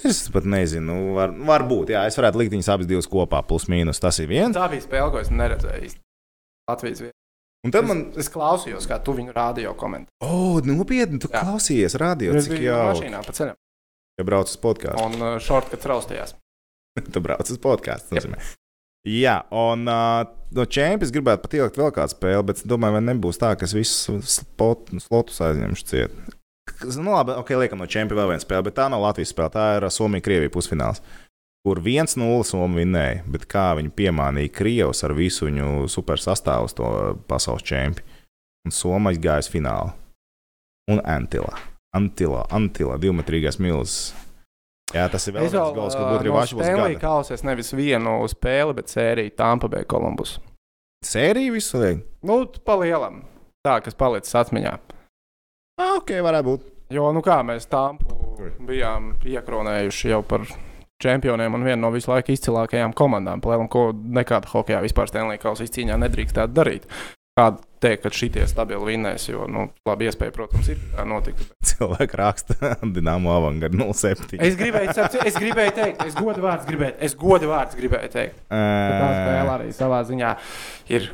Es 0.07 0.23
pat 0.33 0.47
nezinu, 0.49 0.87
nu, 0.87 1.15
var, 1.17 1.33
varbūt, 1.35 1.91
jā, 1.93 2.05
es 2.09 2.17
varētu 2.19 2.41
likt 2.41 2.55
viņas 2.55 2.71
abas 2.73 2.89
divas 2.89 3.09
kopā, 3.11 3.43
plus 3.47 3.67
mīnus. 3.73 4.01
Tas 4.03 4.19
ir 4.23 4.29
viens. 4.31 4.57
Tā 4.57 4.69
bija 4.73 4.85
spēle, 4.85 5.11
ko 5.13 5.21
es 5.21 5.31
neredzēju 5.35 5.89
īsti. 5.89 6.01
Latvijas 6.71 6.99
Zviedrijas. 7.03 7.23
Un 7.67 7.73
tad 7.75 7.87
man, 7.89 8.01
Es, 8.15 8.27
es 8.27 8.31
klausījos, 8.31 8.85
kā 8.87 9.01
tu 9.03 9.15
viņu 9.17 9.33
rādio 9.35 9.73
komentē. 9.79 10.13
oh, 10.23 10.61
nopietni, 10.63 11.19
tu 11.19 11.29
Jā. 11.33 11.43
klausies, 11.43 11.97
radio, 11.99 12.37
Es 12.39 12.47
biju 12.51 12.77
mašīnā 12.93 13.23
pa 13.27 13.33
ceļam. 13.35 13.57
ja 14.21 14.25
brauc 14.29 14.49
uz 14.53 14.57
podkāstu. 14.63 15.03
Un 15.03 15.17
uh, 15.23 15.39
šortkats 15.43 15.89
raustījās. 15.91 16.37
Tu 17.13 17.21
brauc 17.21 17.51
uz 17.51 17.59
podkāstu. 17.59 18.17
Jā, 19.07 19.37
un 19.55 19.85
uh, 19.87 20.25
no 20.57 20.65
čempiona 20.67 21.13
gribētu 21.15 21.43
pat 21.45 21.55
ielikt 21.59 21.77
vēl 21.79 21.91
kādu 21.95 22.15
spēli, 22.15 22.47
bet 22.49 22.63
es 22.63 22.67
domāju, 22.67 22.97
vai 22.97 23.03
nebūs 23.07 23.39
tā, 23.43 23.53
ka 23.59 23.67
es 23.69 23.75
visus 23.77 24.41
slotus 24.57 25.43
aizņemšu 25.47 25.87
ciet. 25.91 26.17
Nu, 26.97 27.13
labi, 27.13 27.37
ok, 27.39 27.53
liekam 27.61 27.81
no 27.81 27.87
čempiona 27.89 28.23
vēl 28.23 28.35
viena 28.35 28.43
spēle, 28.43 28.67
bet 28.67 28.77
tā 28.77 28.89
nav 28.93 29.05
Latvijas 29.05 29.33
spēle. 29.33 29.53
Tā 29.55 29.67
ir 29.79 29.87
uh, 29.87 29.93
Somija-Krievija 29.93 30.53
pusfināls, 30.53 31.01
kur 31.67 31.81
1-0 31.81 32.43
Somija 32.47 32.83
vinnēja, 32.83 33.23
bet 33.33 33.47
kā 33.51 33.71
viņi 33.79 33.95
piemānīja 33.97 34.53
Krievus 34.55 35.05
ar 35.07 35.15
visu 35.17 35.49
viņu 35.49 35.87
super 35.93 36.21
sastāvu 36.23 36.73
to 36.77 36.91
pasaules 37.31 37.65
čempionu. 37.67 38.23
Un 38.67 38.75
Somija 38.75 39.23
gāja 39.23 39.47
uz 39.47 39.51
finālu. 39.53 39.95
Un 40.91 41.01
Antila. 41.07 41.55
Antila, 41.97 42.45
Antila, 42.55 42.99
divmetrīgais 43.01 43.61
milzis. 43.63 44.11
Jā, 44.95 45.07
tas 45.11 45.25
ir 45.27 45.35
vēl 45.35 45.49
viens 45.49 45.55
gols, 45.75 45.95
kas 45.97 46.03
būtu 46.03 46.21
arī 46.21 46.35
Vašavas 46.35 46.69
Stanley 46.69 46.95
gada. 46.95 47.03
Kauses 47.03 47.43
nevis 47.47 47.73
vienu 47.75 48.19
spēli, 48.31 48.75
bet 48.77 48.93
sēriju 48.93 49.33
Tampa 49.39 49.71
Bay 49.71 49.87
Columbus. 49.89 50.37
Sērija 51.07 51.55
visu 51.55 51.81
liek. 51.81 52.05
Nu, 52.27 52.45
pa 52.67 52.77
lielam. 52.79 53.25
Tā, 53.67 53.81
kas 53.83 53.99
palicis 53.99 54.37
atmiņā. 54.39 54.77
Ah, 55.77 55.99
ok, 55.99 56.15
varētu 56.25 56.49
būt. 56.49 56.69
Jo, 56.97 57.11
nu 57.13 57.21
kā 57.21 57.43
mēs 57.45 57.67
Tampu 57.69 58.15
bijām 58.65 59.11
iekronējuši 59.29 60.09
jau 60.09 60.23
par 60.25 60.47
čempioniem 61.03 61.53
un 61.59 61.67
vienu 61.67 61.83
no 61.83 61.91
visu 61.93 62.09
laiku 62.09 62.33
izcilākajām 62.33 62.95
komandām, 62.97 63.43
pa 63.45 63.53
lielam, 63.53 63.69
ko 63.69 63.91
nekāda 63.93 64.49
hokeja 64.55 64.81
vispār 64.85 65.11
Stanley 65.11 65.41
Kauses 65.43 65.69
izcīņā 65.69 65.99
nedrīkstētu 66.01 66.57
darīt. 66.57 66.89
Kāda 67.37 67.61
teikt, 67.85 68.07
ka 68.07 68.13
šitie 68.17 68.47
stabili 68.49 68.95
vinnēs, 68.95 69.27
jo, 69.29 69.45
nu, 69.53 69.67
labi, 69.85 70.07
iespēja, 70.09 70.33
protams, 70.33 70.71
ir 70.73 70.81
tā 70.95 71.05
notikt. 71.05 71.45
Cilvēki 71.69 72.21
raksta 72.23 72.73
Dienāmo 72.97 73.35
avangardu 73.35 73.91
07. 73.93 74.41
Es 74.41 74.57
gribēju, 74.57 74.97
es 75.29 75.37
gribēju 75.37 75.77
teikt, 75.77 76.07
es 76.09 76.17
godu 76.17 76.41
vārds 76.47 76.65
gribēju, 76.71 76.97
es 77.05 77.19
godu 77.21 77.53
vārds 77.53 77.77
gribēju 77.77 78.15
teikt. 78.17 78.41
Tā 78.49 79.13
spēle 79.13 79.53
arī 79.59 79.69
savā 79.77 80.01
ziņā 80.09 80.33
ir, 80.97 81.11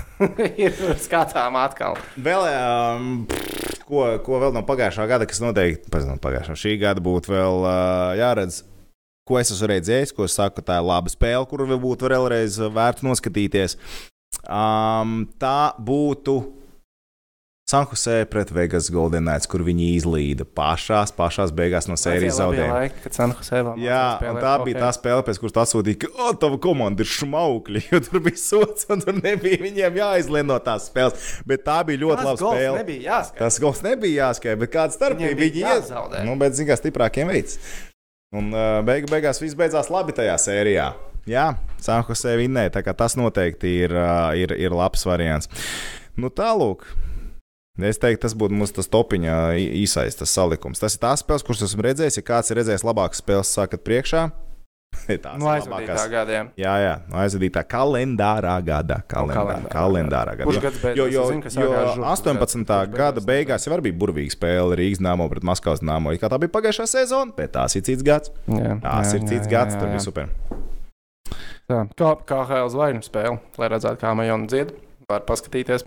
ir 0.64 0.80
skatāma 1.04 1.68
atkal. 1.68 2.00
Vēl, 2.16 2.48
um, 2.48 3.18
ko, 3.86 4.06
ko 4.26 4.40
vēl 4.42 4.54
no 4.54 4.62
pagājušā 4.66 5.06
gada, 5.10 5.28
kas 5.28 5.42
noteikti 5.42 6.02
no 6.06 6.18
pagājušā 6.22 6.58
šī 6.58 6.74
gada 6.82 7.02
būtu 7.04 7.32
vēl 7.34 7.62
uh, 7.62 8.16
jāredz. 8.18 8.64
Ko 9.26 9.40
es 9.40 9.50
esmu 9.50 9.72
redzējis, 9.72 10.12
ko 10.14 10.26
es 10.28 10.36
saku, 10.38 10.62
tā 10.62 10.78
ir 10.78 10.86
laba 10.86 11.10
spēle, 11.10 11.42
kuru 11.50 11.66
būtu 11.82 12.06
vēlreiz 12.12 12.60
vērts 12.70 13.02
noskatīties. 13.02 13.74
Um, 14.46 15.24
tā 15.42 15.74
būtu 15.82 16.36
Sanhusē 17.66 18.20
pret 18.30 18.52
Vegas 18.54 18.86
Golden 18.94 19.24
Knights, 19.26 19.48
kur 19.50 19.64
viņi 19.66 19.88
izlīda 19.96 20.44
pašās, 20.46 21.10
pašās 21.16 21.50
beigās 21.50 21.88
no 21.90 21.96
sērijas 21.98 22.36
zaudējuma. 22.38 22.84
Jā, 23.82 24.02
un 24.22 24.36
tā 24.38 24.52
bija 24.62 24.84
tā 24.84 24.90
spēle, 24.94 25.24
pēc 25.26 25.40
kuras 25.42 25.54
tu 25.56 25.62
atsūtīji, 25.64 25.98
ka, 26.04 26.10
oh, 26.14 26.28
tava 26.38 26.60
komanda 26.62 27.02
ir 27.02 27.10
šmaukļi, 27.10 27.80
jo 27.90 27.98
tur 28.06 28.22
bija 28.22 28.38
sots, 28.38 28.86
un 28.94 29.02
tur 29.02 29.18
nebija 29.18 29.58
viņiem 29.64 29.98
jāizlien 29.98 30.46
no 30.46 30.60
tās 30.62 30.86
spēles. 30.92 31.32
Bet 31.50 31.64
tā 31.66 31.80
bija 31.88 32.04
ļoti 32.04 32.20
Tas 32.20 32.28
laba 32.28 32.52
spēle. 32.52 32.84
Tas 33.40 33.58
gols 33.64 33.82
nebija 33.82 34.28
jāskaita, 34.28 34.60
bet 34.62 34.72
kāda 34.76 34.94
starpība 34.94 35.40
viņi 35.40 35.64
jāzaudē. 35.64 36.22
Nu, 36.28 36.38
bet, 36.38 36.54
zināmā 36.54 36.70
mērā, 36.70 36.78
stiprākiem 36.84 37.34
veids. 37.34 37.58
Un 38.36 38.54
uh, 38.54 38.76
beigu, 38.86 39.10
beigās 39.10 39.42
viss 39.42 39.58
beidzās 39.58 39.90
labi 39.90 40.14
tajā 40.14 40.38
sērijā. 40.44 40.86
Jā, 41.26 41.48
Sanhusē 41.82 42.38
vinnēja, 42.38 42.76
tā 42.78 42.86
kā 42.86 42.94
tas 42.94 43.18
noteikti 43.18 43.74
ir, 43.88 43.98
uh, 43.98 44.30
ir, 44.38 44.54
ir 44.54 44.78
labs 44.84 45.02
variants. 45.10 45.50
Nu, 46.14 46.30
tālāk. 46.30 46.86
Es 47.76 47.98
teiktu, 48.00 48.22
tas 48.24 48.32
būtu 48.32 48.56
mūsu 48.56 48.78
tas 48.78 48.88
topiņa 48.88 49.34
īsais 49.82 50.16
tas 50.16 50.32
salikums. 50.32 50.80
Tas 50.80 50.94
ir 50.96 51.02
tās 51.02 51.20
spēles, 51.20 51.44
kuras 51.44 51.60
esmu 51.66 51.84
redzējis. 51.84 52.16
Ja 52.22 52.24
kāds 52.24 52.48
ir 52.52 52.56
redzējis 52.62 52.84
labākas 52.88 53.20
spēles, 53.20 53.50
sākat 53.52 53.82
priekšā. 53.84 54.22
Tās 55.06 55.36
No 55.36 55.50
aizvadītā 55.52 56.06
gadiem. 56.08 56.48
Jā, 56.56 56.72
jā, 56.80 56.92
no 57.12 57.18
aizvadītā 57.20 57.66
kalendārā 57.68 58.54
gada. 58.64 59.02
Kalendārā, 59.10 59.58
kalendārā 59.68 59.74
kalendārā 59.74 60.34
gada. 60.38 60.46
Kurš 60.48 60.56
Jo- 60.56 60.62
gads 60.64 60.80
beidzās? 60.80 60.96
Jo, 60.96 61.06
jo, 61.12 61.24
zinu, 61.28 61.52
jo 61.52 61.68
žurkas 61.98 62.22
18. 62.24 62.64
gads. 62.64 62.88
Kurš 62.94 63.02
gada 63.02 63.24
beigās 63.28 63.68
jau 63.68 63.80
bija 63.84 63.98
burvīga 64.00 64.32
spēle 64.32 64.78
Rīgas 64.80 65.02
nāmo 65.04 65.28
pret 65.28 65.44
Maskavas 65.44 65.84
nāmo. 65.84 66.14
Kā 66.16 66.32
tā 66.32 66.40
bija 66.40 66.54
pagājušā 66.56 66.88
sezona, 66.94 67.36
bet 67.36 67.52
tās 67.58 67.76
ir 67.76 67.84
cits 67.86 68.06
gads. 68.06 68.32
Jā, 68.48 68.78
Tās 68.80 69.12
jā, 69.12 69.20
ir 69.20 69.28
cits 69.28 69.44
jā, 69.44 69.52
gads, 69.52 69.76
jā, 69.76 69.84
jā. 69.84 69.92
bija 69.92 70.06
super. 70.06 70.32
Tā, 71.68 72.10
kā 72.24 72.42
HL 72.48 72.72
zvaigžņu 72.72 73.04
spēle, 73.04 73.38
lai 73.60 73.68
redzētu, 73.74 74.00
kā 74.00 74.14
Majona 74.16 74.48
dzied, 74.48 74.72
var 75.10 75.26
paskatīties. 75.28 75.84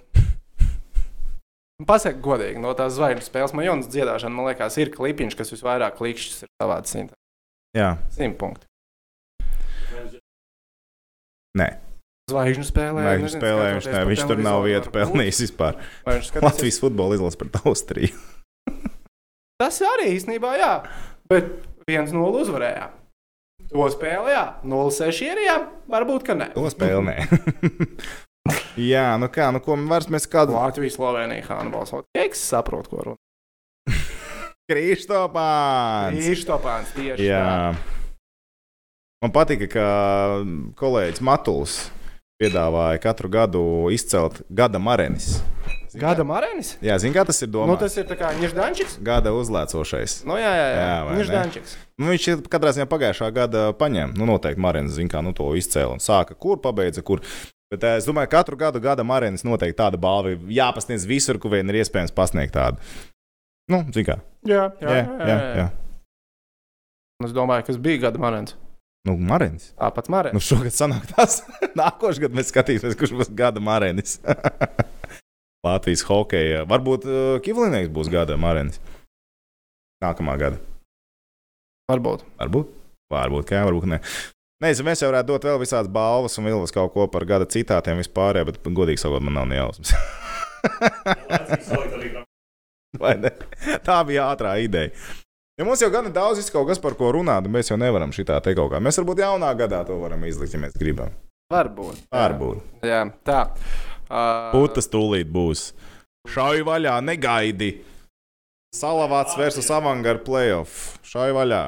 Pasaka 1.87 2.19
godīgi, 2.19 2.59
no 2.59 2.73
tās 2.75 2.97
zvaigžņu 2.97 3.23
spēles 3.23 3.53
Majonas 3.55 3.87
dziedāšana, 3.91 4.35
man 4.35 4.49
liekas, 4.49 4.75
ir 4.81 4.91
klipiņš, 4.91 5.37
kas 5.39 5.53
visvairāk 5.53 5.95
klikšķis 5.99 6.43
ir 6.43 6.49
savāds 6.59 6.91
simt, 6.91 7.13
Jā, 7.77 7.93
simt 8.11 8.35
punkti. 8.41 8.67
nē, 11.59 11.69
Zvaigžņu 12.29 12.65
spēlē. 12.67 13.03
Zvaigžņu 13.05 13.31
spēlē 13.33 13.69
viņš, 13.73 13.87
ne, 13.89 14.01
viņš 14.11 14.25
tur 14.29 14.41
nav 14.45 14.61
vietu 14.67 14.91
pelnījis 14.93 15.39
vispār. 15.47 15.79
Latvijas 16.05 16.77
futbola 16.83 17.17
izlases 17.17 17.39
pret 17.39 17.57
Austriju. 17.63 18.13
Tas 19.61 19.79
arī 19.95 20.11
īstenībā, 20.13 20.53
jā, 20.59 20.73
bet 21.31 21.49
1-0 21.89 22.43
uzvarējām. 22.43 22.95
To 23.69 23.85
spēlējā, 23.93 24.43
0-6 24.65 25.25
ierijām, 25.25 25.65
varbūt, 25.91 26.25
ka 26.25 26.35
ne. 26.37 26.47
To 26.55 26.69
spēlē. 26.71 27.01
nē. 27.17 27.87
Jā, 28.79 29.05
nu 29.21 29.29
kā, 29.33 29.49
nu 29.55 29.61
ko 29.63 29.75
vairs 29.89 30.09
mēs 30.11 30.27
kādu 30.31 30.55
Latvijas, 30.57 30.95
Slovenija, 30.97 31.45
Hānabals. 31.49 31.93
Es 32.17 32.41
saprotu, 32.49 32.89
ko 32.93 33.05
runa. 33.09 33.19
Kristopāns. 34.69 36.19
Īštopāns 36.29 36.91
tieši. 36.93 37.25
Jā. 37.25 37.39
tā. 37.73 37.95
Man 39.23 39.33
patika, 39.35 39.67
ka 39.67 39.85
kolēģis 40.79 41.23
Matuls 41.25 41.79
piedāvāja 42.39 43.01
katru 43.03 43.31
gadu 43.33 43.63
izcelt 43.91 44.43
gada 44.47 44.79
marenis. 44.79 45.39
Zini 45.89 46.03
Gada 46.03 46.21
marēnis? 46.21 46.75
Jā, 46.85 46.99
zini, 47.01 47.15
kā 47.17 47.23
tas 47.25 47.39
ir 47.41 47.49
Nu, 47.49 47.55
domāts? 47.55 47.81
tas 47.81 47.95
ir 47.97 48.05
kā 48.13 48.29
Niždančiks. 48.37 48.99
Gada 49.01 49.31
uzlēcošais. 49.33 50.19
Nu, 50.29 50.35
jā, 50.37 50.51
jā, 50.53 50.67
jā. 50.69 50.83
Jā? 50.85 51.15
Niždančiks. 51.17 51.71
Nu, 51.97 52.11
viņš 52.13 52.27
ir 52.29 52.43
katrā 52.45 52.73
ziņā 52.77 52.85
pagājušā 52.91 53.29
gada 53.33 53.63
paņēma. 53.73 54.13
Nu, 54.13 54.27
noteikti 54.29 54.61
Marijas 54.61 54.93
zina, 54.99 55.09
kā 55.09 55.23
nu, 55.25 55.33
to 55.33 55.49
izcēla 55.57 55.97
un 55.97 56.03
sāka, 56.03 56.37
kur 56.37 56.61
pabeidza, 56.61 57.01
kur. 57.01 57.23
Bet 57.69 57.83
eh, 57.85 57.99
es 58.01 58.07
domāju, 58.09 58.31
ka 58.31 58.39
katru 58.39 58.57
gadu 58.57 58.81
gada 58.81 59.05
Marijas 59.05 59.45
noteikti 59.45 59.77
tāda 59.77 59.99
balva 60.01 60.33
ir 60.33 60.47
jāpasniedz 60.57 61.05
visur, 61.09 61.37
kur 61.41 61.53
vien 61.53 61.69
ir 61.69 61.81
iespējams 61.83 62.15
pasniegt 62.17 62.55
tādu. 62.55 62.81
Nu, 63.69 63.83
zini, 63.93 64.07
kā. 64.07 64.17
Jā, 64.49 64.63
jā, 64.81 64.95
Jā, 64.95 65.27
jā, 65.29 65.37
jā. 65.59 65.67
Es 67.25 67.35
domāju, 67.35 67.67
kas 67.67 67.77
bija 67.83 68.07
gada 68.07 68.21
marēnis. 68.21 68.55
Nu, 69.07 69.15
Marijas. 69.19 69.69
Tāpat 69.79 70.09
marēnis. 70.11 70.39
Nu, 70.39 70.43
šogad 70.43 70.75
sanāk 70.75 71.05
tas. 71.11 71.41
Nākošais 71.79 72.21
gads 72.23 72.37
mēs 72.39 72.49
skatīsimies, 72.51 72.97
kurš 72.99 73.13
būs 73.19 73.31
gada 73.35 73.61
Marijas. 73.63 74.17
Latvijas 75.67 76.05
hokeja. 76.07 76.63
Varbūt 76.69 77.05
uh, 77.05 77.37
Kivlinieks 77.43 77.91
būs 77.93 78.09
gada 78.11 78.39
Marijas. 78.39 78.79
Nākamā 80.03 80.37
gada. 80.39 80.59
Varbūt. 81.91 82.25
Varbūt. 82.39 82.75
Varbūt, 83.11 83.47
ka 83.49 83.57
jā, 83.57 83.67
varbūt 83.67 83.89
ne. 83.89 83.99
Nezinu, 84.59 84.89
mēs 84.89 84.99
jau 84.99 85.07
varētu 85.07 85.31
dot 85.31 85.45
vēl 85.47 85.55
visādas 85.61 85.87
balvas 85.87 86.33
un 86.39 86.47
vilnas 86.49 86.73
kaut 86.75 86.91
ko 86.91 87.05
par 87.07 87.23
gada 87.27 87.45
citātiem 87.47 87.95
vispār, 88.01 88.41
bet, 88.43 88.57
godīgi 88.59 88.99
sakot, 88.99 89.23
man 89.23 89.37
nav 89.39 89.45
ne 89.47 89.55
jausmas. 89.55 89.93
Vai 92.99 93.13
ne? 93.21 93.29
Tā 93.85 94.01
bija 94.03 94.25
ātrā 94.33 94.57
ideja. 94.59 94.89
Ja 95.59 95.65
mums 95.67 95.81
jau 95.83 95.89
gan 95.93 96.05
ir 96.09 96.13
daudz 96.15 96.49
kaut 96.51 96.67
kas, 96.67 96.79
par 96.83 96.93
ko 96.99 97.11
runāt, 97.15 97.43
tad 97.45 97.53
mēs 97.53 97.69
jau 97.71 97.77
nevaram 97.79 98.11
šitā 98.15 98.39
te 98.43 98.51
kaut 98.57 98.71
kā. 98.73 98.77
Mēs 98.83 98.99
varbūt 98.99 99.21
jaunā 99.23 99.53
gadā 99.59 99.79
to 99.87 99.95
varam 100.01 100.23
izlikt, 100.27 100.53
ja 100.55 100.59
mēs 100.59 100.75
gribam. 100.79 101.11
Varbūt. 101.53 101.97
Varbūt. 102.11 102.57
Jā, 102.83 103.05
tā. 103.27 103.41
Uh, 104.09 104.51
Putas 104.51 104.87
tūlīt 104.91 105.27
būs. 105.31 105.71
Šauj 106.27 106.63
vaļā, 106.67 106.99
negaidi. 107.05 107.77
Salavāts 108.75 109.37
versus 109.39 109.71
avangarda 109.71 110.23
playoff. 110.27 110.99
Šauj 111.07 111.31
vaļā. 111.39 111.63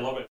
Labi. 0.00 0.29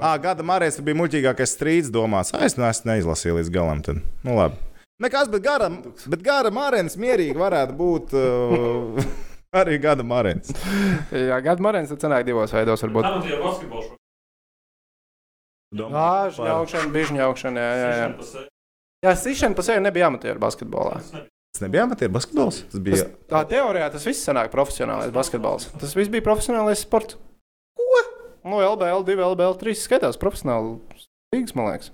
Ah, 0.00 0.16
gada 0.20 0.44
marēs 0.46 0.78
bija 0.84 0.96
muļķīgākais 0.96 1.52
strīds, 1.56 1.90
domās. 1.92 2.32
Es 2.32 2.56
nu 2.56 2.64
esmu 2.64 2.92
neizlasījis 2.94 3.36
līdz 3.36 3.50
galam. 3.52 3.82
Tad. 3.84 4.00
Nu, 4.24 4.36
labi. 4.38 4.56
Nekas, 5.00 5.28
bet 5.32 5.42
gara, 5.44 5.68
bet 6.12 6.22
gara 6.24 6.50
marēns 6.52 6.96
mierīgi 7.00 7.36
varētu 7.40 7.76
būt 7.76 8.14
uh, 8.16 9.00
arī 9.60 9.78
gada 9.80 10.04
marēns. 10.04 10.52
Jā, 11.12 11.38
gada 11.44 11.64
marēnis 11.64 11.92
tad 11.94 12.04
sanāk 12.04 12.24
divos 12.28 12.52
veidos. 12.56 12.84
Varbūt. 12.84 13.08
Jā, 15.70 16.08
žņaukšana, 16.36 16.92
bija 16.96 17.10
žņaukšana. 17.12 17.64
Jā, 17.64 17.74
jā, 17.80 17.90
jā. 18.00 18.46
Jā, 19.06 19.12
sišana 19.16 19.56
pa 19.56 19.64
sevi 19.64 19.80
nebija 19.84 20.08
amatieru 20.10 20.40
basketbolā. 20.42 20.98
Tas 21.54 21.62
nebija 21.64 21.84
amatieru 21.86 22.12
basketbols. 22.16 22.60
Tas 22.72 22.82
bija. 22.84 23.04
Tas, 23.06 23.28
tā 23.32 23.40
teorijā 23.54 23.86
tas 23.94 24.04
viss 24.08 24.26
sanāk 24.26 24.50
profesionālais 24.52 25.12
basketbols. 25.14 25.70
Tas 25.80 25.94
viss 25.96 26.12
bija 26.12 26.26
profesionālais 26.26 26.82
sports. 26.84 27.16
Ko? 27.78 28.02
Nu, 28.44 28.60
LBL 28.64 29.04
2, 29.04 29.20
LBL 29.34 29.56
3 29.60 29.76
skatās 29.76 30.20
profesionāli 30.20 30.78
līgas, 31.34 31.56
man 31.56 31.68
liekas. 31.68 31.90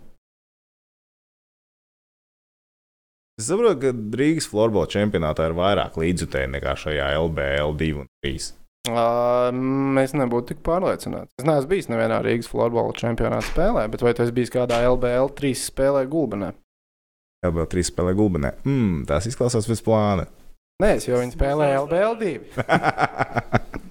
Es 3.36 3.51
saprotu, 3.51 3.81
ka 3.82 3.90
Rīgas 4.16 4.47
florbola 4.48 4.89
čempionātā 4.89 5.51
ir 5.51 5.56
vairāk 5.59 5.98
līdzjutēji 6.01 6.55
nekā 6.55 6.73
šajā 6.81 7.10
LBL 7.18 7.74
2 7.82 7.98
un 8.01 8.06
3. 8.24 8.47
Uh, 8.86 9.51
es 10.01 10.14
nebūtu 10.16 10.55
tik 10.55 10.62
pārliecināts. 10.64 11.35
Es 11.40 11.44
neesmu 11.44 11.68
bijis 11.74 11.90
nevienā 11.90 12.23
Rīgas 12.24 12.48
florbola 12.48 12.94
čempionāta 12.97 13.51
spēlē, 13.51 13.89
bet 13.93 14.06
vai 14.06 14.14
tu 14.16 14.24
esi 14.24 14.32
bijis 14.36 14.55
kādā 14.55 14.78
LBL 14.86 15.35
3 15.36 15.52
spēlē 15.66 16.06
gulbenē? 16.09 16.55
LBL 17.44 17.68
3 17.74 17.90
spēlē 17.90 18.16
gulbenē. 18.16 18.55
Mm, 18.64 19.05
tas 19.10 19.27
izklausās 19.28 19.68
pēc 19.68 19.82
plāna. 19.85 20.31
Nē, 20.81 20.94
es 20.97 21.09
jau 21.09 21.18
viņu 21.20 21.36
spēlēju 21.36 21.85
LBL 21.85 22.16
2. 22.23 23.77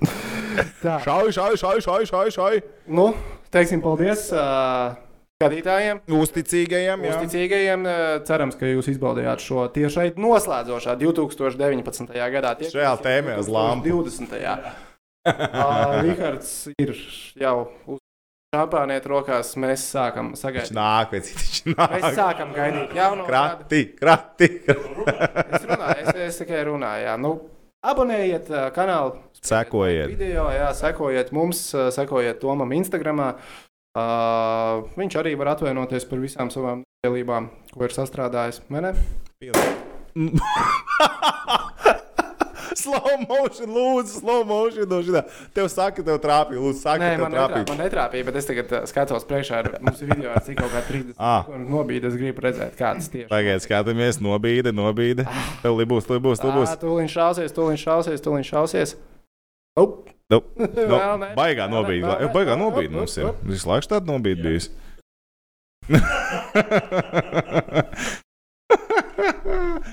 Šauj, 1.05 1.31
šauj, 1.35 1.57
šauj, 1.61 1.81
šauj, 1.85 2.05
šauj, 2.11 2.31
šauj. 2.35 2.61
Nu, 2.87 3.09
teiksim, 3.53 3.81
paldies 3.83 4.27
uh, 4.35 4.95
skatītājiem. 5.41 5.99
Uzticīgajiem, 6.15 7.05
jā. 7.07 7.13
Uzticīgajiem 7.17 7.85
uh, 7.89 8.01
cerams, 8.27 8.55
ka 8.59 8.69
jūs 8.69 8.89
izbaudījāt 8.93 9.43
šo 9.43 9.67
tiešai 9.75 10.09
noslēdzošā 10.19 10.95
2019. 11.01 12.15
gadā. 12.15 12.55
Tiekamies 12.59 12.75
Šajā 12.77 12.95
tēmā 13.05 13.37
uz 13.43 13.51
lampu. 13.51 14.01
20. 14.05 14.35
uh, 15.25 16.01
Rihards 16.05 16.51
ir 16.77 16.91
jau 17.41 17.55
uz 17.89 17.99
šāpāniet 18.55 19.07
rokās. 19.09 19.55
Mēs 19.59 19.83
sākam 19.95 20.29
Viņš 20.31 20.43
sagaidīt. 20.45 20.75
nāk, 20.77 21.09
pēc 21.11 21.31
viņš 21.33 21.57
Mēs 21.73 22.05
nāk. 22.05 22.05
sākam 22.15 22.53
gaidīt 22.55 22.93
jaunu 22.95 23.25
Krati, 23.27 23.81
krati. 23.97 24.49
Es, 24.69 25.65
runāju, 25.67 25.97
es, 26.05 26.21
es 26.29 26.39
tikai 26.43 26.61
runāju. 26.69 27.07
Jā. 27.09 27.17
Nu, 27.19 27.33
abonējiet 27.91 28.49
uh, 28.51 28.67
kanālu. 28.75 29.15
Sekojiet. 29.45 30.09
Video, 30.13 30.47
jā, 30.53 30.71
sekojiet 30.77 31.31
mums, 31.35 31.67
uh, 31.75 31.89
sekojiet 31.93 32.41
Tomam 32.41 32.73
Instagram. 32.75 33.21
Uh, 33.95 34.83
viņš 34.97 35.19
arī 35.21 35.35
var 35.39 35.53
atvainoties 35.53 36.07
par 36.09 36.19
visām 36.23 36.51
savām 36.53 36.83
dēlībām, 37.05 37.51
ko 37.71 37.87
ir 37.87 37.95
sastrādājis. 37.95 38.63
vai 38.69 38.89
ne? 38.89 38.95
slow 42.83 43.15
motion, 43.29 43.69
lūdzu, 43.75 44.19
slow 44.21 44.43
motion. 44.47 44.87
No 44.91 44.99
šitā. 45.05 45.21
tev 45.55 45.67
saka, 45.71 46.03
tev 46.05 46.17
trāpīja, 46.23 46.59
lūdzu, 46.61 46.79
saka, 46.81 47.01
Nē, 47.03 47.09
tev 47.15 47.23
man 47.25 47.31
netrāpīja. 47.35 47.49
trāpīja. 47.65 47.69
Man 47.71 47.79
netrāpīja, 47.85 48.25
bet 48.29 48.35
es 48.41 48.49
tagad 48.49 48.73
uh, 48.75 48.85
skatos 48.89 49.27
priekšā. 49.29 49.59
ar- 49.63 49.79
Mums 49.85 50.01
video 50.05 50.29
ar 50.31 50.41
cik 50.45 50.57
kaut 50.61 50.71
kā 50.75 50.81
30 50.89 51.15
Ah. 51.19 51.45
nobīdi. 51.49 52.05
Es 52.11 52.15
gribu 52.19 52.41
redzēt, 52.45 52.75
kāds 52.79 53.09
tieši. 53.13 53.29
Pagaidiet, 53.31 53.63
skatāmies, 53.67 54.19
nobīde, 54.23 54.71
nobīde. 54.75 55.25
Tev 55.63 55.73
libūs, 55.79 56.05
libūs, 56.11 56.39
libūs. 56.43 56.73
Ā, 56.73 56.77
Tūlīt 56.81 57.09
šausies, 57.13 57.51
tūlīt 57.55 57.79
šausies, 57.81 58.19
tūlīt 58.25 58.45
šausies. 58.51 58.95
Up. 59.79 60.03
Nu, 60.25 60.39
Vēl 60.57 60.89
nu, 60.89 61.17
ne. 61.21 61.27
baigā 61.37 61.67
ne. 61.69 61.77
Baigā 62.33 62.55
up, 62.57 62.79
mums 62.89 63.13
ir. 63.21 63.27
Visu 63.45 63.69
laiku 63.69 63.91
tāda 63.91 64.09
nobīde 64.09 64.41
bijusi. 64.41 64.71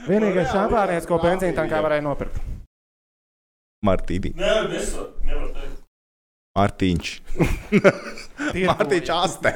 Vienīgais 0.08 0.48
šampānietis, 0.52 1.06
ko 1.08 1.18
benzīna 1.22 1.54
tankā 1.58 1.82
varēja 1.84 2.04
nopirkt. 2.06 2.40
Martīdi. 3.82 4.30
Nē, 4.38 4.50
nevar, 4.70 5.08
nevar 5.26 5.48
teikt. 5.56 5.78
Martīņš. 6.58 7.10
Martīņš 8.70 9.10
aste. 9.16 9.52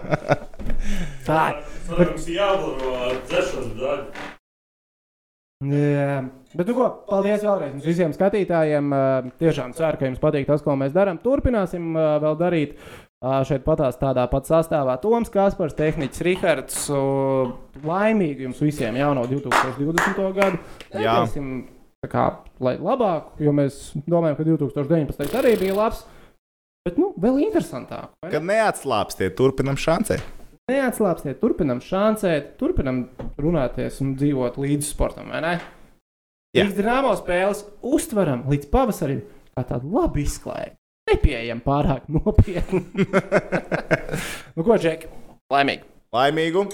Tā. 1.28 1.44
Dzeršanas 1.90 3.72
daļa. 3.76 4.28
Jā, 5.60 6.22
bet 6.56 6.70
nu 6.70 6.74
ko, 6.78 6.86
paldies 7.04 7.42
vēlreiz 7.44 7.74
jums 7.74 7.84
visiem 7.84 8.14
skatītājiem. 8.16 8.94
Tiešām 9.42 9.74
ceru, 9.76 10.00
ka 10.00 10.08
jums 10.08 10.22
patīk 10.22 10.48
tas, 10.48 10.64
ko 10.64 10.72
mēs 10.80 10.94
darām. 10.96 11.20
Turpināsim 11.20 11.92
vēl 11.94 12.38
darīt. 12.40 12.78
Šeit 13.44 13.66
patās 13.66 14.00
tādā 14.00 14.24
pat 14.32 14.48
sastāvā 14.48 14.94
Toms 15.02 15.28
Kaspars, 15.30 15.76
tehniķis 15.76 16.24
Rihards. 16.24 16.86
Laimīgi 17.84 18.48
jums 18.48 18.62
visiem 18.64 18.96
jauno 18.96 19.26
2020. 19.28 20.24
gadu. 20.40 20.62
Jā. 20.96 21.20
Tā 21.20 21.28
kā, 22.08 22.24
lai 22.64 22.78
labāk, 22.80 23.34
jo 23.42 23.52
mēs 23.52 23.90
domājam, 24.08 24.38
ka 24.38 24.46
2019. 24.46 25.36
arī 25.36 25.56
bija 25.60 25.76
labs. 25.76 26.06
Bet, 26.86 26.96
nu, 26.96 27.10
vēl 27.20 27.42
interesantāk. 27.44 28.14
vai? 28.22 28.30
Kad 28.32 28.46
neatslāpstiet, 28.48 29.34
turpinam 29.36 29.76
šancē. 29.76 30.16
Neatslāpstiet, 30.70 31.36
turpinam 31.42 31.82
šancēt, 31.84 32.54
turpinam 32.56 33.02
runāties 33.36 34.00
un 34.00 34.14
dzīvot 34.16 34.56
līdz 34.62 34.88
sportam, 34.94 35.28
vai 35.34 35.42
ne? 35.44 35.54
Jā. 36.56 36.64
Līdz 36.64 36.78
dīnāmo 36.80 37.12
spēles 37.20 37.64
uztveram 37.84 38.46
līdz 38.48 38.70
pavasarim 38.72 39.20
kā 39.52 39.66
tādu 39.68 39.92
labu 39.92 40.22
izklaidu. 40.24 40.78
Nepieejam 41.10 41.60
pārāk 41.64 42.08
nopietni. 42.08 42.84
nu, 44.56 44.64
ko, 44.64 44.78
Džeki? 44.78 45.10
Laimīgi. 45.52 45.84
Laimīgu! 46.16 46.68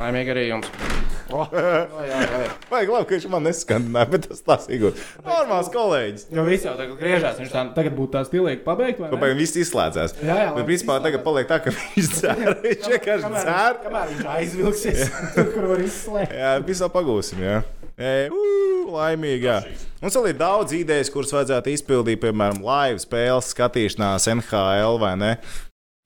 Laimīgi 0.00 0.32
arī 0.32 0.48
jums. 0.48 0.95
Oh, 1.34 1.48
jā, 1.50 1.70
jā, 2.06 2.18
jā. 2.22 2.48
Vajag 2.70 2.90
labi, 2.94 3.06
ka 3.08 3.16
viņš 3.16 3.24
man 3.32 3.42
neskandināja, 3.48 4.08
bet 4.12 4.26
tas 4.30 4.42
tas 4.46 4.68
ir 4.70 4.78
gudrs. 4.84 5.06
Normāls 5.26 5.70
kolēģis. 5.74 6.26
Jo 6.36 6.44
viss 6.46 6.66
jau 6.68 6.74
tagad 6.78 7.00
griežās. 7.00 7.40
Viņš 7.42 7.50
tā, 7.50 7.64
tagad 7.74 7.96
būtu 7.98 8.12
tā 8.14 8.22
stilīgi 8.28 8.62
pabeigt. 8.66 9.00
vai 9.02 9.08
ne? 9.10 9.16
Kāpēc 9.16 9.34
viss 9.40 9.58
izslēdzās? 9.64 10.14
Jā, 10.22 10.36
jā, 10.44 10.52
Bet 10.54 10.68
principā 10.70 11.00
tagad 11.02 11.24
paliek 11.26 11.48
tā, 11.50 11.58
ka 11.64 11.74
viņš 11.74 12.12
dzēra. 12.20 12.54
Viņš 12.62 12.90
vienkārši 12.94 13.32
dzēra. 13.34 13.74
Kamēr 13.82 14.12
viņš 14.12 14.30
aizvilksies, 14.36 15.02
tur, 15.34 15.50
kur 15.56 15.68
var 15.74 15.82
izslēgt. 15.88 16.38
Jā, 16.38 16.54
visā 16.70 16.90
pagūsim. 16.94 17.42
Jā. 17.42 17.58
E, 17.96 18.14
uu, 18.30 18.90
laimīgi. 18.92 19.48
Jā. 19.48 19.60
Mums 20.02 20.14
vēl 20.18 20.26
ir 20.30 20.36
daudz 20.38 20.74
idejas, 20.76 21.08
kuras 21.10 21.30
vajadzētu 21.32 21.72
izpildīt, 21.72 22.20
piemēram, 22.22 22.60
live 22.62 23.00
spēles 23.02 23.48
skatīšanās 23.54 24.28
NHL 24.34 24.98
vai 25.00 25.14
ne. 25.18 25.30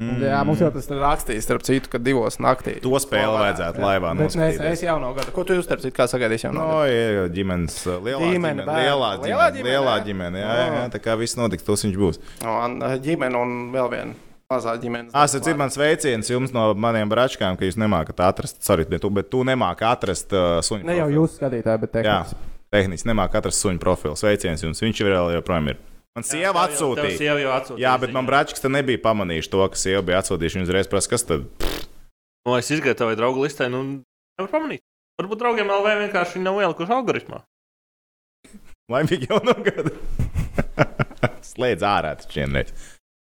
Mm. 0.01 0.23
Jā, 0.25 0.39
mums 0.49 0.61
jau 0.63 0.71
tas 0.73 0.87
ir 0.89 0.97
rakstīts, 0.97 1.45
starp 1.45 1.61
citu, 1.67 1.91
ka 1.93 1.99
divos 2.01 2.39
naktī. 2.41 2.79
To 2.81 2.95
spēli 3.03 3.35
vajadzētu 3.37 3.83
laivā 3.85 4.15
Bet 4.17 4.31
es, 4.31 4.37
noskatīties. 4.39 4.71
es 4.79 4.83
jau 4.87 4.95
no 5.03 5.11
gada. 5.13 5.35
Ko 5.37 5.45
tu 5.45 5.53
jūs 5.59 5.67
starp 5.69 5.83
citu 5.85 5.93
kā 5.99 6.07
sagaidīsi 6.09 6.47
jau 6.49 6.53
no 6.57 6.63
No, 6.65 6.79
gada? 6.81 6.95
ir 6.95 7.29
ģimenes, 7.37 7.77
uh, 7.85 7.99
lielā 8.07 8.23
Ģimene, 8.25 8.65
ģimene, 8.65 8.79
lielā 8.81 9.11
Lielā 9.21 9.21
ģimene, 9.21 9.53
ģimene, 9.59 9.69
lielā 9.69 9.93
jā? 9.99 10.05
ģimene. 10.09 10.41
Jā, 10.41 10.57
jā, 10.73 10.87
tā 10.97 11.03
kā 11.05 11.19
viss 11.21 11.37
notiks, 11.37 11.67
tas 11.69 11.85
viņš 11.85 12.01
būs. 12.01 12.21
Un 12.49 12.79
uh, 12.81 12.97
ģimene 13.05 13.43
un 13.45 13.53
vēl 13.77 13.91
viena 13.93 14.17
mazā 14.51 14.73
ģimene. 14.83 15.13
Ah, 15.13 15.29
tas 15.29 15.47
ir 15.53 15.61
mans 15.61 15.77
veiciens 15.79 16.33
jums 16.33 16.51
no 16.57 16.71
maniem 16.75 17.13
bračkām, 17.13 17.61
ka 17.61 17.69
jūs 17.69 17.77
nemākat 17.79 18.25
atrast, 18.25 18.63
sorry, 18.65 18.89
bet 18.89 19.05
tu, 19.05 19.11
bet 19.15 19.29
tu 19.31 19.45
nemāki 19.47 19.85
atrast 19.87 20.33
uh, 20.33 20.59
suņu. 20.65 20.89
Ne 20.89 20.97
jau 20.97 21.11
jūs 21.21 21.37
skatītāji, 21.39 21.85
bet 21.85 22.01
Jā, 22.01 22.23
tehniski. 22.25 22.41
tehniski 22.73 23.13
nemāki 23.13 23.37
atrast 23.39 23.61
suņu 23.63 23.79
profilu. 23.85 24.17
Sveiciens 24.19 24.65
jums, 24.65 24.81
viņš 24.83 25.05
vēl 25.07 25.37
joprojām 25.37 25.71
ir. 25.75 25.79
Man 26.19 26.27
sieva 26.27 26.65
atsūtīja. 26.67 27.17
Sieva 27.21 27.39
jau 27.39 27.51
atsūtīja. 27.55 27.85
Jā, 27.85 27.93
bet 28.03 28.15
man 28.15 28.27
bračks 28.27 28.63
te 28.63 28.71
nebija 28.73 28.99
pamanījuši 29.05 29.51
to, 29.53 29.61
ka 29.71 29.79
sieva 29.79 30.03
bija 30.07 30.19
atsūtījuši. 30.25 30.59
Viņa 30.59 30.67
uzreiz 30.67 30.91
prasa, 30.91 31.11
kas 31.13 31.27
tad? 31.29 31.45
Nu, 32.49 32.57
es 32.57 32.71
izgatavoju 32.75 33.19
draugu 33.21 33.45
listē, 33.45 33.69
nu, 33.71 33.85
nevar 34.41 34.51
pamanīt. 34.51 34.83
Varbūt 35.21 35.43
draugiem 35.43 35.71
LV 35.71 35.95
vienkārši 36.07 36.43
nav 36.43 36.59
ielikuši 36.65 36.97
algoritmā. 36.97 37.43
Laimīgi 38.91 39.29
jau 39.31 39.39
no 39.47 39.55
gada. 39.63 39.93
Slēdz 41.53 41.87
ārā, 41.87 42.17
taču 42.19 42.41
vienreiz. 42.41 42.75